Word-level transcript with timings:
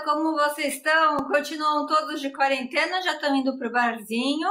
como 0.00 0.34
vocês 0.34 0.74
estão? 0.74 1.16
Continuam 1.18 1.86
todos 1.86 2.20
de 2.20 2.30
quarentena? 2.30 3.02
Já 3.02 3.14
estão 3.14 3.34
indo 3.36 3.58
pro 3.58 3.70
barzinho? 3.70 4.48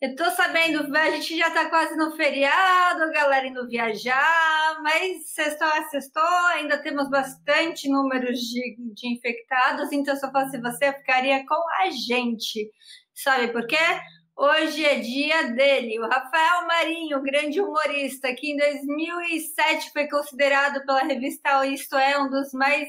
Eu 0.00 0.16
tô 0.16 0.24
sabendo, 0.30 0.96
a 0.96 1.10
gente 1.10 1.36
já 1.36 1.50
tá 1.50 1.68
quase 1.68 1.94
no 1.94 2.16
feriado, 2.16 3.12
galera 3.12 3.46
indo 3.46 3.68
viajar, 3.68 4.80
mas 4.82 5.30
sextou 5.30 5.68
é 5.68 5.88
sextou, 5.90 6.22
ainda 6.54 6.78
temos 6.78 7.10
bastante 7.10 7.86
números 7.86 8.38
de, 8.38 8.76
de 8.94 9.08
infectados, 9.12 9.92
então 9.92 10.16
se 10.16 10.24
eu 10.24 10.30
fosse 10.30 10.58
você, 10.58 10.90
ficaria 10.94 11.44
com 11.46 11.62
a 11.82 11.90
gente. 11.90 12.70
Sabe 13.14 13.48
por 13.48 13.66
quê? 13.66 13.76
Hoje 14.34 14.86
é 14.86 15.00
dia 15.00 15.52
dele, 15.52 16.00
o 16.00 16.08
Rafael 16.08 16.66
Marinho, 16.66 17.20
grande 17.20 17.60
humorista, 17.60 18.34
que 18.34 18.52
em 18.52 18.56
2007 18.56 19.92
foi 19.92 20.08
considerado 20.08 20.82
pela 20.86 21.02
revista 21.02 21.66
Isto 21.66 21.94
É 21.96 22.18
um 22.18 22.30
dos 22.30 22.54
mais 22.54 22.88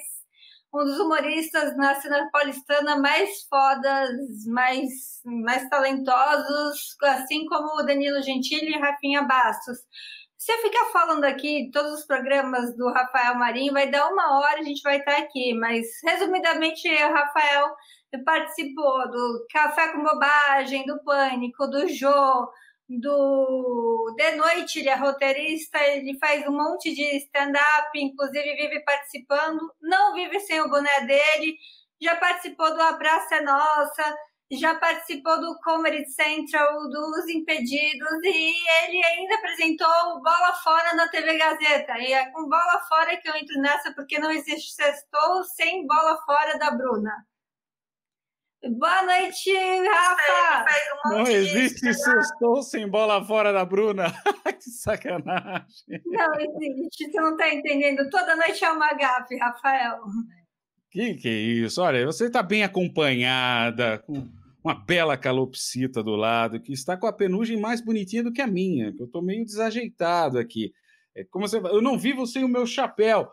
um 0.73 0.83
dos 0.85 0.99
humoristas 0.99 1.75
na 1.75 1.95
cena 1.95 2.29
paulistana 2.31 2.97
mais 2.97 3.43
fodas, 3.49 4.45
mais, 4.47 5.21
mais 5.25 5.67
talentosos, 5.69 6.95
assim 7.03 7.45
como 7.45 7.79
o 7.79 7.85
Danilo 7.85 8.21
Gentili 8.21 8.73
e 8.73 8.79
Rafinha 8.79 9.23
Bastos. 9.23 9.79
Se 10.37 10.51
eu 10.51 10.57
ficar 10.59 10.85
falando 10.85 11.23
aqui 11.25 11.69
todos 11.71 11.99
os 11.99 12.05
programas 12.05 12.75
do 12.75 12.89
Rafael 12.89 13.35
Marinho, 13.35 13.73
vai 13.73 13.91
dar 13.91 14.09
uma 14.09 14.39
hora 14.39 14.59
a 14.59 14.63
gente 14.63 14.81
vai 14.81 14.97
estar 14.97 15.17
aqui, 15.17 15.53
mas 15.53 15.85
resumidamente 16.03 16.87
o 16.87 17.13
Rafael 17.13 17.75
participou 18.25 19.09
do 19.11 19.45
Café 19.51 19.89
com 19.89 20.03
Bobagem, 20.03 20.85
do 20.85 21.01
Pânico, 21.03 21.67
do 21.67 21.87
Jô, 21.87 22.49
do 22.99 24.13
De 24.17 24.35
Noite, 24.35 24.79
ele 24.79 24.89
é 24.89 24.95
roteirista, 24.95 25.77
ele 25.79 26.17
faz 26.19 26.45
um 26.47 26.51
monte 26.51 26.93
de 26.93 27.03
stand-up, 27.17 27.89
inclusive 27.95 28.55
vive 28.55 28.79
participando, 28.83 29.59
não 29.81 30.13
vive 30.13 30.39
sem 30.39 30.59
o 30.61 30.69
boné 30.69 31.01
dele, 31.01 31.57
já 32.01 32.15
participou 32.15 32.73
do 32.73 32.81
Abraça 32.81 33.35
é 33.35 33.41
Nossa, 33.41 34.15
já 34.51 34.75
participou 34.75 35.39
do 35.39 35.57
Comedy 35.63 36.05
Central, 36.09 36.89
dos 36.89 37.27
Impedidos, 37.29 38.23
e 38.23 38.53
ele 38.83 39.05
ainda 39.05 39.35
apresentou 39.35 40.21
Bola 40.21 40.53
Fora 40.61 40.93
na 40.93 41.07
TV 41.07 41.37
Gazeta. 41.37 41.97
E 41.99 42.11
é 42.11 42.29
com 42.31 42.49
Bola 42.49 42.79
Fora 42.89 43.15
que 43.17 43.29
eu 43.29 43.35
entro 43.35 43.61
nessa, 43.61 43.93
porque 43.93 44.19
não 44.19 44.31
existe 44.31 44.73
sextou 44.73 45.43
sem 45.43 45.87
Bola 45.87 46.17
Fora 46.25 46.57
da 46.57 46.71
Bruna. 46.71 47.25
Boa 48.63 49.03
noite, 49.03 49.51
Rafa! 49.51 50.65
Não 51.05 51.25
existe 51.25 51.91
sextou 51.95 52.61
sem 52.61 52.87
bola 52.87 53.25
fora 53.25 53.51
da 53.51 53.65
Bruna. 53.65 54.13
que 54.61 54.69
sacanagem. 54.69 55.65
Não 56.05 56.39
existe, 56.39 57.11
você 57.11 57.19
não 57.19 57.31
está 57.31 57.51
entendendo. 57.51 58.07
Toda 58.11 58.35
noite 58.35 58.63
é 58.63 58.71
uma 58.71 58.93
gafe, 58.93 59.35
Rafael. 59.37 60.01
Que 60.91 61.15
que 61.15 61.27
é 61.27 61.31
isso? 61.31 61.81
Olha, 61.81 62.05
você 62.05 62.27
está 62.27 62.43
bem 62.43 62.63
acompanhada, 62.63 63.97
com 63.97 64.29
uma 64.63 64.75
bela 64.75 65.17
calopsita 65.17 66.03
do 66.03 66.15
lado, 66.15 66.61
que 66.61 66.71
está 66.71 66.95
com 66.95 67.07
a 67.07 67.13
penugem 67.13 67.59
mais 67.59 67.81
bonitinha 67.81 68.23
do 68.23 68.31
que 68.31 68.41
a 68.41 68.47
minha, 68.47 68.93
que 68.93 69.01
eu 69.01 69.07
estou 69.07 69.23
meio 69.23 69.43
desajeitado 69.43 70.37
aqui. 70.37 70.71
É 71.15 71.23
como 71.23 71.47
você, 71.47 71.57
eu 71.57 71.81
não 71.81 71.97
vivo 71.97 72.27
sem 72.27 72.43
o 72.43 72.47
meu 72.47 72.67
chapéu. 72.67 73.27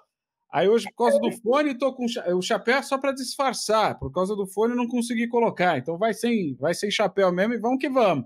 Aí 0.51 0.69
hoje, 0.69 0.87
por 0.91 1.05
causa 1.05 1.21
do 1.21 1.31
fone, 1.43 1.77
tô 1.77 1.93
com 1.93 2.07
o 2.07 2.43
chapéu 2.43 2.77
é 2.77 2.83
só 2.83 2.97
para 2.97 3.13
disfarçar. 3.13 3.99
Por 3.99 4.11
causa 4.11 4.35
do 4.35 4.47
fone, 4.47 4.75
não 4.75 4.89
consegui 4.89 5.29
colocar. 5.29 5.77
Então 5.77 5.99
vai 5.99 6.15
sem, 6.15 6.57
vai 6.57 6.73
sem 6.73 6.91
chapéu 6.91 7.31
mesmo 7.31 7.55
e 7.55 7.59
vamos 7.59 7.79
que 7.79 7.89
vamos. 7.89 8.25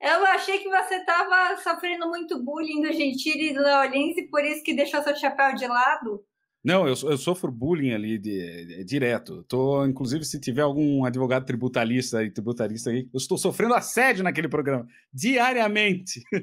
Eu 0.00 0.24
achei 0.26 0.58
que 0.58 0.68
você 0.68 0.96
estava 0.96 1.56
sofrendo 1.62 2.08
muito 2.08 2.42
bullying 2.42 2.82
do 2.82 2.92
Gentili 2.92 3.50
e 3.50 3.54
do 3.54 3.62
Leolins 3.62 4.16
e 4.16 4.28
por 4.28 4.44
isso 4.44 4.62
que 4.62 4.74
deixou 4.74 5.02
seu 5.02 5.16
chapéu 5.16 5.54
de 5.54 5.66
lado. 5.66 6.24
Não, 6.66 6.80
eu, 6.84 6.96
eu 7.08 7.16
sofro 7.16 7.48
bullying 7.52 7.92
ali 7.92 8.18
de, 8.18 8.64
de, 8.66 8.84
direto. 8.84 9.44
Tô, 9.44 9.86
inclusive, 9.86 10.24
se 10.24 10.40
tiver 10.40 10.62
algum 10.62 11.04
advogado 11.04 11.46
tributarista 11.46 12.24
e 12.24 12.30
tributarista 12.32 12.90
aí, 12.90 13.08
eu 13.14 13.18
estou 13.18 13.38
sofrendo 13.38 13.72
assédio 13.72 14.24
naquele 14.24 14.48
programa, 14.48 14.84
diariamente. 15.14 16.24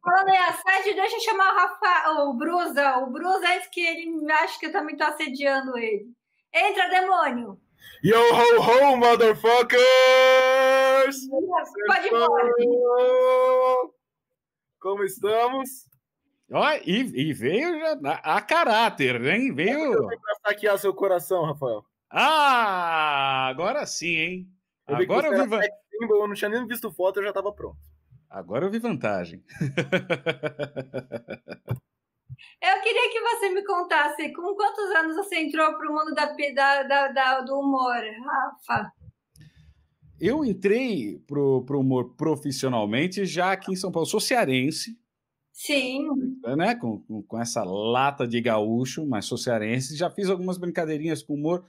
Falando 0.00 0.28
em 0.28 0.38
assédio, 0.38 0.94
deixa 0.94 1.16
eu 1.16 1.20
chamar 1.22 1.52
o 1.52 1.56
Rafa, 1.56 2.10
o 2.20 2.34
Brusa. 2.34 2.98
O 2.98 3.10
Brusa 3.10 3.44
é 3.48 3.58
que 3.58 3.80
ele 3.80 4.30
acha 4.30 4.56
que 4.56 4.66
eu 4.66 4.72
também 4.72 4.94
estou 4.94 5.08
assediando 5.08 5.76
ele. 5.76 6.06
Entra, 6.54 6.88
demônio! 6.88 7.58
Yo 8.04 8.20
ho 8.20 8.60
ho, 8.60 8.96
motherfuckers! 8.96 9.82
Pode 11.88 12.06
ir, 12.06 12.10
Como 14.78 15.02
estamos? 15.02 15.90
Ó, 16.52 16.72
e, 16.84 17.28
e 17.28 17.32
veio 17.32 17.78
já, 17.78 17.98
a, 18.04 18.36
a 18.36 18.42
caráter, 18.42 19.24
hein? 19.24 19.54
Veio. 19.54 20.06
Para 20.06 20.34
saquear 20.46 20.78
seu 20.78 20.92
coração, 20.92 21.44
Rafael. 21.44 21.84
Ah, 22.10 23.48
agora 23.48 23.86
sim, 23.86 24.16
hein? 24.16 24.48
Eu 24.86 24.96
agora 24.96 25.28
eu 25.28 25.44
vi. 25.44 25.48
Van... 25.48 25.60
Eu 26.00 26.28
não 26.28 26.34
tinha 26.34 26.50
nem 26.50 26.66
visto 26.66 26.92
foto, 26.92 27.18
eu 27.18 27.22
já 27.22 27.30
estava 27.30 27.52
pronto. 27.52 27.78
Agora 28.28 28.66
eu 28.66 28.70
vi 28.70 28.78
vantagem. 28.78 29.42
Eu 32.60 32.80
queria 32.80 33.10
que 33.10 33.20
você 33.20 33.50
me 33.50 33.64
contasse 33.64 34.32
com 34.32 34.54
quantos 34.54 34.84
anos 34.96 35.16
você 35.16 35.40
entrou 35.40 35.76
para 35.76 35.90
o 35.90 35.92
mundo 35.92 36.14
da, 36.14 36.26
da, 36.84 37.08
da, 37.08 37.40
do 37.40 37.58
humor, 37.58 38.00
Rafa? 38.24 38.92
Eu 40.20 40.44
entrei 40.44 41.18
para 41.26 41.40
o 41.40 41.80
humor 41.80 42.14
profissionalmente 42.14 43.26
já 43.26 43.50
aqui 43.50 43.72
em 43.72 43.76
São 43.76 43.90
Paulo. 43.90 44.06
Eu 44.06 44.10
sou 44.10 44.20
cearense, 44.20 44.96
Sim. 45.52 46.08
Né? 46.56 46.74
Com, 46.74 47.00
com, 47.00 47.22
com, 47.22 47.40
essa 47.40 47.62
lata 47.62 48.26
de 48.26 48.40
gaúcho, 48.40 49.06
mas 49.06 49.26
sou 49.26 49.38
cearense. 49.38 49.96
Já 49.96 50.10
fiz 50.10 50.28
algumas 50.28 50.58
brincadeirinhas 50.58 51.22
com 51.22 51.34
humor 51.34 51.64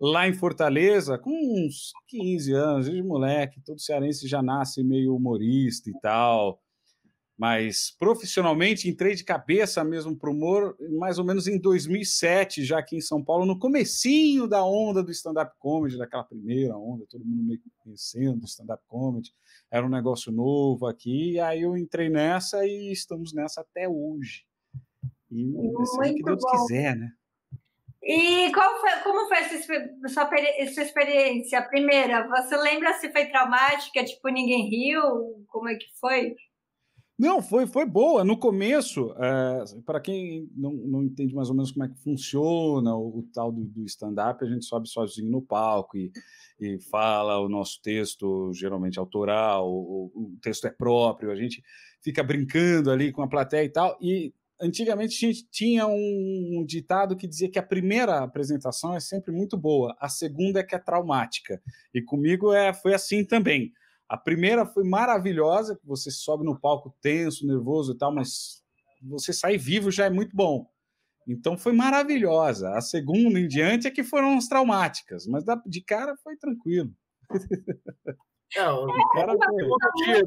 lá 0.00 0.28
em 0.28 0.34
Fortaleza, 0.34 1.18
com 1.18 1.30
uns 1.30 1.92
15 2.08 2.52
anos, 2.52 2.90
de 2.90 3.02
moleque. 3.02 3.60
Todo 3.64 3.80
cearense 3.80 4.28
já 4.28 4.42
nasce 4.42 4.82
meio 4.82 5.14
humorista 5.14 5.90
e 5.90 6.00
tal. 6.00 6.62
Mas 7.38 7.94
profissionalmente 7.98 8.88
entrei 8.88 9.14
de 9.14 9.22
cabeça 9.22 9.84
mesmo 9.84 10.16
para 10.16 10.30
o 10.30 10.32
humor 10.32 10.74
mais 10.98 11.18
ou 11.18 11.24
menos 11.24 11.46
em 11.46 11.60
2007, 11.60 12.64
já 12.64 12.78
aqui 12.78 12.96
em 12.96 13.00
São 13.00 13.22
Paulo, 13.22 13.44
no 13.44 13.58
comecinho 13.58 14.48
da 14.48 14.64
onda 14.64 15.02
do 15.02 15.10
stand-up 15.10 15.54
comedy, 15.58 15.98
daquela 15.98 16.24
primeira 16.24 16.78
onda, 16.78 17.04
todo 17.10 17.26
mundo 17.26 17.42
meio 17.42 17.60
conhecendo 17.78 18.46
stand-up 18.46 18.82
comedy 18.86 19.34
era 19.70 19.84
um 19.84 19.90
negócio 19.90 20.32
novo 20.32 20.86
aqui, 20.86 21.32
e 21.32 21.40
aí 21.40 21.62
eu 21.62 21.76
entrei 21.76 22.08
nessa 22.08 22.64
e 22.66 22.92
estamos 22.92 23.32
nessa 23.32 23.60
até 23.60 23.88
hoje. 23.88 24.44
E 25.30 25.52
seja 25.86 26.14
que 26.14 26.22
Deus 26.22 26.42
bom. 26.42 26.50
quiser, 26.50 26.96
né? 26.96 27.10
E 28.02 28.52
qual 28.52 28.80
foi, 28.80 28.90
como 29.02 29.26
foi 29.26 29.38
essa 29.38 30.08
sua, 30.08 30.30
essa 30.58 30.82
experiência? 30.82 31.58
A 31.58 31.62
primeira, 31.62 32.28
você 32.28 32.56
lembra 32.56 32.92
se 32.94 33.10
foi 33.10 33.26
traumática, 33.26 34.04
tipo, 34.04 34.28
ninguém 34.28 34.70
riu? 34.70 35.44
Como 35.48 35.68
é 35.68 35.74
que 35.74 35.86
foi? 35.98 36.36
Não, 37.18 37.40
foi, 37.40 37.66
foi 37.66 37.86
boa. 37.86 38.22
No 38.22 38.36
começo, 38.36 39.14
é, 39.18 39.64
para 39.86 40.00
quem 40.00 40.50
não, 40.54 40.72
não 40.72 41.02
entende 41.02 41.34
mais 41.34 41.48
ou 41.48 41.54
menos 41.54 41.72
como 41.72 41.86
é 41.86 41.88
que 41.88 41.98
funciona 42.02 42.94
o, 42.94 43.20
o 43.20 43.22
tal 43.32 43.50
do, 43.50 43.64
do 43.64 43.84
stand-up, 43.84 44.44
a 44.44 44.48
gente 44.48 44.66
sobe 44.66 44.86
sozinho 44.86 45.30
no 45.30 45.40
palco 45.40 45.96
e, 45.96 46.12
e 46.60 46.78
fala 46.78 47.38
o 47.38 47.48
nosso 47.48 47.80
texto, 47.80 48.52
geralmente 48.52 48.98
autoral, 48.98 49.66
o, 49.66 50.12
o, 50.14 50.38
texto 50.42 50.66
é 50.66 50.70
próprio, 50.70 51.30
a 51.30 51.36
gente 51.36 51.62
fica 52.02 52.22
brincando 52.22 52.90
ali 52.90 53.10
com 53.10 53.22
a 53.22 53.28
plateia 53.28 53.64
e 53.64 53.70
tal. 53.70 53.96
E 53.98 54.34
antigamente 54.60 55.16
a 55.16 55.28
gente 55.28 55.48
tinha 55.50 55.86
um, 55.86 56.58
um 56.60 56.66
ditado 56.66 57.16
que 57.16 57.26
dizia 57.26 57.50
que 57.50 57.58
a 57.58 57.62
primeira 57.62 58.18
apresentação 58.18 58.94
é 58.94 59.00
sempre 59.00 59.32
muito 59.32 59.56
boa, 59.56 59.96
a 59.98 60.08
segunda 60.10 60.60
é 60.60 60.62
que 60.62 60.74
é 60.74 60.78
traumática. 60.78 61.62
E 61.94 62.02
comigo 62.02 62.52
é, 62.52 62.74
foi 62.74 62.92
assim 62.92 63.24
também. 63.24 63.72
A 64.08 64.16
primeira 64.16 64.64
foi 64.64 64.84
maravilhosa, 64.84 65.76
que 65.76 65.86
você 65.86 66.10
sobe 66.10 66.44
no 66.44 66.58
palco 66.58 66.94
tenso, 67.00 67.46
nervoso 67.46 67.92
e 67.92 67.98
tal, 67.98 68.12
mas 68.14 68.62
você 69.02 69.32
sair 69.32 69.58
vivo 69.58 69.90
já 69.90 70.06
é 70.06 70.10
muito 70.10 70.34
bom. 70.34 70.70
Então 71.26 71.58
foi 71.58 71.72
maravilhosa. 71.72 72.70
A 72.70 72.80
segunda 72.80 73.38
em 73.40 73.48
diante 73.48 73.88
é 73.88 73.90
que 73.90 74.04
foram 74.04 74.38
as 74.38 74.46
traumáticas, 74.46 75.26
mas 75.26 75.44
de 75.66 75.80
cara 75.80 76.16
foi 76.22 76.36
tranquilo. 76.36 76.92
É, 78.56 78.70
o 78.70 78.86
cara 79.12 79.34
foi... 79.36 80.20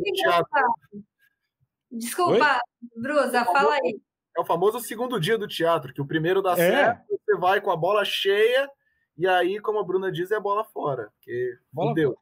Desculpa, 1.89 2.61
Oi? 2.83 3.01
Brusa, 3.01 3.45
fala 3.45 3.75
aí. 3.75 3.99
É 4.37 4.41
o 4.41 4.45
famoso 4.45 4.79
segundo 4.81 5.19
dia 5.19 5.37
do 5.37 5.47
teatro, 5.47 5.93
que 5.93 6.01
o 6.01 6.05
primeiro 6.05 6.41
dá 6.41 6.51
é. 6.51 6.55
certo, 6.55 7.05
você 7.09 7.37
vai 7.37 7.61
com 7.61 7.71
a 7.71 7.77
bola 7.77 8.03
cheia, 8.05 8.69
e 9.17 9.27
aí, 9.27 9.59
como 9.59 9.79
a 9.79 9.83
Bruna 9.83 10.11
diz, 10.11 10.31
é 10.31 10.35
a 10.35 10.39
bola 10.39 10.63
fora. 10.63 11.11
Porque 11.15 11.57
bola 11.71 11.93
deu. 11.93 12.17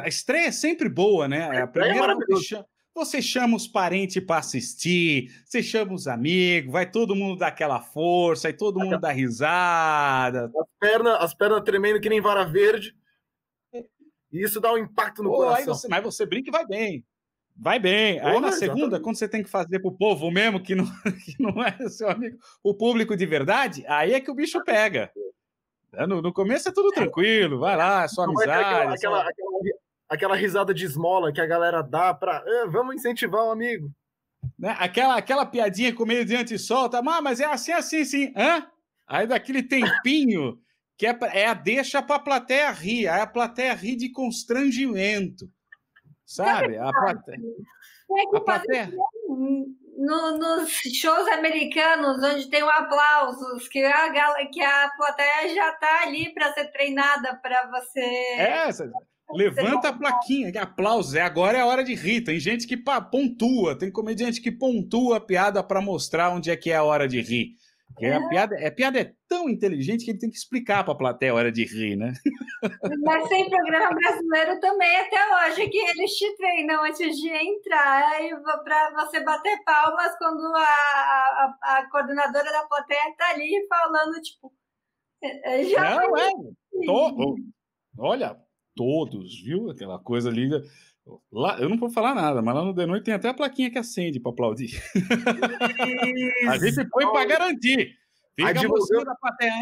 A 0.00 0.08
estreia 0.08 0.48
é 0.48 0.52
sempre 0.52 0.88
boa, 0.88 1.26
né? 1.26 1.60
A, 1.60 1.64
a 1.64 1.66
primeira 1.66 2.14
você 2.14 2.42
chama, 2.42 2.66
você 2.94 3.22
chama 3.22 3.56
os 3.56 3.66
parentes 3.66 4.22
para 4.24 4.38
assistir, 4.38 5.32
você 5.44 5.62
chama 5.62 5.94
os 5.94 6.06
amigos, 6.06 6.72
vai 6.72 6.90
todo 6.90 7.16
mundo 7.16 7.38
dar 7.38 7.48
aquela 7.48 7.80
força, 7.80 8.48
aí 8.48 8.52
todo 8.52 8.80
mundo 8.80 8.98
dá 8.98 9.10
risada. 9.10 10.50
As 10.54 10.68
pernas, 10.78 11.16
as 11.20 11.34
pernas 11.34 11.62
tremendo 11.62 12.00
que 12.00 12.08
nem 12.08 12.20
vara 12.20 12.44
verde. 12.44 12.94
E 14.32 14.42
isso 14.44 14.60
dá 14.60 14.72
um 14.72 14.78
impacto 14.78 15.22
no 15.22 15.30
Pô, 15.30 15.36
coração. 15.36 15.74
Você, 15.74 15.88
mas 15.88 16.02
você 16.02 16.26
brinca 16.26 16.50
e 16.50 16.52
vai 16.52 16.66
bem. 16.66 17.04
Vai 17.56 17.78
bem. 17.78 18.20
Aí 18.20 18.40
na 18.40 18.52
segunda, 18.52 18.78
exatamente. 18.78 19.02
quando 19.02 19.16
você 19.16 19.28
tem 19.28 19.42
que 19.42 19.50
fazer 19.50 19.80
pro 19.80 19.92
povo 19.92 20.30
mesmo, 20.30 20.62
que 20.62 20.74
não, 20.74 20.84
que 21.24 21.36
não 21.38 21.62
é 21.62 21.88
seu 21.88 22.08
amigo, 22.08 22.38
o 22.62 22.74
público 22.74 23.16
de 23.16 23.26
verdade, 23.26 23.84
aí 23.86 24.12
é 24.12 24.20
que 24.20 24.30
o 24.30 24.34
bicho 24.34 24.62
pega. 24.64 25.10
É, 25.92 26.06
no, 26.06 26.22
no, 26.22 26.32
começo 26.32 26.68
é 26.68 26.72
tudo 26.72 26.90
tranquilo, 26.90 27.58
vai 27.58 27.76
lá, 27.76 28.04
é 28.04 28.08
só 28.08 28.22
amizade. 28.22 28.50
Aquela, 28.50 28.94
aquela, 28.94 29.28
aquela, 29.28 29.54
aquela, 30.08 30.36
risada 30.36 30.72
de 30.72 30.84
esmola 30.84 31.32
que 31.32 31.40
a 31.40 31.46
galera 31.46 31.82
dá 31.82 32.14
para 32.14 32.42
eh, 32.46 32.66
vamos 32.68 32.94
incentivar 32.94 33.44
o 33.44 33.50
amigo. 33.50 33.90
Né? 34.58 34.74
Aquela, 34.78 35.16
aquela 35.16 35.44
piadinha 35.44 35.94
com 35.94 36.06
meio 36.06 36.24
diante 36.24 36.58
solta, 36.58 36.98
ah, 36.98 37.20
mas 37.20 37.40
é 37.40 37.44
assim, 37.44 37.72
assim, 37.72 38.04
sim. 38.04 38.32
Hã? 38.36 38.66
Aí 39.06 39.26
daquele 39.26 39.62
tempinho 39.62 40.58
que 40.96 41.06
é, 41.06 41.18
é 41.32 41.46
a 41.46 41.54
deixa 41.54 42.02
para 42.02 42.16
a 42.16 42.20
plateia 42.20 42.70
rir, 42.70 43.08
aí 43.08 43.20
a 43.20 43.26
plateia 43.26 43.74
ri 43.74 43.96
de 43.96 44.10
constrangimento. 44.10 45.50
Sabe? 46.24 46.76
A 46.76 46.90
plateia. 46.90 47.40
É 48.12 48.36
a 48.36 48.40
plateia 48.40 48.92
no, 50.00 50.38
nos 50.38 50.70
shows 50.70 51.28
americanos, 51.28 52.22
onde 52.22 52.48
tem 52.48 52.62
um 52.62 52.70
aplausos, 52.70 53.68
que 53.68 53.84
a, 53.84 54.46
que 54.46 54.62
a 54.62 54.90
plateia 54.96 55.54
já 55.54 55.70
está 55.70 56.02
ali 56.04 56.32
para 56.32 56.52
ser 56.54 56.72
treinada 56.72 57.38
para 57.42 57.70
você. 57.70 58.00
É, 58.00 58.68
levanta 59.34 59.90
a 59.90 59.92
plaquinha, 59.92 60.50
aplausos. 60.62 61.14
É, 61.14 61.20
agora 61.20 61.58
é 61.58 61.60
a 61.60 61.66
hora 61.66 61.84
de 61.84 61.94
rir. 61.94 62.22
Tem 62.22 62.40
gente 62.40 62.66
que 62.66 62.78
pontua, 63.10 63.78
tem 63.78 63.92
comediante 63.92 64.40
que 64.40 64.50
pontua 64.50 65.18
a 65.18 65.20
piada 65.20 65.62
para 65.62 65.82
mostrar 65.82 66.30
onde 66.30 66.50
é 66.50 66.56
que 66.56 66.70
é 66.70 66.76
a 66.76 66.82
hora 66.82 67.06
de 67.06 67.20
rir. 67.20 67.59
É. 68.00 68.14
A, 68.14 68.28
piada, 68.28 68.66
a 68.66 68.70
piada 68.70 69.00
é 69.00 69.12
tão 69.28 69.48
inteligente 69.48 70.04
que 70.04 70.10
ele 70.10 70.18
tem 70.18 70.30
que 70.30 70.36
explicar 70.36 70.82
para 70.84 70.94
a 70.94 70.96
plateia 70.96 71.32
a 71.32 71.34
hora 71.34 71.52
de 71.52 71.64
rir, 71.64 71.96
né? 71.96 72.12
Mas 73.04 73.28
tem 73.28 73.48
programa 73.50 73.94
brasileiro 73.94 74.58
também 74.60 74.96
até 74.96 75.18
hoje 75.48 75.68
que 75.68 75.78
eles 75.78 76.10
te 76.12 76.36
treinam 76.36 76.84
antes 76.84 77.16
de 77.16 77.28
entrar 77.28 78.10
para 78.64 79.04
você 79.04 79.22
bater 79.22 79.62
palmas 79.64 80.16
quando 80.18 80.44
a, 80.56 80.62
a, 80.62 81.58
a, 81.62 81.90
coordenadora 81.90 82.50
da 82.50 82.66
plateia 82.66 83.10
está 83.10 83.30
ali 83.30 83.66
falando, 83.68 84.20
tipo. 84.22 84.52
É, 85.22 85.64
já 85.64 85.96
Não, 85.96 86.16
é. 86.16 86.30
To, 86.86 87.36
olha, 87.98 88.36
todos, 88.74 89.42
viu? 89.42 89.70
Aquela 89.70 89.98
coisa 89.98 90.30
ali. 90.30 90.48
Lá, 91.32 91.58
eu 91.58 91.68
não 91.68 91.78
vou 91.78 91.90
falar 91.90 92.14
nada, 92.14 92.42
mas 92.42 92.54
lá 92.54 92.64
no 92.64 92.74
The 92.74 92.86
Noite 92.86 93.04
tem 93.04 93.14
até 93.14 93.28
a 93.28 93.34
plaquinha 93.34 93.70
que 93.70 93.78
acende 93.78 94.20
para 94.20 94.32
aplaudir. 94.32 94.82
a 96.48 96.58
gente 96.58 96.88
foi 96.88 97.10
para 97.10 97.24
garantir. 97.24 97.96
Fica 98.36 98.50
advogando 98.50 99.04
da 99.04 99.14
plateia. 99.14 99.52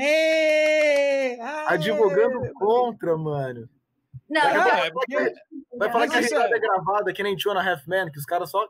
Advogando 1.69 2.53
contra, 2.55 3.17
mano. 3.17 3.69
Não, 4.29 4.43
vai, 4.43 4.55
não, 4.55 4.85
é 4.85 4.91
porque... 4.91 5.35
vai 5.79 5.91
falar 5.91 6.09
que 6.09 6.17
a 6.17 6.21
risada 6.21 6.55
é 6.55 6.61
gravada, 6.61 7.13
que 7.13 7.23
nem 7.23 7.35
tinha 7.35 7.55
na 7.55 7.71
Half 7.71 7.87
Man, 7.87 8.11
que 8.11 8.19
os 8.19 8.27
caras 8.27 8.51
só 8.51 8.69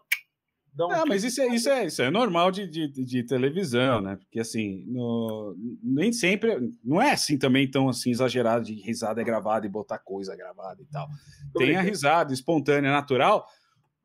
não, 0.77 0.89
um 0.89 1.07
mas 1.07 1.25
isso 1.25 1.41
é, 1.41 1.49
isso 1.49 1.69
é, 1.69 1.87
isso 1.87 2.03
é 2.03 2.11
normal 2.11 2.51
de, 2.51 2.67
de, 2.67 2.89
de 2.89 3.23
televisão, 3.25 4.01
né? 4.01 4.17
Porque 4.17 4.41
assim, 4.41 4.85
no, 4.87 5.57
nem 5.83 6.13
sempre. 6.13 6.71
Não 6.85 7.01
é 7.01 7.13
assim 7.13 7.39
também 7.39 7.71
tão 7.71 7.89
assim 7.89 8.11
exagerado 8.11 8.65
de 8.65 8.75
risada 8.75 9.21
é 9.21 9.25
gravada 9.25 9.67
e 9.67 9.71
botar 9.71 9.99
coisa 9.99 10.37
gravada 10.37 10.81
e 10.83 10.87
tal. 10.87 11.09
Tem 11.57 11.77
a 11.77 11.81
risada 11.81 12.33
espontânea, 12.33 12.93
natural, 12.93 13.47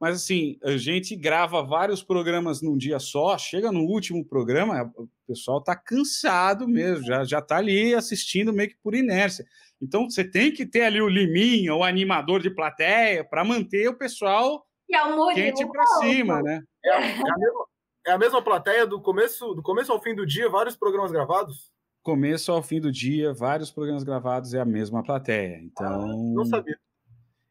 mas 0.04 0.18
assim, 0.18 0.57
a 0.62 0.75
gente 0.75 1.15
grava 1.15 1.63
vários 1.63 2.04
programas 2.04 2.62
num 2.62 2.77
dia 2.77 3.00
só, 3.00 3.38
chega 3.38 3.71
no 3.71 3.86
último 3.86 4.25
programa, 4.25 4.92
o 4.98 5.07
pessoal 5.25 5.63
tá 5.63 5.77
cansado 5.77 6.68
mesmo, 6.68 7.06
já, 7.06 7.24
já 7.24 7.42
tá 7.42 7.56
ali 7.56 7.95
assistindo 7.95 8.51
meio 8.51 8.68
que 8.68 8.75
por 8.83 8.95
inércia. 8.95 9.45
Então 9.81 10.10
você 10.10 10.24
tem 10.24 10.51
que 10.51 10.65
ter 10.65 10.81
ali 10.81 11.01
o 11.01 11.07
liminho, 11.07 11.77
o 11.77 11.83
animador 11.86 12.42
de 12.42 12.50
plateia, 12.50 13.24
para 13.24 13.45
manter 13.45 13.88
o 13.88 13.98
pessoal 13.98 14.65
que 14.88 14.95
é 14.95 15.03
o 15.03 15.15
Murilo. 15.15 15.35
Quente 15.35 15.65
pra 15.68 15.85
cima, 16.00 16.41
né? 16.41 16.62
É, 16.83 16.89
é, 16.89 16.95
a 16.95 17.38
mesma, 17.38 17.65
é 18.07 18.12
a 18.12 18.18
mesma 18.18 18.41
plateia 18.41 18.85
do 18.85 19.01
começo, 19.01 19.53
do 19.53 19.62
começo 19.62 19.91
ao 19.91 20.01
fim 20.01 20.15
do 20.15 20.25
dia, 20.25 20.50
vários 20.50 20.75
programas 20.75 21.12
gravados? 21.12 21.71
Começo 22.01 22.51
ao 22.51 22.62
fim 22.62 22.81
do 22.81 22.91
dia, 22.91 23.33
vários 23.33 23.71
programas 23.71 24.03
gravados 24.03 24.53
é 24.53 24.59
a 24.59 24.65
mesma 24.65 25.01
plateia. 25.01 25.59
Então. 25.63 26.01
Ah, 26.01 26.33
não 26.33 26.45
sabia. 26.45 26.77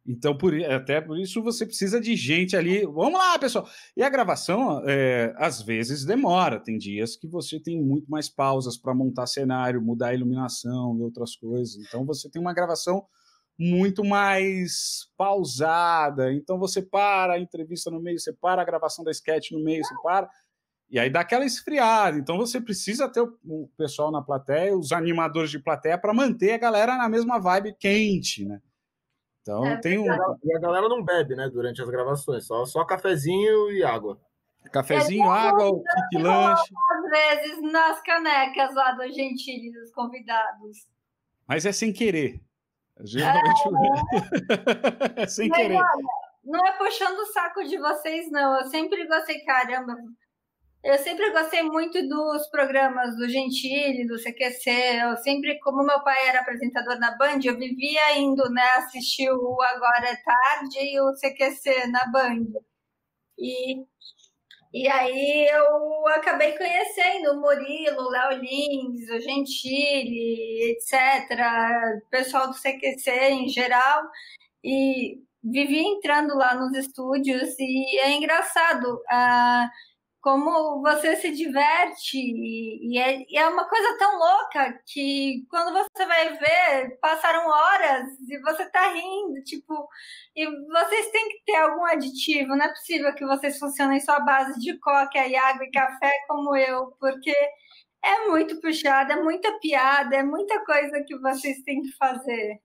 Então, 0.06 0.36
por, 0.36 0.52
até 0.64 1.00
por 1.00 1.18
isso 1.18 1.42
você 1.42 1.64
precisa 1.64 2.00
de 2.00 2.16
gente 2.16 2.56
ali. 2.56 2.84
Vamos 2.84 3.14
lá, 3.14 3.38
pessoal. 3.38 3.66
E 3.96 4.02
a 4.02 4.10
gravação, 4.10 4.82
é, 4.84 5.32
às 5.36 5.62
vezes, 5.62 6.04
demora. 6.04 6.58
Tem 6.58 6.76
dias 6.76 7.16
que 7.16 7.28
você 7.28 7.60
tem 7.60 7.80
muito 7.80 8.10
mais 8.10 8.28
pausas 8.28 8.76
para 8.76 8.94
montar 8.94 9.26
cenário, 9.26 9.80
mudar 9.80 10.08
a 10.08 10.14
iluminação 10.14 10.98
e 10.98 11.02
outras 11.02 11.36
coisas. 11.36 11.76
Então, 11.76 12.04
você 12.04 12.28
tem 12.28 12.42
uma 12.42 12.52
gravação 12.52 13.06
muito 13.62 14.04
mais 14.04 15.08
pausada. 15.16 16.32
Então 16.32 16.58
você 16.58 16.82
para 16.82 17.34
a 17.34 17.38
entrevista 17.38 17.90
no 17.90 18.00
meio, 18.00 18.18
você 18.18 18.32
para 18.32 18.60
a 18.60 18.64
gravação 18.64 19.04
da 19.04 19.10
sketch 19.10 19.52
no 19.52 19.62
meio, 19.62 19.84
você 19.84 19.94
para. 20.02 20.28
E 20.90 20.98
aí 20.98 21.08
dá 21.08 21.20
aquela 21.20 21.44
esfriada. 21.44 22.18
Então 22.18 22.36
você 22.36 22.60
precisa 22.60 23.08
ter 23.08 23.20
o 23.20 23.70
pessoal 23.76 24.10
na 24.10 24.20
plateia, 24.20 24.76
os 24.76 24.92
animadores 24.92 25.50
de 25.50 25.58
plateia, 25.58 25.96
para 25.96 26.12
manter 26.12 26.52
a 26.52 26.58
galera 26.58 26.96
na 26.96 27.08
mesma 27.08 27.38
vibe 27.38 27.74
quente, 27.78 28.44
né? 28.44 28.60
Então 29.40 29.64
é, 29.64 29.76
tem 29.78 29.98
um. 29.98 30.06
E 30.06 30.56
a 30.56 30.60
galera 30.60 30.88
não 30.88 31.02
bebe, 31.02 31.34
né, 31.34 31.48
durante 31.48 31.80
as 31.80 31.88
gravações, 31.88 32.46
só, 32.46 32.64
só 32.64 32.84
cafezinho 32.84 33.72
e 33.72 33.82
água. 33.82 34.20
Cafezinho, 34.70 35.24
é, 35.24 35.28
água, 35.28 35.68
o 35.68 35.82
kit 35.82 36.22
lanche. 36.22 36.72
Às 36.90 37.10
vezes 37.10 37.72
nas 37.72 38.00
canecas 38.02 38.74
lá 38.74 38.92
do 38.92 39.02
Gentili, 39.12 39.72
dos 39.72 39.90
convidados. 39.92 40.86
Mas 41.46 41.66
é 41.66 41.72
sem 41.72 41.92
querer. 41.92 42.40
Geralmente 43.04 43.62
é, 45.16 45.22
é 45.22 45.26
sem 45.28 45.48
Mas, 45.48 45.58
querer. 45.58 45.76
Olha, 45.76 46.22
não 46.44 46.66
é 46.66 46.72
puxando 46.72 47.18
o 47.18 47.26
saco 47.26 47.64
de 47.64 47.78
vocês, 47.78 48.30
não. 48.30 48.60
Eu 48.60 48.66
sempre 48.66 49.06
gostei, 49.06 49.40
caramba. 49.44 49.96
Eu 50.84 50.98
sempre 50.98 51.30
gostei 51.30 51.62
muito 51.62 52.08
dos 52.08 52.48
programas 52.48 53.16
do 53.16 53.28
Gentili, 53.28 54.06
do 54.06 54.18
CQC. 54.18 54.70
Eu 55.04 55.16
sempre, 55.18 55.58
como 55.60 55.84
meu 55.84 56.02
pai 56.02 56.28
era 56.28 56.40
apresentador 56.40 56.98
na 56.98 57.16
Band, 57.16 57.38
eu 57.44 57.56
vivia 57.56 58.18
indo 58.18 58.42
né, 58.50 58.64
assistir 58.78 59.30
o 59.30 59.62
Agora 59.62 60.08
é 60.08 60.16
Tarde 60.16 60.78
e 60.80 61.00
o 61.00 61.12
CQC 61.14 61.86
na 61.86 62.06
Band. 62.06 62.46
E 63.38 63.76
e 64.72 64.88
aí 64.88 65.48
eu 65.48 66.06
acabei 66.08 66.56
conhecendo 66.56 67.32
o 67.32 67.40
Murilo, 67.40 68.02
o 68.02 68.10
Léo 68.10 68.38
Lins, 68.38 69.08
o 69.10 69.20
Gentili, 69.20 70.72
etc., 70.72 71.38
o 72.04 72.10
pessoal 72.10 72.48
do 72.48 72.54
CQC 72.54 73.10
em 73.30 73.48
geral, 73.48 74.02
e 74.64 75.18
vivi 75.44 75.80
entrando 75.80 76.36
lá 76.36 76.54
nos 76.54 76.76
estúdios 76.76 77.54
e 77.58 77.98
é 77.98 78.12
engraçado. 78.12 78.94
Uh, 78.94 79.68
como 80.22 80.80
você 80.82 81.16
se 81.16 81.32
diverte 81.32 82.16
e 82.16 82.96
é, 82.98 83.24
e 83.28 83.36
é, 83.36 83.48
uma 83.48 83.68
coisa 83.68 83.98
tão 83.98 84.18
louca 84.18 84.80
que 84.86 85.44
quando 85.50 85.72
você 85.72 86.06
vai 86.06 86.38
ver, 86.38 86.98
passaram 87.00 87.48
horas 87.48 88.08
e 88.28 88.38
você 88.40 88.70
tá 88.70 88.88
rindo, 88.92 89.42
tipo, 89.44 89.88
e 90.36 90.46
vocês 90.68 91.10
têm 91.10 91.28
que 91.28 91.44
ter 91.44 91.56
algum 91.56 91.84
aditivo, 91.84 92.56
não 92.56 92.64
é 92.64 92.68
possível 92.68 93.14
que 93.14 93.26
vocês 93.26 93.58
funcionem 93.58 94.00
só 94.00 94.12
à 94.12 94.20
base 94.20 94.60
de 94.60 94.78
coca 94.78 95.26
e 95.26 95.34
água 95.36 95.64
e 95.64 95.70
café 95.72 96.12
como 96.28 96.56
eu, 96.56 96.92
porque 97.00 97.34
é 98.04 98.28
muito 98.28 98.60
puxado, 98.60 99.12
é 99.12 99.22
muita 99.22 99.58
piada, 99.60 100.16
é 100.16 100.22
muita 100.22 100.64
coisa 100.64 101.02
que 101.06 101.18
vocês 101.18 101.62
têm 101.64 101.82
que 101.82 101.92
fazer. 101.96 102.60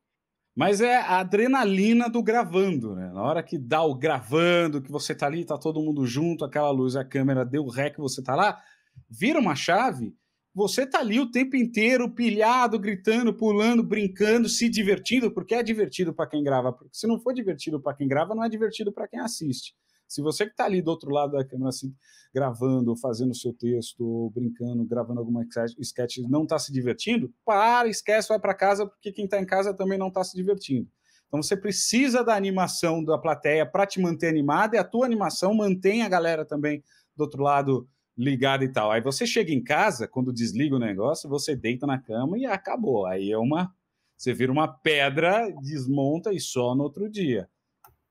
Mas 0.58 0.82
é 0.82 0.98
a 0.98 1.20
adrenalina 1.20 2.10
do 2.10 2.24
gravando, 2.24 2.96
né? 2.96 3.12
Na 3.14 3.22
hora 3.22 3.44
que 3.44 3.60
dá 3.60 3.84
o 3.84 3.94
gravando, 3.94 4.82
que 4.82 4.92
você 4.92 5.14
tá 5.14 5.28
ali, 5.28 5.46
tá 5.46 5.56
todo 5.56 5.80
mundo 5.80 6.04
junto, 6.04 6.44
aquela 6.44 6.72
luz, 6.72 6.96
a 6.96 7.06
câmera 7.06 7.46
deu 7.46 7.64
o 7.64 7.70
rec, 7.70 7.96
você 8.00 8.24
tá 8.24 8.36
lá, 8.36 8.60
vira 9.08 9.40
uma 9.40 9.54
chave, 9.56 10.16
você 10.56 10.88
tá 10.88 10.98
ali 10.98 11.20
o 11.20 11.30
tempo 11.30 11.56
inteiro, 11.56 12.10
pilhado, 12.10 12.80
gritando, 12.80 13.32
pulando, 13.36 13.84
brincando, 13.84 14.50
se 14.50 14.68
divertindo, 14.68 15.30
porque 15.30 15.54
é 15.54 15.62
divertido 15.62 16.12
para 16.12 16.26
quem 16.26 16.44
grava. 16.44 16.74
Porque 16.74 16.90
se 16.92 17.06
não 17.06 17.20
for 17.20 17.36
divertido 17.36 17.80
para 17.80 17.96
quem 17.96 18.08
grava, 18.08 18.34
não 18.34 18.44
é 18.44 18.50
divertido 18.50 18.92
para 18.92 19.08
quem 19.08 19.20
assiste. 19.20 19.76
Se 20.08 20.22
você 20.22 20.46
que 20.46 20.52
está 20.52 20.66
ali 20.66 20.82
do 20.82 20.90
outro 20.90 21.12
lado 21.12 21.34
da 21.34 21.46
câmera, 21.46 21.70
assim, 21.70 21.94
gravando, 22.34 22.96
fazendo 22.96 23.32
o 23.32 23.36
seu 23.36 23.54
texto, 23.54 24.32
brincando, 24.34 24.86
gravando 24.86 25.20
alguma 25.20 25.46
sketch, 25.80 26.18
não 26.30 26.44
está 26.44 26.58
se 26.58 26.72
divertindo, 26.72 27.34
para, 27.46 27.90
esquece, 27.90 28.30
vai 28.30 28.40
para 28.40 28.54
casa, 28.54 28.86
porque 28.86 29.12
quem 29.12 29.26
está 29.26 29.40
em 29.40 29.46
casa 29.46 29.74
também 29.74 29.98
não 29.98 30.08
está 30.08 30.24
se 30.24 30.36
divertindo. 30.36 30.88
Então 31.28 31.42
você 31.44 31.58
precisa 31.58 32.24
da 32.24 32.36
animação 32.36 33.04
da 33.04 33.18
plateia 33.18 33.66
para 33.66 33.86
te 33.86 34.00
manter 34.00 34.30
animada 34.30 34.76
e 34.76 34.80
a 34.80 34.84
tua 34.84 35.06
animação 35.06 35.54
mantém 35.54 36.02
a 36.02 36.10
galera 36.10 36.46
também 36.46 36.82
do 37.16 37.22
outro 37.22 37.44
lado 37.44 37.88
ligada 38.18 38.64
e 38.64 38.72
tal. 38.72 38.92
Aí 38.92 39.02
você 39.02 39.28
chega 39.28 39.52
em 39.52 39.64
casa, 39.64 40.08
quando 40.08 40.34
desliga 40.34 40.76
o 40.76 40.80
negócio, 40.80 41.30
você 41.30 41.56
deita 41.56 41.86
na 41.86 42.00
cama 42.00 42.38
e 42.38 42.46
acabou. 42.46 43.06
Aí 43.06 43.32
é 43.32 43.38
uma. 43.38 43.74
Você 44.16 44.34
vira 44.34 44.52
uma 44.52 44.68
pedra, 44.68 45.48
desmonta 45.62 46.34
e 46.34 46.40
só 46.40 46.74
no 46.74 46.84
outro 46.84 47.08
dia. 47.10 47.48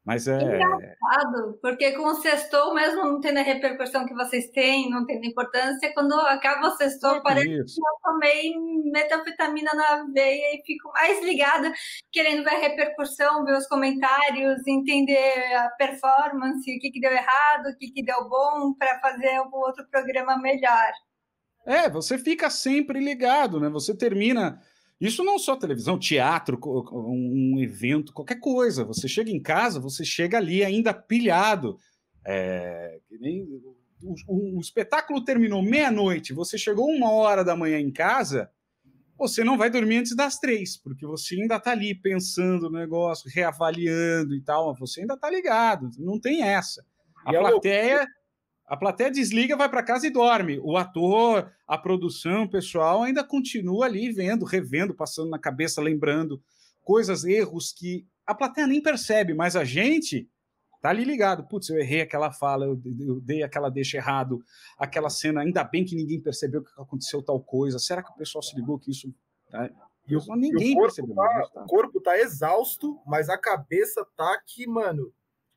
Mas 0.06 0.28
é. 0.28 0.36
Engraçado, 0.40 1.58
porque 1.60 1.90
com 1.90 2.04
o 2.04 2.14
sextou, 2.14 2.72
mesmo 2.72 3.04
não 3.04 3.20
tendo 3.20 3.40
a 3.40 3.42
repercussão 3.42 4.06
que 4.06 4.14
vocês 4.14 4.48
têm, 4.50 4.88
não 4.88 5.04
tendo 5.04 5.26
importância, 5.26 5.92
quando 5.92 6.14
acaba 6.14 6.68
o 6.68 6.76
sextou, 6.76 7.16
é 7.16 7.20
parece 7.20 7.50
isso. 7.50 7.74
que 7.74 7.80
eu 7.80 8.12
tomei 8.12 8.54
metanfetamina 8.92 9.74
na 9.74 10.04
veia 10.14 10.54
e 10.54 10.62
fico 10.64 10.92
mais 10.92 11.20
ligada, 11.24 11.72
querendo 12.12 12.44
ver 12.44 12.54
a 12.54 12.58
repercussão, 12.58 13.44
ver 13.44 13.58
os 13.58 13.66
comentários, 13.66 14.64
entender 14.64 15.54
a 15.56 15.70
performance, 15.70 16.76
o 16.76 16.78
que, 16.78 16.92
que 16.92 17.00
deu 17.00 17.10
errado, 17.10 17.66
o 17.66 17.76
que, 17.76 17.90
que 17.90 18.04
deu 18.04 18.28
bom, 18.28 18.74
para 18.74 19.00
fazer 19.00 19.40
um 19.40 19.50
outro 19.56 19.84
programa 19.90 20.38
melhor. 20.38 20.92
É, 21.66 21.90
você 21.90 22.16
fica 22.16 22.48
sempre 22.48 23.00
ligado, 23.00 23.58
né? 23.58 23.68
Você 23.70 23.92
termina 23.92 24.62
Isso 25.00 25.22
não 25.22 25.38
só 25.38 25.56
televisão, 25.56 25.98
teatro, 25.98 26.58
um 26.64 27.60
evento, 27.60 28.12
qualquer 28.12 28.40
coisa. 28.40 28.84
Você 28.84 29.06
chega 29.06 29.30
em 29.30 29.40
casa, 29.40 29.78
você 29.78 30.04
chega 30.04 30.38
ali 30.38 30.64
ainda 30.64 30.94
pilhado. 30.94 31.78
É, 32.26 32.98
o, 34.02 34.14
o, 34.26 34.56
o 34.56 34.60
espetáculo 34.60 35.24
terminou 35.24 35.62
meia-noite, 35.62 36.32
você 36.32 36.56
chegou 36.56 36.88
uma 36.88 37.10
hora 37.10 37.44
da 37.44 37.54
manhã 37.54 37.78
em 37.78 37.92
casa, 37.92 38.50
você 39.18 39.42
não 39.44 39.56
vai 39.56 39.70
dormir 39.70 39.98
antes 39.98 40.14
das 40.14 40.38
três, 40.38 40.76
porque 40.76 41.06
você 41.06 41.34
ainda 41.34 41.56
está 41.56 41.72
ali 41.72 41.94
pensando 41.94 42.70
no 42.70 42.78
negócio, 42.78 43.30
reavaliando 43.32 44.34
e 44.34 44.42
tal, 44.42 44.74
você 44.76 45.02
ainda 45.02 45.14
está 45.14 45.30
ligado, 45.30 45.90
não 45.98 46.18
tem 46.18 46.42
essa. 46.42 46.84
A 47.24 47.32
e 47.32 47.36
é 47.36 47.38
plateia, 47.38 48.06
a 48.66 48.76
plateia 48.76 49.10
desliga, 49.10 49.56
vai 49.56 49.68
para 49.68 49.82
casa 49.82 50.06
e 50.06 50.10
dorme. 50.10 50.58
O 50.58 50.76
ator, 50.76 51.52
a 51.66 51.78
produção, 51.78 52.44
o 52.44 52.50
pessoal 52.50 53.02
ainda 53.02 53.22
continua 53.22 53.86
ali 53.86 54.10
vendo, 54.10 54.44
revendo, 54.44 54.92
passando 54.92 55.30
na 55.30 55.38
cabeça, 55.38 55.80
lembrando 55.80 56.42
coisas, 56.82 57.24
erros 57.24 57.72
que 57.72 58.06
a 58.26 58.34
plateia 58.34 58.66
nem 58.66 58.82
percebe, 58.82 59.34
mas 59.34 59.54
a 59.54 59.64
gente 59.64 60.28
tá 60.82 60.90
ali 60.90 61.04
ligado. 61.04 61.44
Putz, 61.44 61.68
eu 61.68 61.78
errei 61.78 62.00
aquela 62.00 62.32
fala, 62.32 62.64
eu, 62.64 62.80
eu 63.00 63.20
dei 63.20 63.42
aquela 63.42 63.70
deixa 63.70 63.96
errado, 63.98 64.42
aquela 64.76 65.10
cena, 65.10 65.42
ainda 65.42 65.62
bem 65.62 65.84
que 65.84 65.94
ninguém 65.94 66.20
percebeu 66.20 66.62
que 66.62 66.70
aconteceu 66.76 67.22
tal 67.22 67.40
coisa. 67.40 67.78
Será 67.78 68.02
que 68.02 68.10
o 68.10 68.16
pessoal 68.16 68.42
se 68.42 68.56
ligou 68.56 68.78
que 68.78 68.90
isso. 68.90 69.14
Tá? 69.48 69.70
E 70.08 70.16
o, 70.16 70.36
ninguém 70.36 70.72
e 70.72 70.76
o 70.76 70.80
percebeu. 70.80 71.14
Tá, 71.14 71.50
tá. 71.54 71.62
O 71.62 71.66
corpo 71.66 72.00
tá 72.00 72.18
exausto, 72.18 73.00
mas 73.06 73.28
a 73.28 73.38
cabeça 73.38 74.04
tá 74.16 74.40
que, 74.44 74.66
mano, 74.66 75.12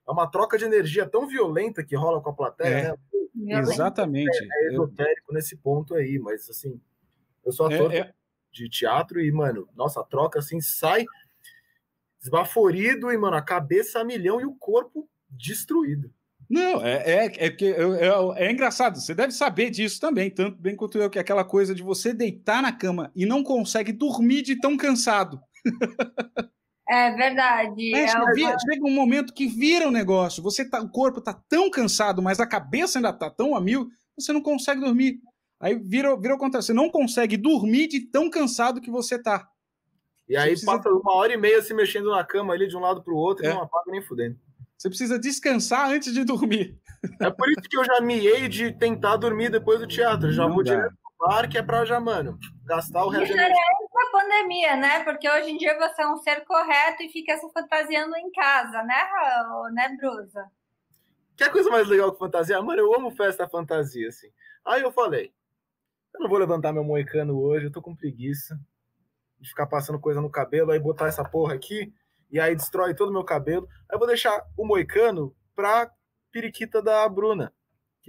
é 0.09 0.11
uma 0.11 0.25
troca 0.25 0.57
de 0.57 0.65
energia 0.65 1.07
tão 1.07 1.27
violenta 1.27 1.83
que 1.83 1.95
rola 1.95 2.19
com 2.19 2.31
a 2.31 2.33
plateia, 2.33 2.73
é. 2.73 2.95
né? 3.35 3.59
Exatamente. 3.59 4.37
É, 4.41 4.65
é 4.65 4.67
esotérico 4.73 5.31
eu... 5.31 5.35
nesse 5.35 5.55
ponto 5.55 5.93
aí, 5.93 6.17
mas 6.17 6.49
assim, 6.49 6.81
eu 7.45 7.51
sou 7.51 7.67
ator 7.67 7.93
é, 7.93 7.99
é, 7.99 8.13
de 8.51 8.67
teatro 8.67 9.21
e, 9.21 9.31
mano, 9.31 9.69
nossa, 9.75 10.01
a 10.01 10.03
troca 10.03 10.39
assim 10.39 10.59
sai 10.59 11.05
esbaforido 12.19 13.11
e, 13.11 13.17
mano, 13.17 13.37
a 13.37 13.41
cabeça 13.41 13.99
a 13.99 14.03
milhão 14.03 14.41
e 14.41 14.45
o 14.45 14.55
corpo 14.55 15.07
destruído. 15.29 16.11
Não, 16.49 16.83
é, 16.83 17.03
é, 17.05 17.45
é 17.45 17.49
que 17.51 17.67
é, 17.67 17.79
é, 17.79 18.47
é, 18.47 18.51
engraçado, 18.51 18.99
você 18.99 19.13
deve 19.13 19.31
saber 19.31 19.69
disso 19.69 20.01
também, 20.01 20.31
tanto 20.31 20.59
bem 20.59 20.75
quanto 20.75 20.97
eu, 20.97 21.07
que 21.07 21.19
é 21.19 21.21
aquela 21.21 21.45
coisa 21.45 21.75
de 21.75 21.83
você 21.83 22.11
deitar 22.11 22.63
na 22.63 22.71
cama 22.71 23.11
e 23.15 23.27
não 23.27 23.43
consegue 23.43 23.93
dormir 23.93 24.41
de 24.41 24.59
tão 24.59 24.75
cansado. 24.75 25.39
É 26.89 27.12
verdade. 27.12 27.93
É, 27.93 28.05
é 28.05 28.34
vira, 28.34 28.58
chega 28.60 28.84
um 28.84 28.91
momento 28.91 29.31
que 29.31 29.48
vira 29.48 29.86
o 29.86 29.89
um 29.89 29.91
negócio, 29.91 30.41
você 30.41 30.67
tá, 30.67 30.81
o 30.81 30.89
corpo 30.89 31.22
tá 31.22 31.39
tão 31.48 31.69
cansado, 31.69 32.19
mas 32.19 32.39
a 32.39 32.48
cabeça 32.48 32.98
ainda 32.98 33.13
tá 33.13 33.29
tão 33.29 33.55
a 33.55 33.62
mil, 33.62 33.88
você 34.17 34.34
não 34.34 34.41
consegue 34.41 34.81
dormir. 34.81 35.19
Aí 35.60 35.75
vira, 35.75 36.17
vira 36.17 36.34
o 36.34 36.38
contrário, 36.38 36.65
você 36.65 36.74
não 36.74 36.89
consegue 36.89 37.38
dormir 37.38 37.88
de 37.88 38.00
tão 38.01 38.27
cansado 38.27 38.81
que 38.81 38.89
você 38.89 39.22
tá. 39.22 39.48
E 40.27 40.36
aí 40.36 40.50
precisa... 40.50 40.72
passa 40.72 40.89
uma 40.89 41.13
hora 41.13 41.31
e 41.31 41.38
meia 41.38 41.62
se 41.62 41.75
mexendo 41.75 42.10
na 42.10 42.24
cama 42.24 42.53
ali 42.53 42.67
de 42.67 42.75
um 42.75 42.79
lado 42.79 43.03
para 43.03 43.13
o 43.13 43.17
outro 43.17 43.46
e 43.46 43.48
é. 43.48 43.53
não 43.53 43.62
apaga 43.62 43.91
nem 43.91 44.01
fudendo. 44.01 44.39
Você 44.75 44.89
precisa 44.89 45.19
descansar 45.19 45.91
antes 45.91 46.12
de 46.12 46.24
dormir. 46.24 46.75
É 47.22 47.29
por 47.29 47.50
isso 47.50 47.69
que 47.69 47.77
eu 47.77 47.84
já 47.86 48.01
miei 48.01 48.48
de 48.48 48.72
tentar 48.72 49.17
dormir 49.17 49.51
depois 49.51 49.79
do 49.79 49.88
teatro. 49.88 50.31
já 50.31 50.48
não 50.48 50.53
vou 50.53 50.63
dá. 50.63 50.74
direto 50.74 50.96
pro 51.19 51.27
bar, 51.27 51.49
que 51.49 51.57
é 51.57 51.61
pra 51.61 51.83
já, 51.83 51.99
mano, 51.99 52.39
gastar 52.63 53.03
o 53.03 53.09
resto. 53.09 53.35
Da 53.35 54.11
pandemia, 54.11 54.77
né? 54.77 55.03
Porque 55.03 55.29
hoje 55.29 55.51
em 55.51 55.57
dia 55.57 55.77
você 55.77 56.01
é 56.01 56.07
um 56.07 56.17
ser 56.17 56.45
correto 56.45 57.03
e 57.03 57.09
fica 57.09 57.38
se 57.38 57.51
fantasiando 57.51 58.15
em 58.15 58.31
casa, 58.31 58.81
né, 58.83 59.09
né, 59.73 59.97
Brusa? 59.97 60.49
Que 61.35 61.49
coisa 61.49 61.69
mais 61.69 61.88
legal 61.88 62.11
que 62.11 62.19
fantasia? 62.19 62.61
Mano, 62.61 62.79
eu 62.79 62.95
amo 62.95 63.11
festa 63.11 63.47
fantasia, 63.47 64.07
assim. 64.07 64.29
Aí 64.65 64.81
eu 64.81 64.91
falei, 64.91 65.33
eu 66.13 66.21
não 66.21 66.29
vou 66.29 66.38
levantar 66.38 66.73
meu 66.73 66.83
moicano 66.83 67.39
hoje, 67.39 67.65
eu 67.65 67.71
tô 67.71 67.81
com 67.81 67.95
preguiça 67.95 68.59
de 69.39 69.49
ficar 69.49 69.67
passando 69.67 69.99
coisa 69.99 70.21
no 70.21 70.29
cabelo, 70.29 70.71
aí 70.71 70.79
botar 70.79 71.07
essa 71.07 71.23
porra 71.23 71.53
aqui 71.53 71.93
e 72.31 72.39
aí 72.39 72.55
destrói 72.55 72.93
todo 72.93 73.09
o 73.09 73.13
meu 73.13 73.23
cabelo. 73.23 73.67
Aí 73.89 73.95
eu 73.95 73.99
vou 73.99 74.07
deixar 74.07 74.45
o 74.57 74.65
moicano 74.65 75.35
pra 75.55 75.91
periquita 76.31 76.81
da 76.81 77.07
Bruna, 77.07 77.53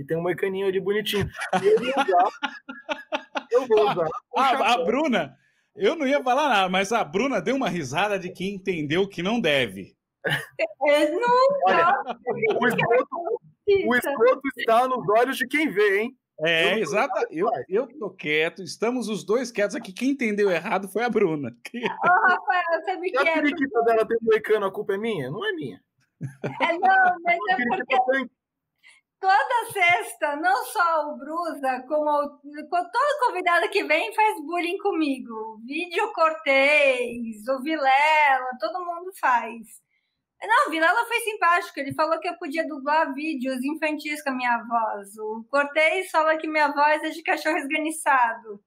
que 0.01 0.07
tem 0.07 0.17
um 0.17 0.23
moicaninho 0.23 0.67
ali 0.67 0.81
bonitinho. 0.81 1.29
E 1.63 1.67
eu 1.67 1.79
vou 1.79 1.91
usar. 1.91 2.31
eu 3.53 3.67
vou 3.67 3.91
usar. 3.91 4.09
a, 4.35 4.73
a 4.73 4.85
Bruna, 4.85 5.37
eu 5.77 5.95
não 5.95 6.07
ia 6.07 6.23
falar 6.23 6.49
nada, 6.49 6.69
mas 6.71 6.91
a 6.91 7.05
Bruna 7.05 7.41
deu 7.41 7.55
uma 7.55 7.69
risada 7.69 8.19
de 8.19 8.31
quem 8.31 8.55
entendeu 8.55 9.07
que 9.07 9.23
não 9.23 9.39
deve. 9.39 9.95
É, 10.27 11.11
não, 11.11 11.49
Olha, 11.67 12.03
o 12.59 12.67
esgoto, 12.67 13.41
o 13.87 13.95
esgoto 13.95 14.41
está 14.57 14.89
nos 14.89 15.07
olhos 15.11 15.37
de 15.37 15.47
quem 15.47 15.71
vê, 15.71 16.01
hein? 16.01 16.17
É, 16.43 16.79
exato. 16.79 17.13
Eu, 17.31 17.51
eu 17.69 17.87
tô 17.99 18.09
quieto, 18.09 18.63
estamos 18.63 19.09
os 19.09 19.23
dois 19.23 19.53
quietos 19.53 19.77
aqui. 19.77 19.93
Quem 19.93 20.11
entendeu 20.11 20.51
errado 20.51 20.89
foi 20.89 21.05
a 21.05 21.11
Bruna. 21.11 21.51
Ô, 21.51 21.79
oh, 22.05 22.29
Rafael, 22.29 22.83
você 22.83 22.97
me 22.97 23.11
quer. 23.11 23.29
a 23.29 23.35
periquita 23.35 23.83
dela 23.83 24.07
tem 24.07 24.17
moicano, 24.23 24.65
a 24.65 24.73
culpa 24.73 24.95
é 24.95 24.99
minha? 24.99 25.31
Não 25.31 25.45
é 25.47 25.53
minha. 25.53 25.83
É, 26.43 26.79
não, 26.79 27.17
mas 27.23 27.39
é 27.51 27.77
porque 27.77 28.31
toda 29.21 29.73
sexta, 29.73 30.37
não 30.37 30.65
só 30.65 31.11
o 31.11 31.19
Brusa, 31.19 31.85
como 31.87 32.41
todo 32.41 33.27
convidado 33.27 33.69
que 33.69 33.85
vem 33.85 34.13
faz 34.15 34.41
bullying 34.45 34.79
comigo. 34.79 35.61
Vídeo 35.65 36.11
Cortez, 36.13 37.47
o 37.49 37.63
Vilela, 37.63 38.57
todo 38.59 38.85
mundo 38.85 39.13
faz. 39.21 39.61
Não, 40.43 40.69
o 40.69 40.71
Vilela 40.71 41.07
foi 41.07 41.19
simpático. 41.21 41.79
Ele 41.79 41.93
falou 41.93 42.19
que 42.19 42.29
eu 42.29 42.39
podia 42.39 42.67
dublar 42.67 43.13
vídeos 43.13 43.63
infantis 43.63 44.23
com 44.23 44.31
a 44.31 44.35
minha 44.35 44.65
voz. 44.65 45.17
O 45.19 45.45
Cortez 45.51 46.11
fala 46.11 46.39
que 46.39 46.49
minha 46.49 46.73
voz 46.73 47.03
é 47.05 47.11
de 47.11 47.23
cachorro 47.23 47.59
esganiçado. 47.59 48.59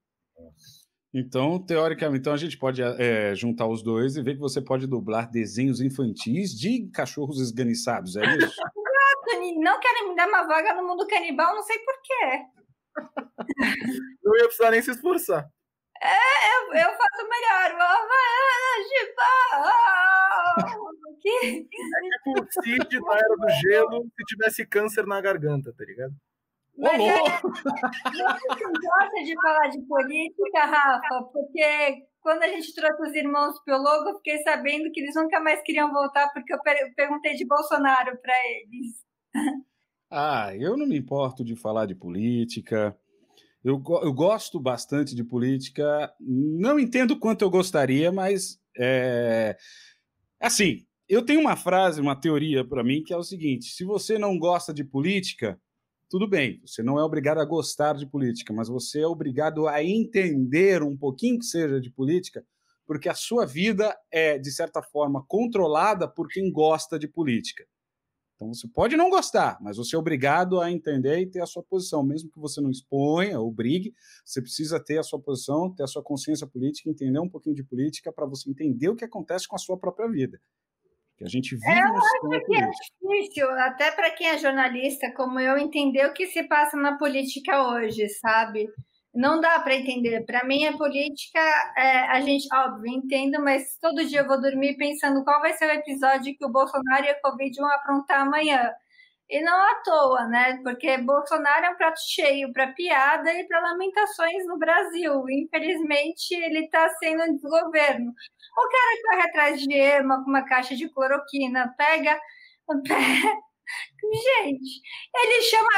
Então, 1.12 1.64
teoricamente, 1.64 2.20
então 2.20 2.32
a 2.32 2.36
gente 2.36 2.56
pode 2.56 2.80
é, 2.80 3.34
juntar 3.34 3.66
os 3.66 3.82
dois 3.82 4.16
e 4.16 4.22
ver 4.22 4.34
que 4.34 4.40
você 4.40 4.60
pode 4.60 4.86
dublar 4.86 5.30
desenhos 5.30 5.80
infantis 5.80 6.50
de 6.50 6.88
cachorros 6.92 7.40
esganiçados, 7.40 8.16
é 8.16 8.22
isso? 8.36 8.54
Não 9.58 9.80
querem 9.80 10.08
me 10.08 10.16
dar 10.16 10.28
uma 10.28 10.46
vaga 10.46 10.74
no 10.74 10.86
mundo 10.86 11.06
canibal, 11.06 11.54
não 11.54 11.62
sei 11.62 11.78
porquê. 11.78 12.42
Não 14.22 14.36
ia 14.36 14.44
precisar 14.44 14.70
nem 14.70 14.82
se 14.82 14.90
esforçar. 14.90 15.48
É, 16.02 16.56
eu, 16.56 16.74
eu 16.74 16.90
faço 16.96 17.28
melhor. 17.28 17.54
Que... 21.20 21.30
É 21.30 21.60
tipo 21.60 22.42
o 22.42 22.46
Cid 22.62 23.00
na 23.00 23.14
Era 23.14 23.36
do 23.36 23.48
Gelo 23.60 24.04
se 24.04 24.24
tivesse 24.26 24.66
câncer 24.66 25.06
na 25.06 25.20
garganta, 25.20 25.72
tá 25.76 25.84
ligado? 25.84 26.12
Mas 26.76 27.00
é, 27.00 27.40
você 27.40 28.64
gosta 28.64 29.24
de 29.24 29.34
falar 29.40 29.68
de 29.68 29.80
política, 29.86 30.64
Rafa, 30.66 31.22
porque 31.32 32.04
quando 32.20 32.42
a 32.42 32.48
gente 32.48 32.74
trouxe 32.74 33.02
os 33.02 33.14
irmãos 33.14 33.62
Piologo, 33.64 34.10
eu 34.10 34.16
fiquei 34.16 34.38
sabendo 34.42 34.90
que 34.90 35.00
eles 35.00 35.14
nunca 35.14 35.38
mais 35.40 35.62
queriam 35.62 35.92
voltar, 35.92 36.30
porque 36.32 36.52
eu 36.52 36.58
perguntei 36.96 37.34
de 37.34 37.46
Bolsonaro 37.46 38.18
para 38.20 38.34
eles. 38.48 39.03
Ah, 40.10 40.54
eu 40.56 40.76
não 40.76 40.86
me 40.86 40.96
importo 40.96 41.44
de 41.44 41.56
falar 41.56 41.86
de 41.86 41.94
política. 41.94 42.96
Eu, 43.64 43.82
eu 44.02 44.12
gosto 44.12 44.60
bastante 44.60 45.14
de 45.14 45.24
política. 45.24 46.12
Não 46.20 46.78
entendo 46.78 47.18
quanto 47.18 47.42
eu 47.42 47.50
gostaria, 47.50 48.12
mas 48.12 48.60
é, 48.78 49.56
assim, 50.40 50.86
eu 51.08 51.24
tenho 51.24 51.40
uma 51.40 51.56
frase, 51.56 52.00
uma 52.00 52.14
teoria 52.14 52.64
para 52.64 52.84
mim 52.84 53.02
que 53.02 53.12
é 53.12 53.16
o 53.16 53.24
seguinte: 53.24 53.66
se 53.66 53.84
você 53.84 54.18
não 54.18 54.38
gosta 54.38 54.72
de 54.72 54.84
política, 54.84 55.60
tudo 56.08 56.28
bem, 56.28 56.60
você 56.64 56.82
não 56.82 56.98
é 56.98 57.02
obrigado 57.02 57.38
a 57.38 57.44
gostar 57.44 57.94
de 57.94 58.06
política, 58.06 58.52
mas 58.52 58.68
você 58.68 59.00
é 59.00 59.06
obrigado 59.06 59.66
a 59.66 59.82
entender 59.82 60.82
um 60.82 60.96
pouquinho 60.96 61.38
que 61.38 61.46
seja 61.46 61.80
de 61.80 61.90
política, 61.90 62.44
porque 62.86 63.08
a 63.08 63.14
sua 63.14 63.46
vida 63.46 63.96
é, 64.10 64.38
de 64.38 64.52
certa 64.52 64.82
forma, 64.82 65.24
controlada 65.26 66.06
por 66.06 66.28
quem 66.28 66.52
gosta 66.52 66.98
de 66.98 67.08
política. 67.08 67.64
Então 68.44 68.52
você 68.52 68.68
pode 68.68 68.94
não 68.94 69.08
gostar, 69.08 69.56
mas 69.60 69.78
você 69.78 69.96
é 69.96 69.98
obrigado 69.98 70.60
a 70.60 70.70
entender 70.70 71.18
e 71.18 71.26
ter 71.26 71.40
a 71.40 71.46
sua 71.46 71.62
posição, 71.62 72.02
mesmo 72.02 72.30
que 72.30 72.38
você 72.38 72.60
não 72.60 72.70
exponha 72.70 73.40
ou 73.40 73.50
brigue, 73.50 73.94
você 74.22 74.42
precisa 74.42 74.78
ter 74.78 74.98
a 74.98 75.02
sua 75.02 75.18
posição, 75.18 75.74
ter 75.74 75.82
a 75.82 75.86
sua 75.86 76.02
consciência 76.02 76.46
política, 76.46 76.90
entender 76.90 77.18
um 77.18 77.28
pouquinho 77.28 77.56
de 77.56 77.64
política 77.64 78.12
para 78.12 78.26
você 78.26 78.50
entender 78.50 78.88
o 78.90 78.94
que 78.94 79.04
acontece 79.04 79.48
com 79.48 79.56
a 79.56 79.58
sua 79.58 79.78
própria 79.78 80.08
vida. 80.10 80.38
Que 81.16 81.24
a 81.24 81.28
gente 81.28 81.54
vive 81.54 81.70
eu 81.70 81.94
acho 81.94 82.44
que 82.44 82.56
é 82.56 82.70
difícil, 82.70 83.50
até 83.50 83.90
para 83.92 84.10
quem 84.10 84.28
é 84.28 84.36
jornalista 84.36 85.10
como 85.16 85.40
eu, 85.40 85.56
entender 85.56 86.04
o 86.06 86.12
que 86.12 86.26
se 86.26 86.42
passa 86.46 86.76
na 86.76 86.98
política 86.98 87.66
hoje, 87.70 88.08
sabe? 88.08 88.68
Não 89.14 89.40
dá 89.40 89.60
para 89.60 89.76
entender. 89.76 90.24
Para 90.26 90.44
mim, 90.44 90.66
a 90.66 90.76
política, 90.76 91.38
é, 91.76 91.98
a 92.10 92.20
gente, 92.20 92.48
óbvio, 92.52 92.92
entendo, 92.92 93.40
mas 93.42 93.78
todo 93.80 94.04
dia 94.04 94.20
eu 94.20 94.26
vou 94.26 94.40
dormir 94.40 94.76
pensando 94.76 95.22
qual 95.24 95.40
vai 95.40 95.52
ser 95.52 95.66
o 95.66 95.72
episódio 95.72 96.36
que 96.36 96.44
o 96.44 96.48
Bolsonaro 96.50 97.04
e 97.04 97.10
a 97.10 97.20
Covid 97.20 97.56
vão 97.56 97.70
aprontar 97.70 98.22
amanhã. 98.22 98.72
E 99.30 99.40
não 99.42 99.54
à 99.56 99.74
toa, 99.84 100.26
né? 100.28 100.60
Porque 100.62 100.98
Bolsonaro 100.98 101.66
é 101.66 101.70
um 101.70 101.76
prato 101.76 102.00
cheio 102.00 102.52
para 102.52 102.72
piada 102.74 103.32
e 103.32 103.46
para 103.46 103.60
lamentações 103.60 104.46
no 104.46 104.58
Brasil. 104.58 105.24
Infelizmente, 105.30 106.34
ele 106.34 106.64
está 106.66 106.88
sendo 106.98 107.22
um 107.24 107.34
desgoverno. 107.36 108.10
O 108.10 108.68
cara 108.68 109.02
corre 109.02 109.28
atrás 109.28 109.60
de 109.62 109.72
Ema 109.74 110.22
com 110.24 110.30
uma 110.30 110.44
caixa 110.44 110.76
de 110.76 110.88
cloroquina, 110.88 111.74
pega, 111.78 112.18
Gente, 114.12 114.80
ele 115.14 115.42
chama. 115.42 115.70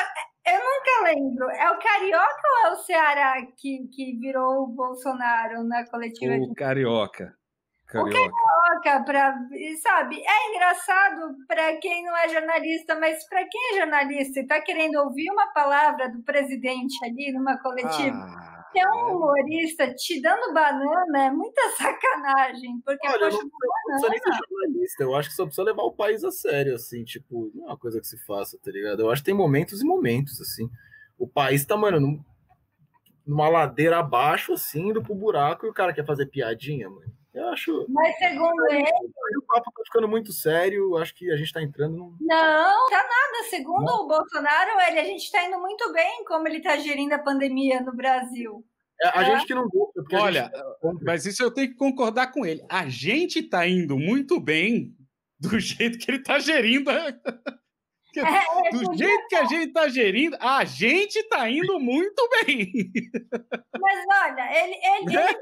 Eu 0.47 0.59
nunca 0.59 1.13
lembro. 1.13 1.51
É 1.51 1.71
o 1.71 1.79
Carioca 1.79 2.43
ou 2.45 2.69
é 2.69 2.73
o 2.73 2.77
Ceará 2.77 3.35
que, 3.57 3.89
que 3.89 4.17
virou 4.19 4.65
o 4.65 4.67
Bolsonaro 4.69 5.65
na 5.65 5.85
coletiva? 5.87 6.35
O 6.37 6.55
Carioca. 6.55 7.35
Carioca. 7.87 8.09
O 8.09 8.13
Carioca, 8.13 9.05
pra, 9.05 9.39
sabe? 9.83 10.23
É 10.25 10.51
engraçado 10.51 11.37
para 11.49 11.77
quem 11.79 12.05
não 12.05 12.17
é 12.17 12.29
jornalista, 12.29 12.99
mas 12.99 13.27
para 13.29 13.45
quem 13.49 13.73
é 13.73 13.79
jornalista 13.79 14.41
e 14.41 14.43
está 14.43 14.61
querendo 14.61 14.97
ouvir 14.97 15.31
uma 15.31 15.49
palavra 15.49 16.09
do 16.11 16.23
presidente 16.23 16.95
ali 17.05 17.33
numa 17.33 17.59
coletiva. 17.59 18.17
Ah 18.17 18.56
ter 18.77 18.87
um 18.89 19.17
humorista 19.17 19.95
te 19.95 20.21
dando 20.21 20.53
banana 20.53 21.25
é 21.25 21.31
muita 21.31 21.61
sacanagem. 21.77 22.81
Porque 22.85 23.09
Olha, 23.09 23.25
eu 23.25 23.31
não, 23.31 23.51
precisa 23.87 24.09
nem 24.11 24.19
ser 24.19 24.33
jornalista. 24.33 25.03
Eu 25.03 25.15
acho 25.15 25.29
que 25.31 25.35
só 25.35 25.45
precisa 25.45 25.63
levar 25.63 25.83
o 25.83 25.93
país 25.93 26.23
a 26.23 26.31
sério, 26.31 26.75
assim, 26.75 27.03
tipo, 27.05 27.51
não 27.55 27.65
é 27.65 27.67
uma 27.69 27.79
coisa 27.79 28.01
que 28.01 28.07
se 28.07 28.19
faça, 28.27 28.59
tá 28.63 28.71
ligado? 28.71 29.01
Eu 29.01 29.11
acho 29.11 29.23
que 29.23 29.27
tem 29.27 29.35
momentos 29.35 29.81
e 29.81 29.85
momentos, 29.85 30.41
assim. 30.41 30.69
O 31.19 31.27
país 31.27 31.65
tá, 31.65 31.77
mano, 31.77 31.99
num, 31.99 32.23
numa 33.27 33.49
ladeira 33.49 33.99
abaixo, 33.99 34.53
assim, 34.53 34.91
indo 34.91 35.03
pro 35.03 35.15
buraco, 35.15 35.67
e 35.67 35.71
o 35.71 35.75
cara 35.75 35.93
quer 35.93 36.05
fazer 36.05 36.27
piadinha, 36.27 36.91
mano. 36.91 37.13
Eu 37.37 37.49
acho. 37.51 37.87
Mas 37.91 38.17
segundo 38.17 38.67
ele. 38.71 38.83
O 38.83 39.47
papo 39.47 39.71
tá 39.71 39.83
ficando 39.85 40.09
muito 40.09 40.33
sério. 40.33 40.97
Acho 40.97 41.15
que 41.15 41.31
a 41.31 41.37
gente 41.37 41.53
tá 41.53 41.63
entrando 41.63 41.95
num. 41.95 42.17
Não, 42.19 42.87
tá 42.89 42.97
nada. 42.97 43.51
Segundo 43.51 43.85
não. 43.85 44.05
o 44.05 44.09
Bolsonaro, 44.09 44.71
ele, 44.89 45.01
a 45.01 45.05
gente 45.05 45.31
tá 45.31 45.45
indo 45.45 45.59
muito 45.61 45.93
bem 45.93 46.25
como 46.25 46.49
ele 46.49 46.63
tá 46.63 46.79
gerindo 46.79 47.15
a 47.15 47.19
pandemia 47.19 47.83
no 47.83 47.95
Brasil. 47.95 48.65
É, 49.03 49.19
a 49.19 49.23
é. 49.23 49.25
gente 49.27 49.47
que 49.47 49.55
não 49.55 49.69
gosta. 49.69 50.03
Olha, 50.15 50.51
gente... 50.83 51.05
mas 51.05 51.27
isso 51.27 51.43
eu 51.43 51.53
tenho 51.53 51.69
que 51.69 51.77
concordar 51.77 52.33
com 52.33 52.47
ele. 52.47 52.65
A 52.71 52.89
gente 52.89 53.43
tá 53.43 53.69
indo 53.69 53.99
muito 53.99 54.41
bem 54.41 54.97
do 55.39 55.61
jeito 55.61 55.99
que 55.99 56.11
ele 56.11 56.23
tá 56.23 56.39
gerindo. 56.39 56.91
A... 56.91 56.97
É, 58.19 58.71
do 58.71 58.97
jeito 58.97 59.29
que 59.29 59.37
a 59.37 59.45
gente 59.45 59.73
tá 59.75 59.89
gerindo, 59.89 60.39
a 60.41 60.65
gente 60.65 61.23
tá 61.29 61.51
indo 61.51 61.79
muito 61.79 62.27
bem. 62.31 62.73
Mas 63.79 64.05
olha, 64.23 64.65
ele, 64.65 64.75
ele, 64.75 65.17
ele 65.21 65.39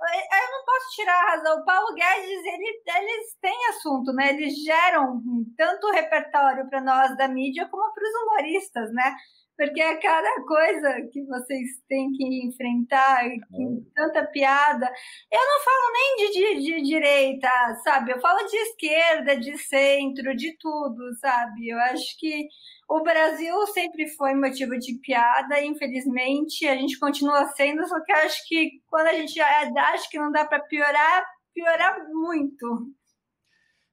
eu 0.00 0.50
não 0.52 0.64
posso 0.64 0.90
tirar 0.94 1.14
a 1.14 1.30
razão. 1.30 1.60
O 1.60 1.64
Paulo 1.64 1.94
Guedes, 1.94 2.44
ele, 2.44 2.82
eles 2.86 3.36
têm 3.40 3.66
assunto, 3.70 4.12
né? 4.12 4.30
Eles 4.30 4.54
geram 4.64 5.20
tanto 5.56 5.90
repertório 5.90 6.68
para 6.68 6.80
nós 6.80 7.16
da 7.16 7.28
mídia 7.28 7.68
como 7.68 7.92
para 7.92 8.04
os 8.04 8.14
humoristas, 8.22 8.92
né? 8.92 9.14
Porque 9.58 9.80
é 9.80 9.96
cada 9.96 10.44
coisa 10.44 11.02
que 11.12 11.20
vocês 11.24 11.82
têm 11.88 12.12
que 12.12 12.46
enfrentar, 12.46 13.24
que, 13.24 13.34
é. 13.34 13.92
tanta 13.92 14.24
piada. 14.26 14.86
Eu 15.32 15.40
não 15.40 15.64
falo 15.64 15.92
nem 15.92 16.16
de, 16.16 16.32
de, 16.32 16.62
de, 16.62 16.82
direita, 16.82 17.50
sabe? 17.82 18.12
Eu 18.12 18.20
falo 18.20 18.46
de 18.46 18.56
esquerda, 18.56 19.36
de 19.36 19.58
centro, 19.58 20.36
de 20.36 20.56
tudo, 20.58 21.12
sabe? 21.20 21.70
Eu 21.70 21.78
acho 21.80 22.16
que 22.20 22.46
o 22.88 23.02
Brasil 23.02 23.66
sempre 23.66 24.06
foi 24.10 24.32
motivo 24.34 24.78
de 24.78 24.94
piada, 25.00 25.60
infelizmente 25.60 26.66
a 26.66 26.76
gente 26.76 26.96
continua 26.96 27.44
sendo, 27.48 27.84
só 27.88 28.00
que 28.04 28.12
acho 28.12 28.46
que 28.46 28.80
quando 28.86 29.08
a 29.08 29.12
gente 29.12 29.40
acha 29.40 30.08
que 30.08 30.20
não 30.20 30.30
dá 30.30 30.46
para 30.46 30.60
piorar, 30.60 31.26
piorar 31.52 31.98
muito. 32.12 32.92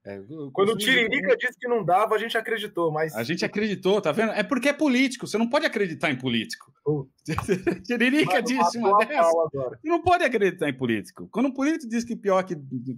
É, 0.05 0.21
Quando 0.53 0.73
o 0.73 0.77
Tiririca 0.77 1.35
disse 1.35 1.57
que 1.59 1.67
não 1.67 1.83
dava, 1.83 2.13
a 2.13 2.19
gente 2.19 2.37
acreditou, 2.37 2.91
mas. 2.91 3.15
A 3.15 3.23
gente 3.23 3.43
acreditou, 3.43 3.99
tá 3.99 4.11
vendo? 4.11 4.33
É 4.33 4.43
porque 4.43 4.69
é 4.69 4.73
político, 4.73 5.25
você 5.25 5.35
não 5.35 5.49
pode 5.49 5.65
acreditar 5.65 6.11
em 6.11 6.17
político. 6.17 6.71
Uh. 6.85 7.09
Tiririca 7.83 8.39
disse 8.43 8.77
uma 8.77 8.99
dessa. 8.99 9.31
Você 9.31 9.79
não 9.83 10.03
pode 10.03 10.23
acreditar 10.23 10.69
em 10.69 10.77
político. 10.77 11.27
Quando 11.31 11.47
um 11.47 11.53
político 11.53 11.89
diz 11.89 12.03
que 12.03 12.15
pior 12.15 12.43
que 12.43 12.55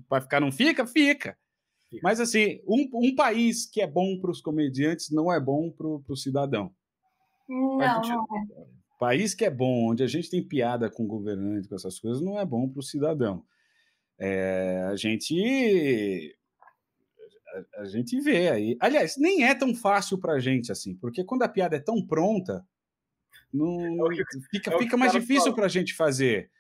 vai 0.10 0.20
ficar 0.20 0.42
não 0.42 0.52
fica, 0.52 0.86
fica. 0.86 1.38
Mas, 2.04 2.20
assim, 2.20 2.60
um, 2.68 2.90
um 2.94 3.16
país 3.16 3.66
que 3.66 3.82
é 3.82 3.88
bom 3.88 4.20
para 4.20 4.30
os 4.30 4.42
comediantes 4.42 5.10
não 5.10 5.32
é 5.32 5.40
bom 5.40 5.72
para 5.72 5.88
o 5.88 6.18
cidadão. 6.18 6.74
Não, 7.48 7.80
gente, 7.80 8.10
não 8.10 8.24
é. 8.24 8.66
País 9.00 9.34
que 9.34 9.46
é 9.46 9.50
bom, 9.50 9.92
onde 9.92 10.04
a 10.04 10.08
gente 10.08 10.30
tem 10.30 10.44
piada 10.44 10.90
com 10.90 11.04
o 11.04 11.08
governante, 11.08 11.70
com 11.70 11.76
essas 11.76 11.98
coisas, 12.00 12.22
não 12.22 12.38
é 12.38 12.46
bom 12.46 12.68
para 12.68 12.80
o 12.80 12.84
cidadão. 12.84 13.46
É, 14.20 14.86
a 14.92 14.96
gente 14.98 16.36
a, 17.50 17.82
a, 17.82 17.86
gente 17.86 18.20
vê 18.20 18.50
aí. 18.50 18.78
Aliás, 18.80 19.18
nem 19.18 19.44
é 19.44 19.56
tão 19.56 19.74
fácil 19.74 20.18
para 20.18 20.34
a 20.34 20.40
gente 20.40 20.72
assim, 20.72 20.96
porque 20.96 21.24
quando 21.24 21.44
a 21.44 21.50
piada 21.50 21.76
é 21.76 21.80
tão 21.80 22.06
pronta, 22.06 22.66
não, 23.54 24.12
é 24.12 24.16
fica, 24.52 24.74
é 24.74 24.78
fica 24.78 24.98
mais 24.98 25.12
difícil 25.12 25.54
para 25.54 25.66
a 25.66 25.70
gente 25.70 25.94
fazer, 25.94 26.52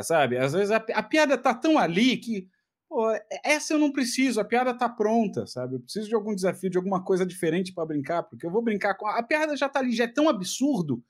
sabe? 0.00 0.36
Às 0.38 0.52
vezes 0.52 0.70
a, 0.70 0.76
a 0.76 1.02
piada 1.02 1.38
tá 1.38 1.54
tão 1.54 1.78
ali 1.78 2.16
que 2.16 2.48
Pô, 2.94 3.08
essa 3.42 3.74
eu 3.74 3.78
não 3.80 3.90
preciso, 3.90 4.40
a 4.40 4.44
piada 4.44 4.72
tá 4.72 4.88
pronta, 4.88 5.48
sabe? 5.48 5.74
Eu 5.74 5.80
preciso 5.80 6.08
de 6.08 6.14
algum 6.14 6.32
desafio, 6.32 6.70
de 6.70 6.76
alguma 6.76 7.02
coisa 7.02 7.26
diferente 7.26 7.72
para 7.74 7.84
brincar, 7.84 8.22
porque 8.22 8.46
eu 8.46 8.52
vou 8.52 8.62
brincar 8.62 8.94
com. 8.94 9.04
A 9.08 9.20
piada 9.20 9.56
já 9.56 9.68
tá 9.68 9.80
ali, 9.80 9.90
já 9.90 10.04
é 10.04 10.06
tão 10.06 10.28
absurdo. 10.28 11.02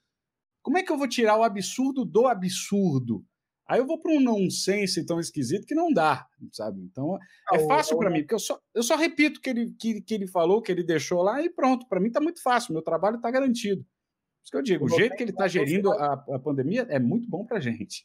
Como 0.63 0.79
é 0.79 0.83
que 0.83 0.91
eu 0.91 0.97
vou 0.97 1.07
tirar 1.07 1.37
o 1.37 1.43
absurdo 1.43 2.03
do 2.07 2.27
absurdo? 2.27 3.23
Aí 3.67 3.81
eu 3.81 3.87
vou 3.87 3.99
para 3.99 4.13
um 4.13 4.21
nonsense 4.21 5.05
tão 5.07 5.19
esquisito 5.19 5.67
que 5.67 5.75
não 5.75 5.91
dá, 5.91 6.27
sabe? 6.53 6.83
Então 6.83 7.19
é 7.53 7.59
fácil 7.67 7.97
para 7.97 8.11
mim, 8.11 8.21
porque 8.21 8.35
eu 8.35 8.39
só, 8.39 8.61
eu 8.75 8.83
só 8.83 8.95
repito 8.95 9.39
o 9.39 9.43
que 9.43 9.51
ele, 9.51 9.75
que, 9.79 10.01
que 10.03 10.15
ele 10.15 10.27
falou, 10.27 10.61
que 10.61 10.71
ele 10.71 10.83
deixou 10.83 11.23
lá 11.23 11.41
e 11.43 11.49
pronto. 11.49 11.89
Para 11.89 12.01
mim 12.01 12.11
tá 12.11 12.21
muito 12.21 12.43
fácil, 12.43 12.75
meu 12.75 12.83
trabalho 12.83 13.21
tá 13.21 13.31
garantido. 13.31 13.83
Por 13.83 14.43
isso 14.43 14.51
que 14.51 14.57
eu 14.59 14.63
digo, 14.63 14.85
o 14.85 14.89
jeito 14.91 15.17
que 15.17 15.23
ele 15.23 15.31
está 15.31 15.49
gerindo 15.49 15.91
a, 15.93 16.13
a 16.13 16.39
pandemia 16.39 16.87
é 16.91 16.99
muito 16.99 17.29
bom 17.29 17.47
para 17.47 17.59
gente. 17.59 18.05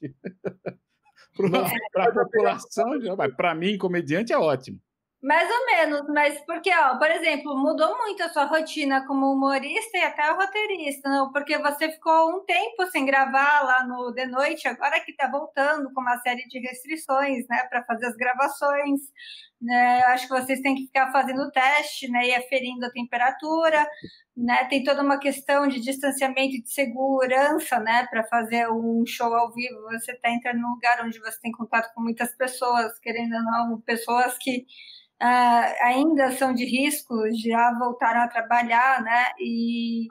para 1.91 2.05
a 2.05 2.13
população, 2.13 2.91
para 3.35 3.53
mim, 3.53 3.77
comediante, 3.77 4.31
é 4.31 4.37
ótimo. 4.37 4.79
Mais 5.21 5.49
ou 5.51 5.65
menos, 5.65 6.07
mas 6.07 6.39
porque, 6.45 6.71
ó, 6.73 6.97
por 6.97 7.11
exemplo, 7.11 7.57
mudou 7.57 7.97
muito 7.97 8.23
a 8.23 8.29
sua 8.29 8.45
rotina 8.45 9.05
como 9.05 9.33
humorista 9.33 9.97
e 9.97 10.01
até 10.01 10.31
roteirista, 10.31 11.09
não? 11.09 11.29
porque 11.33 11.57
você 11.57 11.91
ficou 11.91 12.37
um 12.37 12.45
tempo 12.45 12.85
sem 12.87 13.05
gravar 13.05 13.63
lá 13.65 13.83
no 13.85 14.13
The 14.13 14.27
Noite, 14.27 14.65
agora 14.69 15.01
que 15.01 15.11
tá 15.13 15.27
voltando 15.29 15.93
com 15.93 15.99
uma 15.99 16.17
série 16.19 16.47
de 16.47 16.59
restrições, 16.59 17.45
né, 17.49 17.63
para 17.69 17.83
fazer 17.83 18.05
as 18.05 18.15
gravações, 18.15 19.01
né? 19.61 20.01
Acho 20.03 20.27
que 20.27 20.33
vocês 20.33 20.61
têm 20.61 20.75
que 20.75 20.85
ficar 20.85 21.11
fazendo 21.11 21.49
teste, 21.51 22.09
né, 22.09 22.27
e 22.27 22.35
aferindo 22.35 22.85
a 22.85 22.91
temperatura, 22.91 23.87
né? 24.35 24.65
Tem 24.65 24.83
toda 24.83 25.01
uma 25.03 25.19
questão 25.19 25.67
de 25.67 25.79
distanciamento 25.81 26.55
e 26.55 26.61
de 26.61 26.71
segurança, 26.71 27.79
né, 27.79 28.07
para 28.09 28.23
fazer 28.25 28.69
um 28.69 29.03
show 29.05 29.33
ao 29.33 29.53
vivo. 29.53 29.81
Você 29.91 30.13
está 30.13 30.31
entrando 30.31 30.59
num 30.61 30.71
lugar 30.71 31.03
onde 31.05 31.19
você 31.19 31.39
tem 31.41 31.51
contato 31.51 31.93
com 31.93 32.01
muitas 32.01 32.35
pessoas, 32.35 32.97
querendo 32.99 33.35
ou 33.35 33.43
não, 33.43 33.81
pessoas 33.81 34.37
que 34.39 34.65
uh, 35.21 35.85
ainda 35.85 36.31
são 36.31 36.53
de 36.53 36.65
risco, 36.65 37.13
já 37.49 37.73
voltaram 37.77 38.21
a 38.21 38.27
trabalhar, 38.27 39.01
né? 39.03 39.25
E, 39.39 40.07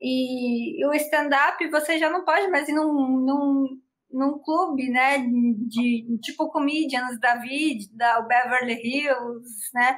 e, 0.00 0.82
e 0.82 0.86
o 0.86 0.94
stand-up 0.94 1.66
você 1.70 1.98
já 1.98 2.10
não 2.10 2.24
pode 2.24 2.48
mais 2.48 2.68
ir 2.68 2.72
num, 2.72 2.92
num, 2.92 3.66
num 4.12 4.38
clube, 4.38 4.88
né? 4.90 5.18
De 5.18 6.18
tipo 6.22 6.50
comedians 6.50 7.18
David, 7.20 7.88
da 7.96 8.20
Beverly 8.22 8.74
Hills, 8.74 9.70
né? 9.74 9.96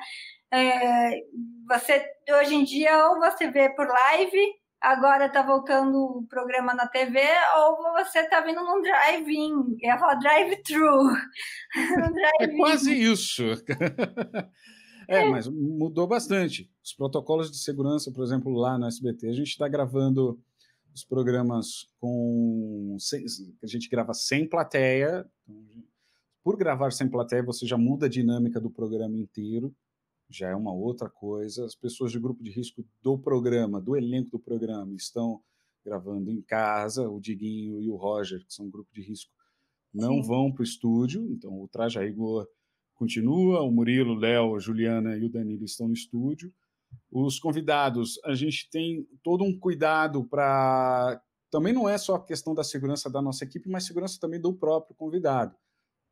É, 0.53 1.21
você 1.67 2.05
hoje 2.41 2.55
em 2.55 2.65
dia 2.65 3.09
ou 3.09 3.21
você 3.21 3.51
vê 3.51 3.71
por 3.71 3.87
live 3.87 4.63
agora 4.83 5.29
tá 5.29 5.43
voltando 5.43 5.97
o 5.97 6.27
programa 6.29 6.75
na 6.75 6.89
TV, 6.89 7.21
ou 7.57 7.95
você 7.95 8.29
tá 8.29 8.41
vindo 8.41 8.63
num 8.63 8.83
drive-in, 8.83 9.77
é 9.83 9.97
falar 9.97 10.17
drive-thru. 10.17 11.05
drive 12.13 12.41
é 12.41 12.57
quase 12.57 12.93
isso. 12.93 13.45
é, 15.09 15.25
mas 15.27 15.47
mudou 15.47 16.09
bastante. 16.09 16.69
Os 16.85 16.93
protocolos 16.93 17.51
de 17.51 17.59
segurança, 17.59 18.11
por 18.13 18.25
exemplo, 18.25 18.53
lá 18.53 18.77
no 18.77 18.87
SBT, 18.87 19.29
a 19.29 19.35
gente 19.35 19.51
está 19.51 19.69
gravando 19.69 20.39
os 20.95 21.05
programas 21.05 21.89
com. 21.99 22.97
A 23.63 23.67
gente 23.67 23.89
grava 23.89 24.15
sem 24.15 24.49
plateia. 24.49 25.27
Então, 25.49 25.85
por 26.43 26.57
gravar 26.57 26.93
sem 26.93 27.09
plateia, 27.09 27.43
você 27.43 27.67
já 27.67 27.79
muda 27.79 28.07
a 28.07 28.09
dinâmica 28.09 28.61
do 28.61 28.71
programa 28.71 29.17
inteiro 29.17 29.75
já 30.33 30.49
é 30.49 30.57
uma 30.57 30.73
outra 30.73 31.09
coisa. 31.09 31.65
As 31.65 31.75
pessoas 31.75 32.11
de 32.11 32.19
grupo 32.19 32.43
de 32.43 32.51
risco 32.51 32.85
do 33.03 33.19
programa, 33.19 33.81
do 33.81 33.97
elenco 33.97 34.31
do 34.31 34.39
programa, 34.39 34.95
estão 34.95 35.41
gravando 35.85 36.31
em 36.31 36.41
casa. 36.41 37.09
O 37.09 37.21
Diguinho 37.21 37.81
e 37.81 37.91
o 37.91 37.97
Roger, 37.97 38.45
que 38.45 38.53
são 38.53 38.67
um 38.67 38.71
grupo 38.71 38.91
de 38.93 39.03
risco, 39.03 39.31
não 39.93 40.23
Sim. 40.23 40.29
vão 40.29 40.53
para 40.53 40.63
o 40.63 40.65
estúdio. 40.65 41.31
Então, 41.31 41.61
o 41.61 41.69
Traje 41.69 41.99
a 41.99 42.03
Rigor 42.03 42.49
continua. 42.95 43.63
O 43.63 43.71
Murilo, 43.71 44.15
o 44.15 44.19
Léo, 44.19 44.57
a 44.57 44.59
Juliana 44.59 45.17
e 45.17 45.25
o 45.25 45.29
Danilo 45.29 45.65
estão 45.65 45.87
no 45.87 45.95
estúdio. 45.95 46.53
Os 47.11 47.39
convidados, 47.39 48.19
a 48.25 48.35
gente 48.35 48.69
tem 48.71 49.07
todo 49.23 49.45
um 49.45 49.59
cuidado 49.59 50.25
para. 50.25 51.21
Também 51.51 51.73
não 51.73 51.89
é 51.89 51.99
só 51.99 52.15
a 52.15 52.25
questão 52.25 52.55
da 52.55 52.65
segurança 52.65 53.11
da 53.11 53.21
nossa 53.21 53.45
equipe, 53.45 53.69
mas 53.69 53.85
segurança 53.85 54.19
também 54.19 54.41
do 54.41 54.55
próprio 54.55 54.97
convidado 54.97 55.55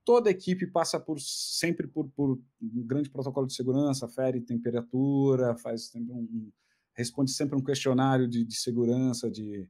toda 0.05 0.31
equipe 0.31 0.67
passa 0.67 0.99
por 0.99 1.21
sempre 1.21 1.87
por, 1.87 2.09
por, 2.11 2.33
um 2.61 2.87
grande 2.87 3.11
protocolo 3.11 3.47
de 3.47 3.55
segurança, 3.55 4.09
fere 4.09 4.41
temperatura, 4.41 5.57
faz 5.57 5.89
sempre 5.89 6.13
um, 6.13 6.51
responde 6.95 7.31
sempre 7.31 7.57
um 7.57 7.63
questionário 7.63 8.29
de, 8.29 8.45
de 8.45 8.57
segurança, 8.57 9.31
de, 9.31 9.69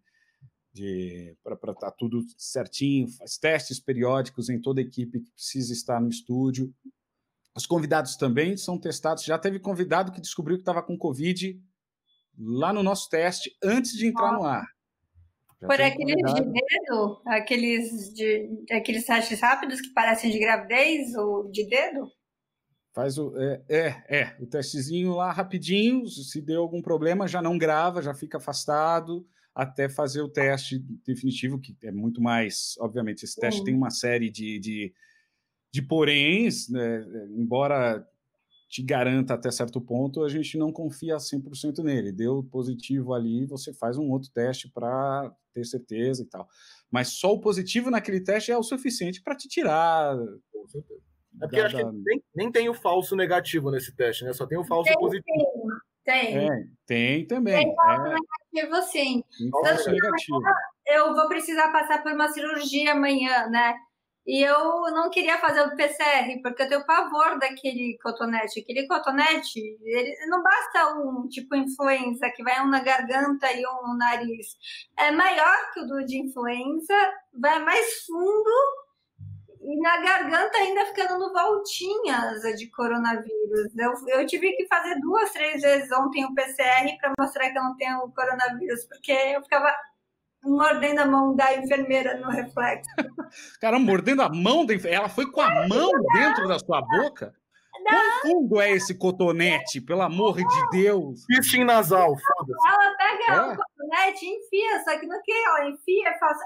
de 0.72 1.36
para 1.42 1.54
estar 1.54 1.74
tá 1.74 1.90
tudo 1.90 2.24
certinho, 2.38 3.08
faz 3.08 3.36
testes 3.36 3.78
periódicos 3.80 4.48
em 4.48 4.60
toda 4.60 4.80
equipe 4.80 5.20
que 5.20 5.30
precisa 5.32 5.72
estar 5.72 6.00
no 6.00 6.08
estúdio. 6.08 6.74
Os 7.56 7.66
convidados 7.66 8.16
também 8.16 8.56
são 8.56 8.78
testados. 8.78 9.24
Já 9.24 9.38
teve 9.38 9.58
convidado 9.58 10.12
que 10.12 10.20
descobriu 10.20 10.56
que 10.56 10.62
estava 10.62 10.82
com 10.82 10.96
Covid 10.96 11.60
lá 12.38 12.72
no 12.72 12.82
nosso 12.82 13.08
teste 13.08 13.56
antes 13.62 13.92
de 13.92 14.06
entrar 14.06 14.32
no 14.32 14.44
ar. 14.44 14.66
Já 15.60 15.66
Por 15.66 15.80
aqueles 15.80 16.34
de 16.34 16.40
dedo, 16.42 17.22
aqueles, 17.26 18.14
de, 18.14 18.64
aqueles 18.72 19.04
testes 19.04 19.40
rápidos 19.40 19.80
que 19.80 19.92
parecem 19.92 20.30
de 20.30 20.38
gravidez 20.38 21.14
ou 21.14 21.50
de 21.50 21.68
dedo? 21.68 22.10
Faz 22.94 23.18
o. 23.18 23.36
É, 23.36 23.62
é, 23.68 23.86
é, 24.08 24.36
o 24.40 24.46
testezinho 24.46 25.14
lá 25.14 25.30
rapidinho. 25.30 26.06
Se 26.06 26.40
deu 26.40 26.62
algum 26.62 26.80
problema, 26.80 27.28
já 27.28 27.42
não 27.42 27.58
grava, 27.58 28.02
já 28.02 28.14
fica 28.14 28.38
afastado 28.38 29.26
até 29.54 29.88
fazer 29.88 30.22
o 30.22 30.28
teste 30.28 30.78
definitivo, 31.04 31.60
que 31.60 31.76
é 31.82 31.92
muito 31.92 32.20
mais. 32.20 32.74
Obviamente, 32.80 33.24
esse 33.24 33.38
teste 33.38 33.62
tem 33.62 33.74
uma 33.74 33.90
série 33.90 34.30
de, 34.30 34.58
de, 34.58 34.94
de 35.72 35.82
poréns, 35.82 36.68
né? 36.68 37.04
embora 37.36 38.06
te 38.70 38.82
garanta 38.84 39.34
até 39.34 39.50
certo 39.50 39.80
ponto, 39.80 40.22
a 40.22 40.28
gente 40.28 40.56
não 40.56 40.72
confia 40.72 41.16
100% 41.16 41.82
nele. 41.82 42.12
Deu 42.12 42.44
positivo 42.44 43.12
ali, 43.12 43.44
você 43.44 43.72
faz 43.72 43.98
um 43.98 44.08
outro 44.08 44.30
teste 44.30 44.68
para 44.68 45.34
ter 45.52 45.64
certeza 45.64 46.22
e 46.22 46.26
tal. 46.26 46.48
Mas 46.88 47.08
só 47.08 47.32
o 47.32 47.40
positivo 47.40 47.90
naquele 47.90 48.20
teste 48.20 48.52
é 48.52 48.56
o 48.56 48.62
suficiente 48.62 49.20
para 49.20 49.34
te 49.34 49.48
tirar. 49.48 50.16
Com 50.52 50.68
certeza. 50.68 51.00
É 51.42 51.46
porque 51.46 51.56
da, 51.56 51.66
acho 51.66 51.76
que 51.76 51.84
nem, 51.84 52.22
nem, 52.34 52.52
tem 52.52 52.68
o 52.68 52.74
falso 52.74 53.16
negativo 53.16 53.70
nesse 53.70 53.94
teste, 53.94 54.24
né? 54.24 54.32
Só 54.32 54.46
tem 54.46 54.58
o 54.58 54.64
falso 54.64 54.88
tem, 54.88 54.98
positivo. 54.98 55.46
Tem. 56.04 56.36
É, 56.36 56.64
tem 56.86 57.26
também. 57.26 57.64
Tem 57.64 57.74
falso 57.74 58.06
é. 58.06 58.14
negativo, 58.14 58.82
sim. 58.82 59.24
Falso 59.50 59.90
negativo. 59.90 60.40
Eu 60.86 61.14
vou 61.14 61.28
precisar 61.28 61.72
passar 61.72 62.02
por 62.02 62.12
uma 62.12 62.28
cirurgia 62.28 62.92
amanhã, 62.92 63.48
né? 63.48 63.74
E 64.26 64.42
eu 64.42 64.82
não 64.92 65.10
queria 65.10 65.38
fazer 65.38 65.62
o 65.62 65.74
PCR, 65.74 66.40
porque 66.42 66.62
eu 66.62 66.68
tenho 66.68 66.86
pavor 66.86 67.38
daquele 67.38 67.98
cotonete. 68.02 68.60
Aquele 68.60 68.86
cotonete, 68.86 69.58
ele 69.82 70.26
não 70.26 70.42
basta 70.42 70.94
um 70.94 71.26
tipo 71.28 71.56
influenza, 71.56 72.30
que 72.30 72.42
vai 72.42 72.60
um 72.60 72.68
na 72.68 72.80
garganta 72.80 73.50
e 73.52 73.66
um 73.66 73.88
no 73.88 73.96
nariz. 73.96 74.56
É 74.98 75.10
maior 75.10 75.72
que 75.72 75.80
o 75.80 75.86
do 75.86 76.04
de 76.04 76.18
influenza, 76.18 76.94
vai 77.32 77.58
mais 77.60 78.04
fundo 78.04 78.50
e 79.62 79.78
na 79.80 79.98
garganta 79.98 80.56
ainda 80.56 80.86
fica 80.86 81.06
dando 81.06 81.32
voltinhas 81.32 82.40
de 82.58 82.70
coronavírus. 82.70 83.76
Eu, 83.76 83.92
eu 84.08 84.26
tive 84.26 84.52
que 84.52 84.66
fazer 84.66 84.98
duas, 85.00 85.30
três 85.32 85.60
vezes 85.60 85.90
ontem 85.92 86.24
o 86.24 86.34
PCR 86.34 86.96
para 86.98 87.12
mostrar 87.18 87.50
que 87.50 87.58
eu 87.58 87.62
não 87.62 87.76
tenho 87.76 88.10
coronavírus, 88.12 88.84
porque 88.86 89.12
eu 89.12 89.42
ficava 89.42 89.74
mordendo 90.42 91.00
a 91.00 91.06
mão 91.06 91.34
da 91.34 91.56
enfermeira 91.56 92.18
no 92.18 92.30
reflexo. 92.30 92.90
Cara, 93.60 93.78
mordendo 93.78 94.22
a 94.22 94.28
mão 94.28 94.64
da 94.64 94.74
enfermeira? 94.74 95.04
Ela 95.04 95.08
foi 95.08 95.30
com 95.30 95.40
a 95.40 95.68
mão 95.68 95.90
dentro 96.14 96.48
da 96.48 96.58
sua 96.58 96.80
boca? 96.80 97.34
Não. 97.82 98.20
Quão 98.20 98.20
fundo 98.22 98.60
é 98.60 98.70
esse 98.72 98.94
cotonete, 98.94 99.80
pelo 99.80 100.02
amor 100.02 100.36
de 100.36 100.70
Deus? 100.70 101.24
Piercing 101.26 101.64
nasal, 101.64 102.14
foda-se. 102.16 102.68
Ela 102.68 102.96
pega 102.96 103.32
é. 103.32 103.40
o 103.40 103.56
cotonete 103.56 104.26
e 104.26 104.36
enfia, 104.36 104.84
só 104.84 104.98
que 104.98 105.06
no 105.06 105.22
que 105.22 105.32
ela 105.32 105.68
enfia, 105.68 106.18
faz... 106.18 106.38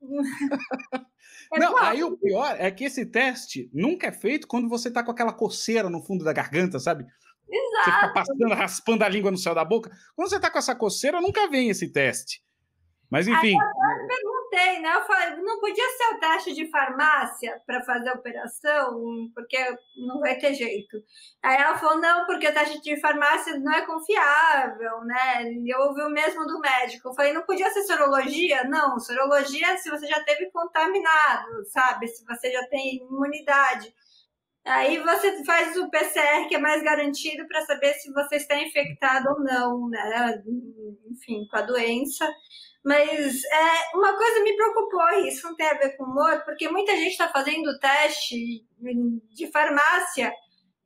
É 1.50 1.58
não, 1.58 1.78
aí 1.78 2.04
o 2.04 2.14
pior 2.18 2.56
é 2.58 2.70
que 2.70 2.84
esse 2.84 3.06
teste 3.06 3.70
nunca 3.72 4.08
é 4.08 4.12
feito 4.12 4.46
quando 4.46 4.68
você 4.68 4.90
tá 4.90 5.02
com 5.02 5.10
aquela 5.10 5.32
coceira 5.32 5.88
no 5.88 6.02
fundo 6.02 6.22
da 6.22 6.32
garganta, 6.32 6.78
sabe? 6.78 7.06
Exato. 7.48 7.84
Você 7.84 7.92
fica 7.92 8.12
passando, 8.12 8.54
raspando 8.54 9.04
a 9.04 9.08
língua 9.08 9.30
no 9.30 9.38
céu 9.38 9.54
da 9.54 9.64
boca. 9.64 9.90
Quando 10.14 10.28
você 10.28 10.38
tá 10.38 10.50
com 10.50 10.58
essa 10.58 10.74
coceira, 10.74 11.22
nunca 11.22 11.48
vem 11.48 11.70
esse 11.70 11.90
teste. 11.90 12.42
Mas 13.10 13.26
enfim. 13.26 13.56
Aí 13.58 14.00
eu 14.00 14.06
perguntei, 14.06 14.80
né? 14.80 14.94
Eu 14.94 15.02
falei, 15.06 15.36
não 15.42 15.60
podia 15.60 15.88
ser 15.96 16.14
o 16.14 16.20
teste 16.20 16.54
de 16.54 16.70
farmácia 16.70 17.60
para 17.66 17.82
fazer 17.82 18.10
a 18.10 18.14
operação, 18.14 19.30
porque 19.34 19.58
não 19.96 20.20
vai 20.20 20.36
ter 20.36 20.52
jeito. 20.52 20.98
Aí 21.42 21.56
ela 21.56 21.78
falou, 21.78 21.98
não, 21.98 22.26
porque 22.26 22.48
o 22.48 22.52
teste 22.52 22.80
de 22.82 23.00
farmácia 23.00 23.58
não 23.58 23.72
é 23.72 23.86
confiável, 23.86 25.00
né? 25.04 25.44
Eu 25.66 25.80
ouvi 25.86 26.02
o 26.02 26.10
mesmo 26.10 26.46
do 26.46 26.60
médico. 26.60 27.08
Eu 27.08 27.14
falei, 27.14 27.32
não 27.32 27.42
podia 27.42 27.70
ser 27.70 27.82
sorologia? 27.84 28.64
Não, 28.64 28.98
sorologia 29.00 29.72
é 29.72 29.76
se 29.78 29.90
você 29.90 30.06
já 30.06 30.22
teve 30.24 30.50
contaminado, 30.50 31.64
sabe? 31.72 32.08
Se 32.08 32.24
você 32.26 32.52
já 32.52 32.66
tem 32.68 32.96
imunidade. 32.96 33.94
Aí 34.66 34.98
você 34.98 35.42
faz 35.46 35.74
o 35.78 35.88
PCR, 35.88 36.46
que 36.46 36.54
é 36.54 36.58
mais 36.58 36.82
garantido 36.82 37.46
para 37.48 37.64
saber 37.64 37.94
se 37.94 38.12
você 38.12 38.36
está 38.36 38.54
infectado 38.60 39.30
ou 39.30 39.40
não, 39.40 39.88
né? 39.88 40.42
Enfim, 41.10 41.46
com 41.50 41.56
a 41.56 41.62
doença. 41.62 42.30
Mas 42.88 43.44
é, 43.44 43.96
uma 43.96 44.16
coisa 44.16 44.42
me 44.42 44.56
preocupou, 44.56 45.10
e 45.10 45.28
isso 45.28 45.46
não 45.46 45.54
tem 45.54 45.68
a 45.68 45.74
ver 45.74 45.94
com 45.94 46.04
humor, 46.04 46.42
porque 46.46 46.70
muita 46.70 46.92
gente 46.92 47.10
está 47.10 47.28
fazendo 47.28 47.78
teste 47.78 48.64
de 49.30 49.46
farmácia 49.52 50.32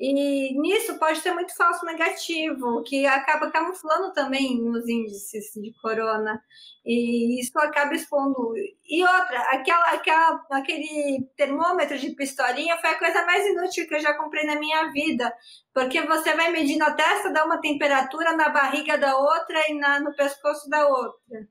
e 0.01 0.59
nisso 0.61 0.99
pode 0.99 1.21
ter 1.21 1.33
muito 1.33 1.57
falso 1.57 1.87
negativo, 1.87 2.83
que 2.83 3.07
acaba 3.07 3.53
camuflando 3.53 4.13
também 4.13 4.61
os 4.69 4.89
índices 4.89 5.53
de 5.55 5.73
corona. 5.81 6.43
E 6.85 7.41
isso 7.41 7.57
acaba 7.61 7.95
expondo. 7.95 8.53
E 8.85 9.01
outra, 9.01 9.39
aquela, 9.53 9.91
aquela, 9.93 10.45
aquele 10.51 11.25
termômetro 11.37 11.97
de 11.97 12.11
pistolinha 12.17 12.77
foi 12.79 12.91
a 12.91 12.99
coisa 12.99 13.25
mais 13.25 13.47
inútil 13.47 13.87
que 13.87 13.95
eu 13.95 14.01
já 14.01 14.13
comprei 14.15 14.45
na 14.45 14.57
minha 14.57 14.91
vida. 14.91 15.33
Porque 15.73 16.03
você 16.03 16.35
vai 16.35 16.51
medir 16.51 16.79
na 16.79 16.93
testa, 16.95 17.31
dá 17.31 17.45
uma 17.45 17.61
temperatura 17.61 18.37
na 18.37 18.49
barriga 18.49 18.99
da 18.99 19.17
outra 19.17 19.71
e 19.71 19.79
na, 19.79 20.01
no 20.01 20.17
pescoço 20.17 20.69
da 20.69 20.85
outra. 20.89 21.47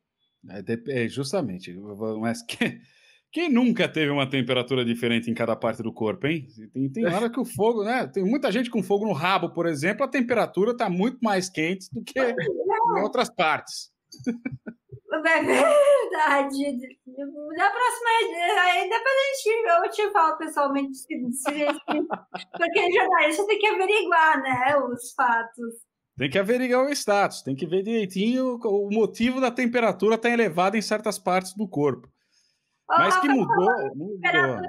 É, 0.49 1.03
é, 1.03 1.07
justamente. 1.07 1.73
Mas 2.19 2.41
quem, 2.47 2.81
quem, 3.31 3.49
nunca 3.49 3.87
teve 3.87 4.11
uma 4.11 4.29
temperatura 4.29 4.83
diferente 4.83 5.29
em 5.29 5.33
cada 5.33 5.55
parte 5.55 5.83
do 5.83 5.93
corpo, 5.93 6.27
hein? 6.27 6.47
Tem, 6.73 6.89
tem 6.91 7.05
hora 7.05 7.29
que 7.29 7.39
o 7.39 7.45
fogo, 7.45 7.83
né? 7.83 8.07
Tem 8.07 8.23
muita 8.23 8.51
gente 8.51 8.69
com 8.69 8.81
fogo 8.81 9.05
no 9.05 9.13
rabo, 9.13 9.53
por 9.53 9.65
exemplo, 9.65 10.03
a 10.03 10.09
temperatura 10.09 10.71
está 10.71 10.89
muito 10.89 11.19
mais 11.21 11.49
quente 11.49 11.87
do 11.91 12.03
que 12.03 12.19
em 12.19 12.33
outras 13.03 13.29
partes. 13.29 13.91
É 15.13 15.19
verdade. 15.19 15.61
Na 17.57 17.69
próxima, 17.69 18.09
aí 18.61 18.89
depois 18.89 19.13
a 19.13 19.27
gente, 19.35 19.67
eu 19.67 19.91
te 19.91 20.13
falo 20.13 20.37
pessoalmente, 20.37 20.95
se, 20.95 21.05
se, 21.05 21.53
se, 21.53 21.67
porque 22.57 22.93
jornalista 22.93 23.45
tem 23.45 23.59
que 23.59 23.67
averiguar, 23.67 24.41
né, 24.41 24.77
os 24.77 25.13
fatos. 25.13 25.90
Tem 26.21 26.29
que 26.29 26.37
averiguar 26.37 26.85
o 26.85 26.91
status, 26.91 27.41
tem 27.41 27.55
que 27.55 27.65
ver 27.65 27.81
direitinho 27.81 28.59
o 28.63 28.91
motivo 28.91 29.41
da 29.41 29.49
temperatura 29.49 30.13
estar 30.13 30.29
tá 30.29 30.31
elevada 30.31 30.77
em 30.77 30.81
certas 30.81 31.17
partes 31.17 31.55
do 31.55 31.67
corpo. 31.67 32.07
Mas 32.87 33.19
que 33.19 33.27
mudou, 33.27 33.95
mudou. 33.95 34.19
Temperatura 34.21 34.67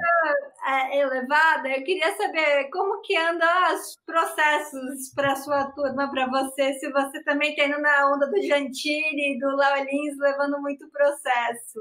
é, 0.67 1.01
elevada, 1.03 1.69
eu 1.69 1.85
queria 1.85 2.17
saber 2.17 2.71
como 2.71 3.03
que 3.03 3.15
andam 3.15 3.47
os 3.75 3.99
processos 4.07 5.13
para 5.15 5.37
sua 5.37 5.71
turma, 5.73 6.11
para 6.11 6.27
você, 6.27 6.73
se 6.73 6.91
você 6.91 7.23
também 7.23 7.51
está 7.51 7.67
indo 7.67 7.83
na 7.83 8.11
onda 8.11 8.31
do 8.31 8.41
Gentili, 8.41 9.39
do 9.39 9.55
Léo 9.55 9.85
Lins, 9.85 10.17
levando 10.19 10.59
muito 10.59 10.89
processo. 10.89 11.81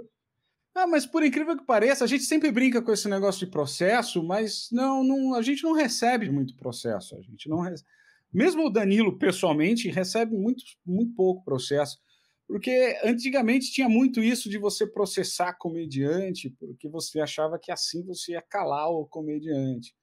Ah, 0.76 0.86
mas 0.86 1.06
por 1.06 1.24
incrível 1.24 1.56
que 1.56 1.64
pareça, 1.64 2.04
a 2.04 2.08
gente 2.08 2.24
sempre 2.26 2.52
brinca 2.52 2.82
com 2.82 2.92
esse 2.92 3.08
negócio 3.08 3.46
de 3.46 3.50
processo, 3.50 4.22
mas 4.22 4.68
não, 4.70 5.02
não 5.02 5.34
a 5.34 5.42
gente 5.42 5.64
não 5.64 5.72
recebe 5.72 6.30
muito 6.30 6.58
processo. 6.58 7.16
A 7.16 7.22
gente 7.22 7.48
não 7.48 7.62
recebe 7.62 7.88
mesmo 8.34 8.66
o 8.66 8.70
Danilo, 8.70 9.18
pessoalmente, 9.18 9.90
recebe 9.90 10.36
muito, 10.36 10.64
muito 10.86 11.14
pouco 11.16 11.44
processo, 11.44 12.00
porque 12.48 13.00
antigamente 13.04 13.72
tinha 13.72 13.88
muito 13.88 14.22
isso 14.22 14.50
de 14.50 14.58
você 14.58 14.86
processar 14.86 15.54
comediante, 15.54 16.50
porque 16.60 16.90
você 16.90 17.20
achava 17.20 17.58
que 17.58 17.72
assim 17.72 18.04
você 18.06 18.34
ia 18.34 18.42
calar 18.42 18.90
o 18.90 19.06
comediante. 19.06 19.96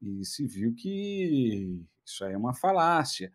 E 0.00 0.24
se 0.24 0.46
viu 0.46 0.74
que 0.74 1.84
isso 2.04 2.24
aí 2.24 2.32
é 2.32 2.38
uma 2.38 2.54
falácia. 2.54 3.32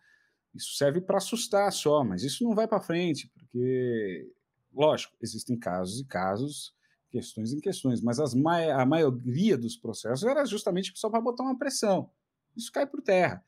Isso 0.55 0.75
serve 0.75 1.01
para 1.01 1.17
assustar 1.17 1.71
só, 1.73 2.03
mas 2.03 2.23
isso 2.23 2.43
não 2.43 2.55
vai 2.55 2.67
para 2.67 2.81
frente, 2.81 3.29
porque, 3.33 4.31
lógico, 4.73 5.15
existem 5.21 5.57
casos 5.57 5.99
e 5.99 6.05
casos, 6.05 6.73
questões 7.09 7.53
em 7.53 7.59
questões, 7.59 8.01
mas 8.01 8.19
as 8.19 8.33
a 8.33 8.85
maioria 8.85 9.57
dos 9.57 9.75
processos 9.75 10.23
era 10.23 10.45
justamente 10.45 10.91
só 10.95 11.09
para 11.09 11.21
botar 11.21 11.43
uma 11.43 11.57
pressão. 11.57 12.09
Isso 12.55 12.71
cai 12.71 12.85
por 12.85 13.01
terra. 13.01 13.43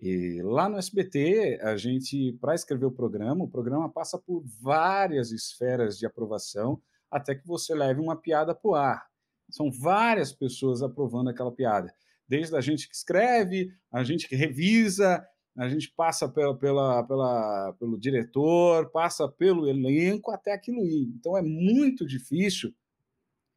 E 0.00 0.40
lá 0.42 0.68
no 0.68 0.78
SBT, 0.78 1.58
a 1.60 1.76
gente, 1.76 2.32
para 2.40 2.54
escrever 2.54 2.86
o 2.86 2.92
programa, 2.92 3.44
o 3.44 3.50
programa 3.50 3.90
passa 3.90 4.16
por 4.16 4.44
várias 4.60 5.32
esferas 5.32 5.98
de 5.98 6.06
aprovação 6.06 6.80
até 7.10 7.34
que 7.34 7.46
você 7.46 7.74
leve 7.74 8.00
uma 8.00 8.14
piada 8.14 8.54
para 8.54 8.70
o 8.70 8.74
ar. 8.74 9.06
São 9.50 9.72
várias 9.72 10.32
pessoas 10.32 10.82
aprovando 10.82 11.30
aquela 11.30 11.50
piada. 11.50 11.92
Desde 12.28 12.54
a 12.54 12.60
gente 12.60 12.88
que 12.88 12.94
escreve, 12.94 13.72
a 13.90 14.04
gente 14.04 14.28
que 14.28 14.36
revisa, 14.36 15.26
a 15.56 15.68
gente 15.68 15.90
passa 15.96 16.28
pela, 16.28 16.56
pela, 16.56 17.02
pela, 17.02 17.72
pelo 17.80 17.98
diretor, 17.98 18.90
passa 18.90 19.26
pelo 19.26 19.66
elenco 19.66 20.30
até 20.30 20.52
aquilo 20.52 20.84
ir. 20.84 21.12
Então 21.18 21.36
é 21.36 21.42
muito 21.42 22.06
difícil, 22.06 22.72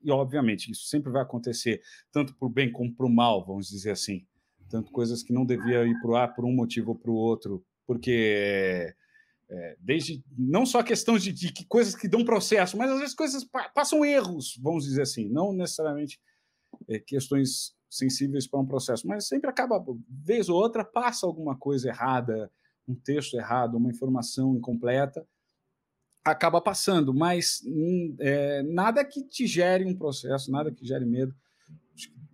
e 0.01 0.10
obviamente 0.10 0.71
isso 0.71 0.88
sempre 0.88 1.12
vai 1.12 1.21
acontecer, 1.21 1.84
tanto 2.12 2.34
para 2.34 2.47
o 2.47 2.49
bem 2.49 2.71
como 2.71 2.91
para 2.91 3.06
o 3.06 3.13
mal, 3.13 3.45
vamos 3.45 3.69
dizer 3.69 3.91
assim 3.91 4.25
tanto 4.71 4.91
coisas 4.91 5.21
que 5.21 5.34
não 5.34 5.45
devia 5.45 5.86
ir 5.86 5.99
para 6.01 6.12
o 6.12 6.15
ar 6.15 6.34
por 6.34 6.45
um 6.45 6.53
motivo 6.53 6.91
ou 6.91 6.95
para 6.95 7.12
o 7.12 7.15
outro, 7.15 7.63
porque 7.86 8.95
é, 9.49 9.77
desde 9.79 10.23
não 10.38 10.65
só 10.65 10.81
questões 10.81 11.21
de, 11.21 11.34
de, 11.34 11.65
coisas 11.65 11.93
que 11.93 12.07
dão 12.07 12.23
processo, 12.23 12.77
mas 12.77 12.89
às 12.89 12.99
vezes 12.99 13.13
coisas 13.13 13.43
pa 13.43 13.67
passam 13.69 14.05
erros, 14.05 14.57
vamos 14.62 14.86
dizer 14.86 15.01
assim, 15.01 15.27
não 15.29 15.51
necessariamente 15.51 16.19
é, 16.88 16.99
questões 16.99 17.75
sensíveis 17.89 18.47
para 18.47 18.62
um 18.62 18.65
processo, 18.65 19.05
mas 19.05 19.27
sempre 19.27 19.49
acaba, 19.49 19.84
vez 20.07 20.47
ou 20.47 20.55
outra, 20.55 20.86
passa 20.86 21.27
alguma 21.27 21.57
coisa 21.57 21.89
errada, 21.89 22.49
um 22.88 22.95
texto 22.95 23.36
errado, 23.36 23.75
uma 23.75 23.89
informação 23.89 24.55
incompleta, 24.55 25.27
acaba 26.23 26.62
passando, 26.62 27.13
mas 27.13 27.62
é, 28.19 28.63
nada 28.63 29.03
que 29.03 29.23
te 29.23 29.45
gere 29.45 29.86
um 29.86 29.95
processo, 29.95 30.51
nada 30.51 30.71
que 30.71 30.86
gere 30.86 31.05
medo. 31.05 31.36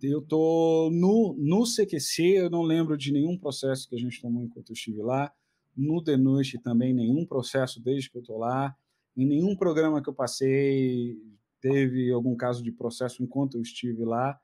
Eu 0.02 0.22
tô 0.22 0.90
no, 0.92 1.34
no 1.36 1.64
CQC, 1.64 2.22
eu 2.38 2.50
não 2.50 2.62
lembro 2.62 2.96
de 2.96 3.12
nenhum 3.12 3.36
processo 3.36 3.88
que 3.88 3.96
a 3.96 3.98
gente 3.98 4.20
tomou 4.20 4.42
enquanto 4.42 4.70
eu 4.70 4.74
estive 4.74 5.02
lá. 5.02 5.32
No 5.76 6.02
The 6.02 6.16
Noite 6.16 6.58
também 6.58 6.94
nenhum 6.94 7.26
processo 7.26 7.82
desde 7.82 8.10
que 8.10 8.18
eu 8.18 8.22
tô 8.22 8.38
lá. 8.38 8.74
Em 9.16 9.26
nenhum 9.26 9.56
programa 9.56 10.02
que 10.02 10.08
eu 10.08 10.14
passei 10.14 11.16
teve 11.60 12.12
algum 12.12 12.36
caso 12.36 12.62
de 12.62 12.70
processo 12.70 13.22
enquanto 13.22 13.56
eu 13.56 13.62
estive 13.62 14.04
lá. 14.04 14.38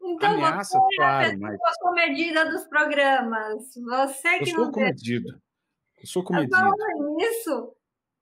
Então, 0.00 0.34
Ameaça, 0.34 0.78
você 0.78 0.96
claro, 0.96 1.30
é 1.30 1.34
a 1.34 1.38
mas... 1.38 1.58
comedida 1.80 2.50
dos 2.50 2.66
programas. 2.66 3.74
Você 3.74 4.38
que 4.38 4.50
eu 4.50 4.58
não 4.58 4.64
sou 4.64 4.72
comedido. 4.72 5.42
Eu 6.00 6.06
sou 6.06 6.24
comedido. 6.24 6.56
Falando 6.56 7.16
nisso, 7.16 7.72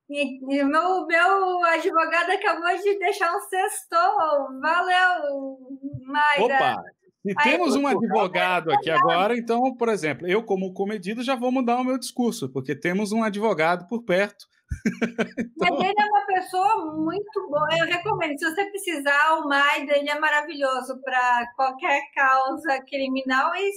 e, 0.09 0.37
e 0.37 0.63
meu, 0.63 1.05
meu 1.05 1.63
advogado 1.65 2.31
acabou 2.31 2.75
de 2.77 2.97
deixar 2.97 3.35
um 3.35 3.41
sextou. 3.41 4.59
Valeu, 4.59 5.79
Mayra. 6.09 6.43
Opa! 6.43 6.83
Se 7.21 7.35
temos 7.35 7.75
um 7.75 7.85
advogado 7.85 8.71
aqui 8.71 8.89
agora, 8.89 9.37
então, 9.37 9.75
por 9.75 9.89
exemplo, 9.89 10.25
eu, 10.25 10.41
como 10.41 10.73
comedido, 10.73 11.21
já 11.21 11.35
vou 11.35 11.51
mudar 11.51 11.77
o 11.77 11.83
meu 11.83 11.97
discurso, 11.97 12.49
porque 12.49 12.73
temos 12.73 13.11
um 13.11 13.23
advogado 13.23 13.87
por 13.87 14.03
perto. 14.03 14.45
então... 15.37 15.77
Mas 15.77 15.79
ele 15.81 15.95
é 15.99 16.05
uma 16.05 16.25
pessoa 16.25 16.95
muito 16.95 17.47
boa. 17.49 17.67
Eu 17.77 17.85
recomendo. 17.85 18.39
Se 18.39 18.49
você 18.49 18.65
precisar, 18.69 19.35
o 19.35 19.49
Maida 19.49 19.97
ele 19.97 20.09
é 20.09 20.17
maravilhoso 20.17 20.99
para 21.01 21.45
qualquer 21.55 22.01
causa 22.15 22.81
criminal 22.87 23.51
e, 23.55 23.69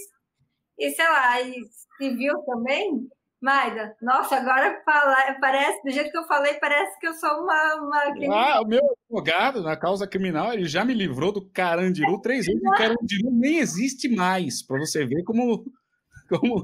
e 0.79 0.91
sei 0.91 1.05
lá, 1.05 1.41
e 1.41 1.53
civil 1.97 2.37
também. 2.45 3.07
Maida, 3.43 3.93
nossa, 4.01 4.37
agora 4.37 4.81
fala, 4.85 5.37
parece, 5.41 5.83
do 5.83 5.91
jeito 5.91 6.09
que 6.11 6.17
eu 6.17 6.23
falei, 6.23 6.53
parece 6.53 6.97
que 6.97 7.05
eu 7.05 7.13
sou 7.13 7.29
uma, 7.41 7.75
uma 7.75 8.33
Ah, 8.33 8.61
o 8.61 8.65
meu 8.65 8.79
advogado 9.09 9.61
na 9.61 9.75
causa 9.75 10.07
criminal, 10.07 10.53
ele 10.53 10.63
já 10.63 10.85
me 10.85 10.93
livrou 10.93 11.29
do 11.29 11.45
Carandiru 11.49 12.21
três 12.21 12.45
vezes, 12.45 12.63
e 12.63 12.65
o 12.65 12.71
Carandiru 12.71 13.29
nem 13.33 13.57
existe 13.57 14.07
mais, 14.07 14.65
para 14.65 14.79
você 14.79 15.05
ver 15.05 15.23
como... 15.25 15.65
como... 16.29 16.63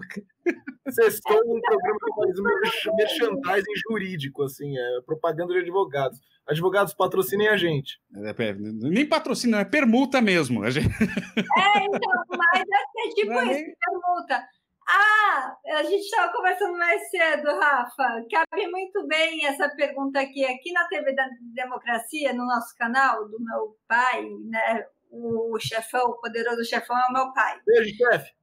Sextou 0.90 1.38
um 1.38 1.60
programa 1.60 2.00
que 2.00 2.16
faz 2.16 2.96
merchandising 2.96 3.82
jurídico, 3.90 4.44
assim, 4.44 4.74
é 4.78 5.02
propaganda 5.06 5.52
de 5.52 5.60
advogados. 5.60 6.18
Advogados 6.48 6.94
patrocinem 6.94 7.50
a 7.50 7.58
gente. 7.58 8.00
É, 8.16 8.30
é, 8.30 8.54
nem 8.54 9.06
patrocina, 9.06 9.60
é 9.60 9.66
permuta 9.66 10.22
mesmo. 10.22 10.66
É, 10.66 10.70
então, 10.70 12.24
mas 12.30 12.62
é 12.62 13.10
tipo 13.14 13.34
é 13.34 13.44
isso, 13.44 13.52
nem... 13.52 13.76
permuta. 13.76 14.48
Ah, 14.92 15.56
a 15.68 15.84
gente 15.84 16.02
estava 16.02 16.34
conversando 16.34 16.76
mais 16.76 17.12
cedo, 17.12 17.46
Rafa. 17.46 18.26
Cabe 18.32 18.68
muito 18.72 19.06
bem 19.06 19.46
essa 19.46 19.70
pergunta 19.76 20.20
aqui. 20.20 20.44
Aqui 20.44 20.72
na 20.72 20.88
TV 20.88 21.14
da 21.14 21.28
Democracia, 21.54 22.34
no 22.34 22.44
nosso 22.44 22.76
canal, 22.76 23.30
do 23.30 23.40
meu 23.40 23.78
pai, 23.88 24.28
né? 24.46 24.88
O 25.12 25.60
chefão, 25.60 26.10
o 26.10 26.20
poderoso 26.20 26.66
chefão 26.66 26.98
é 26.98 27.08
o 27.08 27.14
meu 27.14 27.32
pai. 27.34 27.62
Beijo, 27.68 27.96
chefe. 27.96 28.34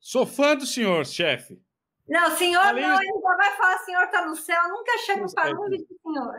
Sou 0.00 0.26
fã 0.26 0.56
do 0.56 0.66
senhor, 0.66 1.06
chefe. 1.06 1.62
Não, 2.08 2.36
senhor 2.36 2.64
Além... 2.64 2.82
não, 2.82 3.00
ele 3.00 3.20
só 3.20 3.36
vai 3.36 3.56
falar 3.56 3.78
senhor 3.78 4.02
está 4.02 4.26
no 4.26 4.34
céu. 4.34 4.68
Nunca 4.68 4.98
chamo 4.98 5.26
o 5.26 5.32
Panúzio 5.32 5.78
de 5.78 5.96
senhor. 6.02 6.38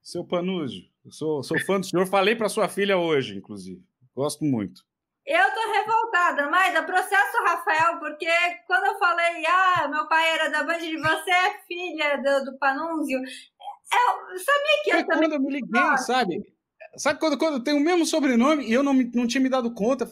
Seu 0.00 0.24
Panúzio, 0.24 0.84
eu 1.04 1.10
sou, 1.10 1.42
sou 1.42 1.58
fã 1.64 1.80
do 1.80 1.86
senhor. 1.86 2.06
Falei 2.06 2.36
para 2.36 2.48
sua 2.48 2.68
filha 2.68 2.96
hoje, 2.96 3.36
inclusive. 3.36 3.84
Gosto 4.14 4.44
muito. 4.44 4.84
Eu 5.26 5.54
tô 5.54 5.72
revoltada, 5.72 6.50
mas 6.50 6.78
o 6.78 6.84
processo 6.84 7.42
Rafael, 7.44 7.98
porque 7.98 8.28
quando 8.66 8.84
eu 8.84 8.98
falei, 8.98 9.44
ah, 9.46 9.88
meu 9.88 10.06
pai 10.06 10.34
era 10.34 10.50
da 10.50 10.64
Band 10.64 10.78
você 10.78 11.30
é 11.30 11.58
filha 11.66 12.16
do, 12.18 12.50
do 12.50 12.58
Panúncio, 12.58 13.18
eu 13.18 14.38
sabia 14.38 14.82
que 14.84 14.90
eu 14.90 14.94
Foi 14.94 15.04
também. 15.04 15.30
Quando 15.30 15.32
eu 15.32 15.40
me 15.40 15.50
liguei, 15.50 15.98
sabe? 15.98 16.54
Sabe 16.96 17.18
quando, 17.18 17.38
quando 17.38 17.62
tem 17.62 17.74
o 17.74 17.80
mesmo 17.80 18.04
sobrenome 18.06 18.68
e 18.68 18.72
eu 18.72 18.82
não, 18.82 18.92
me, 18.92 19.10
não 19.14 19.26
tinha 19.26 19.40
me 19.40 19.48
dado 19.48 19.72
conta? 19.72 20.08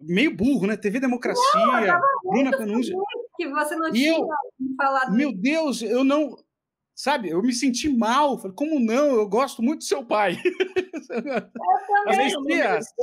Meio 0.00 0.34
burro, 0.34 0.66
né? 0.66 0.76
TV 0.76 1.00
Democracia, 1.00 1.42
não, 1.54 2.30
Bruna 2.30 2.56
Panúncio. 2.56 2.96
Que 3.36 3.48
você 3.48 3.76
não 3.76 3.88
e 3.88 3.92
tinha 3.92 4.12
eu, 4.12 4.28
falado. 4.76 5.12
Meu. 5.12 5.32
Deus, 5.32 5.82
eu 5.82 6.04
não. 6.04 6.36
Sabe, 6.96 7.28
eu 7.28 7.42
me 7.42 7.52
senti 7.52 7.90
mal. 7.90 8.38
Falei, 8.38 8.56
como 8.56 8.80
não? 8.80 9.16
Eu 9.16 9.28
gosto 9.28 9.62
muito 9.62 9.80
do 9.80 9.84
seu 9.84 10.02
pai. 10.02 10.34
Às 12.08 12.16
vezes 12.16 12.38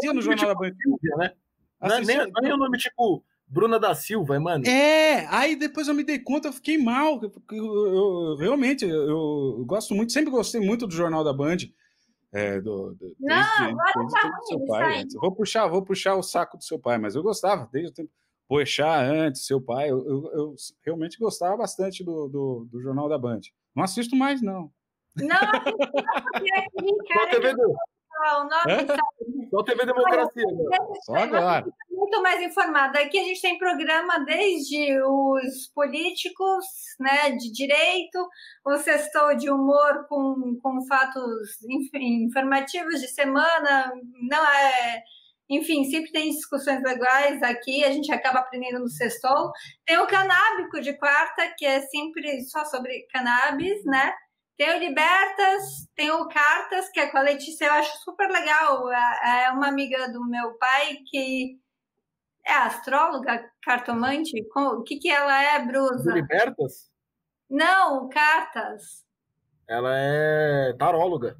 tinha 0.01 0.11
no 0.11 0.19
Jornal 0.19 0.47
da 0.47 0.55
Band. 0.55 0.71
Né? 1.17 1.31
Não, 1.79 1.97
é 1.97 2.01
nem, 2.01 2.17
é 2.17 2.53
o 2.55 2.57
nome 2.57 2.79
tipo 2.79 3.23
Bruna 3.47 3.79
da 3.79 3.93
Silva, 3.93 4.39
mano. 4.39 4.65
É, 4.67 5.27
aí 5.27 5.55
depois 5.55 5.87
eu 5.87 5.93
me 5.93 6.03
dei 6.03 6.17
conta, 6.17 6.47
eu 6.47 6.53
fiquei 6.53 6.75
mal. 6.75 7.19
Porque 7.19 7.53
eu, 7.53 7.63
eu, 7.63 8.29
eu 8.31 8.35
realmente, 8.35 8.83
eu, 8.83 9.59
eu, 9.59 9.63
gosto 9.63 9.93
muito, 9.93 10.11
sempre 10.11 10.31
gostei 10.31 10.59
muito 10.59 10.87
do 10.87 10.93
Jornal 10.93 11.23
da 11.23 11.31
Band. 11.31 11.57
É, 12.31 12.59
do, 12.59 12.95
do, 12.95 13.15
não, 13.19 13.35
desde, 13.35 13.63
agora 13.63 13.91
desde 13.95 14.21
tá 14.21 14.39
seu 14.41 14.65
pai. 14.65 15.05
Vou 15.21 15.35
puxar, 15.35 15.67
vou 15.67 15.83
puxar 15.83 16.15
o 16.15 16.23
saco 16.23 16.57
do 16.57 16.63
seu 16.63 16.79
pai, 16.79 16.97
mas 16.97 17.13
eu 17.13 17.21
gostava 17.21 17.69
desde 17.71 17.91
o 17.91 17.93
tempo. 17.93 18.09
Poexá 18.47 19.01
antes, 19.01 19.45
seu 19.45 19.61
pai, 19.61 19.89
eu, 19.89 20.05
eu, 20.05 20.31
eu, 20.33 20.55
realmente 20.85 21.17
gostava 21.17 21.57
bastante 21.57 22.03
do, 22.03 22.27
do, 22.27 22.67
do 22.71 22.81
Jornal 22.81 23.07
da 23.09 23.17
Band. 23.17 23.41
Não 23.75 23.83
assisto 23.83 24.15
mais, 24.15 24.41
não. 24.41 24.71
Não, 25.15 25.37
Só 27.13 27.27
TV 27.29 27.53
do... 27.53 27.67
nome 27.67 28.87
Só 29.49 29.63
TV 29.63 29.85
Democracia. 29.85 30.43
Só 31.03 31.15
agora. 31.15 31.65
Muito 31.89 32.21
mais 32.21 32.41
informada. 32.41 32.99
Aqui 32.99 33.19
a 33.19 33.23
gente 33.23 33.41
tem 33.41 33.57
programa 33.57 34.19
desde 34.25 35.01
os 35.03 35.67
políticos, 35.73 36.65
né, 36.99 37.31
de 37.31 37.51
direito, 37.51 38.27
o 38.65 38.77
sextou 38.77 39.35
de 39.35 39.49
humor 39.49 40.05
com, 40.07 40.59
com 40.61 40.85
fatos 40.85 41.61
enfim, 41.63 42.23
informativos 42.25 42.99
de 42.99 43.07
semana, 43.07 43.93
não 44.29 44.45
é 44.45 45.03
enfim, 45.49 45.83
sempre 45.85 46.11
tem 46.11 46.29
discussões 46.29 46.81
legais 46.81 47.41
aqui, 47.43 47.83
a 47.83 47.91
gente 47.91 48.11
acaba 48.11 48.39
aprendendo 48.39 48.79
no 48.79 48.89
sextou. 48.89 49.51
Tem 49.85 49.97
o 49.97 50.07
canábico 50.07 50.81
de 50.81 50.93
quarta, 50.97 51.53
que 51.57 51.65
é 51.65 51.81
sempre 51.81 52.41
só 52.45 52.65
sobre 52.65 53.05
cannabis, 53.11 53.83
né? 53.85 54.13
Tem 54.57 54.69
o 54.75 54.79
Libertas, 54.79 55.87
tem 55.95 56.11
o 56.11 56.27
Cartas, 56.27 56.89
que 56.89 56.99
é 56.99 57.09
com 57.09 57.17
a 57.17 57.21
Letícia, 57.21 57.65
eu 57.65 57.73
acho 57.73 57.97
super 58.03 58.29
legal. 58.29 58.91
É, 58.91 59.45
é 59.45 59.51
uma 59.51 59.67
amiga 59.67 60.11
do 60.11 60.23
meu 60.29 60.53
pai 60.57 60.99
que 61.07 61.59
é 62.45 62.53
astróloga, 62.53 63.43
cartomante. 63.63 64.31
O 64.55 64.83
que, 64.83 64.97
que 64.97 65.09
ela 65.09 65.41
é, 65.41 65.65
Brusa? 65.65 66.13
Libertas? 66.13 66.91
Não, 67.49 68.07
Cartas. 68.09 69.03
Ela 69.67 69.95
é 69.95 70.73
taróloga. 70.77 71.35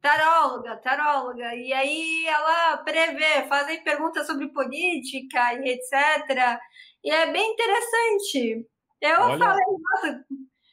Taróloga, 0.00 0.76
taróloga. 0.76 1.54
E 1.54 1.72
aí 1.72 2.24
ela 2.26 2.78
prevê, 2.78 3.46
fazem 3.48 3.82
perguntas 3.84 4.26
sobre 4.26 4.48
política 4.48 5.54
e 5.54 5.70
etc. 5.70 6.58
E 7.04 7.10
é 7.10 7.30
bem 7.30 7.52
interessante. 7.52 8.66
Eu 9.00 9.20
Olha, 9.20 9.38
falei, 9.38 9.64
nossa. 9.66 10.24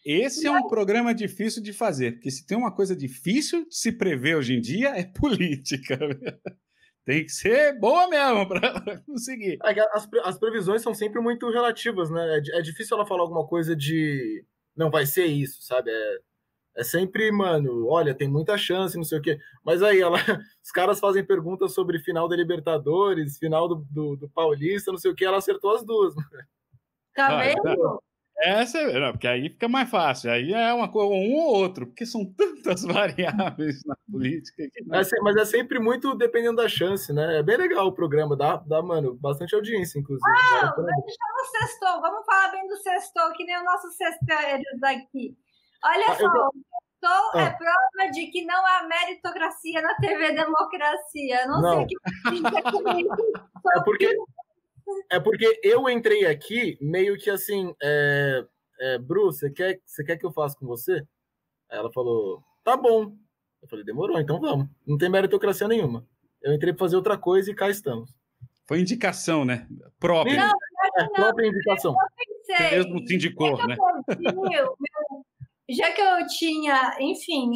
Esse 0.05 0.47
é 0.47 0.51
um 0.51 0.67
programa 0.67 1.13
difícil 1.13 1.61
de 1.61 1.73
fazer, 1.73 2.13
porque 2.13 2.31
se 2.31 2.45
tem 2.45 2.57
uma 2.57 2.73
coisa 2.73 2.95
difícil 2.95 3.67
de 3.67 3.75
se 3.75 3.91
prever 3.91 4.37
hoje 4.37 4.53
em 4.53 4.61
dia 4.61 4.89
é 4.89 5.03
política. 5.03 5.97
Tem 7.03 7.23
que 7.23 7.31
ser 7.31 7.79
boa 7.79 8.09
mesmo 8.09 8.45
para 8.49 8.99
conseguir. 9.07 9.57
É 9.63 9.79
as, 9.93 10.09
as, 10.25 10.37
previsões 10.37 10.81
são 10.81 10.93
sempre 10.93 11.21
muito 11.21 11.49
relativas, 11.49 12.09
né? 12.09 12.21
É, 12.35 12.59
é, 12.59 12.61
difícil 12.61 12.97
ela 12.97 13.07
falar 13.07 13.21
alguma 13.21 13.47
coisa 13.47 13.73
de 13.73 14.43
não 14.75 14.91
vai 14.91 15.05
ser 15.05 15.25
isso, 15.25 15.61
sabe? 15.61 15.89
É, 15.89 16.17
é 16.77 16.83
sempre, 16.83 17.31
mano, 17.31 17.87
olha, 17.87 18.13
tem 18.13 18.27
muita 18.27 18.55
chance, 18.57 18.95
não 18.95 19.03
sei 19.03 19.17
o 19.17 19.21
quê. 19.21 19.39
Mas 19.65 19.81
aí, 19.81 19.99
ela, 19.99 20.17
os 20.63 20.71
caras 20.71 20.99
fazem 20.99 21.25
perguntas 21.25 21.73
sobre 21.73 21.99
final 21.99 22.27
da 22.27 22.35
Libertadores, 22.35 23.39
final 23.39 23.67
do, 23.67 23.75
do, 23.89 24.15
do 24.15 24.29
Paulista, 24.29 24.91
não 24.91 24.99
sei 24.99 25.09
o 25.09 25.15
quê, 25.15 25.25
ela 25.25 25.37
acertou 25.37 25.75
as 25.75 25.83
duas. 25.83 26.13
Tá 27.15 27.27
ah, 27.29 27.43
vendo? 27.43 28.01
Essa, 28.39 28.99
não, 28.99 29.11
porque 29.13 29.27
aí 29.27 29.49
fica 29.49 29.67
mais 29.67 29.89
fácil. 29.89 30.29
Aí 30.29 30.53
é 30.53 30.71
uma 30.71 30.87
coisa, 30.87 31.11
um 31.11 31.33
ou 31.33 31.55
outro, 31.55 31.87
porque 31.87 32.05
são 32.05 32.23
tantas 32.23 32.83
variáveis 32.85 33.83
na 33.83 33.95
política. 34.11 34.63
Não... 34.85 34.99
É, 34.99 35.03
mas 35.23 35.35
é 35.37 35.45
sempre 35.45 35.79
muito 35.79 36.13
dependendo 36.13 36.57
da 36.57 36.69
chance, 36.69 37.11
né? 37.11 37.39
É 37.39 37.43
bem 37.43 37.57
legal 37.57 37.87
o 37.87 37.91
programa, 37.91 38.37
dá, 38.37 38.57
dá 38.57 38.83
mano, 38.83 39.15
bastante 39.15 39.55
audiência, 39.55 39.97
inclusive. 39.97 40.29
Ah, 40.29 40.71
vamos 40.75 40.91
deixar 41.03 41.33
no 41.33 41.59
sextou, 41.59 42.01
vamos 42.01 42.25
falar 42.27 42.51
bem 42.51 42.67
do 42.67 42.77
sextou, 42.77 43.33
que 43.33 43.43
nem 43.43 43.57
o 43.57 43.63
nosso 43.63 43.89
sextério 43.89 44.65
daqui. 44.79 45.35
Olha 45.83 46.05
ah, 46.09 46.15
só, 46.15 46.23
eu... 46.23 46.51
Sou 46.99 47.39
é 47.39 47.43
ah. 47.43 47.47
é 47.47 47.49
prova 47.51 48.11
de 48.11 48.27
que 48.27 48.43
não 48.45 48.65
há 48.65 48.87
meritocracia 48.87 49.81
na 49.81 49.95
TV 49.95 50.33
Democracia. 50.33 51.45
Não, 51.45 51.61
não. 51.61 51.73
sei 51.73 51.83
o 51.83 51.87
que 51.87 51.95
é 53.77 53.83
porque 53.83 54.17
É 55.11 55.19
porque 55.19 55.59
eu 55.63 55.87
entrei 55.89 56.25
aqui 56.25 56.77
meio 56.81 57.17
que 57.17 57.29
assim, 57.29 57.73
é, 57.81 58.45
é, 58.79 58.97
Bru, 58.97 59.25
você 59.25 59.49
quer, 59.49 59.79
você 59.85 60.03
quer 60.03 60.17
que 60.17 60.25
eu 60.25 60.31
faça 60.31 60.57
com 60.57 60.65
você? 60.65 61.03
Aí 61.69 61.77
ela 61.77 61.91
falou, 61.91 62.43
tá 62.63 62.75
bom. 62.75 63.13
Eu 63.61 63.67
falei, 63.67 63.85
demorou, 63.85 64.19
então 64.19 64.39
vamos. 64.39 64.67
Não 64.85 64.97
tem 64.97 65.09
meritocracia 65.09 65.67
nenhuma. 65.67 66.05
Eu 66.41 66.53
entrei 66.53 66.73
para 66.73 66.85
fazer 66.85 66.95
outra 66.95 67.17
coisa 67.17 67.51
e 67.51 67.55
cá 67.55 67.69
estamos. 67.69 68.15
Foi 68.65 68.79
indicação, 68.79 69.45
né? 69.45 69.67
Própria. 69.99 70.35
Não, 70.35 70.53
é, 70.99 71.07
própria 71.09 71.47
indicação. 71.47 71.93
Eu 71.93 72.55
pensei. 72.55 72.77
mesmo 72.77 73.07
sindicou, 73.07 73.57
né? 73.67 73.75
Já 75.69 75.91
que 75.91 76.01
eu 76.01 76.25
tinha, 76.27 76.95
enfim, 76.99 77.53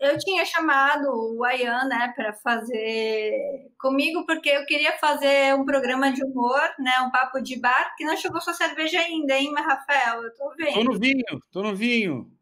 eu 0.00 0.18
tinha 0.18 0.44
chamado 0.44 1.08
o 1.08 1.44
Ayan, 1.44 1.84
né, 1.84 2.12
para 2.14 2.34
fazer 2.34 3.32
comigo, 3.78 4.26
porque 4.26 4.50
eu 4.50 4.66
queria 4.66 4.92
fazer 4.98 5.54
um 5.54 5.64
programa 5.64 6.12
de 6.12 6.22
humor, 6.22 6.60
né, 6.78 6.92
um 7.00 7.10
papo 7.10 7.40
de 7.40 7.58
bar, 7.58 7.94
que 7.96 8.04
não 8.04 8.16
chegou 8.16 8.40
sua 8.40 8.52
cerveja 8.52 9.00
ainda, 9.00 9.34
hein, 9.34 9.54
Rafael? 9.56 10.22
Eu 10.22 10.34
tô 10.34 10.54
vendo. 10.56 10.74
Tô 10.74 10.84
no 10.84 10.98
vinho, 10.98 11.40
tô 11.50 11.62
no 11.62 11.74
vinho. 11.74 12.34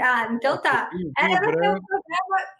Ah, 0.00 0.28
então 0.30 0.60
tá. 0.60 0.90
Era 1.16 1.32
um 1.32 1.40
programa 1.40 1.80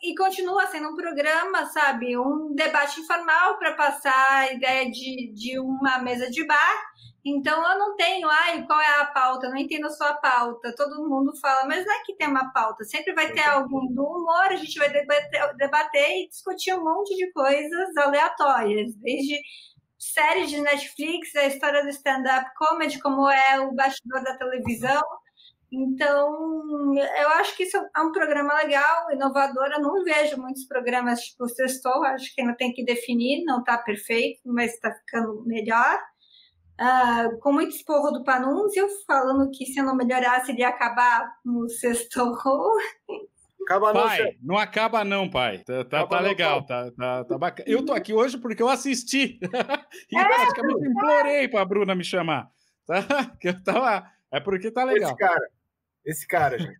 e 0.02 0.14
continua 0.16 0.66
sendo 0.68 0.88
um 0.88 0.96
programa, 0.96 1.66
sabe? 1.66 2.16
Um 2.16 2.54
debate 2.54 3.00
informal 3.00 3.58
para 3.58 3.74
passar 3.74 4.30
a 4.30 4.52
ideia 4.52 4.90
de, 4.90 5.32
de 5.34 5.58
uma 5.60 5.98
mesa 5.98 6.30
de 6.30 6.44
bar. 6.46 6.82
Então 7.28 7.62
eu 7.70 7.78
não 7.78 7.96
tenho, 7.96 8.28
ai, 8.28 8.64
qual 8.66 8.80
é 8.80 9.00
a 9.00 9.06
pauta? 9.06 9.46
Eu 9.46 9.50
não 9.50 9.58
entendo 9.58 9.86
a 9.86 9.90
sua 9.90 10.14
pauta. 10.14 10.74
Todo 10.76 11.08
mundo 11.08 11.36
fala, 11.40 11.66
mas 11.66 11.84
não 11.84 11.92
é 11.94 12.02
que 12.04 12.14
tem 12.14 12.28
uma 12.28 12.52
pauta. 12.52 12.84
Sempre 12.84 13.14
vai 13.14 13.32
ter 13.32 13.42
alguém 13.42 13.92
do 13.94 14.02
humor, 14.02 14.46
a 14.46 14.56
gente 14.56 14.78
vai 14.78 14.90
debater, 14.90 15.56
debater 15.56 16.22
e 16.22 16.28
discutir 16.28 16.74
um 16.74 16.84
monte 16.84 17.14
de 17.16 17.30
coisas 17.32 17.96
aleatórias, 17.96 18.94
desde 18.96 19.40
séries 19.98 20.50
de 20.50 20.60
Netflix, 20.60 21.34
a 21.36 21.46
história 21.46 21.82
do 21.82 21.88
stand-up 21.90 22.50
comedy, 22.56 23.00
como 23.00 23.28
é 23.28 23.60
o 23.60 23.74
bastidor 23.74 24.22
da 24.22 24.36
televisão 24.36 25.02
então, 25.70 26.94
eu 26.96 27.28
acho 27.30 27.54
que 27.54 27.64
isso 27.64 27.76
é 27.76 28.00
um 28.00 28.10
programa 28.10 28.54
legal, 28.54 29.12
inovador. 29.12 29.66
Eu 29.66 29.80
não 29.80 30.02
vejo 30.02 30.40
muitos 30.40 30.64
programas 30.64 31.20
tipo 31.20 31.44
o 31.44 31.48
Sextou, 31.48 32.04
acho 32.04 32.34
que 32.34 32.40
ainda 32.40 32.56
tem 32.56 32.72
que 32.72 32.84
definir, 32.84 33.44
não 33.44 33.60
está 33.60 33.76
perfeito, 33.76 34.40
mas 34.46 34.72
está 34.72 34.90
ficando 34.94 35.44
melhor. 35.46 35.98
Uh, 36.80 37.36
com 37.40 37.52
muito 37.52 37.74
esporro 37.74 38.12
do 38.12 38.22
Panúncio, 38.22 38.86
falando 39.04 39.50
que 39.50 39.66
se 39.66 39.82
não 39.82 39.96
melhorasse, 39.96 40.52
ele 40.52 40.60
ia 40.60 40.68
acabar 40.68 41.28
no 41.44 41.68
Sextou. 41.68 42.36
Acaba 43.62 43.92
não, 43.92 44.02
pai, 44.02 44.36
não 44.40 44.56
acaba 44.56 45.04
não, 45.04 45.28
pai. 45.28 45.58
Tá, 45.58 45.84
tá, 45.84 46.06
tá 46.06 46.20
legal, 46.20 46.64
tá, 46.64 46.90
tá, 46.92 47.24
tá 47.24 47.36
bacana. 47.36 47.68
Eu 47.68 47.84
tô 47.84 47.92
aqui 47.92 48.14
hoje 48.14 48.38
porque 48.38 48.62
eu 48.62 48.68
assisti. 48.68 49.38
e 50.10 50.16
é, 50.16 50.24
praticamente 50.24 50.84
é. 50.84 50.88
implorei 50.88 51.48
para 51.48 51.60
a 51.60 51.64
Bruna 51.64 51.94
me 51.94 52.04
chamar. 52.04 52.48
Tá? 52.86 53.02
Que 53.38 53.48
eu 53.48 53.62
tava... 53.62 54.10
É 54.30 54.40
porque 54.40 54.70
tá 54.70 54.84
legal. 54.84 55.10
Esse 55.10 55.18
cara, 55.18 55.50
esse 56.08 56.26
cara, 56.26 56.58
gente. 56.58 56.78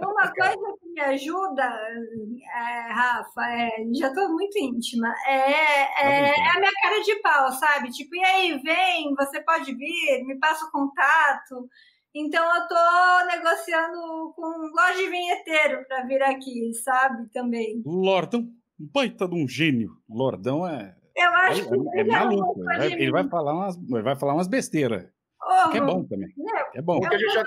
Uma 0.00 0.32
coisa 0.32 0.76
que 0.80 0.92
me 0.92 1.00
ajuda, 1.00 1.62
é, 1.62 2.92
Rafa, 2.92 3.42
é, 3.52 3.70
já 3.94 4.08
estou 4.08 4.28
muito 4.32 4.58
íntima, 4.58 5.14
é, 5.26 5.30
é, 5.32 6.28
é, 6.28 6.50
a 6.50 6.58
minha 6.58 6.72
cara 6.82 7.00
de 7.02 7.14
pau, 7.20 7.52
sabe? 7.52 7.90
Tipo, 7.90 8.16
e 8.16 8.24
aí, 8.24 8.58
vem, 8.58 9.14
você 9.14 9.40
pode 9.42 9.72
vir, 9.74 10.24
me 10.24 10.38
passa 10.40 10.64
o 10.64 10.70
contato. 10.72 11.68
Então 12.14 12.42
eu 12.42 12.66
tô 12.66 13.26
negociando 13.26 14.32
com 14.34 14.70
loja 14.74 14.96
de 14.96 15.10
vinheteiro 15.10 15.84
para 15.86 16.04
vir 16.04 16.22
aqui, 16.22 16.72
sabe? 16.82 17.28
Também. 17.32 17.82
Lordão, 17.84 18.40
um 18.80 18.88
baita 18.92 19.28
de 19.28 19.34
um 19.34 19.46
gênio. 19.46 19.90
Lordão 20.08 20.66
é. 20.66 20.96
Eu 21.14 21.30
acho 21.30 21.60
é, 21.60 21.64
que 21.64 21.98
é, 21.98 22.00
é 22.00 22.04
maluco. 22.04 22.58
Ele 22.58 22.78
vai, 22.78 22.92
ele 22.92 23.10
vai, 23.10 23.28
falar 23.28 23.52
umas, 23.52 23.76
vai 23.76 24.16
falar 24.16 24.34
umas 24.34 24.48
besteiras. 24.48 25.06
Oh, 25.42 25.70
que 25.70 25.78
é 25.78 25.80
bom 25.80 26.04
também. 26.04 26.28
É 26.74 26.82
bom. 26.82 26.98
Porque 26.98 27.14
a 27.14 27.18
gente 27.18 27.32
já, 27.32 27.44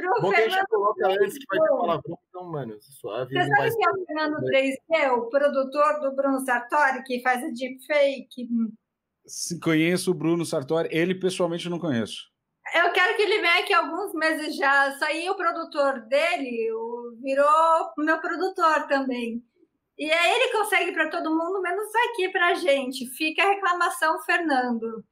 Pro 0.00 0.22
Bom 0.22 0.30
que 0.30 0.36
a 0.36 0.48
gente 0.48 0.66
coloca 0.66 1.08
antes 1.08 1.38
que 1.38 1.44
vai 1.48 1.60
ter 1.60 1.68
palavrão, 1.68 2.18
então, 2.28 2.44
mano, 2.44 2.76
suave. 2.80 3.34
Você 3.34 3.48
sabe 3.48 3.76
que 3.76 3.86
é 3.86 3.90
o 3.90 4.06
Fernando 4.06 4.36
3D, 4.44 5.12
o 5.18 5.28
produtor 5.28 6.00
do 6.00 6.14
Bruno 6.14 6.40
Sartori, 6.40 7.02
que 7.04 7.20
faz 7.22 7.42
a 7.44 7.48
deepfake? 7.48 8.48
Conheço 9.62 10.10
o 10.10 10.14
Bruno 10.14 10.44
Sartori, 10.44 10.88
ele 10.90 11.14
pessoalmente 11.14 11.68
não 11.68 11.78
conheço. 11.78 12.30
Eu 12.74 12.92
quero 12.92 13.16
que 13.16 13.22
ele 13.22 13.40
venha 13.40 13.60
aqui 13.60 13.72
alguns 13.72 14.14
meses 14.14 14.56
já. 14.56 14.92
Saí 14.98 15.28
o 15.28 15.36
produtor 15.36 16.00
dele, 16.02 16.68
virou 17.20 17.92
meu 17.98 18.20
produtor 18.20 18.86
também. 18.86 19.42
E 19.98 20.10
aí 20.10 20.32
ele 20.34 20.52
consegue 20.52 20.92
para 20.92 21.10
todo 21.10 21.36
mundo, 21.36 21.60
menos 21.60 21.88
aqui 22.10 22.28
para 22.30 22.54
gente. 22.54 23.06
Fica 23.16 23.42
a 23.42 23.50
reclamação, 23.50 24.20
Fernando. 24.22 25.04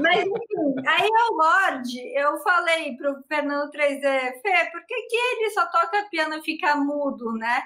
Mas, 0.00 0.24
enfim, 0.24 0.86
aí 0.86 1.08
o 1.08 1.34
Lorde, 1.34 2.00
eu 2.14 2.38
falei 2.38 2.96
pro 2.96 3.22
Fernando 3.28 3.70
3D, 3.70 4.40
Fê, 4.42 4.70
por 4.72 4.84
que, 4.86 5.02
que 5.02 5.16
ele 5.16 5.50
só 5.50 5.66
toca 5.66 6.08
piano 6.10 6.36
e 6.36 6.42
fica 6.42 6.76
mudo, 6.76 7.32
né? 7.32 7.62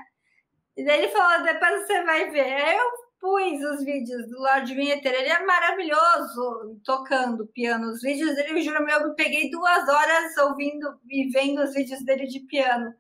E 0.77 0.85
daí 0.85 1.03
ele 1.03 1.09
falou, 1.09 1.45
depois 1.45 1.87
você 1.87 2.03
vai 2.05 2.31
ver. 2.31 2.41
Aí 2.41 2.77
eu 2.77 3.11
pus 3.21 3.63
os 3.63 3.85
vídeos 3.85 4.29
do 4.29 4.39
Lorde 4.39 4.75
Vinheteiro, 4.75 5.19
ele 5.19 5.29
é 5.29 5.45
maravilhoso 5.45 6.81
tocando 6.85 7.47
piano. 7.49 7.91
Os 7.91 8.01
vídeos 8.01 8.35
dele, 8.35 8.59
eu 8.59 8.63
juro 8.63 8.89
eu 8.89 9.15
peguei 9.15 9.51
duas 9.51 9.89
horas 9.89 10.37
ouvindo 10.39 10.99
e 11.09 11.29
vendo 11.31 11.63
os 11.63 11.75
vídeos 11.75 12.03
dele 12.05 12.27
de 12.27 12.41
piano. 12.41 12.95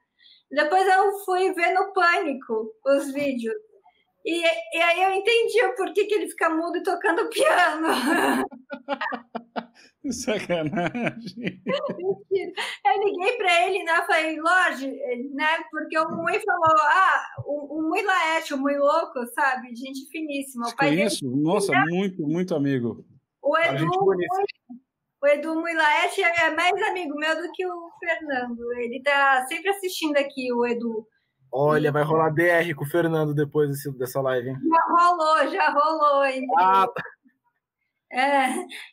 Depois 0.50 0.86
eu 0.86 1.18
fui 1.24 1.52
ver 1.54 1.72
no 1.72 1.92
Pânico 1.92 2.70
os 2.84 3.12
vídeos. 3.12 3.54
E, 4.24 4.42
e 4.76 4.82
aí 4.82 5.02
eu 5.02 5.12
entendi 5.12 5.64
o 5.64 5.74
porquê 5.74 6.04
que 6.04 6.14
ele 6.14 6.28
fica 6.28 6.50
mudo 6.50 6.76
e 6.76 6.82
tocando 6.82 7.28
piano. 7.30 7.88
Sacanagem. 10.10 11.62
Eu 12.86 13.04
liguei 13.04 13.36
para 13.36 13.66
ele, 13.66 13.84
né? 13.84 13.92
Falei, 14.06 14.40
Lorde, 14.40 14.86
né? 15.34 15.62
Porque 15.70 15.98
o 15.98 16.10
Mui 16.10 16.38
falou, 16.40 16.76
ah, 16.80 17.22
o, 17.44 17.78
o 17.78 17.88
Mui 17.88 18.02
Laete, 18.02 18.54
o 18.54 18.58
Mui 18.58 18.76
Louco, 18.76 19.26
sabe? 19.34 19.74
Gente 19.74 20.08
finíssima. 20.10 20.68
O 20.68 20.76
pai 20.76 20.88
Conheço, 20.88 21.24
dele, 21.24 21.42
nossa, 21.42 21.72
né? 21.72 21.84
muito, 21.90 22.22
muito 22.22 22.54
amigo. 22.54 23.04
O 23.42 23.56
Edu, 23.58 23.86
o 25.22 25.26
Edu 25.26 25.54
Mui 25.54 25.74
Laete 25.74 26.22
é 26.22 26.50
mais 26.50 26.82
amigo 26.88 27.14
meu 27.16 27.36
do 27.36 27.52
que 27.52 27.66
o 27.66 27.90
Fernando. 27.98 28.72
Ele 28.78 29.02
tá 29.02 29.44
sempre 29.46 29.70
assistindo 29.70 30.16
aqui, 30.16 30.52
o 30.52 30.66
Edu. 30.66 31.06
Olha, 31.52 31.90
vai 31.90 32.02
rolar 32.02 32.30
DR 32.30 32.74
com 32.76 32.84
o 32.84 32.88
Fernando 32.88 33.34
depois 33.34 33.70
desse, 33.70 33.90
dessa 33.98 34.20
live, 34.20 34.50
hein? 34.50 34.56
Já 34.56 35.06
rolou, 35.06 35.50
já 35.50 35.70
rolou. 35.70 36.22
Ah, 36.58 36.86
tá. 36.86 37.02
É, 38.12 38.48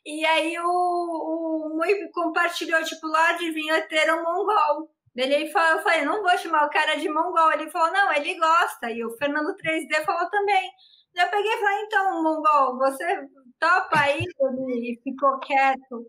e 0.06 0.24
aí 0.26 0.60
o, 0.60 0.64
o 0.64 1.76
Mui 1.76 2.10
compartilhou, 2.14 2.84
tipo, 2.84 3.08
lá 3.08 3.34
devia 3.34 3.82
ter 3.88 4.12
um 4.14 4.24
mongol. 4.24 4.90
Ele 5.16 5.50
falou, 5.50 5.78
eu 5.78 5.84
falei, 5.84 6.06
não 6.06 6.22
vou 6.22 6.38
chamar 6.38 6.66
o 6.66 6.70
cara 6.70 6.96
de 6.96 7.10
mongol. 7.10 7.52
Ele 7.54 7.70
falou, 7.72 7.92
não, 7.92 8.14
ele 8.14 8.38
gosta. 8.38 8.92
E 8.92 9.04
o 9.04 9.18
Fernando 9.18 9.56
3D 9.56 10.06
falou 10.06 10.30
também. 10.30 10.72
Eu 11.16 11.28
peguei 11.30 11.52
e 11.52 11.60
falei, 11.60 11.82
então, 11.82 12.24
mongol, 12.24 12.78
você 12.78 13.28
topa 13.60 14.00
aí? 14.00 14.24
Ele 14.40 15.00
ficou 15.04 15.40
quieto. 15.40 16.06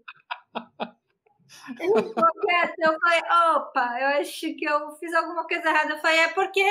Eu 1.81 3.01
falei, 3.01 3.21
opa, 3.57 4.01
eu 4.01 4.21
acho 4.21 4.55
que 4.55 4.65
eu 4.65 4.95
fiz 4.97 5.13
alguma 5.15 5.47
coisa 5.47 5.69
errada. 5.69 5.95
Eu 5.95 5.99
falei, 5.99 6.21
é 6.21 6.29
porque 6.29 6.65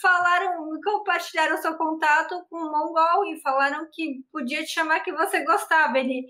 falaram, 0.00 0.68
compartilharam 0.82 1.56
seu 1.58 1.76
contato 1.76 2.44
com 2.48 2.56
o 2.56 2.70
Mongol 2.70 3.26
e 3.26 3.40
falaram 3.40 3.88
que 3.92 4.24
podia 4.32 4.64
te 4.64 4.70
chamar 4.70 5.00
que 5.00 5.12
você 5.12 5.44
gostava. 5.44 5.98
Ele, 5.98 6.26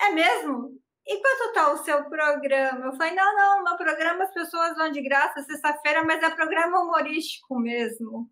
é 0.00 0.10
mesmo? 0.10 0.80
E 1.06 1.20
quanto 1.20 1.52
tá 1.52 1.72
o 1.72 1.78
seu 1.78 2.04
programa? 2.04 2.86
Eu 2.86 2.92
falei, 2.96 3.14
não, 3.14 3.36
não, 3.36 3.64
meu 3.64 3.76
programa 3.76 4.24
as 4.24 4.32
pessoas 4.32 4.76
vão 4.76 4.90
de 4.90 5.02
graça 5.02 5.42
sexta-feira, 5.42 6.04
mas 6.04 6.22
é 6.22 6.30
programa 6.30 6.80
humorístico 6.80 7.58
mesmo. 7.58 8.30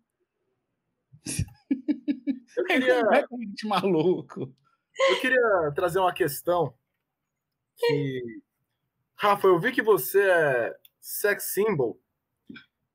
Eu 2.57 2.65
queria. 2.65 2.99
É 2.99 3.67
maluco. 3.67 4.53
Eu 5.09 5.19
queria 5.19 5.71
trazer 5.73 5.99
uma 5.99 6.13
questão 6.13 6.73
que 7.77 8.41
Rafa, 9.21 9.47
eu 9.47 9.59
vi 9.59 9.71
que 9.71 9.83
você 9.83 10.19
é 10.19 10.75
sex 10.99 11.53
symbol. 11.53 12.01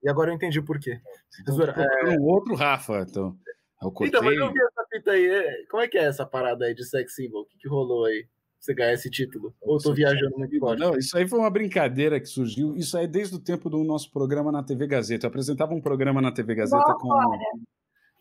E 0.02 0.08
agora 0.08 0.32
eu 0.32 0.34
entendi 0.34 0.58
o 0.58 0.64
porquê. 0.64 1.00
É... 1.46 2.18
Um 2.18 2.24
outro 2.24 2.56
Rafa, 2.56 3.06
então. 3.08 3.38
Eu 3.80 3.92
então, 4.00 4.24
mas 4.24 4.36
eu 4.36 4.52
vi 4.52 4.60
essa 4.60 4.86
fita 4.90 5.12
aí. 5.12 5.66
Como 5.70 5.80
é 5.80 5.86
que 5.86 5.96
é 5.96 6.02
essa 6.02 6.26
parada 6.26 6.64
aí 6.64 6.74
de 6.74 6.84
sex 6.84 7.14
symbol? 7.14 7.42
O 7.42 7.46
que, 7.46 7.56
que 7.58 7.68
rolou 7.68 8.06
aí? 8.06 8.26
Você 8.58 8.74
ganhar 8.74 8.92
esse 8.92 9.08
título? 9.08 9.54
Ou 9.60 9.76
eu 9.76 9.80
tô 9.80 9.94
viajando 9.94 10.36
muito 10.36 10.58
forte? 10.58 10.80
Não, 10.80 10.98
isso 10.98 11.16
aí 11.16 11.28
foi 11.28 11.38
uma 11.38 11.50
brincadeira 11.50 12.18
que 12.18 12.26
surgiu. 12.26 12.74
Isso 12.76 12.98
aí 12.98 13.06
desde 13.06 13.36
o 13.36 13.38
tempo 13.38 13.70
do 13.70 13.84
nosso 13.84 14.10
programa 14.10 14.50
na 14.50 14.64
TV 14.64 14.88
Gazeta. 14.88 15.26
Eu 15.26 15.28
apresentava 15.28 15.74
um 15.74 15.80
programa 15.80 16.20
na 16.20 16.32
TV 16.32 16.56
Gazeta 16.56 16.82
Bola 16.98 17.38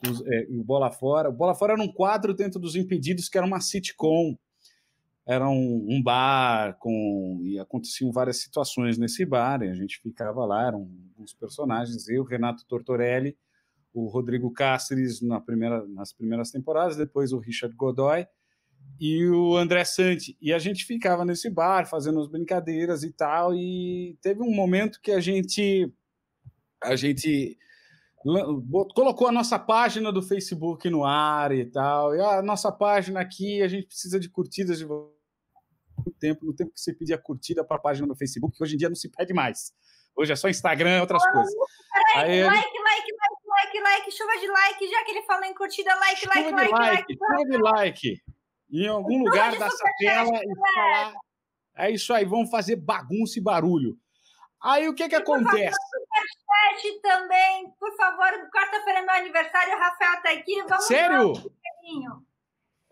com 0.03 0.11
os, 0.11 0.23
é, 0.27 0.45
o 0.51 0.63
Bola 0.63 0.91
Fora. 0.91 1.29
O 1.29 1.33
Bola 1.33 1.55
Fora 1.55 1.73
era 1.73 1.81
um 1.81 1.91
quadro 1.91 2.35
dentro 2.35 2.59
dos 2.59 2.75
Impedidos 2.75 3.27
que 3.27 3.37
era 3.39 3.47
uma 3.47 3.59
sitcom 3.59 4.37
era 5.25 5.49
um, 5.49 5.85
um, 5.89 6.01
bar 6.01 6.77
com 6.77 7.39
e 7.43 7.57
aconteciam 7.57 8.11
várias 8.11 8.37
situações 8.37 8.97
nesse 8.97 9.25
bar 9.25 9.63
e 9.63 9.69
a 9.69 9.73
gente 9.73 9.99
ficava 9.99 10.45
lá 10.45 10.67
eram 10.67 10.87
uns 11.17 11.33
personagens 11.33 12.07
eu 12.07 12.23
Renato 12.23 12.65
Tortorelli 12.67 13.35
o 13.93 14.07
Rodrigo 14.07 14.51
Cáceres 14.51 15.21
na 15.21 15.39
primeira, 15.39 15.85
nas 15.87 16.13
primeiras 16.13 16.51
temporadas 16.51 16.95
depois 16.95 17.33
o 17.33 17.39
Richard 17.39 17.75
Godoy 17.75 18.27
e 18.99 19.27
o 19.29 19.57
André 19.57 19.83
Santi 19.83 20.37
e 20.39 20.53
a 20.53 20.59
gente 20.59 20.85
ficava 20.85 21.25
nesse 21.25 21.49
bar 21.49 21.87
fazendo 21.87 22.19
as 22.19 22.27
brincadeiras 22.27 23.03
e 23.03 23.11
tal 23.11 23.55
e 23.55 24.17
teve 24.21 24.41
um 24.43 24.53
momento 24.53 25.01
que 25.01 25.11
a 25.11 25.19
gente 25.19 25.91
a 26.83 26.95
gente 26.95 27.57
colocou 28.93 29.27
a 29.27 29.31
nossa 29.31 29.59
página 29.59 30.11
do 30.11 30.21
Facebook 30.21 30.89
no 30.89 31.05
ar 31.05 31.51
e 31.51 31.65
tal. 31.65 32.15
E 32.15 32.19
a 32.19 32.41
nossa 32.41 32.71
página 32.71 33.19
aqui, 33.19 33.61
a 33.61 33.67
gente 33.67 33.85
precisa 33.85 34.19
de 34.19 34.29
curtidas 34.29 34.79
de 34.79 34.85
muito 36.05 36.19
tempo, 36.19 36.45
no 36.45 36.55
tempo 36.55 36.71
que 36.73 36.79
você 36.79 36.93
pedia 36.93 37.17
curtida 37.17 37.63
para 37.63 37.77
a 37.77 37.79
página 37.79 38.07
do 38.07 38.15
Facebook, 38.15 38.55
que 38.55 38.63
hoje 38.63 38.75
em 38.75 38.77
dia 38.77 38.89
não 38.89 38.95
se 38.95 39.09
pede 39.09 39.33
mais. 39.33 39.73
Hoje 40.15 40.31
é 40.31 40.35
só 40.35 40.47
Instagram 40.47 40.97
e 40.97 41.01
outras 41.01 41.21
Oh, 41.27 41.31
coisas. 41.33 41.53
Peraí, 42.13 42.23
Aí 42.31 42.37
ele- 42.39 42.47
like, 42.47 42.79
like, 42.79 43.11
like, 43.11 43.47
like, 43.49 43.79
like, 43.81 44.11
chuva 44.11 44.37
de 44.39 44.47
like, 44.47 44.87
já 44.89 45.03
que 45.03 45.11
ele 45.11 45.21
falou 45.23 45.43
em 45.45 45.53
curtida, 45.53 45.93
like, 45.95 46.25
like, 46.27 46.49
Chuva 46.49 46.65
de 46.65 46.71
like, 46.71 46.73
like, 46.73 46.95
like. 46.95 47.17
chuva 47.17 47.49
de 47.49 47.57
like. 47.57 48.21
Em 48.71 48.87
algum 48.87 49.19
lugar 49.23 49.51
de 49.51 49.59
dessa 49.59 49.83
tela 49.99 50.31
e 50.43 50.73
falar. 50.73 51.13
É 51.77 51.91
isso 51.91 52.13
aí, 52.13 52.23
vamos 52.25 52.49
fazer 52.49 52.75
bagunça 52.77 53.37
e 53.37 53.41
barulho. 53.41 53.97
Aí 54.63 54.87
o 54.87 54.95
que 54.95 55.07
que 55.09 55.15
acontece? 55.15 55.77
Chat 55.77 57.01
também, 57.01 57.69
por 57.79 57.95
favor, 57.95 58.31
quarta-feira 58.51 58.99
é 58.99 59.01
meu 59.01 59.13
aniversário, 59.15 59.75
o 59.75 59.77
Rafael 59.79 60.21
tá 60.23 60.31
aqui, 60.31 60.63
vamos 60.63 60.85
Sério? 60.87 61.31
um. 61.33 62.25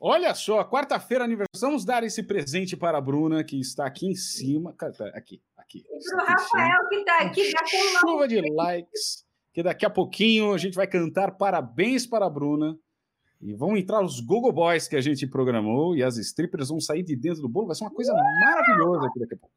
Olha 0.05 0.35
só, 0.35 0.61
quarta-feira 0.65 1.23
aniversário. 1.23 1.61
Vamos 1.61 1.85
dar 1.85 2.03
esse 2.03 2.21
presente 2.21 2.75
para 2.75 2.97
a 2.97 3.01
Bruna, 3.01 3.41
que 3.41 3.57
está 3.57 3.85
aqui 3.85 4.05
em 4.05 4.15
cima. 4.15 4.73
Cara, 4.73 4.91
Aqui, 5.15 5.41
aqui. 5.55 5.85
E 5.89 5.95
está 5.95 5.95
em 5.95 6.01
cima. 6.01 6.23
Rafael 6.23 6.89
que 6.89 7.05
tá 7.05 7.17
aqui, 7.19 7.49
já 7.49 7.59
com 7.59 7.77
uma 7.77 7.99
Chuva 8.01 8.27
de 8.27 8.41
likes. 8.53 9.25
Que 9.53 9.63
daqui 9.63 9.85
a 9.85 9.89
pouquinho 9.89 10.53
a 10.53 10.57
gente 10.57 10.75
vai 10.75 10.87
cantar 10.87 11.37
parabéns 11.37 12.05
para 12.05 12.25
a 12.25 12.29
Bruna. 12.29 12.77
E 13.39 13.53
vão 13.53 13.77
entrar 13.77 14.03
os 14.03 14.19
Google 14.19 14.51
Boys 14.51 14.89
que 14.89 14.97
a 14.97 15.01
gente 15.01 15.25
programou. 15.25 15.95
E 15.95 16.03
as 16.03 16.17
strippers 16.17 16.67
vão 16.67 16.81
sair 16.81 17.01
de 17.01 17.15
dentro 17.15 17.41
do 17.41 17.47
bolo. 17.47 17.67
Vai 17.67 17.75
ser 17.77 17.85
uma 17.85 17.93
coisa 17.93 18.13
maravilhosa 18.41 19.07
aqui 19.07 19.19
daqui 19.21 19.35
a 19.35 19.37
pouco. 19.37 19.55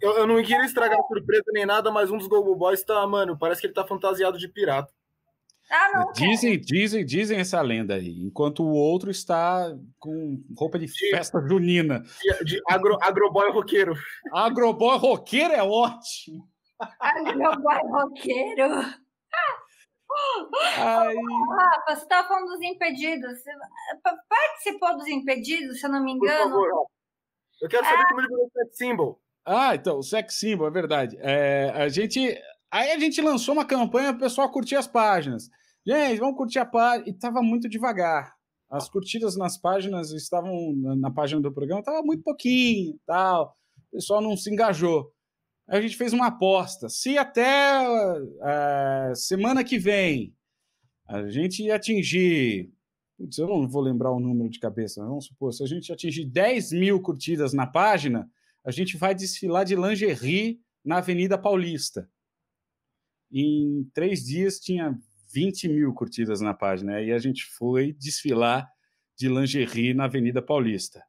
Eu, 0.00 0.18
eu 0.18 0.26
não 0.28 0.36
queria 0.36 0.64
estragar 0.64 0.96
a 0.96 1.02
surpresa 1.08 1.50
nem 1.52 1.66
nada, 1.66 1.90
mas 1.90 2.08
um 2.08 2.18
dos 2.18 2.28
Gogo 2.28 2.54
Boys 2.54 2.84
tá, 2.84 3.04
mano, 3.04 3.36
parece 3.36 3.60
que 3.60 3.66
ele 3.66 3.74
tá 3.74 3.84
fantasiado 3.84 4.38
de 4.38 4.46
pirata. 4.46 4.92
Ah, 5.70 5.90
não, 5.92 6.12
Dizem, 6.12 6.58
dizem, 6.58 7.04
dizem 7.04 7.38
essa 7.38 7.60
lenda 7.60 7.94
aí. 7.94 8.18
Enquanto 8.22 8.62
o 8.62 8.72
outro 8.72 9.10
está 9.10 9.76
com 9.98 10.42
roupa 10.56 10.78
de 10.78 10.88
festa 11.10 11.40
junina. 11.46 12.02
De, 12.40 12.44
de 12.44 12.62
agro, 12.66 12.96
agroboy 13.02 13.50
roqueiro. 13.52 13.94
Agroboy 14.32 14.96
roqueiro 14.96 15.52
é 15.52 15.62
ótimo. 15.62 16.48
Ai, 17.00 17.34
meu 17.34 17.52
boy 17.60 17.76
roqueiro. 17.90 18.64
Ai, 20.78 21.14
Rafa, 21.14 21.96
você 21.96 22.06
tava 22.08 22.28
falando 22.28 22.46
dos 22.46 22.62
impedidos. 22.62 23.38
Você 23.38 23.50
participou 24.28 24.96
dos 24.96 25.06
impedidos, 25.06 25.80
se 25.80 25.86
eu 25.86 25.90
não 25.90 26.02
me 26.02 26.18
Por 26.18 26.26
engano? 26.26 26.50
favor, 26.50 26.68
ó. 26.74 26.86
Eu 27.60 27.68
quero 27.68 27.84
saber 27.84 28.04
como 28.08 28.20
ele 28.20 28.28
virou 28.28 28.50
sex 28.52 28.76
symbol. 28.76 29.20
Ah, 29.44 29.74
então, 29.74 29.98
o 29.98 30.02
sex 30.02 30.34
symbol, 30.34 30.66
é 30.66 30.70
verdade. 30.70 31.16
É, 31.20 31.70
a 31.74 31.88
gente, 31.88 32.40
aí 32.70 32.92
a 32.92 32.98
gente 32.98 33.20
lançou 33.20 33.54
uma 33.54 33.64
campanha 33.64 34.08
para 34.12 34.18
o 34.18 34.20
pessoal 34.20 34.50
curtir 34.50 34.76
as 34.76 34.86
páginas. 34.86 35.48
Gente, 35.86 36.18
vamos 36.18 36.36
curtir 36.36 36.58
a 36.58 36.66
página. 36.66 37.08
E 37.08 37.12
tava 37.12 37.42
muito 37.42 37.68
devagar. 37.68 38.34
As 38.70 38.88
curtidas 38.88 39.36
nas 39.36 39.56
páginas 39.56 40.10
estavam 40.12 40.74
na, 40.76 40.96
na 40.96 41.10
página 41.10 41.40
do 41.40 41.52
programa, 41.52 41.82
tava 41.82 42.02
muito 42.02 42.22
pouquinho, 42.22 42.98
tal. 43.06 43.56
O 43.90 43.96
pessoal 43.96 44.20
não 44.20 44.36
se 44.36 44.52
engajou. 44.52 45.10
Aí 45.66 45.78
a 45.78 45.82
gente 45.82 45.96
fez 45.96 46.12
uma 46.12 46.26
aposta. 46.26 46.88
Se 46.88 47.16
até 47.16 47.82
eh, 48.42 49.12
semana 49.14 49.64
que 49.64 49.78
vem 49.78 50.34
a 51.08 51.26
gente 51.28 51.70
atingir. 51.70 52.70
Putz, 53.16 53.38
eu 53.38 53.48
não 53.48 53.66
vou 53.66 53.82
lembrar 53.82 54.12
o 54.12 54.20
número 54.20 54.48
de 54.48 54.60
cabeça, 54.60 55.00
mas 55.00 55.08
vamos 55.08 55.24
supor, 55.26 55.52
se 55.52 55.62
a 55.62 55.66
gente 55.66 55.92
atingir 55.92 56.24
10 56.26 56.72
mil 56.72 57.00
curtidas 57.00 57.52
na 57.52 57.66
página, 57.66 58.30
a 58.64 58.70
gente 58.70 58.96
vai 58.96 59.14
desfilar 59.14 59.64
de 59.64 59.74
lingerie 59.74 60.60
na 60.84 60.98
Avenida 60.98 61.36
Paulista. 61.36 62.08
Em 63.32 63.88
três 63.94 64.24
dias 64.24 64.58
tinha 64.58 64.98
20 65.32 65.68
mil 65.68 65.92
curtidas 65.92 66.40
na 66.40 66.54
página. 66.54 66.94
Aí 66.96 67.12
a 67.12 67.18
gente 67.18 67.44
foi 67.44 67.92
desfilar 67.92 68.68
de 69.16 69.28
lingerie 69.28 69.92
na 69.94 70.04
Avenida 70.04 70.40
Paulista. 70.40 71.02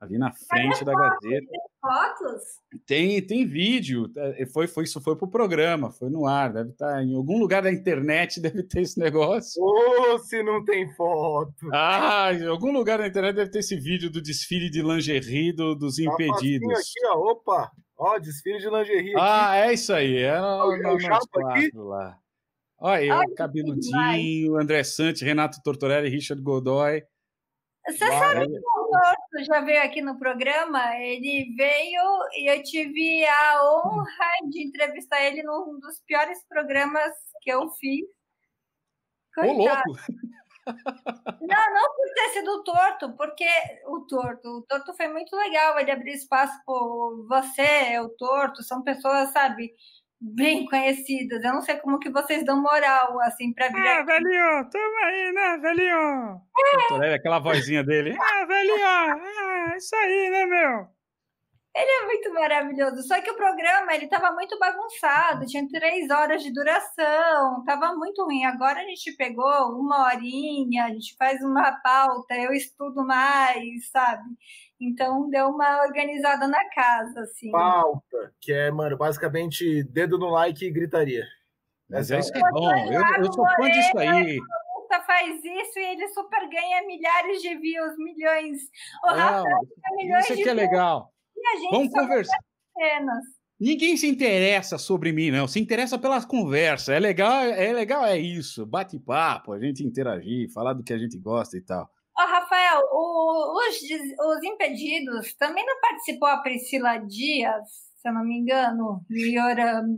Ali 0.00 0.18
na 0.18 0.32
frente 0.32 0.84
da 0.84 0.92
Gazeta. 0.92 1.46
Fotos? 1.80 2.42
Tem, 2.86 3.24
tem 3.24 3.46
vídeo. 3.46 4.10
é, 4.16 4.46
Foi, 4.46 4.66
foi, 4.66 4.82
isso 4.84 5.00
foi 5.00 5.14
pro 5.16 5.28
programa, 5.30 5.92
foi 5.92 6.10
no 6.10 6.26
ar. 6.26 6.52
Deve 6.52 6.70
estar 6.70 7.04
em 7.04 7.14
algum 7.14 7.38
lugar 7.38 7.62
da 7.62 7.70
internet, 7.72 8.40
deve 8.42 8.64
ter 8.64 8.80
esse 8.82 8.98
negócio. 8.98 9.62
Ô, 9.62 10.18
se 10.18 10.42
não 10.42 10.64
tem 10.64 10.92
foto. 10.94 11.54
Ah, 11.72 12.32
em 12.32 12.46
algum 12.46 12.72
lugar 12.72 12.98
da 12.98 13.06
internet 13.06 13.36
deve 13.36 13.50
ter 13.52 13.60
esse 13.60 13.76
vídeo 13.76 14.10
do 14.10 14.20
desfile 14.20 14.68
de 14.68 14.82
lingerie 14.82 15.52
do- 15.52 15.76
dos 15.76 15.96
Tá 15.96 16.02
impedidos. 16.02 16.68
Aqui, 16.72 17.06
ó. 17.06 17.30
Opa. 17.32 17.70
Ó, 18.04 18.18
desfile 18.18 18.58
de 18.58 18.68
lingerie 18.68 19.00
aqui. 19.00 19.12
Ah, 19.16 19.56
é 19.56 19.72
isso 19.74 19.92
aí. 19.92 20.18
É 20.22 20.40
o- 20.40 20.72
é 20.74 20.78
o 20.92 20.98
nós 20.98 21.02
Chapa 21.02 21.50
aqui? 21.52 21.70
lá. 21.74 22.18
Olha 22.78 23.04
eu, 23.04 23.14
Ai, 23.14 23.28
cabeludinho, 23.36 24.56
André 24.56 24.82
Santos, 24.82 25.22
Renato 25.22 25.62
Tortorelli, 25.62 26.08
Richard 26.08 26.42
Godoy. 26.42 27.04
Você 27.86 27.98
Vai. 28.04 28.18
sabe 28.18 28.48
que 28.48 28.58
o 28.58 28.62
Torto 28.90 29.44
já 29.46 29.60
veio 29.60 29.82
aqui 29.82 30.02
no 30.02 30.18
programa? 30.18 30.96
Ele 30.96 31.54
veio 31.56 32.02
e 32.36 32.50
eu 32.52 32.62
tive 32.64 33.24
a 33.24 33.60
honra 33.64 34.48
de 34.50 34.64
entrevistar 34.66 35.22
ele 35.22 35.42
num 35.44 35.78
dos 35.78 36.00
piores 36.06 36.44
programas 36.48 37.12
que 37.40 37.52
eu 37.52 37.68
fiz. 37.70 38.04
Ô, 39.38 39.40
Coitado. 39.42 39.82
louco! 39.86 40.00
Não, 40.66 41.74
não 41.74 41.94
por 41.96 42.14
ter 42.14 42.28
sido 42.30 42.62
torto, 42.64 43.16
porque 43.16 43.46
o 43.86 44.00
torto, 44.06 44.48
o 44.48 44.62
torto 44.62 44.94
foi 44.94 45.08
muito 45.08 45.34
legal. 45.36 45.78
Ele 45.78 45.90
abriu 45.90 46.14
espaço 46.14 46.54
por 46.64 47.26
você, 47.28 47.98
o 48.00 48.08
torto, 48.10 48.62
são 48.62 48.82
pessoas, 48.82 49.30
sabe, 49.32 49.72
bem 50.20 50.64
conhecidas. 50.66 51.42
Eu 51.42 51.52
não 51.52 51.60
sei 51.60 51.76
como 51.76 51.98
que 51.98 52.10
vocês 52.10 52.44
dão 52.44 52.62
moral, 52.62 53.20
assim, 53.22 53.52
para 53.52 53.68
vir 53.68 53.86
Ah, 53.86 54.04
velhinho, 54.04 54.70
tamo 54.70 55.04
aí, 55.04 55.32
né, 55.32 55.58
velhinho? 55.58 56.40
Tortorelli, 56.72 57.14
aquela 57.14 57.40
vozinha 57.40 57.82
dele. 57.82 58.16
Ah, 58.20 58.46
velhinho, 58.46 58.86
ah, 58.86 59.74
isso 59.76 59.96
aí, 59.96 60.30
né, 60.30 60.46
meu? 60.46 61.01
É 61.74 62.04
muito 62.04 62.34
maravilhoso. 62.34 63.02
Só 63.02 63.20
que 63.20 63.30
o 63.30 63.36
programa 63.36 63.94
ele 63.94 64.04
estava 64.04 64.30
muito 64.32 64.58
bagunçado, 64.58 65.46
tinha 65.46 65.66
três 65.68 66.10
horas 66.10 66.42
de 66.42 66.52
duração, 66.52 67.60
estava 67.60 67.94
muito 67.94 68.24
ruim. 68.24 68.44
Agora 68.44 68.80
a 68.80 68.84
gente 68.84 69.12
pegou 69.16 69.78
uma 69.78 70.06
horinha, 70.06 70.84
a 70.84 70.88
gente 70.90 71.16
faz 71.16 71.42
uma 71.42 71.72
pauta, 71.82 72.34
eu 72.34 72.52
estudo 72.52 73.06
mais, 73.06 73.90
sabe? 73.90 74.24
Então 74.80 75.30
deu 75.30 75.48
uma 75.48 75.82
organizada 75.82 76.46
na 76.46 76.68
casa, 76.70 77.20
assim. 77.20 77.50
Pauta. 77.50 78.34
Que 78.40 78.52
é, 78.52 78.70
mano, 78.70 78.96
basicamente 78.96 79.82
dedo 79.84 80.18
no 80.18 80.28
like 80.28 80.64
e 80.64 80.70
gritaria. 80.70 81.24
Mas 81.88 82.10
é 82.10 82.18
isso 82.18 82.32
que 82.32 82.38
é 82.38 82.50
bom. 82.50 82.70
Eu, 82.86 83.24
eu 83.24 83.32
sou 83.32 83.46
fã 83.48 83.70
disso 83.70 83.98
aí. 83.98 84.38
Puta, 84.74 85.00
faz 85.02 85.36
isso 85.42 85.78
e 85.78 85.84
ele 85.92 86.08
super 86.08 86.48
ganha 86.48 86.86
milhares 86.86 87.40
de 87.40 87.54
views, 87.56 87.96
milhões. 87.96 88.58
O 89.04 89.14
ganha 89.14 89.44
milhões 89.96 90.24
isso 90.24 90.34
de 90.34 90.40
aqui 90.40 90.50
é 90.50 90.54
views 90.54 90.70
legal. 90.70 91.11
A 91.48 91.56
gente 91.56 91.70
Vamos 91.70 91.92
conversar. 91.92 92.36
apenas. 92.76 93.24
Ninguém 93.60 93.96
se 93.96 94.08
interessa 94.08 94.76
sobre 94.76 95.12
mim, 95.12 95.30
não. 95.30 95.46
Se 95.46 95.60
interessa 95.60 95.96
pelas 95.98 96.24
conversas. 96.24 96.88
É 96.88 96.98
legal, 96.98 97.42
é 97.44 97.72
legal, 97.72 98.04
é 98.04 98.18
isso. 98.18 98.66
Bate-papo, 98.66 99.52
a 99.52 99.60
gente 99.60 99.84
interagir, 99.84 100.50
falar 100.52 100.72
do 100.72 100.82
que 100.82 100.92
a 100.92 100.98
gente 100.98 101.16
gosta 101.18 101.56
e 101.56 101.60
tal. 101.60 101.88
Ó, 102.18 102.22
Rafael, 102.26 102.80
o- 102.92 103.56
os, 103.58 103.76
os 104.36 104.42
impedidos 104.44 105.32
também 105.34 105.64
não 105.64 105.80
participou 105.80 106.28
a 106.28 106.38
Priscila 106.38 106.98
Dias, 106.98 107.68
se 107.96 108.08
eu 108.08 108.12
não 108.12 108.24
me 108.24 108.38
engano. 108.38 109.00
Ioram. 109.08 109.96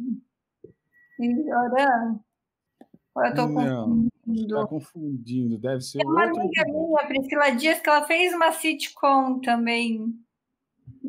Ou 3.14 3.24
eu 3.24 3.34
tô 3.34 3.47
Não, 3.47 4.09
confundindo? 4.24 4.55
Tá 4.57 4.66
confundindo, 4.66 5.59
deve 5.59 5.80
ser 5.80 6.03
É 6.03 6.05
uma 6.05 6.24
outro. 6.26 6.40
amiga 6.40 6.64
minha, 6.66 7.01
a 7.01 7.07
Priscila 7.07 7.51
Dias, 7.51 7.80
que 7.80 7.88
ela 7.88 8.05
fez 8.05 8.32
uma 8.34 8.53
sitcom 8.53 9.40
também 9.40 10.12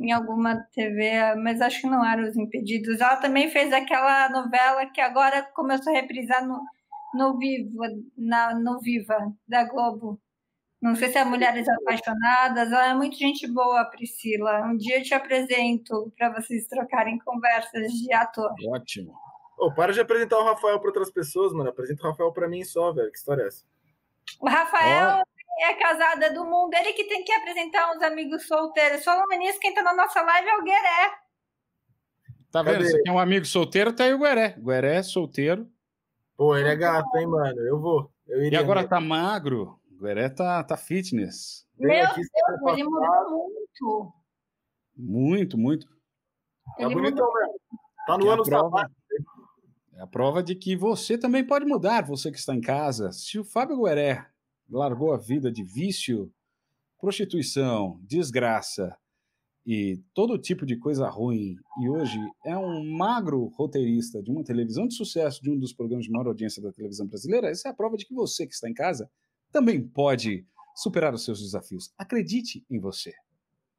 em 0.06 0.12
alguma 0.12 0.56
TV, 0.74 1.36
mas 1.36 1.62
acho 1.62 1.82
que 1.82 1.88
não 1.88 2.06
era 2.06 2.28
Os 2.28 2.38
Impedidos. 2.38 3.02
Ela 3.02 3.18
também 3.18 3.50
fez 3.50 3.74
aquela 3.74 4.30
novela 4.30 4.86
que 4.86 5.02
agora 5.02 5.42
começou 5.54 5.92
a 5.92 5.96
reprisar 5.96 6.46
no, 6.48 6.62
no 7.16 7.38
Viva, 7.38 7.88
na, 8.18 8.54
no 8.54 8.80
Viva, 8.80 9.18
da 9.48 9.64
Globo. 9.64 10.20
Não 10.82 10.96
sei 10.96 11.10
se 11.10 11.18
é 11.18 11.26
Mulheres 11.26 11.68
Apaixonadas. 11.68 12.72
Ela 12.72 12.92
é 12.92 12.94
muito 12.94 13.18
gente 13.18 13.52
boa, 13.52 13.86
Priscila. 13.86 14.62
Um 14.68 14.78
dia 14.78 15.00
eu 15.00 15.04
te 15.04 15.16
apresento 15.16 16.14
para 16.16 16.32
vocês 16.32 16.68
trocarem 16.68 17.18
conversas 17.20 17.92
de 17.92 18.14
ator. 18.14 18.54
Ótimo. 18.68 19.14
Ô, 19.58 19.74
para 19.74 19.94
de 19.94 20.02
apresentar 20.02 20.38
o 20.38 20.44
Rafael 20.44 20.80
pra 20.80 20.90
outras 20.90 21.10
pessoas, 21.10 21.54
mano. 21.54 21.70
Apresenta 21.70 22.04
o 22.04 22.12
Rafael 22.12 22.32
pra 22.32 22.48
mim 22.48 22.64
só, 22.64 22.94
velho. 22.94 23.12
Que 23.12 23.18
história 23.18 23.44
é 23.44 23.48
essa? 23.48 23.66
O 24.40 24.48
Rafael 24.48 25.24
é 25.60 25.74
casada 25.76 26.34
do 26.34 26.46
mundo, 26.46 26.74
ele 26.74 26.94
que 26.94 27.06
tem 27.06 27.24
que 27.24 27.32
apresentar 27.32 27.92
uns 27.96 28.02
amigos 28.02 28.48
solteiros. 28.48 29.04
Falando 29.04 29.30
nisso, 29.38 29.60
quem 29.60 29.74
tá 29.74 29.82
na 29.84 29.94
nossa 29.94 30.22
live 30.22 30.48
é 30.50 30.58
o 30.58 30.64
Gueré. 30.64 31.14
Tá 32.52 32.62
vendo? 32.62 32.74
Cadê? 32.78 32.90
Você 32.90 33.02
quer 33.02 33.12
um 33.12 33.20
amigo 33.20 33.46
solteiro, 33.46 33.94
tá 33.94 34.04
aí 34.06 34.14
o 34.14 34.20
Gueré. 34.20 34.56
Gueré 34.60 34.96
é 34.98 35.04
solteiro. 35.04 35.70
Pô, 36.38 36.56
ele 36.58 36.70
é 36.70 36.76
gato, 36.76 37.16
hein, 37.18 37.28
mano. 37.28 37.60
Eu 37.62 37.80
vou. 37.80 38.12
Eu 38.28 38.44
E 38.44 38.56
agora 38.56 38.82
mesmo. 38.82 38.90
tá 38.90 39.00
magro. 39.00 39.80
O 39.92 40.04
Gueré 40.04 40.30
tá, 40.30 40.64
tá 40.64 40.76
fitness. 40.76 41.66
Meu 41.78 41.90
Deus, 42.14 42.28
ele 42.74 42.84
mudou 42.84 43.30
muito. 43.30 44.14
Muito, 44.98 45.58
muito. 45.58 45.88
Tá 45.88 46.84
Ele 46.84 46.94
bonitão 46.96 47.26
mudou. 47.26 47.42
mesmo. 47.42 47.60
Tá 48.08 48.18
no 48.18 48.28
é 48.30 48.34
ano 48.34 48.44
prova-. 48.44 48.92
É 49.96 50.02
a 50.02 50.08
prova 50.08 50.44
de 50.44 50.56
que 50.56 50.76
você 50.76 51.18
também 51.18 51.46
pode 51.46 51.66
mudar, 51.66 52.06
você 52.06 52.30
que 52.32 52.38
está 52.38 52.54
em 52.54 52.62
casa. 52.62 53.12
Se 53.14 53.40
o 53.40 53.46
Fábio 53.46 53.82
Gueré 53.82 54.26
largou 54.70 55.14
a 55.14 55.18
vida 55.18 55.52
de 55.52 55.64
vício, 55.64 56.32
prostituição, 57.00 58.00
desgraça 58.04 58.98
e 59.66 60.00
todo 60.14 60.38
tipo 60.38 60.66
de 60.66 60.78
coisa 60.78 61.10
ruim, 61.10 61.56
e 61.82 61.90
hoje 61.90 62.20
é 62.46 62.56
um 62.56 62.96
magro 62.96 63.46
roteirista 63.56 64.22
de 64.22 64.30
uma 64.30 64.44
televisão 64.44 64.88
de 64.88 64.94
sucesso, 64.94 65.42
de 65.42 65.50
um 65.50 65.58
dos 65.58 65.74
programas 65.74 66.06
de 66.06 66.12
maior 66.12 66.28
audiência 66.28 66.62
da 66.62 66.72
televisão 66.72 67.08
brasileira, 67.08 67.50
essa 67.50 67.70
é 67.70 67.72
a 67.72 67.76
prova 67.76 67.98
de 67.98 68.06
que 68.06 68.14
você 68.14 68.46
que 68.46 68.54
está 68.54 68.70
em 68.70 68.74
casa 68.74 69.10
também 69.52 69.82
pode 69.82 70.46
superar 70.76 71.14
os 71.14 71.24
seus 71.24 71.42
desafios. 71.42 71.92
Acredite 71.98 72.64
em 72.70 72.80
você. 72.80 73.14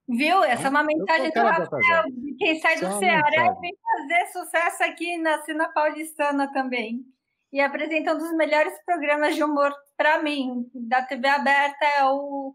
Viu? 0.09 0.43
Essa 0.45 0.69
é 0.69 0.71
uma 0.71 0.85
mensagem 0.85 1.31
do 1.31 1.41
Rafael, 1.41 2.05
de 2.11 2.35
quem 2.37 2.61
sai 2.61 2.81
do 2.81 2.99
Ceará 2.99 3.57
e 3.57 3.61
vem 3.61 3.77
fazer 3.83 4.27
sucesso 4.33 4.85
aqui 4.85 5.19
na 5.19 5.43
Cena 5.43 5.69
Paulistana 5.69 6.53
também. 6.53 7.05
E 7.53 7.61
apresenta 7.61 8.15
um 8.15 8.19
dos 8.19 8.33
melhores 8.37 8.75
programas 8.85 9.35
de 9.35 9.43
humor 9.43 9.73
para 9.97 10.23
mim, 10.23 10.69
da 10.75 11.03
TV 11.03 11.27
aberta, 11.29 11.85
é 11.85 12.05
o. 12.05 12.55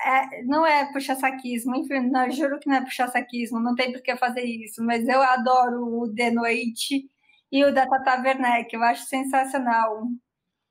É, 0.00 0.44
não 0.44 0.64
é 0.64 0.92
puxa-saquismo, 0.92 1.74
enfim, 1.74 2.08
não, 2.08 2.30
juro 2.30 2.60
que 2.60 2.68
não 2.68 2.76
é 2.76 2.84
puxa-saquismo, 2.84 3.58
não 3.58 3.74
tem 3.74 3.92
por 3.92 4.00
que 4.00 4.16
fazer 4.16 4.44
isso, 4.44 4.82
mas 4.84 5.08
eu 5.08 5.20
adoro 5.20 6.02
o 6.02 6.14
The 6.14 6.30
Noite 6.30 7.10
e 7.50 7.64
o 7.64 7.74
da 7.74 7.84
Tata 7.84 8.22
Werneck, 8.22 8.72
eu 8.72 8.82
acho 8.82 9.06
sensacional. 9.06 10.06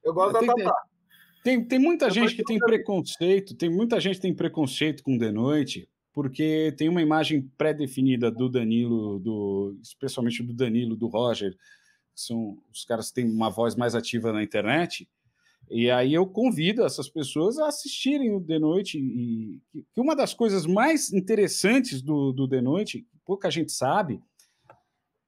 Eu 0.02 0.14
gosto 0.14 0.46
da 0.46 0.54
Tata. 0.54 0.74
Tem, 1.44 1.64
tem 1.64 1.80
muita 1.80 2.10
gente 2.10 2.36
que 2.36 2.44
tem 2.44 2.58
preconceito, 2.58 3.56
tem 3.56 3.70
muita 3.70 4.00
gente 4.00 4.16
que 4.16 4.22
tem 4.22 4.36
preconceito 4.36 5.04
com 5.04 5.18
The 5.18 5.32
Noite, 5.32 5.90
porque 6.14 6.74
tem 6.78 6.90
uma 6.90 7.02
imagem 7.02 7.50
pré-definida 7.58 8.32
do 8.32 8.50
Danilo, 8.50 9.20
do, 9.20 9.78
especialmente 9.82 10.44
do 10.44 10.54
Danilo, 10.54 10.96
do 10.96 11.08
Roger, 11.08 11.56
são 12.18 12.58
os 12.74 12.84
caras 12.84 13.10
que 13.10 13.16
têm 13.16 13.30
uma 13.30 13.50
voz 13.50 13.76
mais 13.76 13.94
ativa 13.96 14.34
na 14.34 14.44
internet. 14.44 15.08
E 15.70 15.92
aí 15.92 16.14
eu 16.14 16.26
convido 16.26 16.84
essas 16.84 17.10
pessoas 17.10 17.58
a 17.60 17.68
assistirem 17.68 18.34
o 18.34 18.42
The 18.42 18.58
Noite. 18.58 18.98
E 18.98 19.60
que 19.94 20.02
uma 20.02 20.16
das 20.16 20.34
coisas 20.34 20.66
mais 20.66 21.12
interessantes 21.14 22.02
do, 22.02 22.32
do 22.32 22.48
The 22.48 22.62
Noite, 22.62 23.06
pouca 23.26 23.52
gente 23.52 23.72
sabe, 23.72 24.22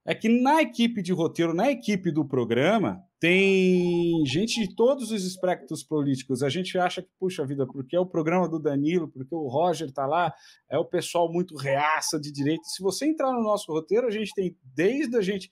é 0.05 0.15
que 0.15 0.29
na 0.29 0.61
equipe 0.61 1.01
de 1.01 1.13
roteiro, 1.13 1.53
na 1.53 1.69
equipe 1.69 2.11
do 2.11 2.25
programa, 2.25 3.03
tem 3.19 4.25
gente 4.25 4.65
de 4.65 4.73
todos 4.73 5.11
os 5.11 5.23
espectros 5.23 5.83
políticos. 5.83 6.41
A 6.41 6.49
gente 6.49 6.77
acha 6.79 7.01
que, 7.01 7.09
puxa 7.19 7.45
vida, 7.45 7.67
porque 7.67 7.95
é 7.95 7.99
o 7.99 8.05
programa 8.05 8.47
do 8.47 8.59
Danilo, 8.59 9.09
porque 9.09 9.35
o 9.35 9.47
Roger 9.47 9.89
está 9.89 10.07
lá, 10.07 10.33
é 10.69 10.77
o 10.77 10.85
pessoal 10.85 11.31
muito 11.31 11.55
reaça 11.55 12.19
de 12.19 12.31
direita. 12.31 12.63
Se 12.63 12.81
você 12.81 13.05
entrar 13.05 13.31
no 13.33 13.43
nosso 13.43 13.71
roteiro, 13.71 14.07
a 14.07 14.11
gente 14.11 14.33
tem 14.33 14.57
desde 14.73 15.17
a 15.17 15.21
gente 15.21 15.51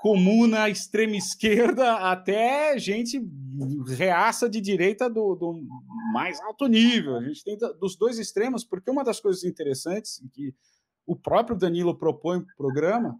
comuna 0.00 0.68
extrema 0.70 1.14
esquerda 1.14 1.96
até 2.10 2.78
gente 2.78 3.20
reaça 3.86 4.48
de 4.48 4.58
direita 4.60 5.10
do, 5.10 5.34
do, 5.34 5.60
mais 6.12 6.40
alto 6.40 6.66
nível. 6.66 7.16
A 7.16 7.22
gente 7.22 7.44
tem 7.44 7.56
dos 7.78 7.96
dois 7.96 8.18
extremos, 8.18 8.64
porque 8.64 8.90
uma 8.90 9.04
das 9.04 9.20
coisas 9.20 9.44
interessantes 9.44 10.22
que 10.32 10.54
o 11.06 11.14
próprio 11.14 11.56
Danilo 11.56 11.96
propõe 11.96 12.40
para 12.40 12.52
o 12.52 12.56
programa 12.56 13.14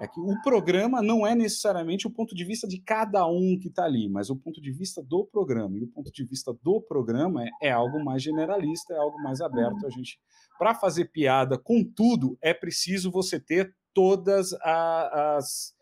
é 0.00 0.08
que 0.08 0.20
o 0.20 0.40
programa 0.42 1.02
não 1.02 1.26
é 1.26 1.34
necessariamente 1.34 2.06
o 2.06 2.10
ponto 2.10 2.34
de 2.34 2.44
vista 2.44 2.66
de 2.66 2.80
cada 2.80 3.26
um 3.26 3.58
que 3.60 3.68
está 3.68 3.84
ali, 3.84 4.08
mas 4.08 4.30
o 4.30 4.36
ponto 4.36 4.60
de 4.60 4.72
vista 4.72 5.02
do 5.02 5.24
programa. 5.24 5.76
E 5.76 5.84
o 5.84 5.88
ponto 5.88 6.10
de 6.10 6.24
vista 6.24 6.52
do 6.62 6.80
programa 6.80 7.44
é, 7.44 7.50
é 7.62 7.70
algo 7.70 8.04
mais 8.04 8.22
generalista, 8.22 8.94
é 8.94 8.98
algo 8.98 9.20
mais 9.22 9.40
aberto. 9.40 9.86
A 9.86 9.90
gente, 9.90 10.18
para 10.58 10.74
fazer 10.74 11.06
piada 11.06 11.58
com 11.58 11.84
tudo, 11.84 12.38
é 12.40 12.52
preciso 12.52 13.10
você 13.10 13.40
ter 13.40 13.74
todas 13.92 14.52
as 14.62 15.77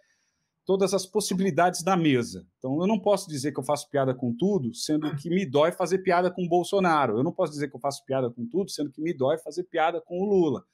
todas 0.67 0.93
as 0.93 1.07
possibilidades 1.07 1.83
da 1.83 1.97
mesa. 1.97 2.45
Então, 2.59 2.81
eu 2.81 2.87
não 2.87 2.99
posso 2.99 3.29
dizer 3.29 3.53
que 3.53 3.61
eu 3.61 3.65
faço 3.65 3.89
piada 3.89 4.13
com 4.13 4.35
tudo, 4.37 4.75
sendo 4.75 5.15
que 5.17 5.31
me 5.31 5.47
dói 5.47 5.71
fazer 5.71 5.99
piada 5.99 6.31
com 6.31 6.45
o 6.45 6.49
Bolsonaro. 6.49 7.17
Eu 7.17 7.23
não 7.23 7.33
posso 7.33 7.53
dizer 7.53 7.71
que 7.71 7.77
eu 7.77 7.81
faço 7.81 8.05
piada 8.05 8.29
com 8.31 8.45
tudo, 8.47 8.69
sendo 8.69 8.91
que 8.91 9.01
me 9.01 9.17
dói 9.17 9.39
fazer 9.39 9.63
piada 9.65 10.01
com 10.01 10.21
o 10.21 10.25
Lula. 10.25 10.65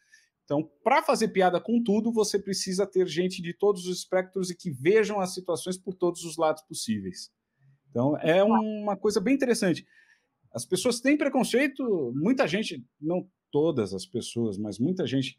Então, 0.45 0.68
para 0.82 1.03
fazer 1.03 1.28
piada 1.28 1.61
com 1.61 1.82
tudo, 1.82 2.11
você 2.11 2.38
precisa 2.38 2.86
ter 2.86 3.07
gente 3.07 3.43
de 3.43 3.53
todos 3.53 3.86
os 3.86 3.99
espectros 3.99 4.51
e 4.51 4.57
que 4.57 4.70
vejam 4.70 5.20
as 5.20 5.34
situações 5.34 5.76
por 5.76 5.95
todos 5.95 6.24
os 6.24 6.38
lados 6.38 6.62
possíveis. 6.62 7.30
Então, 7.90 8.16
é 8.18 8.43
uma 8.43 8.97
coisa 8.97 9.20
bem 9.20 9.34
interessante. 9.34 9.86
As 10.55 10.64
pessoas 10.64 11.01
têm 11.01 11.18
preconceito, 11.18 12.12
muita 12.16 12.49
gente, 12.49 12.84
não 13.01 13.28
todas 13.51 13.93
as 13.93 14.07
pessoas, 14.07 14.57
mas 14.57 14.78
muita 14.78 15.07
gente 15.07 15.38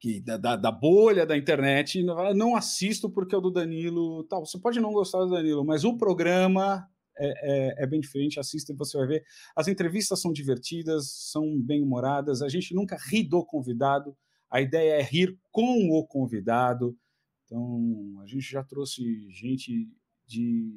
que 0.00 0.20
da, 0.20 0.36
da, 0.36 0.56
da, 0.56 0.70
bolha 0.70 1.26
da 1.26 1.36
internet 1.36 2.02
não 2.34 2.54
assisto 2.54 3.10
porque 3.10 3.34
é 3.34 3.38
o 3.38 3.40
do 3.40 3.50
Danilo 3.50 4.24
tal. 4.24 4.46
Você 4.46 4.58
pode 4.58 4.80
não 4.80 4.92
gostar 4.92 5.18
do 5.18 5.30
Danilo, 5.30 5.64
mas 5.64 5.84
o 5.84 5.96
programa 5.96 6.88
é, 7.18 7.26
é, 7.26 7.84
é, 7.84 7.86
bem 7.86 8.00
diferente. 8.00 8.38
Assista 8.38 8.72
e 8.72 8.76
você 8.76 8.96
vai 8.96 9.06
ver. 9.06 9.24
As 9.56 9.66
entrevistas 9.66 10.20
são 10.20 10.32
divertidas, 10.32 11.10
são 11.30 11.60
bem 11.60 11.82
humoradas. 11.82 12.42
A 12.42 12.48
gente 12.48 12.74
nunca 12.74 12.96
ri 13.10 13.22
do 13.22 13.44
convidado. 13.44 14.16
A 14.50 14.60
ideia 14.60 15.00
é 15.00 15.02
rir 15.02 15.36
com 15.50 15.90
o 15.90 16.06
convidado. 16.06 16.96
Então, 17.44 18.20
a 18.22 18.26
gente 18.26 18.48
já 18.50 18.62
trouxe 18.62 19.28
gente 19.30 19.88
de 20.26 20.70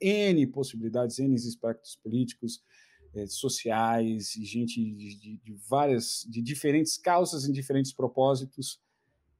N 0.00 0.46
possibilidades, 0.46 1.18
N 1.18 1.34
aspectos 1.34 1.96
políticos, 2.02 2.60
eh, 3.14 3.26
sociais, 3.26 4.36
e 4.36 4.44
gente 4.44 4.82
de, 4.82 5.14
de, 5.14 5.36
de, 5.36 5.52
várias, 5.68 6.26
de 6.28 6.42
diferentes 6.42 6.96
causas 6.96 7.44
e 7.44 7.52
diferentes 7.52 7.92
propósitos. 7.92 8.80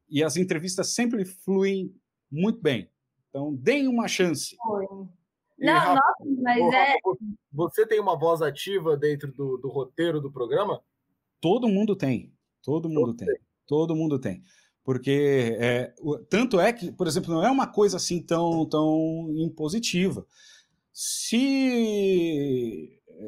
E 0.09 0.23
as 0.23 0.37
entrevistas 0.37 0.89
sempre 0.89 1.25
fluem 1.25 1.95
muito 2.31 2.61
bem. 2.61 2.91
Então, 3.31 3.55
deem 3.55 3.89
uma 3.89 4.07
chance. 4.07 4.57
Foi. 4.63 4.87
Não, 5.59 5.73
Rafa, 5.73 5.95
nossa, 5.95 6.43
mas 6.43 6.63
Rafa, 6.63 6.77
é. 6.77 6.97
Você 7.53 7.87
tem 7.87 8.01
uma 8.01 8.19
voz 8.19 8.43
ativa 8.43 8.97
dentro 8.97 9.33
do, 9.33 9.57
do 9.57 9.69
roteiro 9.69 10.21
do 10.21 10.31
programa? 10.31 10.81
Todo 11.41 11.69
mundo 11.69 11.97
tem. 11.97 12.33
Todo 12.63 12.89
mundo 12.89 13.07
Todo 13.07 13.17
tem. 13.17 13.27
tem. 13.27 13.39
Todo 13.67 13.97
mundo 13.97 14.19
tem. 14.19 14.43
Porque 14.85 15.57
é, 15.59 15.95
tanto 16.29 16.61
é 16.61 16.73
que, 16.73 16.93
por 16.93 17.07
exemplo, 17.07 17.33
não 17.33 17.45
é 17.45 17.51
uma 17.51 17.67
coisa 17.67 17.97
assim 17.97 18.21
tão, 18.21 18.67
tão 18.67 19.33
impositiva. 19.37 20.27
Se, 20.93 21.41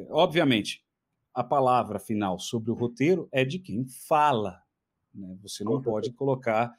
obviamente, 0.09 0.83
a 1.33 1.43
palavra 1.43 1.99
final 1.99 2.39
sobre 2.39 2.71
o 2.71 2.73
roteiro 2.73 3.27
é 3.31 3.45
de 3.45 3.59
quem 3.59 3.85
fala. 3.85 4.61
Né? 5.13 5.37
Você 5.41 5.63
não 5.63 5.81
pode 5.81 6.11
colocar 6.13 6.73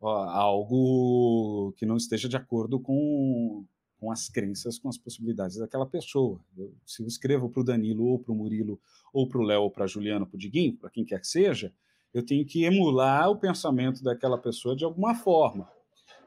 ó, 0.00 0.24
algo 0.24 1.72
que 1.76 1.86
não 1.86 1.96
esteja 1.96 2.28
de 2.28 2.36
acordo 2.36 2.78
com, 2.78 3.64
com 3.98 4.10
as 4.10 4.28
crenças, 4.28 4.78
com 4.78 4.88
as 4.88 4.98
possibilidades 4.98 5.56
daquela 5.56 5.86
pessoa. 5.86 6.40
Eu, 6.56 6.74
se 6.84 7.02
eu 7.02 7.06
escrevo 7.06 7.48
para 7.48 7.60
o 7.60 7.64
Danilo, 7.64 8.04
ou 8.04 8.18
para 8.18 8.32
o 8.32 8.36
Murilo, 8.36 8.80
ou 9.12 9.28
para 9.28 9.38
o 9.38 9.42
Léo, 9.42 9.62
ou 9.62 9.70
para 9.70 9.84
a 9.84 9.88
Juliana, 9.88 10.26
para 10.26 10.36
o 10.36 10.38
Diguinho, 10.38 10.76
para 10.76 10.90
quem 10.90 11.04
quer 11.04 11.20
que 11.20 11.26
seja, 11.26 11.72
eu 12.12 12.24
tenho 12.24 12.44
que 12.44 12.64
emular 12.64 13.30
o 13.30 13.36
pensamento 13.36 14.02
daquela 14.02 14.38
pessoa 14.38 14.76
de 14.76 14.84
alguma 14.84 15.14
forma. 15.14 15.70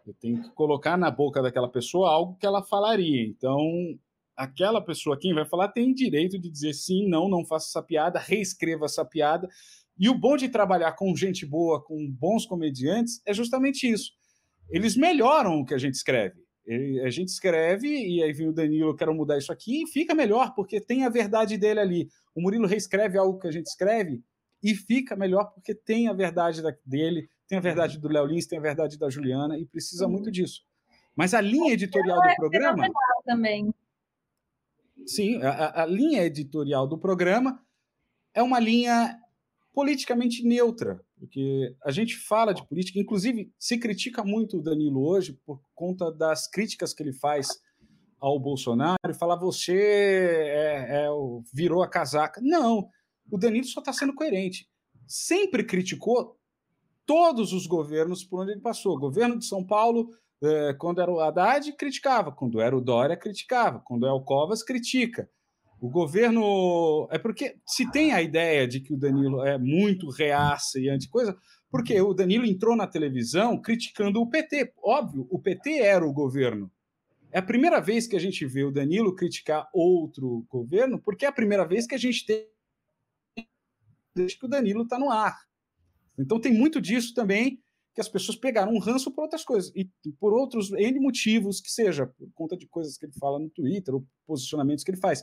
Eu 0.06 0.14
tenho 0.14 0.42
que 0.42 0.50
colocar 0.52 0.98
na 0.98 1.12
boca 1.12 1.42
daquela 1.42 1.70
pessoa 1.70 2.10
algo 2.10 2.36
que 2.36 2.46
ela 2.46 2.64
falaria. 2.64 3.28
Então, 3.28 3.60
aquela 4.40 4.82
pessoa, 4.82 5.20
quem 5.20 5.34
vai 5.34 5.46
falar, 5.46 5.70
tem 5.70 5.94
direito 5.94 6.40
de 6.40 6.50
dizer 6.50 6.74
sim, 6.74 7.08
não, 7.08 7.30
não 7.30 7.46
faça 7.46 7.68
essa 7.68 7.86
piada, 7.86 8.20
reescreva 8.20 8.86
essa 8.86 9.06
piada. 9.06 9.48
E 9.98 10.10
o 10.10 10.18
bom 10.18 10.38
de 10.38 10.50
trabalhar 10.50 10.94
com 10.94 11.16
gente 11.16 11.46
boa, 11.46 11.84
com 11.84 12.10
bons 12.10 12.46
comediantes, 12.46 13.22
é 13.26 13.34
justamente 13.34 13.90
isso. 13.90 14.12
Eles 14.70 14.96
melhoram 14.96 15.60
o 15.60 15.66
que 15.66 15.74
a 15.74 15.78
gente 15.78 15.96
escreve 15.96 16.40
a 17.04 17.10
gente 17.10 17.30
escreve 17.30 17.88
e 17.88 18.22
aí 18.22 18.32
vem 18.32 18.50
o 18.50 18.54
Danilo, 18.54 18.92
eu 18.92 18.96
quero 18.96 19.14
mudar 19.14 19.38
isso 19.38 19.52
aqui, 19.52 19.84
e 19.84 19.88
fica 19.88 20.14
melhor, 20.14 20.54
porque 20.54 20.80
tem 20.80 21.04
a 21.04 21.10
verdade 21.10 21.58
dele 21.58 21.80
ali. 21.80 22.10
O 22.36 22.42
Murilo 22.42 22.68
reescreve 22.68 23.18
algo 23.18 23.40
que 23.40 23.48
a 23.48 23.52
gente 23.52 23.66
escreve 23.66 24.22
e 24.62 24.76
fica 24.76 25.16
melhor 25.16 25.46
porque 25.46 25.74
tem 25.74 26.08
a 26.08 26.14
verdade 26.14 26.62
da, 26.62 26.72
dele, 26.86 27.28
tem 27.48 27.58
a 27.58 27.62
verdade 27.62 27.98
do 27.98 28.08
Léo 28.08 28.26
Lins, 28.26 28.46
tem 28.46 28.60
a 28.60 28.62
verdade 28.62 29.00
da 29.00 29.10
Juliana, 29.10 29.58
e 29.58 29.66
precisa 29.66 30.06
uhum. 30.06 30.12
muito 30.12 30.30
disso. 30.30 30.62
Mas 31.16 31.34
a 31.34 31.42
linha 31.42 31.74
editorial 31.74 32.22
do 32.22 32.28
é 32.28 32.36
programa. 32.36 32.88
Também. 33.26 33.74
Sim, 35.06 35.42
a, 35.42 35.84
a 35.84 35.86
linha 35.86 36.24
editorial 36.24 36.88
do 36.88 36.98
programa 36.98 37.62
é 38.34 38.44
uma 38.44 38.60
linha 38.60 39.18
politicamente 39.74 40.44
neutra, 40.44 41.00
porque 41.18 41.76
a 41.84 41.92
gente 41.92 42.18
fala 42.18 42.54
de 42.54 42.66
política, 42.68 43.00
inclusive 43.00 43.52
se 43.58 43.78
critica 43.78 44.24
muito 44.24 44.58
o 44.58 44.62
Danilo 44.62 45.08
hoje 45.08 45.34
por 45.46 45.62
conta 45.74 46.12
das 46.12 46.48
críticas 46.48 46.94
que 46.94 47.04
ele 47.04 47.14
faz 47.14 47.48
ao 48.20 48.40
Bolsonaro 48.40 48.98
e 49.10 49.14
falar 49.14 49.38
você 49.38 49.74
é, 49.74 51.06
é, 51.06 51.08
virou 51.54 51.82
a 51.82 51.90
casaca. 51.90 52.42
Não, 52.44 52.90
o 53.32 53.38
Danilo 53.38 53.66
só 53.66 53.80
está 53.80 53.94
sendo 53.94 54.14
coerente. 54.14 54.68
Sempre 55.08 55.64
criticou 55.64 56.38
todos 57.06 57.54
os 57.54 57.66
governos 57.66 58.24
por 58.24 58.42
onde 58.42 58.52
ele 58.52 58.62
passou. 58.62 59.00
Governo 59.00 59.38
de 59.38 59.46
São 59.46 59.66
Paulo, 59.66 60.10
é, 60.42 60.74
quando 60.74 61.02
era 61.02 61.12
o 61.12 61.20
Haddad, 61.20 61.72
criticava. 61.74 62.32
Quando 62.32 62.62
era 62.62 62.76
o 62.76 62.82
Dória, 62.82 63.18
criticava. 63.18 63.80
Quando 63.80 64.06
é 64.06 64.12
o 64.12 64.22
Covas, 64.22 64.64
critica. 64.64 65.30
O 65.80 65.90
governo. 65.90 67.08
É 67.12 67.18
porque 67.18 67.58
se 67.66 67.90
tem 67.92 68.12
a 68.12 68.22
ideia 68.22 68.68
de 68.68 68.80
que 68.80 68.94
o 68.94 68.98
Danilo 68.98 69.46
é 69.46 69.58
muito 69.58 70.10
reaça 70.10 70.80
e 70.80 70.90
anti-coisa, 70.90 71.38
porque 71.72 72.00
o 72.02 72.14
Danilo 72.14 72.46
entrou 72.46 72.76
na 72.76 72.88
televisão 72.88 73.62
criticando 73.62 74.22
o 74.22 74.30
PT. 74.30 74.74
Óbvio, 74.84 75.28
o 75.30 75.40
PT 75.40 75.80
era 75.80 76.06
o 76.06 76.14
governo. 76.14 76.72
É 77.32 77.40
a 77.40 77.44
primeira 77.44 77.80
vez 77.80 78.08
que 78.08 78.16
a 78.16 78.20
gente 78.20 78.46
vê 78.46 78.64
o 78.64 78.72
Danilo 78.72 79.16
criticar 79.16 79.70
outro 79.74 80.46
governo, 80.50 81.00
porque 81.00 81.26
é 81.26 81.28
a 81.28 81.34
primeira 81.34 81.66
vez 81.66 81.86
que 81.86 81.94
a 81.94 82.00
gente 82.00 82.26
tem 82.26 82.48
desde 84.16 84.38
que 84.38 84.46
o 84.46 84.50
Danilo 84.50 84.84
está 84.84 84.98
no 84.98 85.12
ar. 85.12 85.38
Então 86.18 86.40
tem 86.40 86.52
muito 86.52 86.82
disso 86.82 87.14
também 87.14 87.62
que 87.94 88.02
as 88.02 88.10
pessoas 88.10 88.38
pegaram 88.38 88.74
um 88.74 88.80
ranço 88.80 89.12
por 89.12 89.24
outras 89.24 89.44
coisas 89.44 89.72
e 89.76 89.90
por 90.20 90.34
outros 90.34 90.72
N 90.72 91.00
motivos 91.00 91.60
que 91.60 91.72
seja, 91.72 92.08
por 92.08 92.32
conta 92.34 92.56
de 92.56 92.68
coisas 92.68 92.98
que 92.98 93.06
ele 93.06 93.14
fala 93.14 93.40
no 93.40 93.50
Twitter 93.50 93.94
ou 93.94 94.06
posicionamentos 94.26 94.84
que 94.84 94.92
ele 94.92 95.00
faz. 95.00 95.22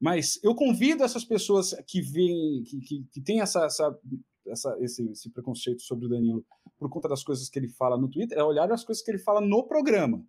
Mas 0.00 0.38
eu 0.42 0.54
convido 0.54 1.02
essas 1.02 1.24
pessoas 1.24 1.74
que 1.86 2.00
veem, 2.00 2.62
que, 2.64 2.80
que, 2.80 3.04
que 3.12 3.20
têm 3.22 3.40
essa, 3.40 3.64
essa, 3.64 3.98
essa, 4.46 4.76
esse, 4.80 5.10
esse 5.10 5.30
preconceito 5.30 5.82
sobre 5.82 6.06
o 6.06 6.08
Danilo 6.08 6.44
por 6.78 6.90
conta 6.90 7.08
das 7.08 7.22
coisas 7.22 7.48
que 7.48 7.58
ele 7.58 7.68
fala 7.68 7.96
no 7.96 8.10
Twitter, 8.10 8.36
é 8.36 8.42
olhar 8.42 8.70
as 8.70 8.84
coisas 8.84 9.02
que 9.02 9.10
ele 9.10 9.18
fala 9.18 9.40
no 9.40 9.66
programa. 9.66 10.24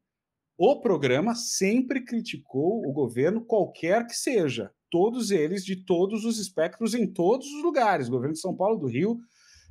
O 0.57 0.79
programa 0.79 1.35
sempre 1.35 2.05
criticou 2.05 2.87
o 2.87 2.93
governo, 2.93 3.43
qualquer 3.43 4.05
que 4.07 4.15
seja, 4.15 4.71
todos 4.89 5.31
eles, 5.31 5.65
de 5.65 5.75
todos 5.75 6.23
os 6.23 6.39
espectros, 6.39 6.93
em 6.93 7.11
todos 7.11 7.45
os 7.45 7.61
lugares, 7.61 8.07
governo 8.07 8.33
de 8.33 8.39
São 8.39 8.55
Paulo, 8.55 8.79
do 8.79 8.87
Rio, 8.87 9.19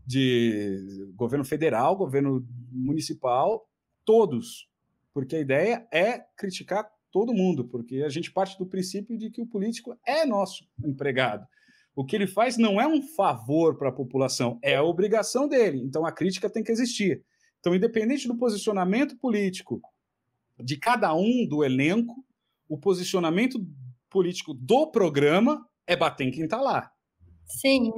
de 0.07 1.13
governo 1.15 1.45
federal, 1.45 1.97
governo 1.97 2.47
municipal, 2.71 3.69
todos, 4.05 4.69
porque 5.13 5.37
a 5.37 5.41
ideia 5.41 5.87
é 5.93 6.19
criticar 6.37 6.91
todo 7.11 7.33
mundo, 7.33 7.65
porque 7.65 8.03
a 8.03 8.09
gente 8.09 8.33
parte 8.33 8.59
do 8.59 8.67
princípio 8.67 9.17
de 9.17 9.31
que 9.31 9.41
o 9.41 9.47
político 9.47 9.97
é 10.07 10.27
nosso 10.27 10.67
empregado. 10.85 11.47
O 11.95 12.05
que 12.05 12.17
ele 12.17 12.27
faz 12.27 12.59
não 12.59 12.81
é 12.81 12.87
um 12.87 13.01
favor 13.01 13.79
para 13.79 13.89
a 13.89 13.93
população, 13.93 14.59
é 14.61 14.75
a 14.75 14.83
obrigação 14.83 15.49
dele. 15.49 15.81
Então 15.81 16.05
a 16.05 16.13
crítica 16.13 16.51
tem 16.51 16.65
que 16.65 16.73
existir. 16.73 17.23
Então, 17.61 17.75
independente 17.75 18.29
do 18.29 18.37
posicionamento 18.37 19.17
político 19.17 19.81
de 20.59 20.77
cada 20.77 21.15
um 21.15 21.47
do 21.49 21.65
elenco, 21.65 22.25
o 22.69 22.77
posicionamento 22.77 23.65
político 24.11 24.53
do 24.53 24.91
programa 24.91 25.67
é 25.87 25.97
bater 25.97 26.25
em 26.25 26.31
quem 26.31 26.45
está 26.45 26.61
lá. 26.61 26.91
Sim. 27.47 27.91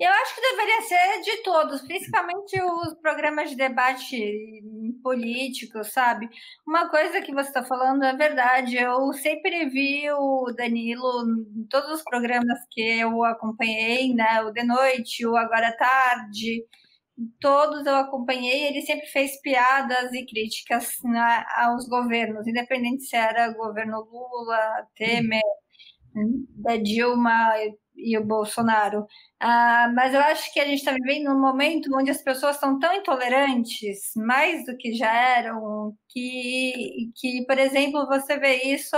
Eu 0.00 0.10
acho 0.10 0.34
que 0.34 0.40
deveria 0.40 0.82
ser 0.82 1.20
de 1.22 1.42
todos, 1.44 1.82
principalmente 1.82 2.60
os 2.60 2.94
programas 2.94 3.50
de 3.50 3.56
debate 3.56 4.62
político, 5.02 5.84
sabe? 5.84 6.28
Uma 6.66 6.88
coisa 6.90 7.20
que 7.20 7.32
você 7.32 7.48
está 7.48 7.62
falando 7.64 8.02
é 8.04 8.16
verdade. 8.16 8.76
Eu 8.76 9.12
sempre 9.12 9.68
vi 9.68 10.10
o 10.10 10.52
Danilo 10.56 11.06
em 11.56 11.64
todos 11.68 11.90
os 11.90 12.02
programas 12.02 12.58
que 12.72 12.80
eu 12.80 13.22
acompanhei, 13.24 14.12
né? 14.14 14.42
O 14.42 14.50
de 14.50 14.64
noite, 14.64 15.24
o 15.26 15.36
agora 15.36 15.68
à 15.68 15.76
tarde, 15.76 16.64
todos 17.40 17.86
eu 17.86 17.96
acompanhei. 17.96 18.66
Ele 18.68 18.82
sempre 18.82 19.06
fez 19.06 19.40
piadas 19.42 20.12
e 20.12 20.26
críticas 20.26 20.98
né, 21.04 21.44
aos 21.56 21.88
governos, 21.88 22.46
independente 22.46 23.04
se 23.04 23.16
era 23.16 23.52
governo 23.52 24.00
Lula, 24.10 24.88
Temer, 24.96 25.42
da 26.56 26.76
Dilma 26.76 27.54
e 27.96 28.18
o 28.18 28.24
Bolsonaro. 28.24 29.06
Ah, 29.46 29.90
mas 29.94 30.14
eu 30.14 30.20
acho 30.20 30.50
que 30.54 30.58
a 30.60 30.64
gente 30.64 30.78
está 30.78 30.92
vivendo 30.92 31.30
um 31.30 31.38
momento 31.38 31.90
onde 31.94 32.10
as 32.10 32.22
pessoas 32.22 32.54
estão 32.56 32.78
tão 32.78 32.94
intolerantes, 32.94 34.12
mais 34.16 34.64
do 34.64 34.74
que 34.74 34.94
já 34.94 35.12
eram, 35.12 35.94
que, 36.08 37.12
que 37.14 37.44
por 37.46 37.58
exemplo, 37.58 38.06
você 38.06 38.38
vê 38.38 38.62
isso. 38.62 38.96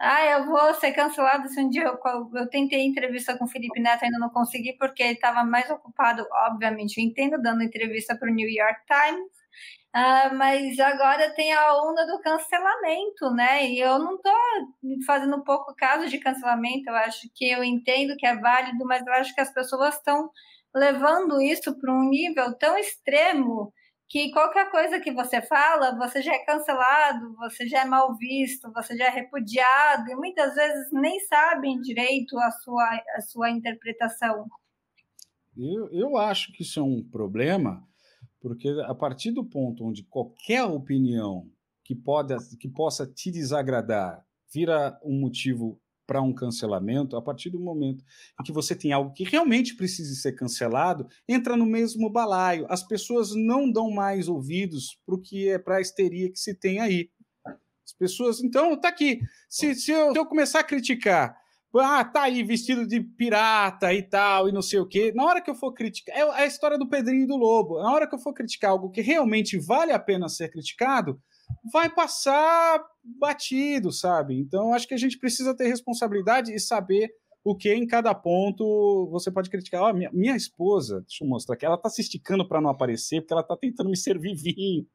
Ah, 0.00 0.24
eu 0.26 0.46
vou 0.46 0.74
ser 0.74 0.92
cancelado 0.92 1.48
se 1.48 1.60
um 1.60 1.68
dia 1.70 1.84
eu, 1.84 2.30
eu 2.34 2.48
tentei 2.50 2.82
entrevista 2.84 3.36
com 3.38 3.44
o 3.46 3.48
Felipe 3.48 3.80
Neto, 3.80 4.04
ainda 4.04 4.18
não 4.18 4.30
consegui, 4.30 4.74
porque 4.78 5.02
ele 5.02 5.14
estava 5.14 5.44
mais 5.44 5.70
ocupado, 5.70 6.26
obviamente, 6.48 6.98
eu 6.98 7.04
entendo, 7.04 7.40
dando 7.42 7.62
entrevista 7.62 8.16
para 8.16 8.30
o 8.30 8.34
New 8.34 8.48
York 8.50 8.80
Times, 8.86 9.30
Uh, 9.94 10.34
mas 10.36 10.78
agora 10.78 11.34
tem 11.34 11.52
a 11.52 11.74
onda 11.82 12.06
do 12.06 12.18
cancelamento, 12.20 13.30
né? 13.34 13.66
E 13.70 13.78
eu 13.78 13.98
não 13.98 14.16
estou 14.16 14.32
fazendo 15.06 15.44
pouco 15.44 15.74
caso 15.76 16.08
de 16.08 16.18
cancelamento, 16.18 16.88
eu 16.88 16.96
acho 16.96 17.28
que 17.34 17.50
eu 17.50 17.62
entendo 17.62 18.16
que 18.16 18.26
é 18.26 18.34
válido, 18.34 18.84
mas 18.86 19.06
eu 19.06 19.12
acho 19.12 19.34
que 19.34 19.40
as 19.40 19.52
pessoas 19.52 19.96
estão 19.96 20.30
levando 20.74 21.40
isso 21.42 21.78
para 21.78 21.92
um 21.92 22.08
nível 22.08 22.56
tão 22.58 22.78
extremo 22.78 23.72
que 24.08 24.30
qualquer 24.30 24.70
coisa 24.70 25.00
que 25.00 25.10
você 25.10 25.40
fala, 25.40 25.96
você 25.96 26.20
já 26.20 26.34
é 26.34 26.44
cancelado, 26.44 27.34
você 27.36 27.66
já 27.66 27.80
é 27.80 27.84
mal 27.86 28.14
visto, 28.16 28.70
você 28.72 28.94
já 28.94 29.06
é 29.06 29.08
repudiado, 29.08 30.10
e 30.10 30.14
muitas 30.14 30.54
vezes 30.54 30.92
nem 30.92 31.18
sabem 31.20 31.80
direito 31.80 32.38
a 32.38 32.50
sua, 32.50 33.00
a 33.16 33.20
sua 33.22 33.50
interpretação. 33.50 34.46
Eu, 35.56 35.88
eu 35.90 36.16
acho 36.18 36.52
que 36.52 36.62
isso 36.62 36.78
é 36.78 36.82
um 36.82 37.02
problema 37.02 37.86
porque 38.42 38.68
a 38.84 38.94
partir 38.94 39.30
do 39.30 39.44
ponto 39.44 39.86
onde 39.86 40.02
qualquer 40.02 40.64
opinião 40.64 41.48
que, 41.84 41.94
pode, 41.94 42.34
que 42.58 42.68
possa 42.68 43.06
te 43.06 43.30
desagradar 43.30 44.26
vira 44.52 44.98
um 45.04 45.18
motivo 45.18 45.80
para 46.04 46.20
um 46.20 46.34
cancelamento, 46.34 47.16
a 47.16 47.22
partir 47.22 47.48
do 47.48 47.60
momento 47.60 48.04
em 48.38 48.42
que 48.42 48.52
você 48.52 48.74
tem 48.74 48.92
algo 48.92 49.12
que 49.12 49.22
realmente 49.22 49.76
precisa 49.76 50.12
ser 50.20 50.32
cancelado, 50.32 51.06
entra 51.28 51.56
no 51.56 51.64
mesmo 51.64 52.10
balaio. 52.10 52.66
As 52.68 52.82
pessoas 52.82 53.34
não 53.34 53.70
dão 53.70 53.90
mais 53.90 54.28
ouvidos 54.28 54.98
para 55.06 55.14
o 55.14 55.20
que 55.20 55.48
é 55.48 55.58
para 55.58 55.76
a 55.76 55.80
histeria 55.80 56.30
que 56.30 56.38
se 56.38 56.54
tem 56.54 56.80
aí. 56.80 57.08
As 57.46 57.92
pessoas, 57.96 58.42
então, 58.42 58.78
tá 58.78 58.88
aqui. 58.88 59.20
Se, 59.48 59.74
se, 59.74 59.92
eu, 59.92 60.12
se 60.12 60.18
eu 60.18 60.26
começar 60.26 60.60
a 60.60 60.64
criticar 60.64 61.40
ah, 61.78 62.04
tá 62.04 62.22
aí 62.22 62.42
vestido 62.42 62.86
de 62.86 63.00
pirata 63.00 63.92
e 63.94 64.02
tal, 64.02 64.48
e 64.48 64.52
não 64.52 64.60
sei 64.60 64.78
o 64.78 64.86
quê. 64.86 65.12
Na 65.14 65.24
hora 65.24 65.40
que 65.40 65.50
eu 65.50 65.54
for 65.54 65.72
criticar, 65.72 66.16
é 66.16 66.22
a 66.42 66.46
história 66.46 66.78
do 66.78 66.88
Pedrinho 66.88 67.24
e 67.24 67.26
do 67.26 67.36
Lobo. 67.36 67.80
Na 67.80 67.92
hora 67.92 68.06
que 68.06 68.14
eu 68.14 68.18
for 68.18 68.34
criticar 68.34 68.72
algo 68.72 68.90
que 68.90 69.00
realmente 69.00 69.58
vale 69.58 69.92
a 69.92 69.98
pena 69.98 70.28
ser 70.28 70.50
criticado, 70.50 71.20
vai 71.72 71.88
passar 71.88 72.84
batido, 73.18 73.90
sabe? 73.90 74.38
Então, 74.38 74.74
acho 74.74 74.86
que 74.86 74.94
a 74.94 74.98
gente 74.98 75.18
precisa 75.18 75.56
ter 75.56 75.66
responsabilidade 75.66 76.52
e 76.52 76.60
saber 76.60 77.10
o 77.44 77.56
que 77.56 77.72
em 77.72 77.86
cada 77.86 78.14
ponto 78.14 79.08
você 79.10 79.30
pode 79.30 79.50
criticar. 79.50 79.82
Oh, 79.82 79.92
minha, 79.94 80.10
minha 80.12 80.36
esposa, 80.36 81.00
deixa 81.00 81.24
eu 81.24 81.28
mostrar 81.28 81.54
aqui, 81.54 81.64
ela 81.64 81.78
tá 81.78 81.88
se 81.88 82.02
esticando 82.02 82.46
para 82.46 82.60
não 82.60 82.70
aparecer, 82.70 83.20
porque 83.20 83.32
ela 83.32 83.42
tá 83.42 83.56
tentando 83.56 83.90
me 83.90 83.96
servir 83.96 84.34
vinho. 84.34 84.86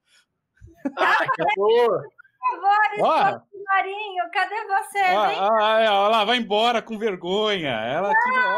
Ah, 0.97 1.25
que 1.36 1.43
boa! 1.57 2.03
favor, 2.47 3.46
Marinho, 3.68 4.24
cadê 4.32 4.55
você? 4.65 4.99
Ah, 4.99 5.80
é, 5.82 5.89
olha 5.89 6.07
lá, 6.09 6.26
vai 6.26 6.38
embora 6.38 6.82
com 6.82 6.97
vergonha. 6.97 7.70
Ela 7.70 8.11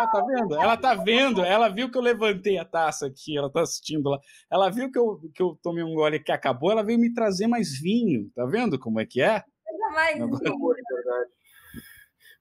ó, 0.04 0.08
tá 0.08 0.24
vendo? 0.24 0.56
Ela 0.56 0.78
tá 0.78 0.94
vendo, 0.94 1.44
ela 1.44 1.68
viu 1.68 1.90
que 1.90 1.98
eu 1.98 2.02
levantei 2.02 2.60
a 2.60 2.66
taça 2.66 3.08
aqui, 3.08 3.36
ela 3.36 3.52
tá 3.52 3.62
assistindo 3.62 4.10
lá. 4.10 4.20
Ela 4.52 4.70
viu 4.70 4.92
que 4.92 5.00
eu, 5.00 5.20
que 5.34 5.42
eu 5.42 5.60
tomei 5.64 5.84
um 5.84 5.96
gole 5.96 6.20
que 6.20 6.32
acabou, 6.32 6.72
ela 6.72 6.84
veio 6.84 7.00
me 7.00 7.12
trazer 7.12 7.48
mais 7.48 7.80
vinho. 7.80 8.30
Tá 8.36 8.46
vendo 8.46 8.78
como 8.78 9.00
é 9.00 9.06
que 9.06 9.20
é? 9.22 9.44
Mais 9.94 10.16
vinho. 10.16 10.30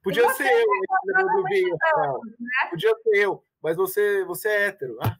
Podia 0.02 0.28
ser 0.34 0.50
eu, 0.50 1.26
do 1.26 1.44
vinho. 1.44 1.70
Né? 1.70 2.70
Podia 2.70 2.94
ser 3.02 3.16
eu, 3.16 3.42
mas 3.62 3.76
você, 3.76 4.24
você 4.24 4.48
é 4.48 4.66
hétero. 4.66 4.98
Ah. 5.02 5.16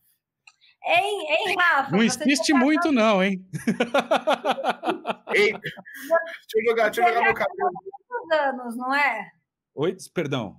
Hein, 0.88 1.26
hein, 1.28 1.54
Rafa? 1.58 1.90
Não 1.90 2.02
insiste 2.02 2.54
muito, 2.54 2.90
não, 2.90 3.22
hein? 3.22 3.44
Eita. 5.34 5.60
Deixa 5.60 6.56
eu 6.56 6.64
jogar, 6.64 6.88
deixa 6.88 7.02
eu 7.02 7.08
jogar 7.08 7.24
meu 7.24 7.34
cabelo. 7.34 7.70
Muitos 8.10 8.38
anos, 8.38 8.76
não 8.76 8.94
é? 8.94 9.30
Oi, 9.74 9.94
perdão. 10.14 10.56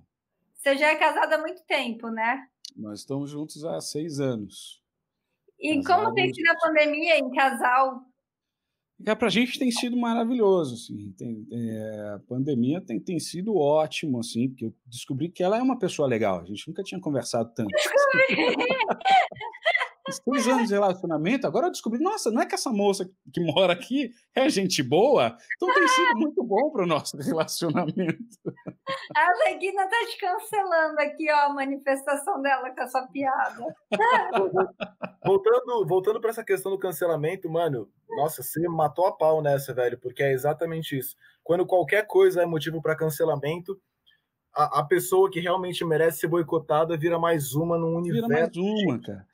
Você 0.53 0.77
já 0.77 0.89
é 0.89 0.95
casada 0.97 1.35
há 1.35 1.39
muito 1.39 1.63
tempo, 1.65 2.09
né? 2.09 2.45
Nós 2.77 2.99
estamos 2.99 3.31
juntos 3.31 3.65
há 3.65 3.81
seis 3.81 4.19
anos. 4.19 4.83
E 5.59 5.81
Casados... 5.81 6.03
como 6.03 6.15
tem 6.15 6.31
sido 6.31 6.47
a 6.47 6.57
pandemia 6.59 7.17
em 7.17 7.31
casal? 7.31 8.03
É, 9.03 9.15
para 9.15 9.27
a 9.27 9.31
gente 9.31 9.57
tem 9.57 9.71
sido 9.71 9.97
maravilhoso, 9.97 10.75
assim. 10.75 11.11
Tem, 11.17 11.47
é, 11.51 12.13
a 12.15 12.19
pandemia 12.27 12.79
tem, 12.81 12.99
tem 12.99 13.19
sido 13.19 13.57
ótimo, 13.57 14.19
assim, 14.19 14.49
porque 14.49 14.65
eu 14.65 14.73
descobri 14.85 15.29
que 15.29 15.41
ela 15.41 15.57
é 15.57 15.61
uma 15.61 15.79
pessoa 15.79 16.07
legal. 16.07 16.41
A 16.41 16.45
gente 16.45 16.67
nunca 16.67 16.83
tinha 16.83 17.01
conversado 17.01 17.51
tanto. 17.55 17.71
Seis 20.11 20.47
anos 20.47 20.67
de 20.67 20.73
relacionamento, 20.73 21.47
agora 21.47 21.67
eu 21.67 21.71
descobri, 21.71 21.99
nossa, 22.01 22.31
não 22.31 22.41
é 22.41 22.45
que 22.45 22.55
essa 22.55 22.71
moça 22.71 23.09
que 23.33 23.39
mora 23.41 23.73
aqui 23.73 24.11
é 24.35 24.49
gente 24.49 24.81
boa? 24.81 25.35
Então 25.55 25.73
tem 25.73 25.87
sido 25.87 26.17
muito 26.17 26.43
bom 26.43 26.71
para 26.71 26.83
o 26.83 26.87
nosso 26.87 27.17
relacionamento. 27.21 28.17
A 29.15 29.27
Leguina 29.45 29.87
tá 29.87 29.97
te 30.09 30.17
cancelando 30.19 30.99
aqui, 30.99 31.31
ó, 31.31 31.47
a 31.47 31.53
manifestação 31.53 32.41
dela 32.41 32.69
com 32.71 32.81
essa 32.81 33.07
piada. 33.07 33.75
voltando 35.25 35.87
voltando 35.87 36.21
para 36.21 36.29
essa 36.29 36.43
questão 36.43 36.71
do 36.71 36.79
cancelamento, 36.79 37.49
mano, 37.49 37.89
nossa, 38.09 38.41
você 38.41 38.67
matou 38.67 39.05
a 39.05 39.11
pau 39.11 39.41
nessa, 39.41 39.73
velho, 39.73 39.99
porque 39.99 40.23
é 40.23 40.31
exatamente 40.31 40.97
isso. 40.97 41.15
Quando 41.43 41.65
qualquer 41.65 42.05
coisa 42.07 42.41
é 42.41 42.45
motivo 42.45 42.81
para 42.81 42.95
cancelamento, 42.95 43.79
a, 44.53 44.79
a, 44.79 44.83
pessoa 44.83 45.29
que 45.29 45.39
realmente 45.39 45.85
merece 45.85 46.19
ser 46.19 46.27
boicotada 46.27 46.97
vira 46.97 47.19
mais 47.19 47.53
uma 47.53 47.77
no 47.77 47.95
universo. 47.97 48.27
Vira 48.27 48.41
mais 48.41 48.57
uma, 48.57 48.99
cara. 48.99 49.27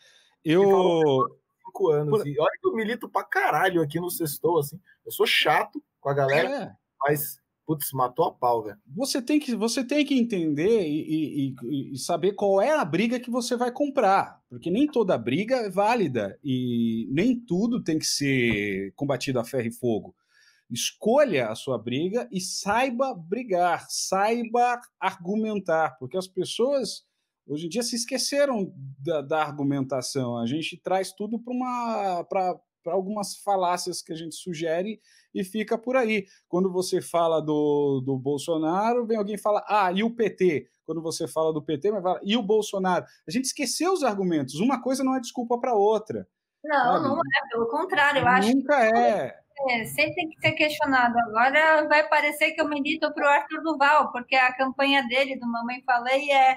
Eu. 0.45 1.39
Cinco 1.65 1.89
anos. 1.89 2.19
Por... 2.19 2.27
E 2.27 2.39
olha 2.39 2.51
que 2.61 2.67
eu 2.67 2.75
milito 2.75 3.09
pra 3.09 3.23
caralho 3.23 3.81
aqui 3.81 3.99
no 3.99 4.11
Sextou, 4.11 4.59
assim. 4.59 4.79
Eu 5.03 5.11
sou 5.11 5.25
chato 5.25 5.83
com 5.99 6.09
a 6.09 6.13
galera, 6.13 6.49
é. 6.49 6.71
mas, 7.01 7.39
putz, 7.65 7.91
matou 7.91 8.25
a 8.25 8.31
pau, 8.31 8.63
velho. 8.63 8.77
Você 8.95 9.21
tem 9.21 9.39
que, 9.39 9.55
você 9.55 9.83
tem 9.83 10.05
que 10.05 10.13
entender 10.13 10.87
e, 10.87 11.55
e, 11.63 11.93
e, 11.93 11.97
saber 11.97 12.33
qual 12.33 12.61
é 12.61 12.71
a 12.71 12.85
briga 12.85 13.19
que 13.19 13.31
você 13.31 13.57
vai 13.57 13.71
comprar. 13.71 14.39
Porque 14.47 14.69
nem 14.69 14.85
toda 14.85 15.17
briga 15.17 15.55
é 15.55 15.69
válida 15.69 16.37
e 16.43 17.07
nem 17.11 17.39
tudo 17.39 17.83
tem 17.83 17.97
que 17.97 18.05
ser 18.05 18.93
combatido 18.95 19.39
a 19.39 19.43
ferro 19.43 19.67
e 19.67 19.71
fogo. 19.71 20.15
Escolha 20.69 21.49
a 21.49 21.55
sua 21.55 21.77
briga 21.77 22.27
e 22.31 22.39
saiba 22.39 23.13
brigar, 23.13 23.85
saiba 23.89 24.79
argumentar, 24.99 25.95
porque 25.99 26.17
as 26.17 26.27
pessoas 26.27 27.03
Hoje 27.47 27.67
em 27.67 27.69
dia 27.69 27.83
se 27.83 27.95
esqueceram 27.95 28.73
da, 28.99 29.21
da 29.21 29.41
argumentação. 29.41 30.37
A 30.37 30.47
gente 30.47 30.77
traz 30.77 31.11
tudo 31.11 31.39
para 31.39 32.59
algumas 32.87 33.35
falácias 33.37 34.01
que 34.01 34.11
a 34.11 34.15
gente 34.15 34.35
sugere 34.35 34.99
e 35.33 35.43
fica 35.43 35.77
por 35.77 35.95
aí. 35.95 36.25
Quando 36.47 36.71
você 36.71 37.01
fala 37.01 37.39
do, 37.39 38.01
do 38.03 38.17
Bolsonaro, 38.17 39.05
vem 39.05 39.17
alguém 39.17 39.35
e 39.35 39.41
fala, 39.41 39.63
ah, 39.67 39.91
e 39.91 40.03
o 40.03 40.09
PT? 40.09 40.67
Quando 40.85 41.01
você 41.01 41.27
fala 41.27 41.53
do 41.53 41.61
PT, 41.61 41.91
vai 41.91 42.01
falar, 42.01 42.19
e 42.23 42.35
o 42.35 42.41
Bolsonaro? 42.41 43.05
A 43.27 43.31
gente 43.31 43.45
esqueceu 43.45 43.93
os 43.93 44.03
argumentos. 44.03 44.55
Uma 44.55 44.81
coisa 44.81 45.03
não 45.03 45.15
é 45.15 45.19
desculpa 45.19 45.59
para 45.59 45.75
outra. 45.75 46.27
Não, 46.63 46.93
sabe? 46.93 47.07
não 47.07 47.17
é, 47.17 47.49
pelo 47.51 47.67
contrário, 47.67 48.21
eu 48.21 48.27
acho 48.27 48.55
Nunca 48.55 48.85
é. 48.85 49.44
É, 49.57 49.85
sempre 49.85 50.15
tem 50.15 50.29
que 50.29 50.39
ser 50.41 50.51
questionado. 50.51 51.17
Agora 51.17 51.87
vai 51.87 52.07
parecer 52.07 52.51
que 52.51 52.61
eu 52.61 52.67
milito 52.67 53.11
para 53.13 53.25
o 53.25 53.29
Arthur 53.29 53.63
Duval, 53.63 54.11
porque 54.11 54.35
a 54.35 54.53
campanha 54.53 55.01
dele, 55.07 55.39
do 55.39 55.49
Mamãe 55.49 55.81
Falei, 55.85 56.29
é 56.31 56.55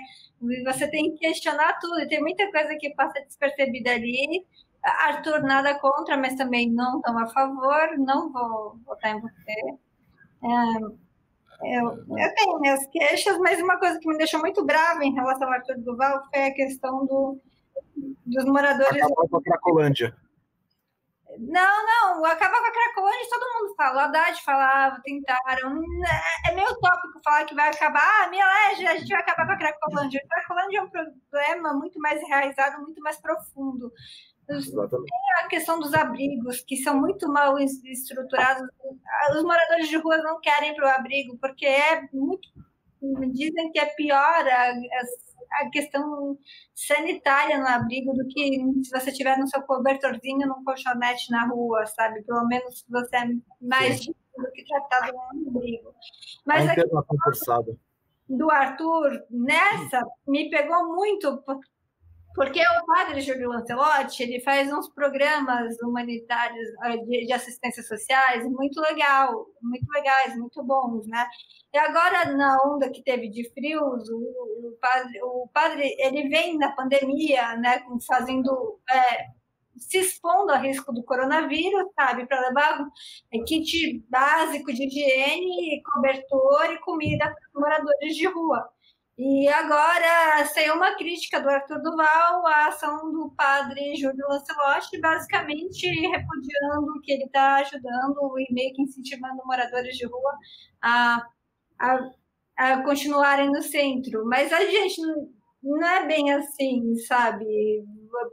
você 0.64 0.88
tem 0.90 1.12
que 1.12 1.18
questionar 1.18 1.78
tudo. 1.80 2.00
E 2.00 2.08
tem 2.08 2.20
muita 2.20 2.50
coisa 2.50 2.76
que 2.78 2.90
passa 2.90 3.20
despercebida 3.24 3.92
ali. 3.92 4.44
Arthur, 4.82 5.42
nada 5.42 5.78
contra, 5.78 6.16
mas 6.16 6.34
também 6.34 6.70
não 6.70 7.00
tão 7.00 7.18
a 7.18 7.28
favor. 7.28 7.96
Não 7.98 8.32
vou 8.32 8.78
votar 8.84 9.16
em 9.16 9.20
você. 9.20 9.78
É, 10.42 11.78
eu, 11.78 11.88
eu, 11.90 12.34
tenho 12.34 12.60
minhas 12.60 12.86
queixas, 12.88 13.38
mas 13.38 13.60
uma 13.60 13.78
coisa 13.78 13.98
que 13.98 14.08
me 14.08 14.18
deixou 14.18 14.40
muito 14.40 14.64
brava 14.64 15.04
em 15.04 15.14
relação 15.14 15.48
ao 15.48 15.54
Arthur 15.54 15.78
Duval 15.78 16.22
foi 16.32 16.46
a 16.46 16.54
questão 16.54 17.06
do, 17.06 17.40
dos 18.26 18.44
moradores. 18.44 19.02
Acabou 19.02 19.28
com 19.28 19.36
a 19.38 19.42
Cracolândia. 19.42 20.14
Não, 21.40 21.86
não, 21.86 22.24
acabar 22.24 22.58
com 22.60 22.66
a 22.66 22.72
Cracolândia, 22.72 23.28
todo 23.30 23.62
mundo 23.62 23.74
fala. 23.76 23.96
O 23.96 24.04
Haddad 24.06 24.42
falava, 24.42 25.00
tentaram. 25.02 25.80
É 26.48 26.52
meio 26.52 26.74
tópico 26.80 27.20
falar 27.22 27.44
que 27.44 27.54
vai 27.54 27.68
acabar. 27.68 28.02
Ah, 28.02 28.28
me 28.28 28.38
elege, 28.38 28.86
a 28.86 28.96
gente 28.96 29.08
vai 29.08 29.20
acabar 29.20 29.46
com 29.46 29.52
a 29.52 29.58
Cracolândia. 29.58 30.20
A 30.24 30.34
Cracolândia 30.34 30.78
é 30.78 30.82
um 30.82 30.90
problema 30.90 31.74
muito 31.74 32.00
mais 32.00 32.20
enraizado, 32.22 32.82
muito 32.82 33.00
mais 33.00 33.20
profundo. 33.20 33.92
Tem 34.48 35.44
a 35.44 35.48
questão 35.48 35.78
dos 35.78 35.92
abrigos, 35.92 36.62
que 36.66 36.78
são 36.78 36.98
muito 36.98 37.30
mal 37.30 37.58
estruturados. 37.58 38.66
Os 39.36 39.42
moradores 39.42 39.88
de 39.88 39.96
rua 39.98 40.16
não 40.18 40.40
querem 40.40 40.74
para 40.74 40.86
o 40.86 40.88
abrigo, 40.88 41.36
porque 41.38 41.66
é 41.66 42.08
muito. 42.12 42.48
Dizem 43.32 43.72
que 43.72 43.78
é 43.78 43.86
pior 43.86 44.46
as 44.46 45.28
a 45.52 45.70
questão 45.70 46.38
sanitária 46.74 47.58
no 47.58 47.66
abrigo 47.66 48.12
do 48.12 48.26
que 48.28 48.60
se 48.84 48.90
você 48.90 49.12
tiver 49.12 49.36
no 49.38 49.48
seu 49.48 49.62
cobertorzinho 49.62 50.46
num 50.46 50.64
colchonete 50.64 51.30
na 51.30 51.46
rua, 51.46 51.86
sabe? 51.86 52.22
Pelo 52.22 52.46
menos 52.46 52.84
você 52.88 53.16
é 53.16 53.24
mais 53.60 54.04
Sim. 54.04 54.14
do 54.36 54.50
que 54.52 54.64
tratado 54.64 55.12
no 55.34 55.48
abrigo. 55.50 55.94
Mas 56.44 56.68
a 56.68 56.74
forçada. 57.24 57.76
do 58.28 58.50
Arthur, 58.50 59.24
nessa, 59.30 60.02
me 60.26 60.50
pegou 60.50 60.94
muito, 60.94 61.42
porque 62.38 62.60
o 62.60 62.86
padre 62.86 63.20
Júlio 63.20 63.48
Lancelotti, 63.48 64.22
ele 64.22 64.40
faz 64.40 64.72
uns 64.72 64.88
programas 64.88 65.76
humanitários 65.82 66.68
ah, 66.82 66.96
de, 66.96 67.26
de, 67.26 67.32
assistência 67.32 67.82
sociais 67.82 68.44
muito 68.44 68.80
legal, 68.80 69.44
muito 69.60 69.90
legais, 69.90 70.36
muito 70.36 70.62
bons, 70.62 71.04
né? 71.08 71.26
E 71.74 71.78
agora, 71.78 72.32
na 72.36 72.56
onda 72.64 72.88
que 72.90 73.02
teve 73.02 73.28
de 73.28 73.50
frios, 73.52 74.08
o, 74.08 74.68
o 74.68 74.78
padre, 74.80 75.20
o 75.20 75.48
padre, 75.52 75.96
ele 75.98 76.28
vem 76.28 76.56
na 76.56 76.70
pandemia, 76.70 77.56
né, 77.56 77.82
fazendo... 78.06 78.78
É, 78.88 79.38
se 79.76 79.98
expondo 79.98 80.50
a 80.50 80.58
risco 80.58 80.92
do 80.92 81.04
coronavírus, 81.04 81.86
sabe, 81.94 82.26
para 82.26 82.48
levar 82.48 82.84
kit 83.46 84.04
básico 84.08 84.72
de 84.72 84.86
higiene, 84.86 85.80
cobertor 85.82 86.72
e 86.72 86.80
comida 86.80 87.32
para 87.52 87.60
moradores 87.60 88.16
de 88.16 88.26
rua. 88.26 88.68
E 89.18 89.48
agora 89.48 90.46
saiu 90.46 90.74
uma 90.74 90.94
crítica 90.94 91.40
do 91.40 91.48
Arthur 91.48 91.82
Duval 91.82 92.46
à 92.46 92.68
ação 92.68 93.10
do 93.10 93.34
padre 93.36 93.96
Júlio 93.96 94.28
Lancelotti, 94.28 95.00
basicamente 95.00 95.88
repudiando 95.88 97.00
que 97.02 97.12
ele 97.12 97.24
está 97.24 97.56
ajudando 97.56 98.38
e 98.38 98.52
meio 98.54 98.72
que 98.74 98.82
incentivando 98.82 99.42
moradores 99.44 99.96
de 99.96 100.06
rua 100.06 100.38
a, 100.80 101.26
a, 101.80 102.10
a 102.56 102.84
continuarem 102.84 103.50
no 103.50 103.60
centro. 103.60 104.24
Mas 104.24 104.52
a 104.52 104.64
gente 104.64 105.00
não 105.64 105.84
é 105.84 106.06
bem 106.06 106.32
assim, 106.32 106.94
sabe? 107.08 107.44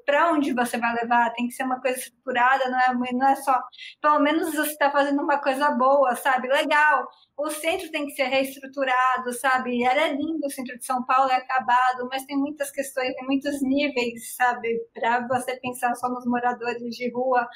Para 0.06 0.32
onde 0.32 0.54
você 0.54 0.78
vai 0.78 0.94
levar, 0.96 1.34
tem 1.34 1.48
que 1.48 1.54
ser 1.54 1.64
uma 1.64 1.80
coisa 1.82 1.98
estruturada, 1.98 2.70
não 2.70 2.80
é, 2.80 3.14
não 3.14 3.28
é 3.28 3.36
só, 3.36 3.62
pelo 4.02 4.20
menos 4.20 4.54
você 4.54 4.72
está 4.72 4.92
fazendo 4.92 5.22
uma 5.22 5.40
coisa 5.40 5.72
boa, 5.72 6.16
sabe? 6.16 6.48
Legal. 6.48 7.08
O 7.38 7.50
centro 7.50 7.92
tem 7.92 8.06
que 8.06 8.14
ser 8.14 8.26
reestruturado, 8.26 9.34
sabe? 9.34 9.84
Era 9.84 10.08
lindo 10.08 10.46
o 10.46 10.50
centro 10.50 10.78
de 10.78 10.86
São 10.86 11.04
Paulo, 11.06 11.30
é 11.30 11.36
acabado, 11.36 12.08
mas 12.10 12.26
tem 12.26 12.38
muitas 12.38 12.72
questões, 12.72 13.14
tem 13.14 13.26
muitos 13.26 13.62
níveis, 13.62 14.36
sabe? 14.36 14.70
Para 14.94 15.28
você 15.28 15.58
pensar 15.58 15.94
só 15.96 16.08
nos 16.10 16.26
moradores 16.26 16.96
de 16.96 17.12
rua. 17.12 17.48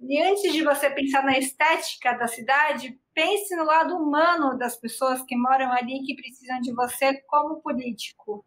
E 0.00 0.22
antes 0.22 0.52
de 0.52 0.64
você 0.64 0.90
pensar 0.90 1.22
na 1.24 1.38
estética 1.38 2.14
da 2.14 2.26
cidade, 2.26 2.98
pense 3.14 3.54
no 3.56 3.64
lado 3.64 3.96
humano 3.96 4.56
das 4.56 4.76
pessoas 4.76 5.22
que 5.22 5.36
moram 5.36 5.72
ali, 5.72 6.02
que 6.04 6.16
precisam 6.16 6.60
de 6.60 6.72
você 6.74 7.20
como 7.22 7.60
político. 7.60 8.44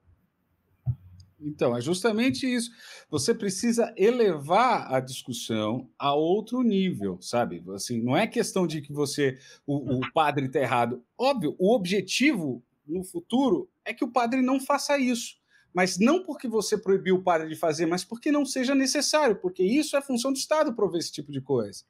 Então, 1.43 1.75
é 1.75 1.81
justamente 1.81 2.45
isso. 2.45 2.69
Você 3.09 3.33
precisa 3.33 3.93
elevar 3.97 4.93
a 4.93 4.99
discussão 4.99 5.89
a 5.97 6.13
outro 6.13 6.61
nível, 6.61 7.19
sabe? 7.21 7.63
Assim, 7.73 8.01
não 8.01 8.15
é 8.15 8.27
questão 8.27 8.67
de 8.67 8.81
que 8.81 8.93
você, 8.93 9.37
o, 9.65 9.97
o 9.97 10.13
padre 10.13 10.45
está 10.45 10.59
errado. 10.59 11.03
Óbvio, 11.17 11.55
o 11.57 11.73
objetivo 11.73 12.63
no 12.85 13.03
futuro 13.03 13.69
é 13.83 13.93
que 13.93 14.03
o 14.03 14.11
padre 14.11 14.41
não 14.41 14.59
faça 14.59 14.97
isso. 14.97 15.39
Mas 15.73 15.97
não 15.97 16.23
porque 16.23 16.47
você 16.47 16.77
proibiu 16.77 17.15
o 17.15 17.23
padre 17.23 17.47
de 17.47 17.55
fazer, 17.55 17.85
mas 17.85 18.03
porque 18.03 18.31
não 18.31 18.45
seja 18.45 18.75
necessário, 18.75 19.37
porque 19.37 19.63
isso 19.63 19.95
é 19.95 20.01
função 20.01 20.31
do 20.31 20.37
Estado 20.37 20.75
prover 20.75 20.99
esse 20.99 21.11
tipo 21.11 21.31
de 21.31 21.41
coisa. 21.41 21.83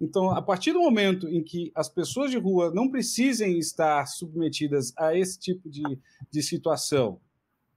Então, 0.00 0.30
a 0.30 0.40
partir 0.40 0.72
do 0.72 0.80
momento 0.80 1.28
em 1.28 1.42
que 1.42 1.72
as 1.74 1.88
pessoas 1.88 2.30
de 2.30 2.38
rua 2.38 2.70
não 2.72 2.88
precisem 2.88 3.58
estar 3.58 4.06
submetidas 4.06 4.92
a 4.96 5.16
esse 5.16 5.38
tipo 5.38 5.68
de, 5.68 5.82
de 6.30 6.42
situação, 6.42 7.20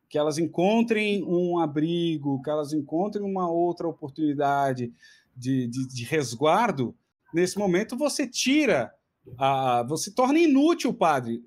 que 0.10 0.18
elas 0.18 0.40
encontrem 0.40 1.24
um 1.24 1.60
abrigo, 1.60 2.42
que 2.42 2.50
elas 2.50 2.74
encontrem 2.74 3.24
uma 3.24 3.50
outra 3.50 3.88
oportunidade 3.88 4.92
de, 5.36 5.68
de, 5.68 5.88
de 5.88 6.04
resguardo, 6.04 6.96
nesse 7.34 7.58
momento 7.58 7.96
você 7.96 8.28
tira, 8.28 8.92
a, 9.38 9.84
você 9.84 10.12
torna 10.12 10.40
inútil 10.40 10.90
o 10.90 10.94
padre. 10.94 11.44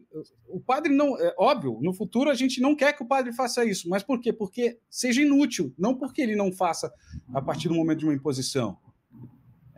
O 0.48 0.60
padre 0.60 0.94
não, 0.94 1.18
é 1.18 1.34
óbvio, 1.36 1.78
no 1.82 1.92
futuro 1.92 2.30
a 2.30 2.34
gente 2.34 2.60
não 2.60 2.76
quer 2.76 2.92
que 2.92 3.02
o 3.02 3.06
padre 3.06 3.32
faça 3.32 3.64
isso, 3.64 3.88
mas 3.88 4.02
por 4.02 4.20
quê? 4.20 4.32
Porque 4.32 4.78
seja 4.88 5.22
inútil, 5.22 5.74
não 5.76 5.94
porque 5.94 6.22
ele 6.22 6.36
não 6.36 6.52
faça 6.52 6.92
a 7.34 7.42
partir 7.42 7.68
do 7.68 7.74
momento 7.74 7.98
de 7.98 8.04
uma 8.04 8.14
imposição. 8.14 8.78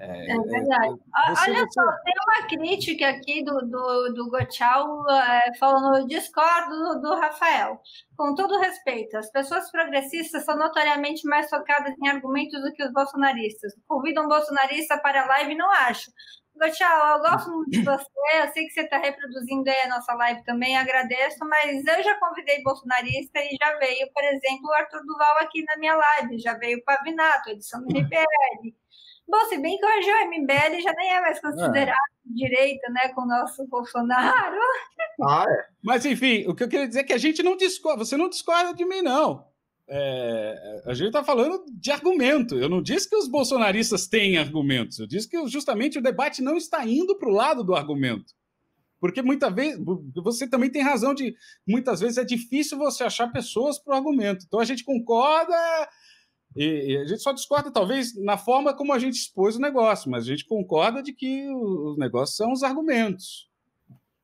É, 0.05 0.33
é 0.33 0.39
verdade. 0.39 1.01
Você, 1.29 1.51
Olha 1.51 1.67
só, 1.71 1.83
tem 2.05 2.15
uma 2.27 2.47
crítica 2.47 3.09
aqui 3.09 3.43
do, 3.43 3.61
do, 3.63 4.13
do 4.13 4.31
Gochal 4.31 5.09
é, 5.11 5.55
falando, 5.59 6.07
discordo 6.07 6.71
do, 6.71 7.01
do 7.01 7.15
Rafael. 7.15 7.81
Com 8.17 8.35
todo 8.35 8.61
respeito, 8.61 9.17
as 9.17 9.31
pessoas 9.31 9.71
progressistas 9.71 10.45
são 10.45 10.57
notoriamente 10.57 11.27
mais 11.27 11.49
focadas 11.49 11.95
em 11.99 12.09
argumentos 12.09 12.61
do 12.63 12.73
que 12.73 12.85
os 12.85 12.93
bolsonaristas. 12.93 13.73
Convidam 13.89 14.25
um 14.25 14.29
bolsonarista 14.29 14.99
para 14.99 15.23
a 15.23 15.27
live, 15.27 15.55
não 15.55 15.71
acho. 15.71 16.11
Gochal, 16.57 17.17
eu 17.17 17.23
gosto 17.23 17.51
muito 17.51 17.71
de 17.71 17.83
você, 17.83 18.07
eu 18.41 18.49
sei 18.53 18.65
que 18.67 18.71
você 18.71 18.83
está 18.83 18.99
reproduzindo 18.99 19.69
aí 19.69 19.81
a 19.81 19.89
nossa 19.89 20.15
live 20.15 20.45
também, 20.45 20.77
agradeço, 20.77 21.39
mas 21.41 21.85
eu 21.85 22.03
já 22.03 22.17
convidei 22.21 22.63
bolsonarista 22.63 23.41
e 23.41 23.57
já 23.61 23.77
veio, 23.79 24.09
por 24.13 24.23
exemplo, 24.23 24.69
o 24.69 24.73
Arthur 24.73 25.05
Duval 25.05 25.39
aqui 25.39 25.65
na 25.65 25.77
minha 25.79 25.97
live, 25.97 26.39
já 26.39 26.55
veio 26.55 26.79
o 26.79 26.85
Pavinato, 26.85 27.51
edição 27.51 27.83
do 27.83 27.91
MPL. 27.91 28.84
Bom, 29.27 29.41
se 29.49 29.59
bem 29.59 29.79
que 29.79 29.87
hoje 29.87 30.11
o 30.11 30.41
MBL 30.41 30.83
já 30.83 30.93
nem 30.93 31.11
é 31.11 31.21
mais 31.21 31.41
considerado 31.41 31.89
é. 31.91 32.35
direita, 32.35 32.91
né, 32.91 33.09
com 33.15 33.23
o 33.23 33.27
nosso 33.27 33.67
Bolsonaro. 33.67 34.59
Ah, 35.23 35.45
é. 35.49 35.67
Mas, 35.83 36.05
enfim, 36.05 36.45
o 36.47 36.55
que 36.55 36.65
eu 36.65 36.69
queria 36.69 36.89
dizer 36.89 37.01
é 37.01 37.05
que 37.05 37.13
a 37.13 37.19
gente 37.19 37.43
não 37.43 37.57
discorda, 37.57 38.05
você 38.05 38.17
não 38.17 38.29
discorda 38.29 38.75
de 38.75 38.85
mim, 38.85 39.01
não. 39.01 39.47
É, 39.87 40.83
a 40.87 40.95
gente 40.95 41.09
está 41.09 41.23
falando 41.23 41.65
de 41.71 41.91
argumento. 41.91 42.57
Eu 42.57 42.69
não 42.69 42.83
disse 42.83 43.09
que 43.09 43.17
os 43.17 43.29
bolsonaristas 43.29 44.07
têm 44.07 44.39
argumentos, 44.39 44.99
eu 44.99 45.07
disse 45.07 45.29
que 45.29 45.47
justamente 45.47 45.99
o 45.99 46.03
debate 46.03 46.43
não 46.43 46.57
está 46.57 46.87
indo 46.87 47.17
para 47.17 47.29
o 47.29 47.33
lado 47.33 47.63
do 47.63 47.75
argumento. 47.75 48.35
Porque 48.99 49.21
muitas 49.21 49.55
vezes, 49.55 49.79
você 50.15 50.49
também 50.49 50.71
tem 50.71 50.81
razão 50.81 51.13
de, 51.13 51.37
muitas 51.67 52.01
vezes 52.01 52.17
é 52.17 52.25
difícil 52.25 52.79
você 52.79 53.05
achar 53.05 53.31
pessoas 53.31 53.79
para 53.79 53.93
o 53.93 53.97
argumento. 53.97 54.47
Então 54.47 54.59
a 54.59 54.65
gente 54.65 54.83
concorda, 54.83 55.55
e, 56.57 56.93
e, 56.93 56.97
a 56.99 57.05
gente 57.05 57.21
só 57.21 57.33
discorda, 57.33 57.71
talvez, 57.71 58.15
na 58.23 58.37
forma 58.37 58.75
como 58.75 58.93
a 58.93 58.99
gente 58.99 59.15
expôs 59.15 59.57
o 59.57 59.61
negócio, 59.61 60.11
mas 60.11 60.25
a 60.25 60.27
gente 60.29 60.47
concorda 60.47 61.03
de 61.03 61.13
que 61.13 61.49
os 61.49 61.99
negócios 61.99 62.37
são 62.37 62.53
os 62.53 62.63
argumentos. 62.63 63.49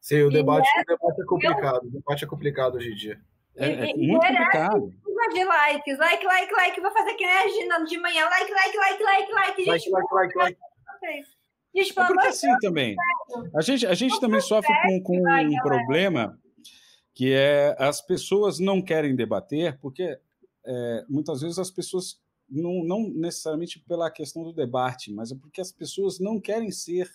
Sim, 0.01 0.22
o 0.22 0.31
debate, 0.31 0.68
é, 0.76 0.81
o 0.81 0.85
debate 0.87 1.20
é 1.20 1.24
complicado. 1.24 1.85
O 1.85 1.91
debate 1.91 2.24
é 2.24 2.26
complicado 2.26 2.74
hoje 2.76 2.93
em 2.93 2.95
dia. 2.95 3.20
É, 3.57 3.91
é 3.91 3.95
muito 3.95 4.26
complicado. 4.26 4.95
de 5.33 5.45
likes, 5.45 5.99
like, 5.99 6.24
like, 6.24 6.53
like. 6.53 6.81
Vou 6.81 6.93
fazer 6.93 7.14
que 7.14 7.26
nem 7.26 7.37
a 7.37 7.49
Gina 7.49 7.85
de 7.85 7.99
manhã. 7.99 8.24
Like, 8.24 8.51
like, 8.51 8.76
like, 8.76 9.03
like, 9.03 9.33
like. 9.33 9.64
Gente, 9.64 9.91
like, 9.91 10.14
like, 10.14 10.39
like, 10.39 10.59
like. 11.03 11.26
Gente, 11.74 11.99
é 11.99 12.05
porque 12.05 12.26
assim 12.26 12.57
também. 12.61 12.97
A 13.55 13.61
gente, 13.61 13.87
a 13.87 13.95
gente 13.95 14.18
também 14.20 14.41
sofre 14.41 14.72
com, 14.83 15.03
com 15.03 15.18
um 15.18 15.62
problema 15.62 16.39
que 17.14 17.33
é 17.33 17.76
as 17.78 18.01
pessoas 18.01 18.59
não 18.59 18.81
querem 18.81 19.14
debater 19.14 19.78
porque 19.81 20.18
é, 20.65 21.05
muitas 21.09 21.41
vezes 21.41 21.59
as 21.59 21.71
pessoas, 21.71 22.21
não, 22.49 22.85
não 22.85 23.09
necessariamente 23.09 23.79
pela 23.81 24.11
questão 24.11 24.43
do 24.43 24.53
debate, 24.53 25.13
mas 25.13 25.33
é 25.33 25.35
porque 25.35 25.61
as 25.61 25.73
pessoas 25.73 26.19
não 26.19 26.41
querem 26.41 26.71
ser 26.71 27.11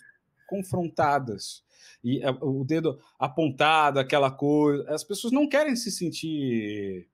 confrontadas. 0.46 1.64
E 2.02 2.22
é, 2.22 2.30
o 2.30 2.64
dedo 2.64 2.98
apontado, 3.18 3.98
aquela 3.98 4.30
coisa. 4.30 4.88
As 4.92 5.04
pessoas 5.04 5.32
não 5.32 5.48
querem 5.48 5.76
se 5.76 5.90
sentir 5.90 7.08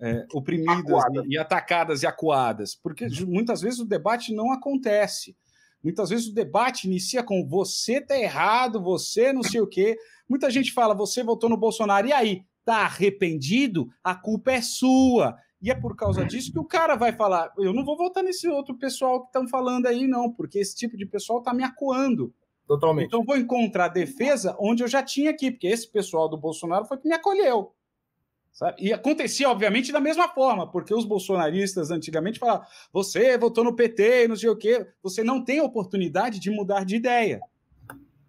é, 0.00 0.26
oprimidas 0.32 1.02
e, 1.26 1.34
e, 1.34 1.38
atacadas 1.38 2.02
e 2.02 2.06
acuadas, 2.06 2.74
porque 2.74 3.06
muitas 3.26 3.60
vezes 3.60 3.80
o 3.80 3.86
debate 3.86 4.34
não 4.34 4.52
acontece. 4.52 5.36
Muitas 5.82 6.10
vezes 6.10 6.26
o 6.26 6.34
debate 6.34 6.86
inicia 6.86 7.22
com 7.22 7.46
você 7.46 8.00
tá 8.00 8.18
errado, 8.18 8.82
você 8.82 9.32
não 9.32 9.42
sei 9.42 9.60
o 9.60 9.66
quê. 9.66 9.96
Muita 10.28 10.50
gente 10.50 10.72
fala, 10.72 10.94
você 10.94 11.22
votou 11.22 11.48
no 11.48 11.56
Bolsonaro, 11.56 12.08
e 12.08 12.12
aí? 12.12 12.42
Tá 12.64 12.78
arrependido? 12.78 13.88
A 14.02 14.14
culpa 14.14 14.50
é 14.50 14.60
sua. 14.60 15.36
E 15.60 15.70
é 15.70 15.74
por 15.74 15.96
causa 15.96 16.24
disso 16.24 16.52
que 16.52 16.58
o 16.58 16.64
cara 16.64 16.96
vai 16.96 17.12
falar: 17.12 17.52
eu 17.58 17.72
não 17.72 17.84
vou 17.84 17.96
votar 17.96 18.22
nesse 18.22 18.48
outro 18.48 18.74
pessoal 18.76 19.20
que 19.20 19.26
estão 19.26 19.48
falando 19.48 19.86
aí, 19.86 20.06
não, 20.06 20.32
porque 20.32 20.58
esse 20.58 20.76
tipo 20.76 20.96
de 20.96 21.06
pessoal 21.06 21.38
está 21.38 21.52
me 21.54 21.64
acuando. 21.64 22.32
Totalmente. 22.66 23.06
Então 23.06 23.24
vou 23.24 23.36
encontrar 23.36 23.88
defesa 23.88 24.56
onde 24.58 24.82
eu 24.82 24.88
já 24.88 25.02
tinha 25.02 25.30
aqui, 25.30 25.50
porque 25.50 25.68
esse 25.68 25.88
pessoal 25.88 26.28
do 26.28 26.36
Bolsonaro 26.36 26.84
foi 26.84 26.98
que 26.98 27.08
me 27.08 27.14
acolheu. 27.14 27.72
Sabe? 28.52 28.84
E 28.84 28.92
acontecia, 28.92 29.50
obviamente, 29.50 29.92
da 29.92 30.00
mesma 30.00 30.28
forma, 30.28 30.70
porque 30.70 30.94
os 30.94 31.04
bolsonaristas 31.04 31.90
antigamente 31.90 32.38
falavam: 32.38 32.66
você 32.92 33.38
votou 33.38 33.62
no 33.62 33.76
PT, 33.76 34.28
não 34.28 34.36
sei 34.36 34.48
o 34.48 34.56
quê, 34.56 34.86
você 35.02 35.22
não 35.22 35.44
tem 35.44 35.60
oportunidade 35.60 36.40
de 36.40 36.50
mudar 36.50 36.84
de 36.84 36.96
ideia. 36.96 37.40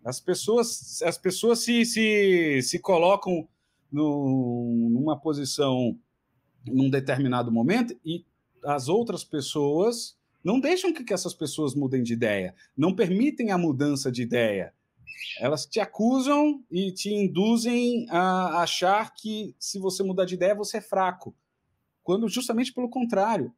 As 0.03 0.19
pessoas, 0.19 1.01
as 1.01 1.17
pessoas 1.17 1.59
se, 1.59 1.83
se, 1.83 2.61
se 2.61 2.79
colocam 2.79 3.47
no, 3.91 4.89
numa 4.91 5.19
posição 5.19 5.97
num 6.71 6.89
determinado 6.89 7.51
momento 7.51 7.97
e 8.05 8.25
as 8.63 8.87
outras 8.87 9.23
pessoas 9.23 10.17
não 10.43 10.59
deixam 10.59 10.93
que, 10.93 11.13
essas 11.13 11.33
pessoas 11.33 11.75
mudem 11.75 12.01
de 12.01 12.13
ideia, 12.13 12.55
não 12.75 12.95
permitem 12.95 13.51
a 13.51 13.57
mudança 13.57 14.11
de 14.11 14.21
ideia. 14.21 14.73
Elas 15.39 15.65
te 15.65 15.79
acusam 15.79 16.63
e 16.71 16.91
te 16.91 17.13
induzem 17.13 18.05
a 18.09 18.61
achar 18.61 19.13
que 19.13 19.55
se 19.59 19.79
você 19.79 20.03
mudar 20.03 20.25
de 20.25 20.35
ideia, 20.35 20.55
você 20.55 20.77
é 20.77 20.81
fraco. 20.81 21.35
Quando 22.03 22.29
justamente 22.29 22.73
pelo 22.73 22.89
contrário. 22.89 23.53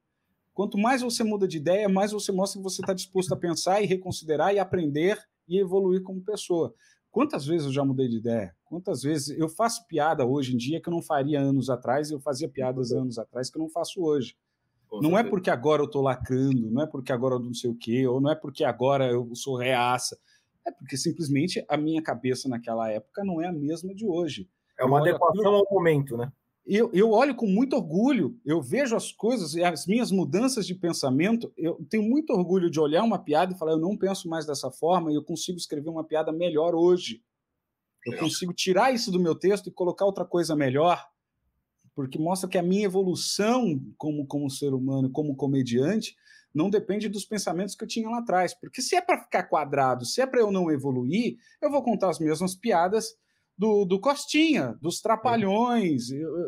Quanto 0.54 0.78
mais 0.78 1.02
você 1.02 1.24
muda 1.24 1.48
de 1.48 1.58
ideia, 1.58 1.88
mais 1.88 2.12
você 2.12 2.32
mostra 2.32 2.60
que 2.60 2.64
você 2.64 2.82
está 2.82 2.94
disposto 2.94 3.34
a 3.34 3.38
pensar 3.38 3.82
e 3.82 3.86
reconsiderar 3.86 4.54
e 4.54 4.60
aprender 4.60 5.18
e 5.48 5.58
evoluir 5.58 6.04
como 6.04 6.22
pessoa. 6.22 6.74
Quantas 7.12 7.46
vezes 7.46 7.68
eu 7.68 7.74
já 7.74 7.86
mudei 7.86 8.08
de 8.08 8.18
ideia? 8.18 8.56
Quantas 8.70 9.02
vezes 9.02 9.38
eu 9.38 9.50
faço 9.50 9.88
piada 9.88 10.24
hoje 10.24 10.54
em 10.54 10.58
dia 10.58 10.80
que 10.80 10.88
eu 10.88 10.94
não 10.94 11.02
faria 11.02 11.40
anos 11.40 11.72
atrás 11.72 12.10
e 12.10 12.14
eu 12.14 12.20
fazia 12.20 12.48
piadas 12.48 12.92
anos 12.92 13.18
atrás 13.18 13.50
que 13.50 13.58
eu 13.58 13.64
não 13.64 13.70
faço 13.70 14.00
hoje? 14.00 14.38
Com 14.88 14.98
não 14.98 15.10
é 15.10 15.14
certeza. 15.14 15.28
é 15.28 15.30
porque 15.30 15.50
agora 15.50 15.82
eu 15.82 15.88
estou 15.88 16.04
lacrando, 16.04 16.70
não 16.70 16.84
é 16.84 16.88
porque 16.88 17.12
agora 17.12 17.36
eu 17.36 17.40
não 17.40 17.54
sei 17.54 17.72
o 17.72 17.76
quê, 17.76 18.06
ou 18.06 18.22
não 18.22 18.32
é 18.32 18.36
porque 18.36 18.64
agora 18.64 19.08
eu 19.08 19.34
sou 19.34 19.58
reaça. 19.58 20.20
É 20.66 20.72
porque 20.72 20.96
simplesmente 20.96 21.66
a 21.68 21.76
minha 21.76 22.02
cabeça 22.02 22.48
naquela 22.48 22.90
época 22.92 23.24
não 23.24 23.42
é 23.42 23.48
a 23.48 23.52
mesma 23.52 23.94
de 23.96 24.06
hoje. 24.06 24.48
É 24.78 24.86
uma 24.86 25.00
adequação 25.00 25.56
ao 25.56 25.68
momento, 25.72 26.16
né? 26.16 26.32
Eu, 26.66 26.92
eu 26.94 27.10
olho 27.10 27.34
com 27.34 27.48
muito 27.48 27.76
orgulho, 27.76 28.40
eu 28.46 28.62
vejo 28.62 28.96
as 28.96 29.12
coisas 29.12 29.56
e 29.56 29.64
as 29.64 29.88
minhas 29.88 30.12
mudanças 30.12 30.68
de 30.68 30.76
pensamento. 30.76 31.52
Eu 31.58 31.84
tenho 31.90 32.04
muito 32.04 32.32
orgulho 32.32 32.70
de 32.70 32.80
olhar 32.80 33.04
uma 33.04 33.18
piada 33.18 33.52
e 33.52 33.58
falar: 33.58 33.72
eu 33.72 33.80
não 33.80 33.98
penso 33.98 34.30
mais 34.30 34.46
dessa 34.46 34.70
forma 34.70 35.12
e 35.12 35.16
eu 35.16 35.24
consigo 35.24 35.58
escrever 35.58 35.90
uma 35.90 36.04
piada 36.04 36.32
melhor 36.32 36.76
hoje. 36.76 37.24
Eu 38.14 38.20
consigo 38.20 38.54
tirar 38.54 38.94
isso 38.94 39.12
do 39.12 39.20
meu 39.20 39.36
texto 39.36 39.68
e 39.68 39.72
colocar 39.72 40.06
outra 40.06 40.26
coisa 40.26 40.56
melhor, 40.56 41.06
porque 41.96 42.18
mostra 42.18 42.50
que 42.50 42.58
a 42.58 42.64
minha 42.64 42.86
evolução 42.86 43.80
como, 43.98 44.26
como 44.26 44.50
ser 44.50 44.74
humano, 44.74 45.10
como 45.10 45.36
comediante, 45.36 46.16
não 46.54 46.70
depende 46.70 47.10
dos 47.10 47.26
pensamentos 47.26 47.76
que 47.76 47.84
eu 47.84 47.88
tinha 47.88 48.10
lá 48.10 48.20
atrás. 48.20 48.54
Porque 48.54 48.82
se 48.82 48.96
é 48.96 49.02
para 49.02 49.22
ficar 49.22 49.44
quadrado, 49.44 50.06
se 50.06 50.22
é 50.22 50.26
para 50.26 50.40
eu 50.40 50.52
não 50.52 50.72
evoluir, 50.72 51.38
eu 51.62 51.70
vou 51.70 51.84
contar 51.84 52.10
as 52.10 52.20
mesmas 52.20 52.56
piadas 52.56 53.16
do, 53.58 53.86
do 53.86 54.00
Costinha, 54.00 54.78
dos 54.82 55.02
Trapalhões, 55.02 56.08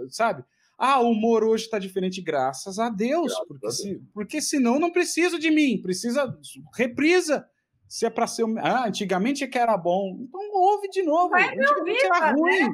sabe? 0.10 0.44
Ah, 0.78 1.00
o 1.00 1.12
humor 1.12 1.44
hoje 1.44 1.66
está 1.66 1.78
diferente, 1.78 2.22
graças 2.22 2.80
a 2.80 2.90
Deus, 2.90 3.28
graças 3.28 3.48
porque, 3.48 3.66
a 3.66 3.70
Deus. 3.70 3.78
Se, 3.78 4.02
porque 4.14 4.42
senão 4.42 4.80
não 4.80 4.92
preciso 4.92 5.38
de 5.38 5.52
mim, 5.52 5.80
precisa 5.80 6.36
reprisa. 6.74 7.46
Se 7.92 8.06
é 8.06 8.10
para 8.10 8.26
ser. 8.26 8.46
Ah, 8.60 8.88
antigamente 8.88 9.44
é 9.44 9.48
que 9.48 9.58
era 9.58 9.76
bom. 9.76 10.18
Então 10.22 10.40
ouve 10.54 10.88
de 10.88 11.04
novo. 11.04 11.30
Mas 11.32 11.52
antigamente 11.52 12.06
era 12.06 12.32
ruim. 12.32 12.70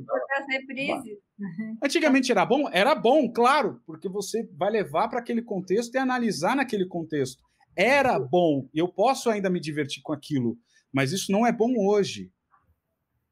Né? 1.40 1.78
Antigamente 1.84 2.32
era 2.32 2.46
bom? 2.46 2.70
Era 2.72 2.94
bom, 2.94 3.28
claro, 3.28 3.82
porque 3.88 4.08
você 4.08 4.48
vai 4.56 4.70
levar 4.70 5.08
para 5.08 5.18
aquele 5.18 5.42
contexto 5.42 5.96
e 5.96 5.98
analisar 5.98 6.56
naquele 6.56 6.86
contexto. 6.86 7.42
Era 7.76 8.20
bom, 8.20 8.70
eu 8.72 8.88
posso 8.88 9.28
ainda 9.32 9.50
me 9.50 9.60
divertir 9.60 10.04
com 10.04 10.14
aquilo, 10.14 10.56
mas 10.94 11.12
isso 11.12 11.32
não 11.32 11.48
é 11.48 11.52
bom 11.52 11.74
hoje. 11.80 12.32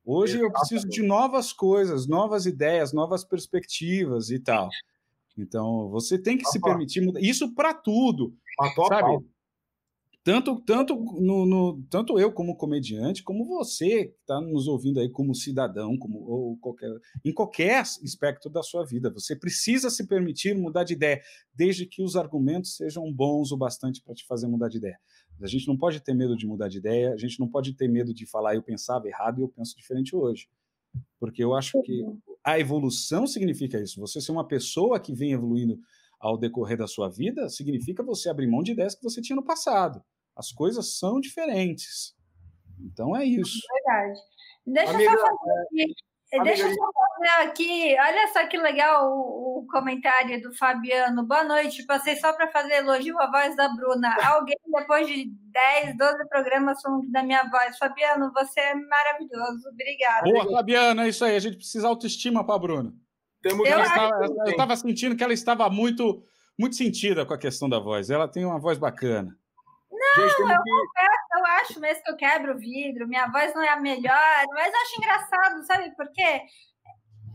Hoje 0.03 0.39
eu 0.39 0.51
preciso 0.51 0.89
de 0.89 1.03
novas 1.03 1.53
coisas, 1.53 2.07
novas 2.07 2.47
ideias, 2.47 2.93
novas 2.93 3.23
perspectivas 3.23 4.31
e 4.31 4.39
tal. 4.39 4.69
Então, 5.37 5.87
você 5.89 6.17
tem 6.17 6.35
que 6.35 6.45
se 6.45 6.59
permitir 6.59 7.01
mudar. 7.01 7.19
Isso 7.19 7.53
para 7.53 7.75
tudo. 7.75 8.33
Sabe? 8.87 9.23
Tanto, 10.25 10.59
tanto, 10.61 10.95
no, 11.21 11.45
no, 11.45 11.83
tanto 11.87 12.17
eu 12.17 12.31
como 12.31 12.57
comediante, 12.57 13.21
como 13.21 13.45
você 13.45 14.05
que 14.07 14.15
está 14.21 14.41
nos 14.41 14.67
ouvindo 14.67 14.99
aí 14.99 15.07
como 15.07 15.35
cidadão, 15.35 15.95
como 15.99 16.17
ou 16.17 16.57
qualquer, 16.57 16.89
em 17.23 17.31
qualquer 17.31 17.81
aspecto 17.81 18.49
da 18.49 18.63
sua 18.63 18.83
vida. 18.83 19.13
Você 19.13 19.35
precisa 19.35 19.87
se 19.91 20.07
permitir 20.07 20.55
mudar 20.55 20.83
de 20.83 20.93
ideia, 20.93 21.21
desde 21.53 21.85
que 21.85 22.01
os 22.01 22.15
argumentos 22.15 22.75
sejam 22.75 23.13
bons 23.13 23.51
o 23.51 23.57
bastante 23.57 24.01
para 24.01 24.15
te 24.15 24.25
fazer 24.25 24.47
mudar 24.47 24.67
de 24.67 24.77
ideia. 24.77 24.97
A 25.39 25.45
gente 25.45 25.67
não 25.67 25.77
pode 25.77 25.99
ter 25.99 26.15
medo 26.15 26.35
de 26.35 26.47
mudar 26.47 26.69
de 26.69 26.79
ideia, 26.79 27.13
a 27.13 27.17
gente 27.17 27.39
não 27.39 27.47
pode 27.47 27.75
ter 27.75 27.87
medo 27.87 28.11
de 28.11 28.25
falar 28.25 28.55
eu 28.55 28.63
pensava 28.63 29.07
errado 29.07 29.37
e 29.37 29.43
eu 29.43 29.47
penso 29.47 29.77
diferente 29.77 30.15
hoje. 30.15 30.49
Porque 31.19 31.43
eu 31.43 31.53
acho 31.53 31.79
que 31.83 32.01
uhum. 32.01 32.19
a 32.43 32.59
evolução 32.59 33.27
significa 33.27 33.79
isso. 33.79 33.99
Você 33.99 34.19
ser 34.19 34.31
uma 34.31 34.47
pessoa 34.47 34.99
que 34.99 35.13
vem 35.13 35.33
evoluindo 35.33 35.77
ao 36.19 36.35
decorrer 36.35 36.79
da 36.79 36.87
sua 36.87 37.09
vida 37.09 37.47
significa 37.47 38.01
você 38.01 38.27
abrir 38.27 38.47
mão 38.47 38.63
de 38.63 38.71
ideias 38.71 38.95
que 38.95 39.03
você 39.03 39.21
tinha 39.21 39.35
no 39.35 39.45
passado. 39.45 40.01
As 40.35 40.51
coisas 40.51 40.97
são 40.97 41.19
diferentes. 41.19 42.15
Então 42.79 43.15
é 43.15 43.23
isso. 43.23 43.59
Verdade. 43.73 44.19
Deixa 44.65 44.93
Amiga, 44.93 45.11
eu 45.11 45.19
só 45.19 45.25
fazer 45.25 45.81
é, 46.31 46.37
aqui. 46.37 46.43
Deixa 46.43 46.63
eu 46.63 46.73
só 46.73 46.89
fazer 46.93 47.47
aqui. 47.47 47.95
Olha 47.99 48.27
só 48.33 48.47
que 48.47 48.57
legal 48.57 49.11
o, 49.11 49.59
o 49.59 49.67
comentário 49.67 50.41
do 50.41 50.53
Fabiano. 50.53 51.23
Boa 51.23 51.43
noite. 51.43 51.85
Passei 51.85 52.15
só 52.15 52.33
para 52.33 52.51
fazer 52.51 52.75
elogio 52.75 53.19
à 53.19 53.29
voz 53.31 53.55
da 53.55 53.69
Bruna. 53.69 54.15
Alguém, 54.33 54.57
depois 54.65 55.07
de 55.07 55.31
10, 55.83 55.97
12 55.97 56.27
programas, 56.27 56.81
falando 56.81 57.09
da 57.11 57.23
minha 57.23 57.43
voz. 57.49 57.77
Fabiano, 57.77 58.31
você 58.33 58.59
é 58.59 58.75
maravilhoso. 58.75 59.69
Obrigada. 59.69 60.23
Boa, 60.23 60.51
Fabiano. 60.51 61.01
É 61.01 61.09
isso 61.09 61.23
aí. 61.23 61.35
A 61.35 61.39
gente 61.39 61.57
precisa 61.57 61.87
autoestima 61.87 62.45
para 62.45 62.55
a 62.55 62.59
Bruna. 62.59 62.93
Eu 63.43 64.49
estava 64.49 64.75
sentindo 64.75 65.15
que 65.15 65.23
ela 65.23 65.33
estava 65.33 65.69
muito, 65.69 66.23
muito 66.57 66.75
sentida 66.75 67.25
com 67.25 67.33
a 67.33 67.37
questão 67.37 67.69
da 67.69 67.77
voz. 67.79 68.09
Ela 68.09 68.27
tem 68.27 68.43
uma 68.43 68.59
voz 68.59 68.79
bacana. 68.79 69.37
Não, 69.97 70.27
Gente, 70.29 70.41
eu 70.41 70.47
que... 70.47 70.69
confesso, 70.71 71.37
eu 71.37 71.45
acho 71.45 71.79
mesmo 71.79 72.03
que 72.03 72.11
eu 72.11 72.17
quebro 72.17 72.53
o 72.53 72.57
vidro, 72.57 73.07
minha 73.07 73.27
voz 73.27 73.53
não 73.53 73.63
é 73.63 73.69
a 73.69 73.79
melhor, 73.79 74.45
mas 74.53 74.73
eu 74.73 74.81
acho 74.81 74.97
engraçado, 74.97 75.65
sabe 75.65 75.95
por 75.95 76.11
quê? 76.11 76.41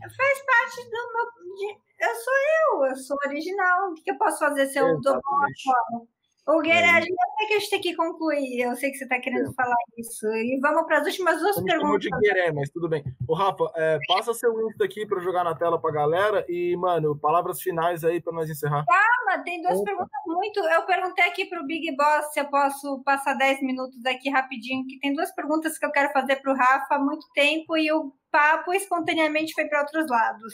Faz 0.01 0.45
parte 0.45 0.89
do 0.89 1.13
meu. 1.13 1.55
De... 1.55 1.81
Eu 1.99 2.15
sou 2.15 2.33
eu, 2.33 2.85
eu 2.85 2.95
sou 2.95 3.17
original. 3.27 3.91
O 3.91 3.93
que 3.93 4.09
eu 4.09 4.17
posso 4.17 4.39
fazer 4.39 4.65
se 4.67 4.79
eu 4.79 4.99
dou 4.99 5.13
uma 5.13 5.47
forma? 5.63 6.07
O 6.47 6.65
é. 6.65 6.99
eu 6.99 7.03
sei 7.37 7.47
que 7.47 7.53
a 7.53 7.59
gente 7.59 7.69
tem 7.69 7.81
que 7.81 7.95
concluir. 7.95 8.61
Eu 8.61 8.75
sei 8.75 8.89
que 8.89 8.97
você 8.97 9.03
está 9.03 9.19
querendo 9.19 9.51
é. 9.51 9.53
falar 9.53 9.75
isso. 9.95 10.25
E 10.27 10.59
vamos 10.59 10.85
para 10.85 10.99
as 10.99 11.05
últimas 11.05 11.39
duas 11.39 11.61
perguntas. 11.63 12.01
de 12.01 12.09
Gueré, 12.09 12.51
mas 12.51 12.69
tudo 12.71 12.89
bem. 12.89 13.03
Ô, 13.27 13.35
Rafa, 13.35 13.71
é, 13.75 13.99
passa 14.07 14.33
seu 14.33 14.51
Insta 14.67 14.85
aqui 14.85 15.05
para 15.05 15.21
jogar 15.21 15.43
na 15.43 15.55
tela 15.55 15.79
para 15.79 15.91
a 15.91 15.93
galera. 15.93 16.45
E, 16.49 16.75
mano, 16.77 17.15
palavras 17.15 17.61
finais 17.61 18.03
aí 18.03 18.19
para 18.19 18.33
nós 18.33 18.49
encerrar. 18.49 18.83
Calma, 18.85 19.43
tem 19.43 19.61
duas 19.61 19.77
Opa. 19.77 19.85
perguntas 19.85 20.21
muito. 20.25 20.59
Eu 20.61 20.81
perguntei 20.83 21.25
aqui 21.25 21.45
para 21.45 21.61
o 21.61 21.65
Big 21.65 21.95
Boss 21.95 22.33
se 22.33 22.39
eu 22.39 22.49
posso 22.49 23.03
passar 23.03 23.35
10 23.35 23.61
minutos 23.61 24.03
aqui 24.05 24.29
rapidinho, 24.29 24.85
que 24.87 24.99
tem 24.99 25.13
duas 25.13 25.31
perguntas 25.35 25.77
que 25.77 25.85
eu 25.85 25.91
quero 25.91 26.11
fazer 26.11 26.37
para 26.37 26.51
o 26.51 26.55
Rafa 26.55 26.95
há 26.95 26.99
muito 26.99 27.27
tempo 27.35 27.77
e 27.77 27.91
o 27.91 28.11
papo 28.31 28.73
espontaneamente 28.73 29.53
foi 29.53 29.65
para 29.65 29.81
outros 29.81 30.09
lados. 30.09 30.53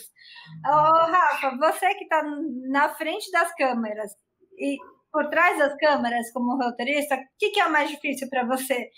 Ô, 0.65 0.69
Rafa, 0.69 1.55
você 1.57 1.95
que 1.95 2.03
está 2.03 2.21
na 2.69 2.89
frente 2.89 3.31
das 3.31 3.55
câmeras 3.55 4.11
e 4.59 4.77
por 5.17 5.29
trás 5.29 5.57
das 5.57 5.75
câmeras 5.77 6.31
como 6.31 6.63
roteirista, 6.63 7.15
o 7.15 7.19
que, 7.39 7.49
que 7.49 7.59
é 7.59 7.67
mais 7.67 7.89
difícil 7.89 8.29
para 8.29 8.45
você? 8.45 8.91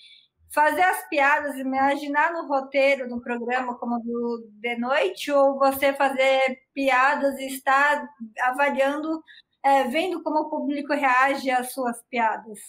Fazer 0.54 0.82
as 0.82 1.08
piadas, 1.08 1.56
imaginar 1.56 2.34
no 2.34 2.46
roteiro 2.46 3.08
do 3.08 3.22
programa 3.22 3.78
como 3.78 3.98
do 4.00 4.50
de 4.60 4.78
noite, 4.78 5.32
ou 5.32 5.58
você 5.58 5.94
fazer 5.94 6.60
piadas 6.74 7.40
e 7.40 7.48
estar 7.48 8.06
avaliando, 8.42 9.24
é, 9.64 9.86
vendo 9.86 10.22
como 10.22 10.40
o 10.40 10.50
público 10.50 10.92
reage 10.92 11.50
às 11.50 11.72
suas 11.72 12.04
piadas? 12.10 12.60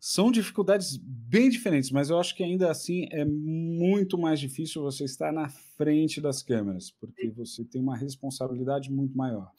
São 0.00 0.32
dificuldades 0.32 0.96
bem 0.96 1.50
diferentes, 1.50 1.90
mas 1.90 2.08
eu 2.08 2.18
acho 2.18 2.34
que 2.34 2.42
ainda 2.42 2.70
assim 2.70 3.06
é 3.12 3.26
muito 3.26 4.16
mais 4.16 4.40
difícil 4.40 4.80
você 4.80 5.04
estar 5.04 5.30
na 5.30 5.50
frente 5.82 6.20
das 6.20 6.42
câmeras, 6.42 6.92
porque 6.92 7.28
você 7.30 7.64
tem 7.64 7.82
uma 7.82 7.96
responsabilidade 7.96 8.90
muito 8.90 9.16
maior. 9.16 9.50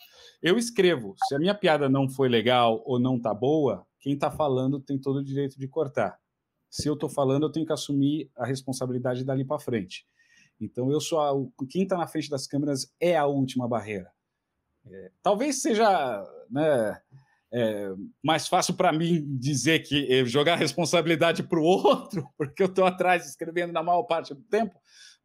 Eu 0.41 0.57
escrevo, 0.57 1.15
se 1.28 1.36
a 1.36 1.39
minha 1.39 1.53
piada 1.53 1.89
não 1.89 2.07
foi 2.07 2.30
legal 2.30 2.82
ou 2.86 2.97
não 2.97 3.19
tá 3.19 3.34
boa, 3.34 3.86
quem 3.99 4.13
está 4.13 4.32
falando 4.32 4.80
tem 4.80 4.97
todo 4.97 5.17
o 5.17 5.24
direito 5.24 5.59
de 5.59 5.67
cortar. 5.67 6.17
Se 6.69 6.88
eu 6.88 6.93
estou 6.93 7.09
falando, 7.09 7.43
eu 7.43 7.51
tenho 7.51 7.65
que 7.65 7.74
assumir 7.74 8.32
a 8.38 8.45
responsabilidade 8.45 9.26
dali 9.26 9.43
para 9.43 9.59
frente. 9.59 10.07
Então 10.59 10.89
eu 10.89 11.01
sou 11.01 11.19
a, 11.19 11.34
quem 11.69 11.84
está 11.84 11.97
na 11.97 12.07
frente 12.07 12.30
das 12.30 12.47
câmeras 12.47 12.93
é 12.99 13.17
a 13.17 13.26
última 13.26 13.67
barreira. 13.67 14.09
É, 14.86 15.11
talvez 15.21 15.61
seja 15.61 16.24
né, 16.49 17.01
é, 17.51 17.93
mais 18.24 18.47
fácil 18.47 18.74
para 18.76 18.91
mim 18.91 19.24
dizer 19.38 19.80
que 19.80 20.11
eh, 20.11 20.26
jogar 20.26 20.55
responsabilidade 20.55 21.43
para 21.43 21.59
o 21.59 21.63
outro, 21.63 22.28
porque 22.36 22.63
eu 22.63 22.67
estou 22.67 22.86
atrás 22.86 23.28
escrevendo 23.28 23.71
na 23.71 23.84
maior 23.84 24.03
parte 24.03 24.34
do 24.34 24.41
tempo. 24.41 24.76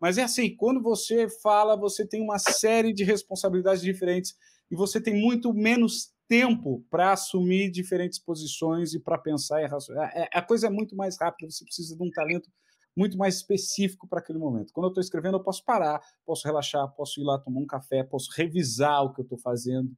Mas 0.00 0.18
é 0.18 0.22
assim, 0.22 0.54
quando 0.56 0.82
você 0.82 1.28
fala, 1.42 1.76
você 1.76 2.06
tem 2.06 2.22
uma 2.22 2.38
série 2.38 2.92
de 2.92 3.04
responsabilidades 3.04 3.82
diferentes 3.82 4.34
e 4.70 4.76
você 4.76 5.00
tem 5.00 5.14
muito 5.20 5.52
menos 5.52 6.12
tempo 6.28 6.84
para 6.90 7.12
assumir 7.12 7.70
diferentes 7.70 8.18
posições 8.18 8.92
e 8.94 9.00
para 9.00 9.18
pensar 9.18 9.62
e 9.62 9.66
raciocinar. 9.66 10.12
É, 10.14 10.28
a 10.32 10.42
coisa 10.42 10.66
é 10.66 10.70
muito 10.70 10.94
mais 10.94 11.18
rápida, 11.18 11.50
você 11.50 11.64
precisa 11.64 11.96
de 11.96 12.02
um 12.02 12.10
talento 12.10 12.50
muito 12.96 13.16
mais 13.16 13.36
específico 13.36 14.08
para 14.08 14.18
aquele 14.18 14.38
momento. 14.38 14.72
Quando 14.72 14.86
eu 14.86 14.88
estou 14.88 15.00
escrevendo, 15.00 15.36
eu 15.36 15.42
posso 15.42 15.64
parar, 15.64 16.00
posso 16.26 16.46
relaxar, 16.46 16.86
posso 16.94 17.20
ir 17.20 17.24
lá 17.24 17.38
tomar 17.38 17.60
um 17.60 17.66
café, 17.66 18.02
posso 18.02 18.28
revisar 18.36 19.04
o 19.04 19.12
que 19.12 19.20
eu 19.20 19.22
estou 19.22 19.38
fazendo. 19.38 19.90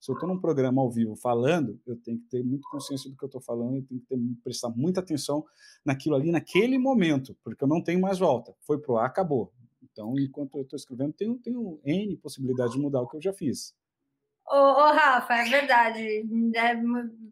Se 0.00 0.10
eu 0.10 0.14
estou 0.14 0.28
num 0.28 0.40
programa 0.40 0.80
ao 0.80 0.90
vivo 0.90 1.16
falando, 1.16 1.80
eu 1.86 1.96
tenho 1.96 2.18
que 2.18 2.26
ter 2.28 2.44
muito 2.44 2.68
consciência 2.68 3.10
do 3.10 3.16
que 3.16 3.24
eu 3.24 3.28
estou 3.28 3.40
falando, 3.40 3.76
eu 3.76 3.84
tenho 3.84 4.00
que 4.00 4.06
ter, 4.06 4.18
prestar 4.44 4.70
muita 4.70 5.00
atenção 5.00 5.44
naquilo 5.84 6.14
ali, 6.14 6.30
naquele 6.30 6.78
momento, 6.78 7.36
porque 7.42 7.64
eu 7.64 7.68
não 7.68 7.82
tenho 7.82 8.00
mais 8.00 8.18
volta. 8.18 8.54
Foi 8.60 8.78
pro 8.78 8.96
ar, 8.96 9.06
acabou. 9.06 9.52
Então, 9.82 10.16
enquanto 10.18 10.56
eu 10.56 10.62
estou 10.62 10.76
escrevendo, 10.76 11.12
tenho, 11.12 11.36
tenho 11.38 11.80
N 11.84 12.16
possibilidades 12.18 12.74
de 12.74 12.80
mudar 12.80 13.02
o 13.02 13.08
que 13.08 13.16
eu 13.16 13.22
já 13.22 13.32
fiz. 13.32 13.74
Ô, 14.50 14.56
ô, 14.56 14.92
Rafa, 14.92 15.34
é 15.34 15.44
verdade. 15.44 16.00
É, 16.56 16.74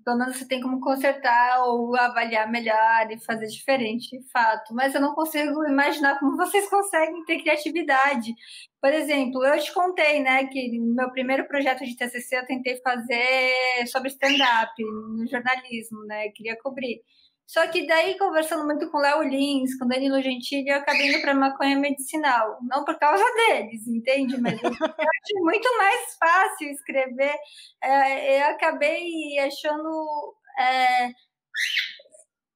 pelo 0.05 0.19
menos 0.19 0.37
você 0.37 0.47
tem 0.47 0.61
como 0.61 0.81
consertar 0.81 1.62
ou 1.64 1.97
avaliar 1.97 2.51
melhor 2.51 3.11
e 3.11 3.19
fazer 3.25 3.47
diferente, 3.47 4.21
fato. 4.33 4.75
Mas 4.75 4.95
eu 4.95 5.01
não 5.01 5.14
consigo 5.14 5.64
imaginar 5.67 6.19
como 6.19 6.37
vocês 6.37 6.69
conseguem 6.69 7.25
ter 7.25 7.41
criatividade. 7.41 8.35
Por 8.83 8.93
exemplo, 8.93 9.45
eu 9.47 9.59
te 9.62 9.73
contei, 9.73 10.21
né, 10.23 10.47
que 10.47 10.79
no 10.79 10.95
meu 10.95 11.11
primeiro 11.11 11.47
projeto 11.49 11.85
de 11.85 11.97
TCC 11.97 12.37
eu 12.39 12.47
tentei 12.47 12.77
fazer 12.83 13.87
sobre 13.91 14.09
stand-up 14.11 14.73
no 14.79 15.27
jornalismo, 15.27 16.05
né, 16.05 16.29
queria 16.31 16.57
cobrir. 16.62 17.01
Só 17.47 17.64
que 17.68 17.86
daí, 17.86 18.18
conversando 18.18 18.64
muito 18.64 18.90
com 18.90 18.99
o 18.99 19.01
Léo 19.01 19.22
Lins, 19.22 19.78
com 19.78 19.86
Danilo 19.86 20.20
Gentili, 20.20 20.68
eu 20.68 20.78
acabei 20.78 21.09
indo 21.09 21.20
para 21.20 21.32
maconha 21.32 21.78
medicinal. 21.78 22.59
Não 22.62 22.84
por 22.84 22.99
causa 22.99 23.24
deles, 23.36 23.86
entende? 23.86 24.40
Mas 24.40 24.61
eu 24.61 24.68
acho 24.74 25.44
muito 25.44 25.78
mais 25.78 26.16
fácil 26.18 26.70
escrever. 26.70 27.36
É, 27.80 28.40
eu 28.40 28.47
acabei 28.55 29.38
achando. 29.38 30.34
É, 30.59 31.07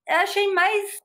eu 0.09 0.17
achei 0.23 0.53
mais. 0.53 1.01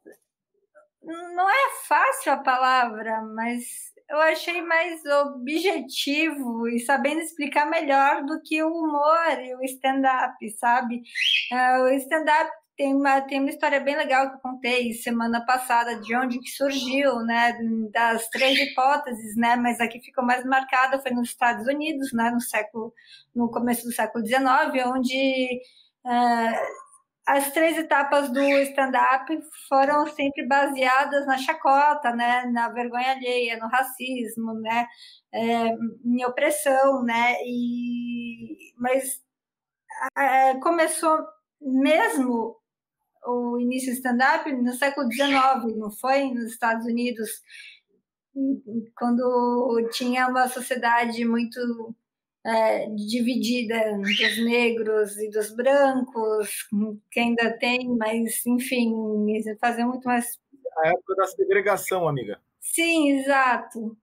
Não 1.03 1.47
é 1.47 1.69
fácil 1.87 2.33
a 2.33 2.37
palavra, 2.37 3.21
mas 3.35 3.93
eu 4.09 4.19
achei 4.19 4.61
mais 4.63 5.05
objetivo 5.05 6.67
e 6.67 6.79
sabendo 6.79 7.21
explicar 7.21 7.69
melhor 7.69 8.23
do 8.23 8.41
que 8.41 8.63
o 8.63 8.67
humor 8.67 9.39
e 9.39 9.55
o 9.55 9.63
stand-up, 9.63 10.49
sabe? 10.57 11.03
Uh, 11.51 11.83
o 11.83 11.89
stand-up 11.89 12.51
tem 12.77 12.93
uma, 12.93 13.21
tem 13.21 13.39
uma 13.39 13.49
história 13.49 13.79
bem 13.79 13.95
legal 13.95 14.29
que 14.29 14.35
eu 14.35 14.39
contei 14.39 14.93
semana 14.93 15.45
passada 15.45 15.99
de 16.01 16.15
onde 16.15 16.39
que 16.39 16.49
surgiu, 16.49 17.19
né, 17.21 17.57
das 17.91 18.27
três 18.29 18.59
hipóteses, 18.59 19.35
né, 19.37 19.55
mas 19.55 19.79
a 19.79 19.87
que 19.87 20.01
ficou 20.01 20.25
mais 20.25 20.43
marcada 20.45 20.99
foi 20.99 21.11
nos 21.11 21.29
Estados 21.29 21.67
Unidos, 21.67 22.11
né, 22.13 22.29
no 22.31 22.41
século, 22.41 22.93
no 23.33 23.49
começo 23.49 23.83
do 23.85 23.93
século 23.93 24.25
XIX, 24.25 24.43
onde 24.87 25.61
uh, 26.05 26.85
as 27.25 27.51
três 27.51 27.77
etapas 27.77 28.29
do 28.29 28.41
stand-up 28.41 29.25
foram 29.69 30.05
sempre 30.07 30.45
baseadas 30.45 31.25
na 31.25 31.37
chacota, 31.37 32.13
né, 32.13 32.45
na 32.51 32.69
vergonha 32.69 33.11
alheia, 33.11 33.57
no 33.57 33.67
racismo, 33.69 34.53
né, 34.55 34.85
é, 35.33 35.67
em 36.05 36.25
opressão, 36.25 37.03
né, 37.03 37.35
e 37.45 38.73
mas 38.77 39.23
é, 40.17 40.55
começou 40.59 41.17
mesmo 41.61 42.57
o 43.25 43.59
início 43.59 43.91
do 43.91 43.97
stand-up 43.97 44.51
no 44.51 44.73
século 44.73 45.11
XIX, 45.11 45.77
não 45.77 45.91
foi? 45.91 46.31
Nos 46.31 46.51
Estados 46.51 46.85
Unidos, 46.85 47.29
quando 48.97 49.89
tinha 49.91 50.27
uma 50.27 50.47
sociedade 50.47 51.25
muito 51.25 51.95
é, 52.45 52.87
dividida 52.89 53.97
dos 53.97 54.37
negros 54.43 55.17
e 55.17 55.29
dos 55.29 55.51
brancos, 55.55 56.67
que 57.11 57.19
ainda 57.19 57.57
tem, 57.57 57.87
mas 57.97 58.45
enfim, 58.45 58.93
fazer 59.59 59.85
muito 59.85 60.05
mais. 60.05 60.39
A 60.77 60.89
época 60.89 61.15
da 61.15 61.25
segregação, 61.25 62.07
amiga. 62.07 62.39
Sim, 62.59 63.19
exato. 63.19 63.97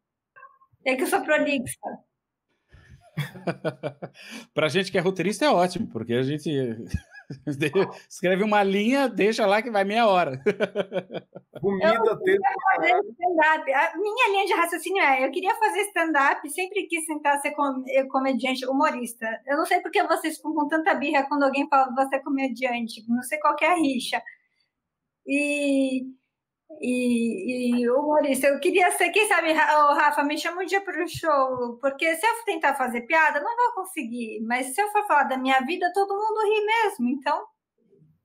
É 0.84 0.96
que 0.96 1.02
eu 1.02 1.06
sou 1.06 1.20
prolixa. 1.20 1.78
Para 4.54 4.68
gente 4.68 4.90
que 4.90 4.98
é 4.98 5.00
roteirista 5.00 5.44
é 5.44 5.50
ótimo, 5.50 5.86
porque 5.88 6.14
a 6.14 6.22
gente 6.22 6.50
Escreve 8.08 8.44
uma 8.44 8.62
linha, 8.62 9.08
deixa 9.08 9.46
lá 9.46 9.62
que 9.62 9.70
vai 9.70 9.84
meia 9.84 10.06
hora. 10.06 10.40
Comida, 11.60 12.18
tempo. 12.24 12.42
A 13.74 13.96
minha 13.96 14.30
linha 14.30 14.46
de 14.46 14.52
raciocínio 14.52 15.02
é: 15.02 15.24
eu 15.26 15.30
queria 15.30 15.54
fazer 15.54 15.80
stand-up, 15.82 16.48
sempre 16.50 16.86
quis 16.86 17.06
tentar 17.06 17.38
ser 17.38 17.54
comediante, 18.08 18.66
humorista. 18.66 19.26
Eu 19.46 19.56
não 19.56 19.66
sei 19.66 19.80
porque 19.80 20.02
vocês 20.02 20.36
ficam 20.36 20.54
com 20.54 20.68
tanta 20.68 20.94
birra 20.94 21.26
quando 21.28 21.44
alguém 21.44 21.68
fala 21.68 21.88
que 21.88 21.94
você 21.94 22.16
é 22.16 22.20
comediante, 22.20 23.04
não 23.08 23.22
sei 23.22 23.38
qual 23.38 23.56
é 23.60 23.66
a 23.66 23.74
rixa. 23.74 24.22
E 25.26 26.06
e, 26.80 27.80
e 27.80 27.90
humorista. 27.90 28.46
Eu 28.46 28.60
queria 28.60 28.90
ser, 28.92 29.10
quem 29.10 29.26
sabe, 29.26 29.52
o 29.52 29.94
Rafa, 29.94 30.22
me 30.22 30.38
chama 30.38 30.62
um 30.62 30.66
dia 30.66 30.80
para 30.80 31.02
o 31.02 31.08
show, 31.08 31.78
porque 31.80 32.14
se 32.16 32.26
eu 32.26 32.44
tentar 32.44 32.74
fazer 32.74 33.02
piada, 33.02 33.40
não 33.40 33.56
vou 33.56 33.84
conseguir. 33.84 34.40
Mas 34.46 34.74
se 34.74 34.80
eu 34.80 34.88
for 34.90 35.06
falar 35.06 35.24
da 35.24 35.36
minha 35.36 35.60
vida, 35.60 35.92
todo 35.92 36.16
mundo 36.16 36.40
ri 36.44 36.66
mesmo, 36.66 37.08
então. 37.08 37.44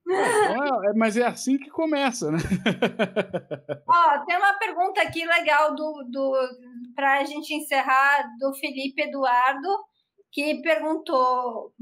É, 0.09 0.93
mas 0.93 1.17
é 1.17 1.25
assim 1.25 1.57
que 1.57 1.69
começa, 1.69 2.31
né? 2.31 2.37
Ó, 3.85 4.25
tem 4.25 4.37
uma 4.37 4.53
pergunta 4.53 5.01
aqui 5.01 5.25
legal 5.25 5.75
do, 5.75 6.03
do 6.09 6.33
para 6.95 7.19
a 7.19 7.25
gente 7.25 7.53
encerrar 7.53 8.25
do 8.39 8.53
Felipe 8.53 9.01
Eduardo, 9.01 9.67
que 10.31 10.61
perguntou: 10.61 11.73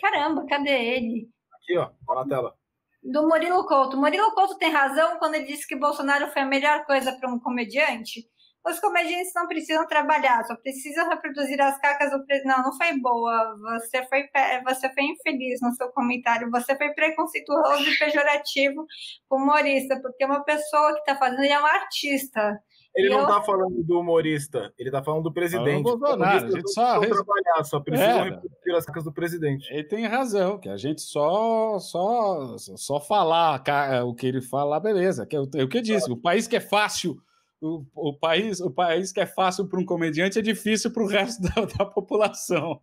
caramba, 0.00 0.44
cadê 0.46 0.96
ele? 0.96 1.30
Aqui, 1.54 1.78
ó, 1.78 1.86
tá 1.86 2.14
na 2.16 2.26
tela 2.26 2.58
do 3.02 3.28
Murilo 3.28 3.66
Couto. 3.66 3.96
Murilo 3.96 4.32
Couto 4.34 4.58
tem 4.58 4.70
razão 4.70 5.18
quando 5.18 5.34
ele 5.36 5.44
disse 5.44 5.66
que 5.66 5.76
Bolsonaro 5.76 6.28
foi 6.28 6.42
a 6.42 6.46
melhor 6.46 6.84
coisa 6.84 7.12
para 7.12 7.32
um 7.32 7.38
comediante. 7.38 8.26
Os 8.66 8.78
comediantes 8.80 9.32
não 9.34 9.46
precisam 9.46 9.86
trabalhar, 9.86 10.44
só 10.44 10.54
precisam 10.56 11.08
reproduzir 11.08 11.60
as 11.60 11.78
cacas 11.78 12.10
do 12.10 12.24
presidente. 12.26 12.54
Não, 12.54 12.62
não 12.64 12.76
foi 12.76 12.98
boa. 13.00 13.56
Você 13.78 14.04
foi, 14.06 14.28
você 14.64 14.92
foi 14.92 15.04
infeliz 15.04 15.60
no 15.62 15.72
seu 15.74 15.90
comentário. 15.92 16.50
Você 16.50 16.76
foi 16.76 16.92
preconceituoso 16.92 17.88
e 17.88 17.98
pejorativo 17.98 18.84
humorista, 19.30 19.98
porque 20.02 20.24
uma 20.24 20.44
pessoa 20.44 20.92
que 20.92 21.00
está 21.00 21.16
fazendo 21.16 21.42
ele 21.44 21.52
é 21.52 21.60
um 21.60 21.66
artista. 21.66 22.58
Ele 22.94 23.10
não 23.10 23.22
está 23.22 23.40
falando 23.42 23.82
do 23.84 24.00
humorista, 24.00 24.72
ele 24.78 24.88
está 24.88 25.02
falando 25.02 25.22
do 25.22 25.32
presidente. 25.32 25.84
Não, 25.84 25.98
Bolsonaro, 25.98 26.46
a 26.46 26.50
gente 26.50 26.72
só 26.72 26.98
trabalhar, 26.98 27.64
só 27.64 27.80
precisam 27.80 28.10
é, 28.10 28.22
repetir 28.24 28.74
as 28.74 28.84
cacas 28.84 29.04
do 29.04 29.12
presidente. 29.12 29.72
Ele 29.72 29.84
tem 29.84 30.06
razão, 30.06 30.58
que 30.58 30.68
a 30.68 30.76
gente 30.76 31.00
só 31.00 31.78
só 31.78 32.56
só 32.58 33.00
falar 33.00 33.62
o 34.04 34.14
que 34.14 34.26
ele 34.26 34.42
fala, 34.42 34.80
beleza. 34.80 35.26
Que 35.26 35.36
é 35.36 35.40
o, 35.40 35.48
é 35.54 35.62
o 35.62 35.68
que 35.68 35.78
eu 35.78 35.82
disse, 35.82 36.10
o 36.10 36.16
país 36.16 36.48
que 36.48 36.56
é 36.56 36.60
fácil 36.60 37.16
o, 37.60 37.84
o, 37.94 38.14
país, 38.14 38.60
o 38.60 38.70
país 38.70 39.12
que 39.12 39.20
é 39.20 39.26
fácil 39.26 39.66
para 39.66 39.80
um 39.80 39.84
comediante 39.84 40.38
é 40.38 40.42
difícil 40.42 40.92
para 40.92 41.02
o 41.02 41.06
resto 41.06 41.42
da, 41.42 41.64
da, 41.64 41.84
população. 41.84 42.78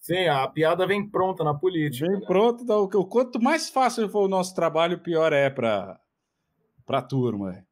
Sim, 0.00 0.26
a 0.26 0.46
piada 0.48 0.86
vem 0.86 1.08
pronta 1.08 1.44
na 1.44 1.54
política. 1.54 2.06
Vem 2.06 2.20
né? 2.20 2.26
pronta. 2.26 2.62
Então, 2.62 2.82
o 2.82 3.06
quanto 3.06 3.40
mais 3.40 3.70
fácil 3.70 4.08
for 4.08 4.24
o 4.24 4.28
nosso 4.28 4.54
trabalho, 4.54 5.00
pior 5.00 5.32
é 5.32 5.48
para 5.48 6.00
a 6.88 7.02
turma. 7.02 7.65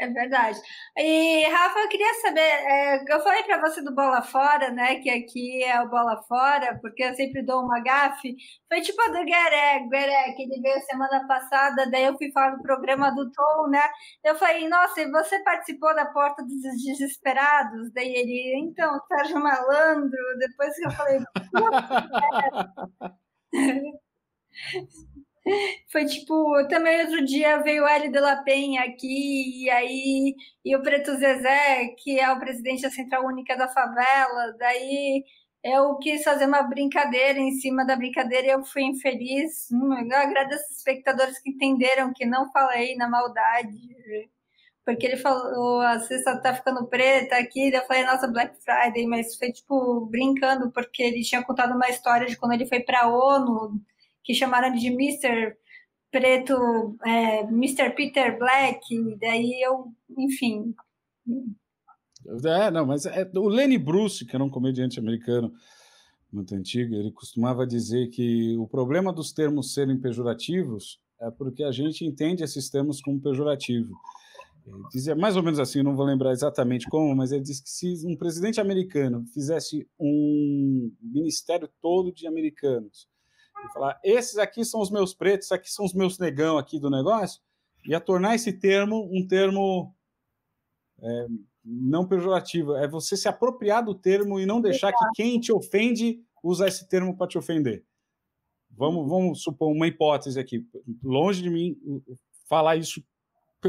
É 0.00 0.08
verdade. 0.08 0.58
E, 0.96 1.44
Rafa, 1.50 1.78
eu 1.80 1.88
queria 1.90 2.14
saber, 2.22 2.40
é, 2.40 3.04
eu 3.06 3.20
falei 3.20 3.42
para 3.42 3.60
você 3.60 3.82
do 3.82 3.94
Bola 3.94 4.22
Fora, 4.22 4.70
né, 4.70 4.94
que 4.96 5.10
aqui 5.10 5.62
é 5.62 5.78
o 5.82 5.90
Bola 5.90 6.22
Fora, 6.26 6.78
porque 6.80 7.04
eu 7.04 7.14
sempre 7.14 7.42
dou 7.44 7.62
uma 7.62 7.80
gafe. 7.82 8.34
Foi 8.66 8.80
tipo 8.80 8.98
a 9.02 9.08
do 9.08 9.22
Gueré, 9.26 9.80
Gueré, 9.90 10.32
que 10.32 10.44
ele 10.44 10.58
veio 10.62 10.80
semana 10.86 11.26
passada, 11.28 11.90
daí 11.90 12.04
eu 12.04 12.16
fui 12.16 12.32
falar 12.32 12.56
do 12.56 12.62
programa 12.62 13.10
do 13.14 13.30
Tom, 13.30 13.68
né? 13.68 13.82
Eu 14.24 14.34
falei, 14.36 14.66
nossa, 14.70 15.02
e 15.02 15.10
você 15.10 15.38
participou 15.44 15.94
da 15.94 16.06
Porta 16.06 16.42
dos 16.44 16.62
Desesperados? 16.82 17.92
Daí 17.92 18.08
ele, 18.14 18.58
então, 18.58 18.98
Sérgio 19.06 19.38
Malandro, 19.38 20.18
depois 20.38 20.74
que 20.76 20.86
eu 20.86 20.90
falei... 20.92 21.20
Foi 25.90 26.04
tipo, 26.06 26.66
também 26.68 27.00
outro 27.02 27.24
dia 27.24 27.58
veio 27.58 27.84
o 27.84 27.88
L 27.88 28.08
de 28.10 28.20
La 28.20 28.36
Penha 28.42 28.82
aqui, 28.82 29.64
e 29.64 29.70
aí, 29.70 30.34
e 30.64 30.76
o 30.76 30.82
Preto 30.82 31.16
Zezé, 31.16 31.88
que 31.98 32.18
é 32.18 32.30
o 32.32 32.38
presidente 32.38 32.82
da 32.82 32.90
Central 32.90 33.26
Única 33.26 33.56
da 33.56 33.68
Favela, 33.68 34.54
daí 34.58 35.24
eu 35.62 35.96
quis 35.98 36.22
fazer 36.24 36.46
uma 36.46 36.62
brincadeira 36.62 37.38
em 37.38 37.52
cima 37.52 37.84
da 37.84 37.96
brincadeira 37.96 38.46
e 38.46 38.50
eu 38.50 38.64
fui 38.64 38.82
infeliz. 38.82 39.68
Hum, 39.70 39.92
eu 40.10 40.16
agradeço 40.18 40.64
os 40.70 40.78
espectadores 40.78 41.38
que 41.38 41.50
entenderam 41.50 42.12
que 42.14 42.24
não 42.26 42.50
falei 42.50 42.96
na 42.96 43.08
maldade, 43.08 43.78
porque 44.84 45.06
ele 45.06 45.16
falou, 45.16 45.80
a 45.80 46.00
cesta 46.00 46.40
tá 46.40 46.54
ficando 46.54 46.86
preta 46.86 47.36
aqui, 47.36 47.72
eu 47.72 47.82
falei, 47.86 48.04
nossa, 48.04 48.26
Black 48.28 48.56
Friday, 48.64 49.06
mas 49.06 49.36
foi 49.36 49.52
tipo 49.52 50.06
brincando, 50.06 50.70
porque 50.72 51.02
ele 51.02 51.22
tinha 51.22 51.42
contado 51.44 51.74
uma 51.74 51.88
história 51.88 52.26
de 52.26 52.36
quando 52.36 52.52
ele 52.52 52.66
foi 52.66 52.80
para 52.80 53.02
a 53.02 53.08
ONU, 53.08 53.80
que 54.24 54.34
chamaram 54.34 54.74
de 54.74 54.88
Mr. 54.88 55.56
Preto, 56.10 56.96
é, 57.04 57.40
Mr. 57.42 57.90
Peter 57.94 58.38
Black, 58.38 58.80
daí 59.20 59.62
eu, 59.62 59.92
enfim, 60.18 60.74
é, 62.44 62.70
não, 62.70 62.86
mas 62.86 63.06
é, 63.06 63.28
o 63.34 63.48
Lenny 63.48 63.78
Bruce, 63.78 64.24
que 64.24 64.34
era 64.34 64.44
um 64.44 64.50
comediante 64.50 64.98
americano 64.98 65.52
muito 66.32 66.54
antigo, 66.54 66.94
ele 66.94 67.10
costumava 67.10 67.66
dizer 67.66 68.08
que 68.08 68.56
o 68.58 68.68
problema 68.68 69.12
dos 69.12 69.32
termos 69.32 69.74
serem 69.74 69.98
pejorativos 69.98 71.00
é 71.20 71.30
porque 71.30 71.64
a 71.64 71.72
gente 71.72 72.04
entende 72.04 72.44
esses 72.44 72.70
termos 72.70 73.00
como 73.00 73.20
pejorativo. 73.20 73.92
Ele 74.64 74.82
dizia 74.92 75.16
mais 75.16 75.36
ou 75.36 75.42
menos 75.42 75.58
assim, 75.58 75.82
não 75.82 75.96
vou 75.96 76.04
lembrar 76.06 76.32
exatamente 76.32 76.88
como, 76.88 77.14
mas 77.16 77.32
ele 77.32 77.42
disse 77.42 77.62
que 77.62 77.70
se 77.70 78.06
um 78.06 78.16
presidente 78.16 78.60
americano 78.60 79.24
fizesse 79.34 79.88
um 79.98 80.92
ministério 81.02 81.68
todo 81.80 82.12
de 82.12 82.26
americanos 82.26 83.08
e 83.64 83.72
falar, 83.72 84.00
esses 84.02 84.38
aqui 84.38 84.64
são 84.64 84.80
os 84.80 84.90
meus 84.90 85.14
pretos, 85.14 85.46
esses 85.46 85.52
aqui 85.52 85.70
são 85.70 85.84
os 85.84 85.94
meus 85.94 86.18
negão 86.18 86.58
aqui 86.58 86.78
do 86.78 86.90
negócio, 86.90 87.40
ia 87.86 88.00
tornar 88.00 88.34
esse 88.34 88.52
termo 88.52 89.08
um 89.12 89.26
termo 89.26 89.94
é, 91.02 91.26
não 91.64 92.06
pejorativo, 92.06 92.74
é 92.76 92.88
você 92.88 93.16
se 93.16 93.28
apropriar 93.28 93.84
do 93.84 93.94
termo 93.94 94.38
e 94.40 94.46
não 94.46 94.60
deixar 94.60 94.92
que 94.92 95.04
quem 95.14 95.38
te 95.40 95.52
ofende 95.52 96.22
usa 96.42 96.66
esse 96.66 96.88
termo 96.88 97.16
para 97.16 97.28
te 97.28 97.38
ofender. 97.38 97.84
Vamos, 98.70 99.08
vamos 99.08 99.42
supor 99.42 99.70
uma 99.70 99.86
hipótese 99.86 100.38
aqui. 100.38 100.66
Longe 101.02 101.42
de 101.42 101.50
mim 101.50 101.76
falar 102.48 102.76
isso 102.76 103.02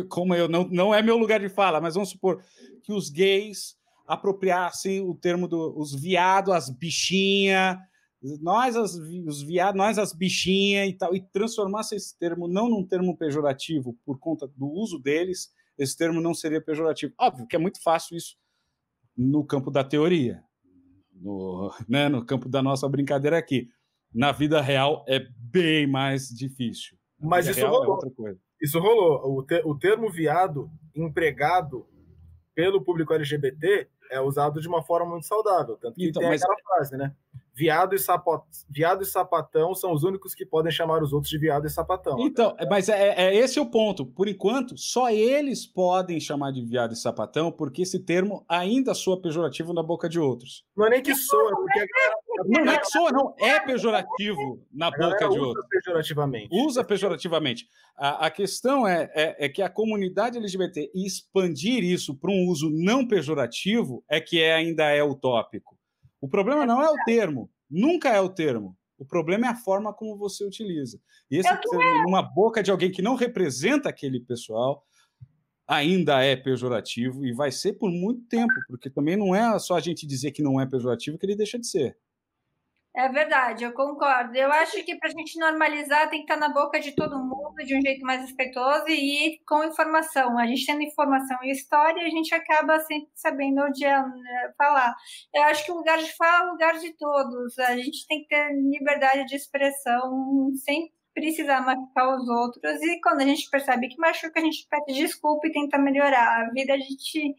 como 0.07 0.33
eu 0.33 0.47
não, 0.47 0.63
não 0.69 0.95
é 0.95 1.01
meu 1.01 1.17
lugar 1.17 1.39
de 1.39 1.49
fala, 1.49 1.81
mas 1.81 1.95
vamos 1.95 2.09
supor 2.09 2.41
que 2.81 2.93
os 2.93 3.09
gays 3.09 3.77
apropriassem 4.07 5.01
o 5.01 5.13
termo 5.13 5.47
dos 5.47 5.91
do, 5.91 5.97
viados, 5.97 6.53
as 6.53 6.69
bichinhas, 6.69 7.77
nós 8.41 8.75
as, 8.75 8.95
os 8.95 9.41
viados, 9.41 9.77
nós 9.77 9.97
as 9.97 10.13
bichinhas 10.13 10.89
e 10.89 10.93
tal, 10.93 11.15
e 11.15 11.21
transformasse 11.21 11.95
esse 11.95 12.17
termo 12.17 12.47
não 12.47 12.69
num 12.69 12.85
termo 12.85 13.17
pejorativo 13.17 13.97
por 14.05 14.19
conta 14.19 14.47
do 14.55 14.67
uso 14.67 14.99
deles, 14.99 15.51
esse 15.77 15.97
termo 15.97 16.21
não 16.21 16.33
seria 16.33 16.61
pejorativo. 16.61 17.13
Óbvio 17.19 17.47
que 17.47 17.55
é 17.55 17.59
muito 17.59 17.81
fácil 17.81 18.15
isso 18.15 18.37
no 19.17 19.43
campo 19.43 19.71
da 19.71 19.83
teoria, 19.83 20.43
no, 21.11 21.73
né, 21.87 22.09
no 22.09 22.25
campo 22.25 22.47
da 22.47 22.61
nossa 22.61 22.87
brincadeira 22.87 23.37
aqui. 23.37 23.69
Na 24.13 24.31
vida 24.31 24.61
real 24.61 25.05
é 25.07 25.25
bem 25.37 25.87
mais 25.87 26.27
difícil. 26.29 26.97
Na 27.19 27.29
Mas 27.29 27.47
isso 27.47 27.59
é 27.59 27.63
rolou. 27.63 27.99
É 28.27 28.35
isso 28.61 28.79
rolou. 28.79 29.39
O, 29.39 29.43
te, 29.43 29.61
o 29.65 29.77
termo 29.77 30.11
viado 30.11 30.69
empregado 30.93 31.87
pelo 32.53 32.83
público 32.83 33.13
LGBT 33.13 33.87
é 34.11 34.19
usado 34.19 34.59
de 34.59 34.67
uma 34.67 34.83
forma 34.83 35.11
muito 35.11 35.25
saudável. 35.25 35.77
Tanto 35.77 35.95
que 35.95 36.09
então, 36.09 36.21
tem 36.21 36.31
aquela 36.31 36.55
frase, 36.63 36.97
né? 36.97 37.15
Viado 37.53 37.93
e, 37.93 37.99
sapo... 37.99 38.43
viado 38.69 39.03
e 39.03 39.05
sapatão 39.05 39.75
são 39.75 39.91
os 39.91 40.03
únicos 40.03 40.33
que 40.33 40.45
podem 40.45 40.71
chamar 40.71 41.03
os 41.03 41.11
outros 41.11 41.29
de 41.29 41.37
viado 41.37 41.67
e 41.67 41.69
sapatão. 41.69 42.17
Então, 42.19 42.55
mas 42.69 42.87
é, 42.87 43.13
é 43.15 43.35
esse 43.35 43.59
o 43.59 43.65
ponto. 43.65 44.05
Por 44.05 44.27
enquanto, 44.27 44.77
só 44.77 45.09
eles 45.09 45.65
podem 45.65 46.19
chamar 46.19 46.51
de 46.51 46.61
viado 46.61 46.93
e 46.93 46.95
sapatão, 46.95 47.51
porque 47.51 47.81
esse 47.81 47.99
termo 47.99 48.45
ainda 48.47 48.93
soa 48.93 49.21
pejorativo 49.21 49.73
na 49.73 49.83
boca 49.83 50.07
de 50.07 50.19
outros. 50.19 50.63
Não 50.75 50.87
é 50.87 50.91
nem 50.91 51.01
que 51.01 51.13
soa, 51.13 51.55
porque 51.55 51.79
a 51.79 51.85
galera... 51.85 52.15
Não 52.45 52.71
é 52.71 52.79
que 52.79 52.85
soa, 52.85 53.11
não. 53.11 53.35
É 53.39 53.59
pejorativo 53.59 54.65
na 54.71 54.87
a 54.87 54.91
boca 54.91 55.29
de 55.29 55.39
outros. 55.39 55.63
Usa 55.63 55.67
pejorativamente. 55.69 56.49
Usa 56.51 56.83
pejorativamente. 56.83 57.67
A, 57.95 58.27
a 58.27 58.31
questão 58.31 58.87
é, 58.87 59.11
é, 59.13 59.45
é, 59.45 59.49
que 59.49 59.61
a 59.61 59.69
comunidade 59.69 60.37
LGBT 60.37 60.91
expandir 60.95 61.83
isso 61.83 62.15
para 62.15 62.31
um 62.31 62.47
uso 62.47 62.69
não 62.71 63.07
pejorativo 63.07 64.03
é 64.09 64.19
que 64.19 64.41
é, 64.41 64.53
ainda 64.53 64.85
é 64.85 65.03
utópico. 65.03 65.77
O 66.21 66.29
problema 66.29 66.65
não 66.65 66.81
é 66.81 66.89
o 66.89 66.95
termo, 67.05 67.49
nunca 67.69 68.09
é 68.09 68.21
o 68.21 68.29
termo. 68.29 68.77
O 68.97 69.05
problema 69.05 69.47
é 69.47 69.49
a 69.49 69.55
forma 69.55 69.91
como 69.91 70.15
você 70.15 70.45
utiliza. 70.45 71.01
E 71.29 71.37
esse 71.37 71.49
é 71.49 71.59
numa 72.05 72.21
boca 72.21 72.61
de 72.61 72.69
alguém 72.69 72.91
que 72.91 73.01
não 73.01 73.15
representa 73.15 73.89
aquele 73.89 74.19
pessoal 74.19 74.85
ainda 75.67 76.21
é 76.21 76.35
pejorativo 76.35 77.25
e 77.25 77.33
vai 77.33 77.51
ser 77.51 77.73
por 77.73 77.89
muito 77.89 78.21
tempo, 78.27 78.53
porque 78.67 78.89
também 78.89 79.15
não 79.15 79.33
é 79.33 79.57
só 79.57 79.75
a 79.75 79.79
gente 79.79 80.05
dizer 80.05 80.31
que 80.31 80.43
não 80.43 80.59
é 80.59 80.65
pejorativo 80.65 81.17
que 81.17 81.25
ele 81.25 81.35
deixa 81.35 81.57
de 81.57 81.65
ser. 81.65 81.97
É 82.93 83.07
verdade, 83.07 83.63
eu 83.63 83.71
concordo. 83.71 84.35
Eu 84.35 84.51
acho 84.51 84.83
que 84.83 84.97
para 84.97 85.07
a 85.07 85.11
gente 85.11 85.39
normalizar 85.39 86.09
tem 86.09 86.25
que 86.25 86.31
estar 86.31 86.35
na 86.35 86.53
boca 86.53 86.77
de 86.77 86.93
todo 86.93 87.23
mundo 87.23 87.55
de 87.65 87.77
um 87.77 87.81
jeito 87.81 88.01
mais 88.05 88.21
respeitoso 88.21 88.83
e 88.89 89.39
com 89.47 89.63
informação. 89.63 90.37
A 90.37 90.45
gente 90.45 90.65
tendo 90.65 90.83
informação 90.83 91.37
e 91.41 91.51
história, 91.51 92.05
a 92.05 92.09
gente 92.09 92.35
acaba 92.35 92.79
sempre 92.81 93.09
sabendo 93.15 93.61
onde 93.61 93.85
é, 93.85 93.97
né, 93.97 94.53
falar. 94.57 94.93
Eu 95.33 95.43
acho 95.43 95.63
que 95.65 95.71
o 95.71 95.75
lugar 95.75 95.97
de 95.99 96.13
fala 96.17 96.43
é 96.43 96.47
o 96.49 96.51
lugar 96.51 96.79
de 96.79 96.91
todos. 96.97 97.57
A 97.59 97.77
gente 97.77 98.05
tem 98.07 98.23
que 98.23 98.27
ter 98.27 98.51
liberdade 98.55 99.25
de 99.25 99.35
expressão 99.37 100.51
sem 100.65 100.91
precisar 101.13 101.61
machucar 101.61 102.15
os 102.15 102.27
outros. 102.27 102.81
E 102.81 102.99
quando 103.01 103.21
a 103.21 103.25
gente 103.25 103.49
percebe 103.49 103.87
que 103.87 103.97
machuca, 103.97 104.39
a 104.39 104.43
gente 104.43 104.67
pede 104.69 104.99
desculpa 104.99 105.47
e 105.47 105.51
tenta 105.51 105.77
melhorar. 105.77 106.45
A 106.45 106.49
vida 106.51 106.73
a 106.73 106.77
gente 106.77 107.35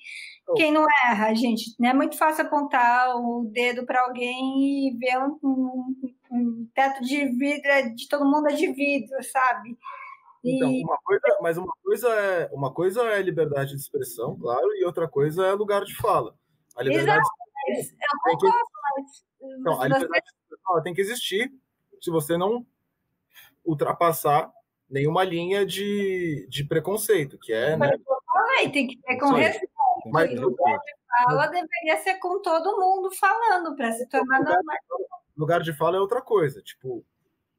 quem 0.57 0.73
não 0.73 0.87
erra, 1.05 1.35
gente, 1.35 1.75
não 1.79 1.91
é 1.91 1.95
muito 1.95 2.17
fácil 2.17 2.45
apontar 2.45 3.17
o 3.17 3.49
dedo 3.53 3.87
para 3.87 4.03
alguém 4.03 4.89
e 4.89 4.97
ver 4.99 5.19
um, 5.19 5.39
um, 5.43 6.13
um, 6.31 6.69
teto 6.75 7.03
de 7.03 7.27
vidro, 7.27 7.71
é 7.71 7.89
de 7.89 8.09
todo 8.09 8.25
mundo 8.25 8.49
é 8.49 8.55
de 8.55 8.73
vidro, 8.73 9.23
sabe? 9.23 9.77
E... 10.43 10.57
Então, 10.57 10.71
uma 10.71 10.99
coisa, 10.99 11.39
mas 11.41 11.57
uma 11.57 11.73
coisa 11.83 12.09
é 12.09 12.51
uma 12.53 12.73
coisa 12.73 13.03
é 13.03 13.23
liberdade 13.23 13.71
de 13.71 13.81
expressão, 13.81 14.37
claro, 14.39 14.67
e 14.75 14.85
outra 14.85 15.09
coisa 15.09 15.47
é 15.47 15.53
lugar 15.53 15.85
de 15.85 15.95
fala. 15.97 16.35
A 16.77 16.83
liberdade 16.83 17.21
Exato, 17.69 17.95
eu 18.27 18.33
concordo, 18.33 18.57
que... 19.39 19.61
então, 19.61 19.81
a 19.81 19.85
liberdade 19.85 20.25
de 20.27 20.55
expressão 20.55 20.83
tem 20.83 20.95
que 20.95 21.01
existir 21.01 21.53
se 22.01 22.11
você 22.11 22.37
não 22.37 22.67
ultrapassar 23.65 24.53
nenhuma 24.91 25.23
linha 25.23 25.65
de, 25.65 26.45
de 26.51 26.65
preconceito, 26.65 27.39
que 27.39 27.53
é, 27.53 27.77
né? 27.77 27.93
tem 28.71 28.87
que 28.87 28.97
ter 28.99 29.19
com 29.19 29.33
respeito 29.33 29.72
mas 30.07 30.31
o 30.33 30.43
lugar 30.43 30.79
de 30.79 30.93
fala 31.07 31.47
deveria 31.47 31.97
ser 31.99 32.15
com 32.15 32.41
todo 32.41 32.81
mundo 32.81 33.11
falando 33.13 33.77
para 33.77 33.93
se 33.93 34.09
tornar 34.09 34.39
lugar, 34.39 34.55
normal. 34.55 35.23
Lugar 35.37 35.61
de 35.61 35.73
fala 35.73 35.97
é 35.97 36.01
outra 36.01 36.21
coisa. 36.21 36.63
Tipo, 36.63 37.05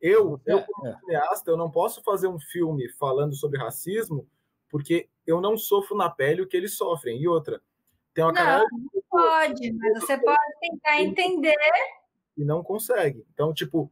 eu, 0.01 0.39
eu 0.45 0.59
é, 0.59 0.63
como 0.63 0.87
é. 0.87 0.99
cineasta, 0.99 1.51
eu 1.51 1.57
não 1.57 1.71
posso 1.71 2.03
fazer 2.03 2.27
um 2.27 2.39
filme 2.39 2.89
falando 2.93 3.35
sobre 3.35 3.59
racismo 3.59 4.27
porque 4.69 5.07
eu 5.27 5.39
não 5.39 5.55
sofro 5.55 5.95
na 5.95 6.09
pele 6.09 6.41
o 6.41 6.47
que 6.47 6.57
eles 6.57 6.75
sofrem. 6.75 7.21
E 7.21 7.27
outra, 7.27 7.61
tem 8.13 8.23
uma 8.23 8.33
não, 8.33 8.65
não 8.71 9.03
pode, 9.09 9.71
mas 9.73 10.01
você 10.01 10.17
pode 10.17 10.59
tentar 10.59 10.99
entender 10.99 11.55
e 12.35 12.43
não 12.43 12.63
consegue. 12.63 13.25
Então, 13.33 13.53
tipo, 13.53 13.91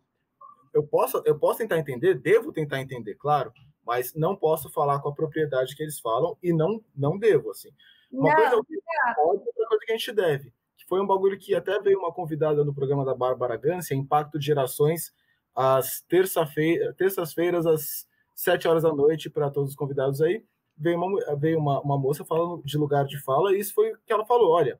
eu 0.73 0.84
posso, 0.84 1.22
eu 1.26 1.38
posso 1.38 1.60
tentar 1.60 1.78
entender, 1.78 2.15
devo 2.15 2.52
tentar 2.52 2.82
entender, 2.82 3.15
claro, 3.15 3.53
mas 3.86 4.14
não 4.15 4.36
posso 4.36 4.69
falar 4.69 4.99
com 4.99 5.10
a 5.10 5.14
propriedade 5.14 5.76
que 5.76 5.84
eles 5.84 5.99
falam 5.99 6.38
e 6.41 6.53
não 6.53 6.84
não 6.95 7.18
devo 7.18 7.52
assim. 7.52 7.69
Uma 8.11 8.29
não, 8.29 8.35
coisa 8.35 8.55
é 8.55 9.15
pode, 9.15 9.39
outra 9.47 9.67
coisa 9.67 9.85
que 9.85 9.91
a 9.91 9.97
gente 9.97 10.11
deve. 10.11 10.53
Que 10.77 10.85
foi 10.88 11.01
um 11.01 11.07
bagulho 11.07 11.38
que 11.38 11.55
até 11.55 11.79
veio 11.79 11.99
uma 11.99 12.13
convidada 12.13 12.63
no 12.63 12.73
programa 12.73 13.05
da 13.05 13.15
Bárbara 13.15 13.55
Gância, 13.55 13.95
Impacto 13.95 14.38
de 14.38 14.45
Gerações, 14.45 15.13
às 15.55 16.01
terça-feira, 16.01 16.93
terças-feiras, 16.93 17.65
às 17.65 18.07
sete 18.35 18.67
horas 18.67 18.83
da 18.83 18.93
noite, 18.93 19.29
para 19.29 19.49
todos 19.49 19.71
os 19.71 19.75
convidados 19.75 20.21
aí. 20.21 20.43
Veio, 20.77 20.97
uma, 20.97 21.35
veio 21.35 21.59
uma, 21.59 21.79
uma 21.81 21.97
moça 21.97 22.25
falando 22.25 22.61
de 22.63 22.77
lugar 22.77 23.05
de 23.05 23.21
fala, 23.21 23.53
e 23.53 23.59
isso 23.59 23.73
foi 23.73 23.91
o 23.91 23.97
que 24.05 24.11
ela 24.11 24.25
falou: 24.25 24.51
olha, 24.51 24.79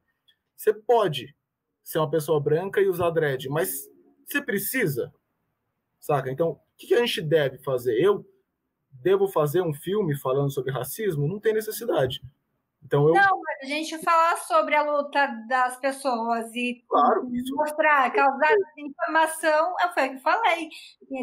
você 0.56 0.74
pode 0.74 1.36
ser 1.84 2.00
uma 2.00 2.10
pessoa 2.10 2.40
branca 2.40 2.82
e 2.82 2.88
usar 2.88 3.10
dread, 3.12 3.50
mas 3.50 3.90
você 4.26 4.42
precisa, 4.42 5.14
saca? 6.00 6.32
Então, 6.32 6.52
o 6.52 6.60
que 6.78 6.94
a 6.94 7.00
gente 7.00 7.22
deve 7.22 7.58
fazer? 7.60 8.00
Eu 8.00 8.26
devo 8.92 9.28
fazer 9.28 9.62
um 9.62 9.74
filme 9.74 10.18
falando 10.18 10.52
sobre 10.52 10.72
racismo? 10.72 11.28
Não 11.28 11.40
tem 11.40 11.54
necessidade. 11.54 12.22
Então 12.84 13.08
eu... 13.08 13.14
Não, 13.14 13.42
mas 13.42 13.60
a 13.62 13.66
gente 13.66 13.98
falar 14.00 14.38
sobre 14.38 14.76
a 14.76 14.84
luta 14.84 15.28
das 15.48 15.78
pessoas 15.78 16.54
e 16.54 16.84
claro, 16.90 17.30
mostrar, 17.56 18.12
causar 18.12 18.54
informação, 18.78 19.74
foi 19.94 20.08
o 20.08 20.10
que 20.10 20.16
eu 20.16 20.20
falei. 20.20 20.70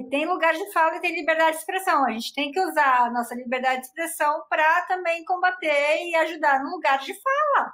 Tem 0.08 0.26
lugar 0.26 0.54
de 0.54 0.72
fala 0.72 0.96
e 0.96 1.00
tem 1.00 1.14
liberdade 1.14 1.52
de 1.52 1.58
expressão. 1.58 2.04
A 2.06 2.12
gente 2.12 2.34
tem 2.34 2.50
que 2.50 2.60
usar 2.60 3.06
a 3.06 3.10
nossa 3.10 3.34
liberdade 3.34 3.80
de 3.80 3.86
expressão 3.86 4.44
para 4.48 4.82
também 4.82 5.24
combater 5.24 6.06
e 6.06 6.14
ajudar 6.16 6.62
no 6.62 6.70
lugar 6.70 6.98
de 7.00 7.14
fala. 7.14 7.72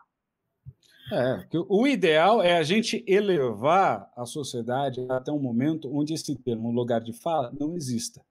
É, 1.12 1.46
o 1.68 1.86
ideal 1.86 2.42
é 2.42 2.56
a 2.56 2.62
gente 2.62 3.04
elevar 3.06 4.10
a 4.16 4.24
sociedade 4.24 5.06
até 5.10 5.30
um 5.30 5.38
momento 5.38 5.94
onde 5.94 6.14
esse 6.14 6.34
termo 6.34 6.70
lugar 6.70 7.00
de 7.00 7.12
fala 7.12 7.52
não 7.60 7.76
exista. 7.76 8.24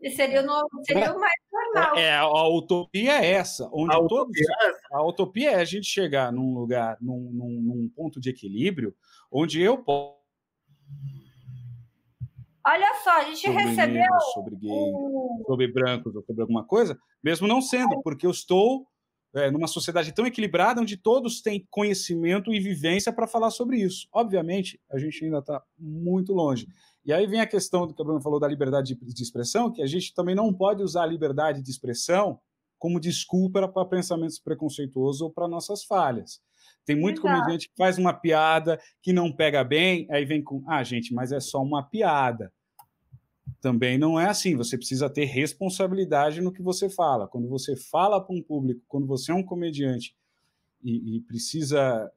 E 0.00 0.10
seria, 0.10 0.42
no, 0.42 0.68
seria 0.86 1.12
o 1.14 1.18
mais 1.18 1.40
normal. 1.74 1.96
É, 1.98 2.16
a 2.16 2.48
utopia 2.48 3.12
é 3.22 3.30
essa, 3.32 3.68
onde 3.72 3.94
a 3.94 3.98
todos. 3.98 4.12
Utopia 4.12 4.46
é 4.48 4.66
essa. 4.68 4.80
A 4.92 5.06
utopia 5.06 5.50
é 5.50 5.54
a 5.56 5.64
gente 5.64 5.86
chegar 5.86 6.32
num 6.32 6.54
lugar, 6.54 6.96
num, 7.00 7.30
num, 7.32 7.60
num 7.62 7.88
ponto 7.94 8.20
de 8.20 8.30
equilíbrio, 8.30 8.94
onde 9.30 9.60
eu 9.60 9.78
posso. 9.78 10.14
Olha 12.66 12.94
só, 13.02 13.18
a 13.18 13.24
gente 13.24 13.42
sobre 13.42 13.62
recebeu. 13.62 13.94
Negros, 13.94 14.24
sobre 14.32 14.56
gays, 14.56 14.92
sobre 15.46 15.68
brancos 15.68 16.16
ou 16.16 16.22
sobre 16.22 16.42
alguma 16.42 16.64
coisa, 16.64 16.98
mesmo 17.22 17.46
não 17.46 17.60
sendo, 17.60 18.00
porque 18.02 18.26
eu 18.26 18.30
estou 18.30 18.86
é, 19.34 19.50
numa 19.50 19.66
sociedade 19.66 20.12
tão 20.12 20.26
equilibrada 20.26 20.80
onde 20.80 20.96
todos 20.96 21.42
têm 21.42 21.66
conhecimento 21.70 22.52
e 22.52 22.60
vivência 22.60 23.12
para 23.12 23.26
falar 23.26 23.50
sobre 23.50 23.78
isso. 23.78 24.08
Obviamente, 24.12 24.80
a 24.90 24.98
gente 24.98 25.24
ainda 25.24 25.38
está 25.38 25.62
muito 25.78 26.32
longe. 26.32 26.68
E 27.04 27.12
aí 27.12 27.26
vem 27.26 27.40
a 27.40 27.46
questão 27.46 27.86
do 27.86 27.92
que 27.92 28.00
a 28.00 28.04
Bruna 28.04 28.20
falou 28.20 28.40
da 28.40 28.48
liberdade 28.48 28.94
de, 28.94 29.12
de 29.12 29.22
expressão, 29.22 29.70
que 29.70 29.82
a 29.82 29.86
gente 29.86 30.14
também 30.14 30.34
não 30.34 30.52
pode 30.52 30.82
usar 30.82 31.02
a 31.02 31.06
liberdade 31.06 31.62
de 31.62 31.70
expressão 31.70 32.40
como 32.78 33.00
desculpa 33.00 33.66
para 33.68 33.84
pensamentos 33.84 34.38
preconceituosos 34.38 35.20
ou 35.20 35.30
para 35.30 35.48
nossas 35.48 35.84
falhas. 35.84 36.40
Tem 36.84 36.94
muito 36.94 37.20
Exato. 37.20 37.34
comediante 37.34 37.68
que 37.68 37.76
faz 37.76 37.98
uma 37.98 38.12
piada 38.12 38.78
que 39.02 39.12
não 39.12 39.32
pega 39.32 39.64
bem, 39.64 40.06
aí 40.10 40.24
vem 40.24 40.42
com, 40.42 40.62
ah, 40.66 40.82
gente, 40.82 41.12
mas 41.12 41.32
é 41.32 41.40
só 41.40 41.62
uma 41.62 41.82
piada. 41.82 42.52
Também 43.60 43.98
não 43.98 44.18
é 44.18 44.26
assim. 44.26 44.56
Você 44.56 44.76
precisa 44.76 45.08
ter 45.08 45.24
responsabilidade 45.24 46.40
no 46.40 46.52
que 46.52 46.62
você 46.62 46.88
fala. 46.88 47.28
Quando 47.28 47.48
você 47.48 47.76
fala 47.76 48.20
para 48.20 48.34
um 48.34 48.42
público, 48.42 48.82
quando 48.88 49.06
você 49.06 49.32
é 49.32 49.34
um 49.34 49.42
comediante 49.42 50.16
e, 50.82 51.16
e 51.16 51.20
precisa 51.20 52.10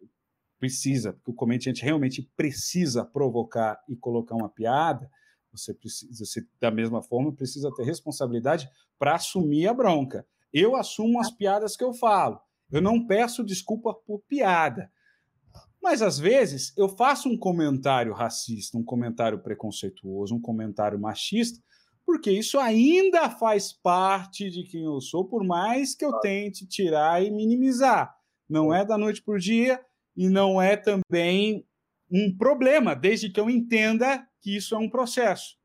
precisa, 0.60 1.14
porque 1.14 1.30
o 1.30 1.36
comediante 1.36 1.84
realmente 1.84 2.28
precisa 2.36 3.06
provocar 3.06 3.80
e 3.88 3.96
colocar 3.96 4.36
uma 4.36 4.50
piada, 4.50 5.08
você 5.52 5.74
precisa, 5.74 6.26
você, 6.26 6.46
da 6.60 6.72
mesma 6.72 7.02
forma, 7.02 7.32
precisa 7.32 7.72
ter 7.76 7.84
responsabilidade 7.84 8.68
para 8.98 9.16
assumir 9.16 9.68
a 9.68 9.74
bronca. 9.74 10.26
Eu 10.52 10.76
assumo 10.76 11.20
as 11.20 11.32
piadas 11.32 11.76
que 11.76 11.84
eu 11.84 11.94
falo. 11.94 12.40
Eu 12.72 12.82
não 12.82 13.06
peço 13.06 13.44
desculpa 13.44 13.94
por 13.94 14.20
piada. 14.28 14.92
Mas 15.82 16.02
às 16.02 16.18
vezes 16.20 16.74
eu 16.76 16.90
faço 16.90 17.30
um 17.30 17.38
comentário 17.38 18.14
racista, 18.14 18.78
um 18.78 18.84
comentário 18.84 19.40
preconceituoso, 19.40 20.36
um 20.36 20.42
comentário 20.42 21.00
machista, 21.00 21.60
porque 22.06 22.32
isso 22.32 22.58
ainda 22.58 23.30
faz 23.30 23.74
parte 23.74 24.50
de 24.50 24.64
quem 24.64 24.84
eu 24.84 25.00
sou, 25.02 25.26
por 25.26 25.44
mais 25.44 25.94
que 25.94 26.06
eu 26.06 26.14
tente 26.20 26.68
tirar 26.68 27.24
e 27.24 27.30
minimizar. 27.30 28.16
Não 28.50 28.74
é 28.74 28.86
da 28.86 28.98
noite 28.98 29.22
por 29.22 29.40
dia, 29.40 29.80
e 30.16 30.30
não 30.30 30.62
é 30.62 30.78
também 30.78 31.66
um 32.10 32.36
problema, 32.36 32.96
desde 32.96 33.30
que 33.30 33.40
eu 33.40 33.50
entenda 33.50 34.26
que 34.42 34.56
isso 34.56 34.74
é 34.74 34.78
um 34.78 34.90
processo. 34.90 35.58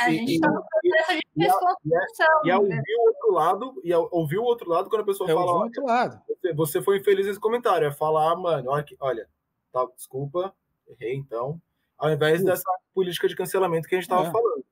A 0.00 0.10
gente 0.10 0.34
está 0.34 0.48
no 0.48 0.62
processo 0.62 1.12
de 1.12 1.22
desconstrução. 1.36 2.26
E, 2.44 2.48
e, 2.48 2.50
e, 2.50 2.54
ouvir 2.54 2.96
o 2.98 3.06
outro 3.06 3.32
lado, 3.32 3.80
e 3.84 3.94
ouvir 3.94 4.38
o 4.38 4.42
outro 4.42 4.68
lado 4.68 4.90
quando 4.90 5.02
a 5.02 5.06
pessoa 5.06 5.30
é 5.30 5.34
fala. 5.34 5.64
Outro 5.64 5.86
lado. 5.86 6.20
Você, 6.28 6.52
você 6.52 6.82
foi 6.82 6.98
infeliz 6.98 7.26
nesse 7.26 7.38
comentário. 7.38 7.86
É 7.86 7.92
falar, 7.92 8.32
ah, 8.32 8.36
mano, 8.36 8.70
olha, 8.70 8.84
olha 8.98 9.28
tá, 9.74 9.86
desculpa, 9.96 10.54
errei 10.86 11.16
então. 11.16 11.60
Ao 11.98 12.10
invés 12.10 12.38
Putz. 12.38 12.44
dessa 12.44 12.70
política 12.94 13.28
de 13.28 13.34
cancelamento 13.34 13.88
que 13.88 13.94
a 13.94 13.98
gente 13.98 14.04
estava 14.04 14.28
é. 14.28 14.30
falando. 14.30 14.64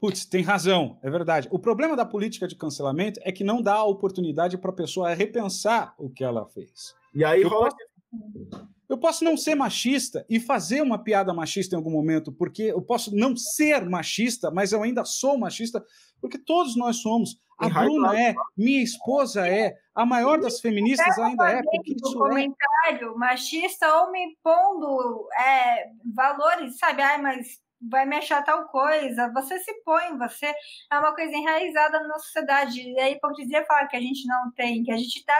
Putz, 0.00 0.26
tem 0.26 0.42
razão, 0.42 0.98
é 1.02 1.10
verdade. 1.10 1.48
O 1.50 1.58
problema 1.58 1.96
da 1.96 2.04
política 2.04 2.46
de 2.46 2.54
cancelamento 2.54 3.20
é 3.24 3.32
que 3.32 3.42
não 3.42 3.62
dá 3.62 3.74
a 3.74 3.84
oportunidade 3.84 4.56
para 4.58 4.70
a 4.70 4.74
pessoa 4.74 5.14
repensar 5.14 5.94
o 5.98 6.10
que 6.10 6.22
ela 6.22 6.46
fez. 6.46 6.94
E 7.14 7.24
aí 7.24 7.42
eu 7.42 7.48
rola. 7.48 7.70
Posso... 7.70 8.68
Eu 8.88 8.96
posso 8.96 9.22
não 9.22 9.36
ser 9.36 9.54
machista 9.54 10.24
e 10.30 10.40
fazer 10.40 10.80
uma 10.80 10.98
piada 10.98 11.34
machista 11.34 11.74
em 11.74 11.76
algum 11.76 11.90
momento, 11.90 12.32
porque 12.32 12.62
eu 12.62 12.80
posso 12.80 13.14
não 13.14 13.36
ser 13.36 13.84
machista, 13.84 14.50
mas 14.50 14.72
eu 14.72 14.82
ainda 14.82 15.04
sou 15.04 15.36
machista, 15.36 15.84
porque 16.20 16.38
todos 16.38 16.74
nós 16.74 16.96
somos. 16.96 17.38
A 17.58 17.68
Bruna 17.68 18.18
é, 18.18 18.34
minha 18.56 18.82
esposa 18.82 19.48
é, 19.48 19.76
a 19.94 20.06
maior 20.06 20.38
das 20.38 20.60
feministas 20.60 21.18
ainda 21.18 21.50
é, 21.50 21.62
porque 21.62 21.92
isso 21.92 22.14
é. 22.14 22.28
comentário 22.28 23.18
machista 23.18 23.92
ou 23.96 24.12
me 24.12 24.26
impondo 24.26 25.28
é, 25.36 25.90
valores, 26.14 26.78
sabe? 26.78 27.02
Ai, 27.02 27.20
mas 27.20 27.60
vai 27.80 28.04
me 28.06 28.16
achar 28.16 28.42
tal 28.42 28.66
coisa, 28.68 29.32
você 29.32 29.58
se 29.58 29.72
põe, 29.84 30.16
você 30.18 30.46
é 30.46 30.98
uma 30.98 31.14
coisa 31.14 31.32
enraizada 31.32 32.00
na 32.06 32.18
sociedade. 32.18 32.80
E 32.80 33.00
a 33.00 33.10
hipocrisia 33.10 33.64
fala 33.66 33.86
que 33.86 33.96
a 33.96 34.00
gente 34.00 34.26
não 34.26 34.50
tem, 34.52 34.82
que 34.82 34.92
a 34.92 34.96
gente 34.96 35.24
tá. 35.24 35.36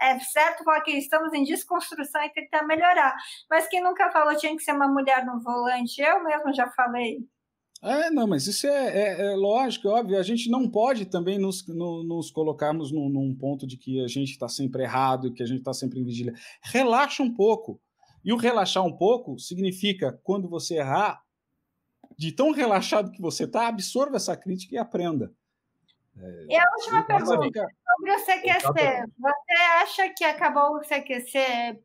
É, 0.00 0.12
é 0.12 0.20
certo 0.20 0.64
falar 0.64 0.80
que 0.80 0.92
estamos 0.92 1.32
em 1.32 1.44
desconstrução 1.44 2.22
e 2.22 2.30
tentar 2.30 2.62
melhorar. 2.64 3.14
Mas 3.50 3.68
quem 3.68 3.82
nunca 3.82 4.10
falou 4.10 4.36
tinha 4.36 4.56
que 4.56 4.62
ser 4.62 4.72
uma 4.72 4.88
mulher 4.88 5.24
no 5.24 5.40
volante, 5.40 6.00
eu 6.00 6.22
mesmo 6.22 6.52
já 6.54 6.70
falei. 6.70 7.18
É, 7.84 8.10
não, 8.10 8.26
mas 8.26 8.46
isso 8.46 8.66
é, 8.66 8.70
é, 8.70 9.26
é 9.26 9.36
lógico, 9.36 9.88
é 9.88 9.90
óbvio. 9.90 10.18
A 10.18 10.22
gente 10.22 10.50
não 10.50 10.66
pode 10.70 11.04
também 11.04 11.38
nos, 11.38 11.66
no, 11.68 12.02
nos 12.02 12.30
colocarmos 12.30 12.90
num, 12.90 13.10
num, 13.10 13.34
ponto 13.34 13.66
de 13.66 13.76
que 13.76 14.02
a 14.02 14.08
gente 14.08 14.30
está 14.30 14.48
sempre 14.48 14.84
errado, 14.84 15.34
que 15.34 15.42
a 15.42 15.46
gente 15.46 15.58
está 15.58 15.74
sempre 15.74 16.00
em 16.00 16.04
vigília. 16.04 16.32
Relaxa 16.62 17.22
um 17.22 17.32
pouco. 17.32 17.78
E 18.24 18.32
o 18.32 18.38
relaxar 18.38 18.82
um 18.82 18.96
pouco 18.96 19.38
significa, 19.38 20.18
quando 20.24 20.48
você 20.48 20.76
errar, 20.76 21.22
de 22.16 22.32
tão 22.32 22.52
relaxado 22.52 23.12
que 23.12 23.20
você 23.20 23.44
está, 23.44 23.68
absorva 23.68 24.16
essa 24.16 24.34
crítica 24.34 24.74
e 24.74 24.78
aprenda. 24.78 25.30
É, 26.16 26.46
e 26.48 26.56
a 26.56 26.64
última 26.78 27.02
pergunta 27.02 27.42
ficar... 27.42 27.68
sobre 27.98 28.12
o 28.12 28.24
CQC. 28.24 29.12
Você 29.18 29.62
acha 29.82 30.08
que 30.16 30.24
acabou 30.24 30.78
o 30.78 30.80
CQC? 30.80 31.82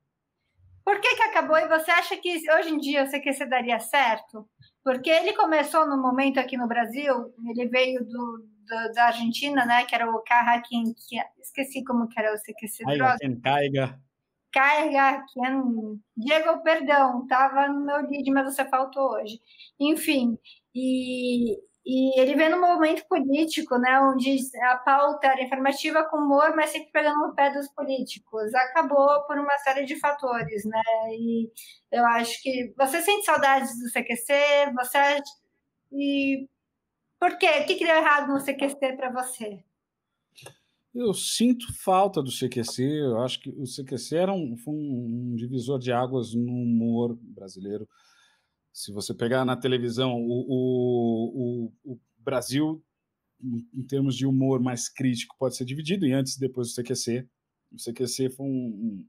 Por 0.86 1.02
que, 1.02 1.16
que 1.16 1.24
acabou? 1.24 1.58
E 1.58 1.68
você 1.68 1.92
acha 1.92 2.16
que 2.16 2.40
hoje 2.52 2.70
em 2.70 2.78
dia 2.78 3.04
o 3.04 3.08
CQC 3.08 3.46
daria 3.48 3.80
certo? 3.80 4.48
Porque 4.84 5.10
ele 5.10 5.34
começou 5.34 5.88
no 5.88 6.02
momento 6.02 6.40
aqui 6.40 6.58
no 6.58 6.68
Brasil, 6.68 7.34
ele 7.48 7.68
veio 7.68 8.04
do, 8.04 8.10
do 8.10 8.94
da 8.94 9.06
Argentina, 9.08 9.66
né? 9.66 9.84
Que 9.86 9.96
era 9.96 10.10
o 10.10 10.22
Carraquim, 10.22 10.94
que 10.94 11.18
esqueci 11.42 11.84
como 11.84 12.08
que 12.08 12.20
era 12.20 12.34
o 12.34 12.38
CQC. 12.38 12.84
Caiga, 13.42 14.00
Carga, 14.52 15.26
Diego, 16.18 16.64
perdão, 16.64 17.24
estava 17.24 17.68
no 17.68 17.86
meu 17.86 18.08
vídeo, 18.08 18.34
mas 18.34 18.54
você 18.54 18.66
faltou 18.66 19.12
hoje. 19.12 19.40
Enfim, 19.80 20.38
e, 20.74 21.56
e 21.92 22.22
ele 22.22 22.36
vem 22.36 22.50
num 22.50 22.62
momento 22.62 23.04
político, 23.08 23.76
né, 23.80 24.00
onde 24.02 24.38
a 24.62 24.78
pauta 24.78 25.26
era 25.26 25.42
informativa 25.42 26.04
com 26.04 26.18
humor, 26.18 26.56
mas 26.56 26.70
sempre 26.70 26.92
pegando 26.92 27.18
no 27.18 27.34
pé 27.34 27.52
dos 27.52 27.68
políticos. 27.70 28.54
Acabou 28.54 29.24
por 29.26 29.40
uma 29.40 29.58
série 29.64 29.86
de 29.86 30.00
fatores, 30.00 30.66
né? 30.66 30.82
E 31.14 31.50
eu 31.92 32.06
acho 32.06 32.40
que 32.44 32.72
você 32.78 33.02
sente 33.02 33.26
saudades 33.26 33.72
do 33.80 33.90
CQC, 33.90 34.72
você 34.76 35.20
e 35.92 36.48
por 37.20 37.40
quê? 37.40 37.62
O 37.64 37.66
que, 37.66 37.74
que 37.74 37.86
deu 37.86 37.96
errado 37.96 38.32
no 38.32 38.40
CQC 38.40 38.96
para 38.96 39.12
você? 39.12 39.64
Eu 40.94 41.12
sinto 41.16 41.66
falta 41.84 42.22
do 42.22 42.30
CQC. 42.30 42.84
Eu 42.84 43.20
acho 43.20 43.40
que 43.42 43.50
o 43.50 43.64
CQC 43.64 44.16
era 44.16 44.32
um, 44.32 44.56
um, 44.68 45.32
um 45.32 45.36
divisor 45.36 45.80
de 45.80 45.92
águas 45.92 46.36
no 46.36 46.54
humor 46.54 47.18
brasileiro. 47.20 47.88
Se 48.72 48.92
você 48.92 49.14
pegar 49.14 49.44
na 49.46 49.56
televisão, 49.56 50.16
o, 50.16 50.46
o, 50.48 51.74
o, 51.84 52.00
Brasil, 52.20 52.84
em 53.42 53.84
termos 53.84 54.16
de 54.16 54.26
humor 54.26 54.62
mais 54.62 54.88
crítico, 54.90 55.36
pode 55.40 55.56
ser 55.56 55.66
dividido 55.66 56.06
em 56.06 56.14
antes 56.14 56.36
e 56.36 56.40
depois 56.40 56.74
do 56.74 56.82
CQC. 56.82 57.28
O 57.72 57.78
CQC 57.78 58.30
foi 58.30 58.46
um, 58.46 59.06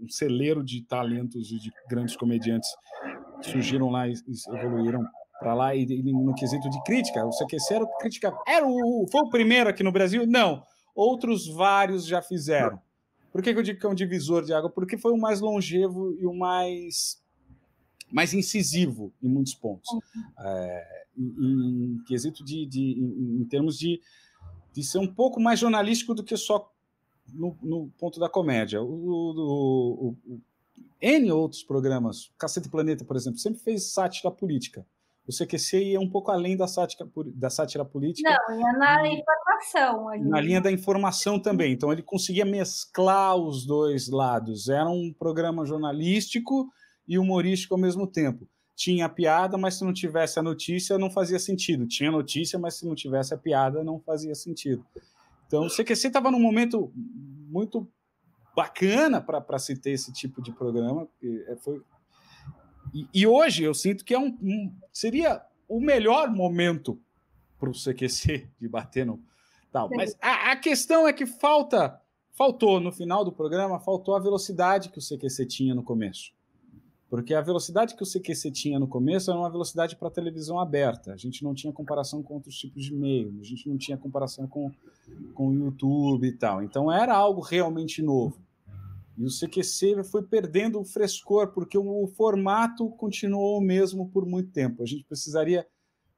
um 0.00 0.08
celeiro 0.08 0.62
de 0.62 0.82
talentos 0.82 1.50
e 1.50 1.58
de 1.58 1.72
grandes 1.88 2.16
comediantes 2.16 2.68
que 3.42 3.50
surgiram 3.50 3.90
lá 3.90 4.08
e, 4.08 4.12
e 4.12 4.56
evoluíram 4.56 5.04
para 5.40 5.54
lá 5.54 5.74
e, 5.74 5.82
e, 5.82 6.02
no 6.02 6.34
quesito 6.34 6.70
de 6.70 6.82
crítica. 6.84 7.24
O 7.24 7.30
CQC 7.30 7.74
era 7.74 7.84
o 7.84 7.96
crítica, 7.98 8.32
era 8.46 8.66
o 8.66 9.06
foi 9.10 9.22
o 9.22 9.30
primeiro 9.30 9.68
aqui 9.68 9.82
no 9.82 9.92
Brasil? 9.92 10.26
Não 10.26 10.62
outros 10.94 11.48
vários 11.48 12.06
já 12.06 12.22
fizeram. 12.22 12.80
Por 13.30 13.42
que, 13.42 13.52
que 13.52 13.58
eu 13.58 13.62
digo 13.62 13.80
que 13.80 13.86
é 13.86 13.88
um 13.88 13.94
divisor 13.94 14.44
de 14.44 14.52
água? 14.52 14.70
Porque 14.70 14.98
foi 14.98 15.12
o 15.12 15.18
mais 15.18 15.40
longevo 15.40 16.14
e 16.18 16.26
o 16.26 16.34
mais, 16.34 17.21
mais 18.12 18.34
incisivo 18.34 19.12
em 19.22 19.28
muitos 19.28 19.54
pontos. 19.54 19.88
É, 20.38 21.04
em, 21.16 21.96
em, 21.96 22.04
quesito 22.06 22.44
de, 22.44 22.66
de 22.66 22.80
em, 22.80 23.40
em, 23.40 23.44
termos 23.44 23.78
de, 23.78 24.00
de 24.72 24.84
ser 24.84 24.98
um 24.98 25.12
pouco 25.12 25.40
mais 25.40 25.58
jornalístico 25.58 26.14
do 26.14 26.22
que 26.22 26.36
só 26.36 26.70
no, 27.32 27.56
no 27.62 27.90
ponto 27.98 28.20
da 28.20 28.28
comédia. 28.28 28.82
O, 28.82 28.86
o, 28.86 29.30
o, 29.38 30.16
o, 30.26 30.40
N 31.00 31.32
outros 31.32 31.64
programas, 31.64 32.30
Cacete 32.38 32.68
Planeta, 32.68 33.04
por 33.04 33.16
exemplo, 33.16 33.38
sempre 33.38 33.60
fez 33.60 33.92
sátira 33.92 34.30
política 34.30 34.86
o 35.26 35.32
CQC 35.32 35.84
ia 35.84 36.00
um 36.00 36.08
pouco 36.08 36.30
além 36.30 36.56
da 36.56 36.66
sátira, 36.66 37.08
da 37.34 37.48
sátira 37.48 37.84
política. 37.84 38.36
Não, 38.48 38.58
ia 38.58 38.72
na 38.72 39.06
e, 39.06 39.20
informação. 39.20 40.08
Ali. 40.08 40.28
Na 40.28 40.40
linha 40.40 40.60
da 40.60 40.70
informação 40.70 41.38
também. 41.38 41.72
Então, 41.72 41.92
ele 41.92 42.02
conseguia 42.02 42.44
mesclar 42.44 43.36
os 43.36 43.64
dois 43.64 44.08
lados. 44.08 44.68
Era 44.68 44.88
um 44.88 45.12
programa 45.12 45.64
jornalístico 45.64 46.68
e 47.14 47.18
humorístico 47.18 47.74
ao 47.74 47.80
mesmo 47.80 48.06
tempo. 48.06 48.48
Tinha 48.74 49.08
piada, 49.08 49.58
mas 49.58 49.74
se 49.74 49.84
não 49.84 49.92
tivesse 49.92 50.38
a 50.38 50.42
notícia, 50.42 50.98
não 50.98 51.10
fazia 51.10 51.38
sentido. 51.38 51.86
Tinha 51.86 52.10
notícia, 52.10 52.58
mas 52.58 52.74
se 52.74 52.86
não 52.86 52.94
tivesse 52.94 53.34
a 53.34 53.38
piada, 53.38 53.84
não 53.84 54.00
fazia 54.00 54.34
sentido. 54.34 54.84
Então, 55.46 55.66
o 55.66 55.68
CQC 55.68 56.06
estava 56.06 56.30
num 56.30 56.40
momento 56.40 56.90
muito 56.94 57.86
bacana 58.56 59.20
para 59.20 59.58
se 59.58 59.76
ter 59.76 59.90
esse 59.90 60.12
tipo 60.12 60.40
de 60.40 60.52
programa. 60.52 61.06
É, 61.22 61.56
foi, 61.56 61.82
e, 62.94 63.06
e, 63.12 63.26
hoje 63.26 63.62
eu 63.62 63.74
sinto 63.74 64.04
que 64.04 64.14
é 64.14 64.18
um, 64.18 64.36
um, 64.42 64.74
seria 64.92 65.42
o 65.68 65.80
melhor 65.80 66.30
momento 66.30 67.00
para 67.58 67.70
o 67.70 67.72
CQC 67.72 68.48
de 68.60 68.68
bater 68.68 69.06
no 69.06 69.22
tal. 69.70 69.88
Mas 69.90 70.16
a, 70.20 70.52
a, 70.52 70.56
questão 70.56 71.08
é 71.08 71.12
que 71.12 71.24
falta, 71.24 72.00
faltou 72.32 72.78
no 72.80 72.92
final 72.92 73.24
do 73.24 73.32
programa, 73.32 73.80
faltou 73.80 74.14
a 74.14 74.20
velocidade 74.20 74.90
que 74.90 74.98
o 74.98 75.02
CQC 75.02 75.46
tinha 75.46 75.74
no 75.74 75.82
começo. 75.82 76.32
Porque 77.12 77.34
a 77.34 77.42
velocidade 77.42 77.94
que 77.94 78.02
o 78.02 78.06
CQC 78.06 78.50
tinha 78.50 78.78
no 78.78 78.88
começo 78.88 79.30
era 79.30 79.38
uma 79.38 79.50
velocidade 79.50 79.96
para 79.96 80.08
televisão 80.08 80.58
aberta. 80.58 81.12
A 81.12 81.16
gente 81.18 81.44
não 81.44 81.52
tinha 81.52 81.70
comparação 81.70 82.22
com 82.22 82.32
outros 82.32 82.56
tipos 82.56 82.82
de 82.82 82.94
meio, 82.94 83.38
a 83.38 83.44
gente 83.44 83.68
não 83.68 83.76
tinha 83.76 83.98
comparação 83.98 84.48
com, 84.48 84.72
com 85.34 85.48
o 85.48 85.52
YouTube 85.52 86.26
e 86.26 86.32
tal. 86.32 86.62
Então 86.62 86.90
era 86.90 87.14
algo 87.14 87.42
realmente 87.42 88.00
novo. 88.00 88.40
E 89.18 89.26
o 89.26 89.28
CQC 89.28 90.04
foi 90.04 90.22
perdendo 90.22 90.80
o 90.80 90.86
frescor, 90.86 91.48
porque 91.48 91.76
o, 91.76 92.06
formato 92.06 92.88
continuou 92.92 93.58
o 93.58 93.60
mesmo 93.60 94.08
por 94.08 94.24
muito 94.24 94.50
tempo. 94.50 94.82
A 94.82 94.86
gente 94.86 95.04
precisaria 95.04 95.66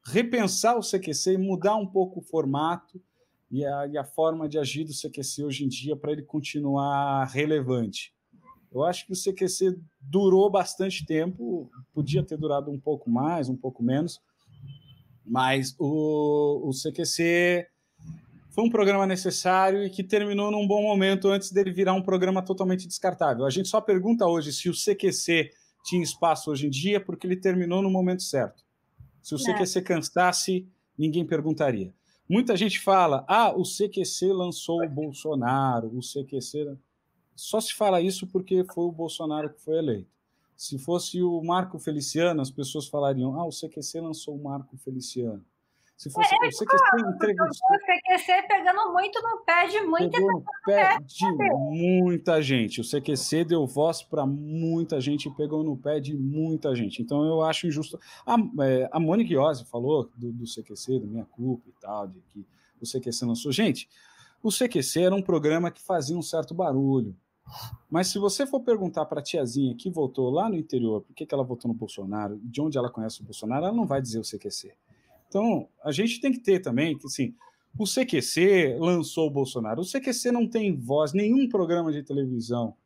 repensar 0.04 0.78
o 0.78 0.80
CQC 0.80 1.32
e 1.32 1.38
mudar 1.38 1.74
um 1.74 1.88
pouco 1.88 2.20
o 2.20 2.22
formato 2.22 3.02
e 3.50 3.66
a, 3.66 3.88
e 3.88 3.98
a 3.98 4.04
forma 4.04 4.48
de 4.48 4.60
agir 4.60 4.84
do 4.84 4.92
CQC 4.92 5.42
hoje 5.42 5.64
em 5.64 5.68
dia 5.68 5.96
para 5.96 6.12
ele 6.12 6.22
continuar 6.22 7.24
relevante. 7.24 8.13
Eu 8.74 8.82
acho 8.82 9.06
que 9.06 9.12
o 9.12 9.16
CQC 9.16 9.78
durou 10.00 10.50
bastante 10.50 11.06
tempo, 11.06 11.70
podia 11.92 12.24
ter 12.24 12.36
durado 12.36 12.70
um 12.70 12.78
pouco 12.78 13.08
mais, 13.08 13.48
um 13.48 13.56
pouco 13.56 13.82
menos, 13.82 14.20
mas 15.24 15.76
o, 15.78 16.68
o 16.68 16.70
CQC 16.70 17.68
foi 18.50 18.64
um 18.64 18.70
programa 18.70 19.06
necessário 19.06 19.84
e 19.84 19.90
que 19.90 20.02
terminou 20.02 20.50
num 20.50 20.66
bom 20.66 20.82
momento 20.82 21.28
antes 21.28 21.50
dele 21.50 21.72
virar 21.72 21.92
um 21.94 22.02
programa 22.02 22.42
totalmente 22.42 22.86
descartável. 22.86 23.44
A 23.44 23.50
gente 23.50 23.68
só 23.68 23.80
pergunta 23.80 24.26
hoje 24.26 24.52
se 24.52 24.68
o 24.68 24.72
CQC 24.72 25.50
tinha 25.84 26.02
espaço 26.02 26.50
hoje 26.50 26.66
em 26.66 26.70
dia 26.70 27.00
porque 27.00 27.26
ele 27.26 27.36
terminou 27.36 27.80
no 27.80 27.90
momento 27.90 28.22
certo. 28.22 28.64
Se 29.22 29.34
o 29.34 29.38
CQC 29.38 29.78
é. 29.78 29.82
cansasse, 29.82 30.68
ninguém 30.98 31.24
perguntaria. 31.24 31.92
Muita 32.28 32.56
gente 32.56 32.80
fala: 32.80 33.24
ah, 33.28 33.52
o 33.52 33.62
CQC 33.62 34.32
lançou 34.32 34.82
o 34.84 34.88
Bolsonaro, 34.88 35.88
o 35.88 36.00
CQC. 36.00 36.76
Só 37.34 37.60
se 37.60 37.74
fala 37.74 38.00
isso 38.00 38.26
porque 38.26 38.64
foi 38.72 38.84
o 38.84 38.92
Bolsonaro 38.92 39.50
que 39.50 39.60
foi 39.60 39.78
eleito. 39.78 40.14
Se 40.56 40.78
fosse 40.78 41.22
o 41.22 41.42
Marco 41.42 41.78
Feliciano, 41.78 42.40
as 42.40 42.50
pessoas 42.50 42.86
falariam: 42.86 43.38
ah, 43.38 43.44
o 43.44 43.50
CQC 43.50 44.00
lançou 44.00 44.36
o 44.36 44.42
Marco 44.42 44.76
Feliciano. 44.76 45.44
Se 45.96 46.10
fosse 46.10 46.34
é, 46.34 46.36
o 46.36 46.50
CQC 46.50 47.14
entrevistou. 47.14 47.68
O 47.70 47.78
CQC 47.78 48.48
pegando 48.48 48.92
muito 48.92 49.22
no 49.22 49.44
pé 49.44 49.66
de 49.68 49.80
muita 49.82 50.10
Pegou 50.10 50.32
no 50.32 50.44
pé 50.64 50.98
de 50.98 51.32
muita 51.70 52.42
gente. 52.42 52.80
O 52.80 52.84
CQC 52.84 53.44
deu 53.44 53.66
voz 53.66 54.02
para 54.02 54.26
muita 54.26 55.00
gente 55.00 55.28
e 55.28 55.34
pegou 55.34 55.62
no 55.62 55.76
pé 55.76 56.00
de 56.00 56.14
muita 56.14 56.74
gente. 56.74 57.00
Então 57.00 57.24
eu 57.24 57.42
acho 57.42 57.66
injusto. 57.66 57.98
A, 58.26 58.36
é, 58.64 58.88
a 58.90 58.98
Monique 58.98 59.34
Iose 59.34 59.64
falou 59.64 60.10
do, 60.16 60.32
do 60.32 60.44
CQC, 60.44 60.98
do 60.98 61.06
Minha 61.06 61.24
Culpa 61.26 61.68
e 61.68 61.80
tal, 61.80 62.08
de 62.08 62.20
que 62.28 62.44
o 62.80 62.84
CQC 62.84 63.24
lançou. 63.24 63.52
Gente, 63.52 63.88
o 64.42 64.50
CQC 64.50 65.04
era 65.04 65.14
um 65.14 65.22
programa 65.22 65.70
que 65.70 65.80
fazia 65.80 66.16
um 66.16 66.22
certo 66.22 66.52
barulho. 66.54 67.16
Mas 67.90 68.08
se 68.08 68.18
você 68.18 68.46
for 68.46 68.60
perguntar 68.60 69.04
para 69.04 69.20
a 69.20 69.22
tiazinha 69.22 69.74
que 69.74 69.90
votou 69.90 70.30
lá 70.30 70.48
no 70.48 70.56
interior 70.56 71.02
por 71.02 71.14
que, 71.14 71.26
que 71.26 71.34
ela 71.34 71.44
votou 71.44 71.68
no 71.68 71.74
Bolsonaro, 71.74 72.40
de 72.42 72.60
onde 72.60 72.78
ela 72.78 72.90
conhece 72.90 73.20
o 73.20 73.24
Bolsonaro, 73.24 73.66
ela 73.66 73.74
não 73.74 73.86
vai 73.86 74.00
dizer 74.00 74.18
o 74.18 74.22
CQC. 74.22 74.74
Então, 75.28 75.68
a 75.82 75.92
gente 75.92 76.20
tem 76.20 76.32
que 76.32 76.40
ter 76.40 76.60
também 76.60 76.96
que, 76.96 77.06
assim, 77.06 77.34
o 77.78 77.84
CQC 77.84 78.76
lançou 78.78 79.26
o 79.26 79.30
Bolsonaro. 79.30 79.82
O 79.82 79.84
CQC 79.84 80.30
não 80.30 80.48
tem 80.48 80.76
voz, 80.76 81.12
nenhum 81.12 81.48
programa 81.48 81.92
de 81.92 82.02
televisão 82.02 82.76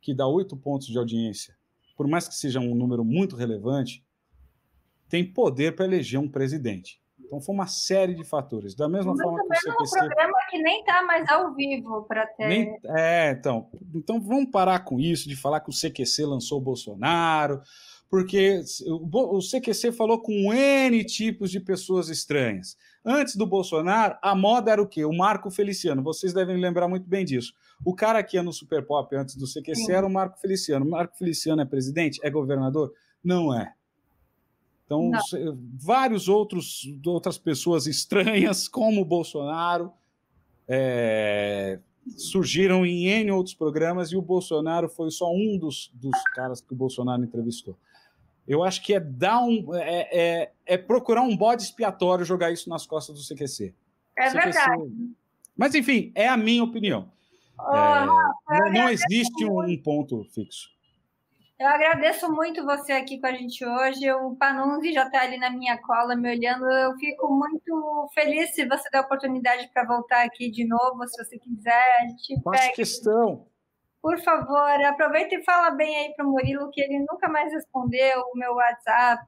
que 0.00 0.14
dá 0.14 0.26
oito 0.26 0.56
pontos 0.56 0.86
de 0.86 0.96
audiência, 0.96 1.56
por 1.96 2.06
mais 2.06 2.28
que 2.28 2.34
seja 2.34 2.60
um 2.60 2.74
número 2.74 3.04
muito 3.04 3.36
relevante, 3.36 4.04
tem 5.08 5.24
poder 5.24 5.74
para 5.74 5.84
eleger 5.84 6.20
um 6.20 6.28
presidente. 6.28 7.00
Então 7.28 7.42
foi 7.42 7.54
uma 7.54 7.66
série 7.66 8.14
de 8.14 8.24
fatores. 8.24 8.74
Da 8.74 8.88
mesma 8.88 9.12
Mas 9.12 9.22
forma 9.22 9.38
que 9.38 9.70
o 9.70 9.74
CQC... 9.74 9.82
um 9.82 9.98
programa 9.98 10.38
que 10.50 10.62
nem 10.62 10.80
está 10.80 11.02
mais 11.04 11.28
ao 11.28 11.54
vivo 11.54 12.02
para 12.04 12.26
ter... 12.26 12.48
Nem... 12.48 12.78
É, 12.96 13.30
então, 13.30 13.68
então 13.94 14.18
vamos 14.18 14.50
parar 14.50 14.80
com 14.80 14.98
isso 14.98 15.28
de 15.28 15.36
falar 15.36 15.60
que 15.60 15.68
o 15.68 15.72
CQC 15.72 16.24
lançou 16.24 16.58
o 16.58 16.62
Bolsonaro, 16.62 17.60
porque 18.10 18.62
o 18.90 19.40
CQC 19.40 19.92
falou 19.92 20.22
com 20.22 20.52
N 20.54 21.04
tipos 21.04 21.50
de 21.50 21.60
pessoas 21.60 22.08
estranhas. 22.08 22.78
Antes 23.04 23.36
do 23.36 23.46
Bolsonaro, 23.46 24.16
a 24.22 24.34
moda 24.34 24.72
era 24.72 24.82
o 24.82 24.88
quê? 24.88 25.04
O 25.04 25.12
Marco 25.12 25.50
Feliciano. 25.50 26.02
Vocês 26.02 26.32
devem 26.32 26.56
lembrar 26.56 26.88
muito 26.88 27.06
bem 27.06 27.26
disso. 27.26 27.52
O 27.84 27.94
cara 27.94 28.22
que 28.22 28.38
ia 28.38 28.42
no 28.42 28.52
Super 28.52 28.86
Pop 28.86 29.14
antes 29.14 29.36
do 29.36 29.46
CQC 29.46 29.84
Sim. 29.84 29.92
era 29.92 30.06
o 30.06 30.10
Marco 30.10 30.38
Feliciano. 30.40 30.86
O 30.86 30.90
Marco 30.90 31.16
Feliciano 31.18 31.60
é 31.60 31.66
presidente? 31.66 32.18
É 32.22 32.30
governador? 32.30 32.90
Não 33.22 33.54
é. 33.54 33.74
Então, 34.88 35.10
Não. 35.10 35.20
vários 35.78 36.30
outros 36.30 36.90
outras 37.04 37.36
pessoas 37.36 37.86
estranhas, 37.86 38.66
como 38.66 39.02
o 39.02 39.04
Bolsonaro, 39.04 39.92
é, 40.66 41.78
surgiram 42.16 42.86
em 42.86 43.06
N 43.06 43.30
outros 43.32 43.54
programas 43.54 44.12
e 44.12 44.16
o 44.16 44.22
Bolsonaro 44.22 44.88
foi 44.88 45.10
só 45.10 45.30
um 45.30 45.58
dos, 45.58 45.90
dos 45.92 46.18
caras 46.34 46.62
que 46.62 46.72
o 46.72 46.76
Bolsonaro 46.76 47.22
entrevistou. 47.22 47.76
Eu 48.46 48.64
acho 48.64 48.82
que 48.82 48.94
é 48.94 49.00
dar 49.00 49.44
um. 49.44 49.74
É, 49.74 50.08
é, 50.10 50.52
é, 50.64 50.78
procurar 50.78 51.20
um 51.20 51.36
bode 51.36 51.64
expiatório 51.64 52.24
jogar 52.24 52.50
isso 52.50 52.70
nas 52.70 52.86
costas 52.86 53.14
do 53.14 53.22
CQC. 53.22 53.74
É 54.16 54.30
CQC... 54.30 54.42
verdade. 54.42 54.82
Mas, 55.54 55.74
enfim, 55.74 56.12
é 56.14 56.26
a 56.26 56.36
minha 56.36 56.64
opinião. 56.64 57.12
Oh, 57.58 57.74
é, 57.74 58.06
não, 58.06 58.72
não 58.72 58.88
existe 58.88 59.44
um 59.44 59.76
ponto 59.76 60.24
fixo. 60.24 60.70
Eu 61.58 61.66
agradeço 61.66 62.30
muito 62.30 62.64
você 62.64 62.92
aqui 62.92 63.20
com 63.20 63.26
a 63.26 63.32
gente 63.32 63.66
hoje. 63.66 64.08
O 64.12 64.36
Panunzi 64.36 64.92
já 64.92 65.06
está 65.06 65.22
ali 65.22 65.38
na 65.38 65.50
minha 65.50 65.76
cola 65.82 66.14
me 66.14 66.30
olhando. 66.30 66.70
Eu 66.70 66.94
fico 66.94 67.28
muito 67.28 68.08
feliz 68.14 68.54
se 68.54 68.64
você 68.64 68.88
der 68.90 68.98
a 68.98 69.00
oportunidade 69.00 69.68
para 69.72 69.84
voltar 69.84 70.24
aqui 70.24 70.52
de 70.52 70.64
novo, 70.64 71.04
se 71.08 71.24
você 71.24 71.36
quiser. 71.36 71.96
A 72.00 72.06
gente 72.06 72.40
Faz 72.44 72.60
pega. 72.60 72.74
questão. 72.74 73.44
Por 74.00 74.16
favor, 74.20 74.84
aproveita 74.84 75.34
e 75.34 75.44
fala 75.44 75.72
bem 75.72 75.96
aí 75.96 76.14
para 76.14 76.24
o 76.24 76.30
Murilo 76.30 76.70
que 76.70 76.80
ele 76.80 77.00
nunca 77.00 77.28
mais 77.28 77.52
respondeu 77.52 78.20
o 78.32 78.38
meu 78.38 78.54
WhatsApp. 78.54 79.24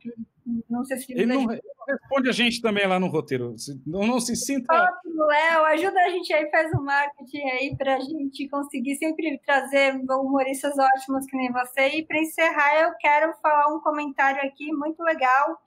Não 0.68 0.84
sei 0.84 0.98
se 0.98 1.12
ele, 1.12 1.22
ele 1.22 1.32
não, 1.34 1.46
responde 1.46 2.28
a 2.28 2.32
gente 2.32 2.60
também 2.60 2.86
lá 2.86 2.98
no 2.98 3.08
roteiro. 3.08 3.54
Não, 3.86 4.06
não 4.06 4.20
se 4.20 4.36
sinta. 4.36 4.72
Léo, 4.72 5.64
ajuda 5.66 6.00
a 6.00 6.08
gente 6.10 6.32
aí, 6.32 6.50
faz 6.50 6.70
um 6.74 6.82
marketing 6.82 7.42
aí 7.42 7.76
para 7.76 7.96
a 7.96 8.00
gente 8.00 8.48
conseguir 8.48 8.96
sempre 8.96 9.40
trazer 9.44 9.94
humoristas 9.96 10.74
ótimos 10.78 11.26
que 11.26 11.36
nem 11.36 11.52
você. 11.52 11.88
E 11.88 12.06
para 12.06 12.18
encerrar, 12.18 12.82
eu 12.82 12.92
quero 13.00 13.32
falar 13.42 13.74
um 13.74 13.80
comentário 13.80 14.40
aqui 14.42 14.72
muito 14.72 15.02
legal 15.02 15.58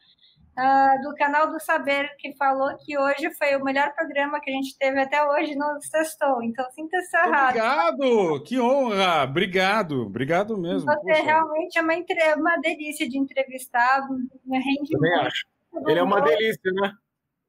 uh, 0.57 1.01
do 1.01 1.15
canal 1.15 1.51
do 1.51 1.59
Saber, 1.59 2.09
que 2.17 2.35
falou 2.35 2.75
que 2.77 2.97
hoje 2.97 3.31
foi 3.37 3.55
o 3.55 3.63
melhor 3.63 3.93
programa 3.93 4.39
que 4.39 4.49
a 4.49 4.53
gente 4.53 4.77
teve 4.77 4.99
até 4.99 5.23
hoje 5.25 5.55
no 5.55 5.81
Sextou. 5.81 6.41
Então, 6.43 6.65
sinta-se 6.71 7.15
errado. 7.17 7.49
Obrigado! 7.49 8.43
Que 8.43 8.59
honra! 8.59 9.23
Obrigado, 9.23 10.01
obrigado 10.03 10.57
mesmo. 10.57 10.91
Você 10.91 11.01
Poxa. 11.01 11.23
realmente 11.23 11.77
é 11.77 11.81
uma, 11.81 11.95
entre... 11.95 12.33
uma 12.35 12.57
delícia 12.57 13.07
de 13.07 13.17
entrevistar, 13.17 14.07
rende 14.49 14.91
Também 14.91 15.13
acho. 15.19 15.45
Ele 15.87 15.99
é 15.99 16.03
uma 16.03 16.21
delícia, 16.21 16.71
né? 16.71 16.93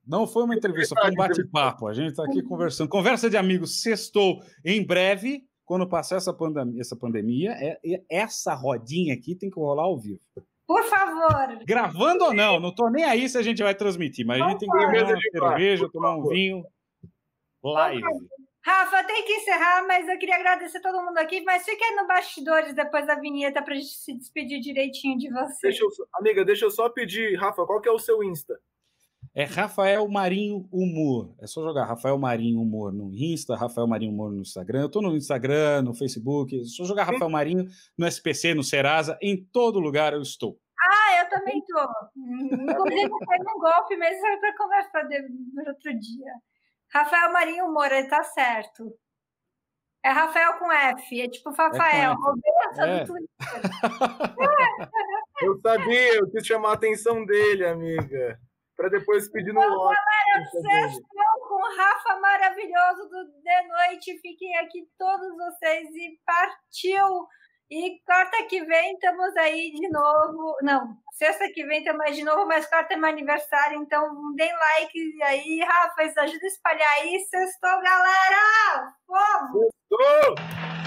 Não 0.06 0.26
foi 0.26 0.44
uma 0.44 0.54
entrevista, 0.54 0.94
foi 1.00 1.10
um 1.10 1.14
bate-papo. 1.14 1.86
A 1.86 1.94
gente 1.94 2.10
está 2.10 2.24
aqui 2.24 2.42
conversando. 2.42 2.88
Conversa 2.88 3.30
de 3.30 3.36
amigos, 3.36 3.80
sextou 3.82 4.42
em 4.64 4.84
breve. 4.84 5.44
Quando 5.64 5.88
passar 5.88 6.16
essa 6.16 6.32
pandemia, 6.32 6.78
essa 6.78 6.94
pandemia, 6.94 7.52
é, 7.52 7.78
é, 7.82 8.02
essa 8.10 8.52
rodinha 8.52 9.14
aqui 9.14 9.34
tem 9.34 9.48
que 9.48 9.58
rolar 9.58 9.84
ao 9.84 9.98
vivo. 9.98 10.20
Por 10.66 10.82
favor. 10.84 11.64
Gravando 11.64 12.24
ou 12.24 12.34
não, 12.34 12.58
não 12.58 12.70
estou 12.70 12.90
nem 12.90 13.04
aí 13.04 13.28
se 13.28 13.36
a 13.36 13.42
gente 13.42 13.62
vai 13.62 13.74
transmitir, 13.74 14.26
mas 14.26 14.40
a 14.40 14.48
gente 14.48 14.60
tem 14.60 14.68
que 14.68 14.78
tomar 14.78 15.04
uma 15.04 15.50
cerveja, 15.50 15.90
tomar 15.92 16.16
um 16.16 16.28
vinho. 16.28 16.64
Live. 17.62 18.02
Rafa, 18.64 19.04
tem 19.04 19.22
que 19.26 19.32
encerrar, 19.34 19.86
mas 19.86 20.08
eu 20.08 20.18
queria 20.18 20.36
agradecer 20.36 20.80
todo 20.80 21.02
mundo 21.02 21.18
aqui, 21.18 21.42
mas 21.42 21.66
fica 21.66 21.84
aí 21.84 21.96
no 21.96 22.06
bastidores 22.06 22.74
depois 22.74 23.06
da 23.06 23.14
vinheta 23.14 23.62
para 23.62 23.74
a 23.74 23.76
gente 23.76 23.90
se 23.90 24.16
despedir 24.16 24.58
direitinho 24.58 25.18
de 25.18 25.30
você. 25.30 25.68
Deixa 25.68 25.84
eu, 25.84 25.90
amiga, 26.14 26.44
deixa 26.46 26.64
eu 26.64 26.70
só 26.70 26.88
pedir, 26.88 27.36
Rafa, 27.36 27.66
qual 27.66 27.78
que 27.82 27.88
é 27.88 27.92
o 27.92 27.98
seu 27.98 28.24
Insta? 28.24 28.58
É 29.36 29.42
Rafael 29.42 30.08
Marinho 30.08 30.68
Humor. 30.70 31.34
É 31.40 31.46
só 31.48 31.60
jogar 31.60 31.86
Rafael 31.86 32.16
Marinho 32.16 32.60
Humor 32.60 32.92
no 32.92 33.12
Insta, 33.12 33.56
Rafael 33.56 33.84
Marinho 33.84 34.12
Humor 34.12 34.30
no 34.30 34.40
Instagram. 34.40 34.82
Eu 34.82 34.88
tô 34.88 35.02
no 35.02 35.16
Instagram, 35.16 35.82
no 35.82 35.92
Facebook. 35.92 36.60
É 36.60 36.64
só 36.64 36.84
jogar 36.84 37.02
Rafael 37.02 37.28
Marinho 37.28 37.66
no 37.98 38.06
SPC, 38.06 38.54
no 38.54 38.62
Serasa, 38.62 39.18
em 39.20 39.36
todo 39.36 39.80
lugar 39.80 40.12
eu 40.12 40.22
estou. 40.22 40.56
Ah, 40.80 41.18
eu 41.18 41.28
também 41.30 41.60
tô. 41.66 41.80
Inclusive, 42.16 43.08
foi 43.08 43.38
num 43.38 43.58
golpe 43.58 43.96
mesmo 43.96 44.22
para 44.38 44.56
conversar 44.56 45.02
no 45.02 45.68
outro 45.68 45.98
dia. 45.98 46.32
Rafael 46.92 47.32
Marinho 47.32 47.66
Humor, 47.66 47.90
ele 47.90 48.06
tá 48.06 48.22
certo. 48.22 48.96
É 50.04 50.10
Rafael 50.10 50.58
com 50.58 50.70
F, 50.70 51.20
é 51.20 51.28
tipo 51.28 51.50
Rafael, 51.50 52.12
é 52.12 52.14
Roberto 52.14 52.80
é. 52.80 53.00
do 53.00 53.06
Twitter. 53.06 53.28
eu 55.42 55.60
sabia, 55.60 56.14
eu 56.18 56.30
quis 56.30 56.46
chamar 56.46 56.70
a 56.70 56.74
atenção 56.74 57.24
dele, 57.24 57.64
amiga 57.64 58.38
para 58.76 58.88
depois 58.88 59.28
pedir 59.30 59.52
no 59.52 59.62
então, 59.62 59.74
lote. 59.74 59.96
Sextou 60.50 61.48
com 61.48 61.54
o 61.54 61.76
Rafa 61.76 62.20
maravilhoso 62.20 63.08
do 63.08 63.24
De 63.42 63.68
Noite. 63.68 64.18
Fiquem 64.20 64.56
aqui 64.58 64.88
todos 64.98 65.36
vocês 65.36 65.88
e 65.90 66.18
partiu! 66.26 67.26
E 67.70 67.98
quarta 68.04 68.44
que 68.44 68.62
vem 68.64 68.92
estamos 68.92 69.34
aí 69.36 69.72
de 69.72 69.88
novo. 69.88 70.56
Não, 70.62 70.96
sexta 71.14 71.48
que 71.48 71.64
vem 71.64 71.78
estamos 71.78 72.02
aí 72.02 72.12
de 72.12 72.22
novo, 72.22 72.46
mas 72.46 72.66
quarta 72.66 72.94
é 72.94 72.96
meu 72.96 73.08
aniversário, 73.08 73.80
então 73.80 74.34
deem 74.34 74.52
like 74.52 75.22
aí, 75.22 75.60
Rafa, 75.60 76.02
ajuda 76.02 76.44
a 76.44 76.46
espalhar 76.46 76.92
aí. 77.00 77.18
Sextou, 77.20 77.82
galera! 77.82 78.94
Vamos! 79.08 79.70
Sextou! 79.90 80.83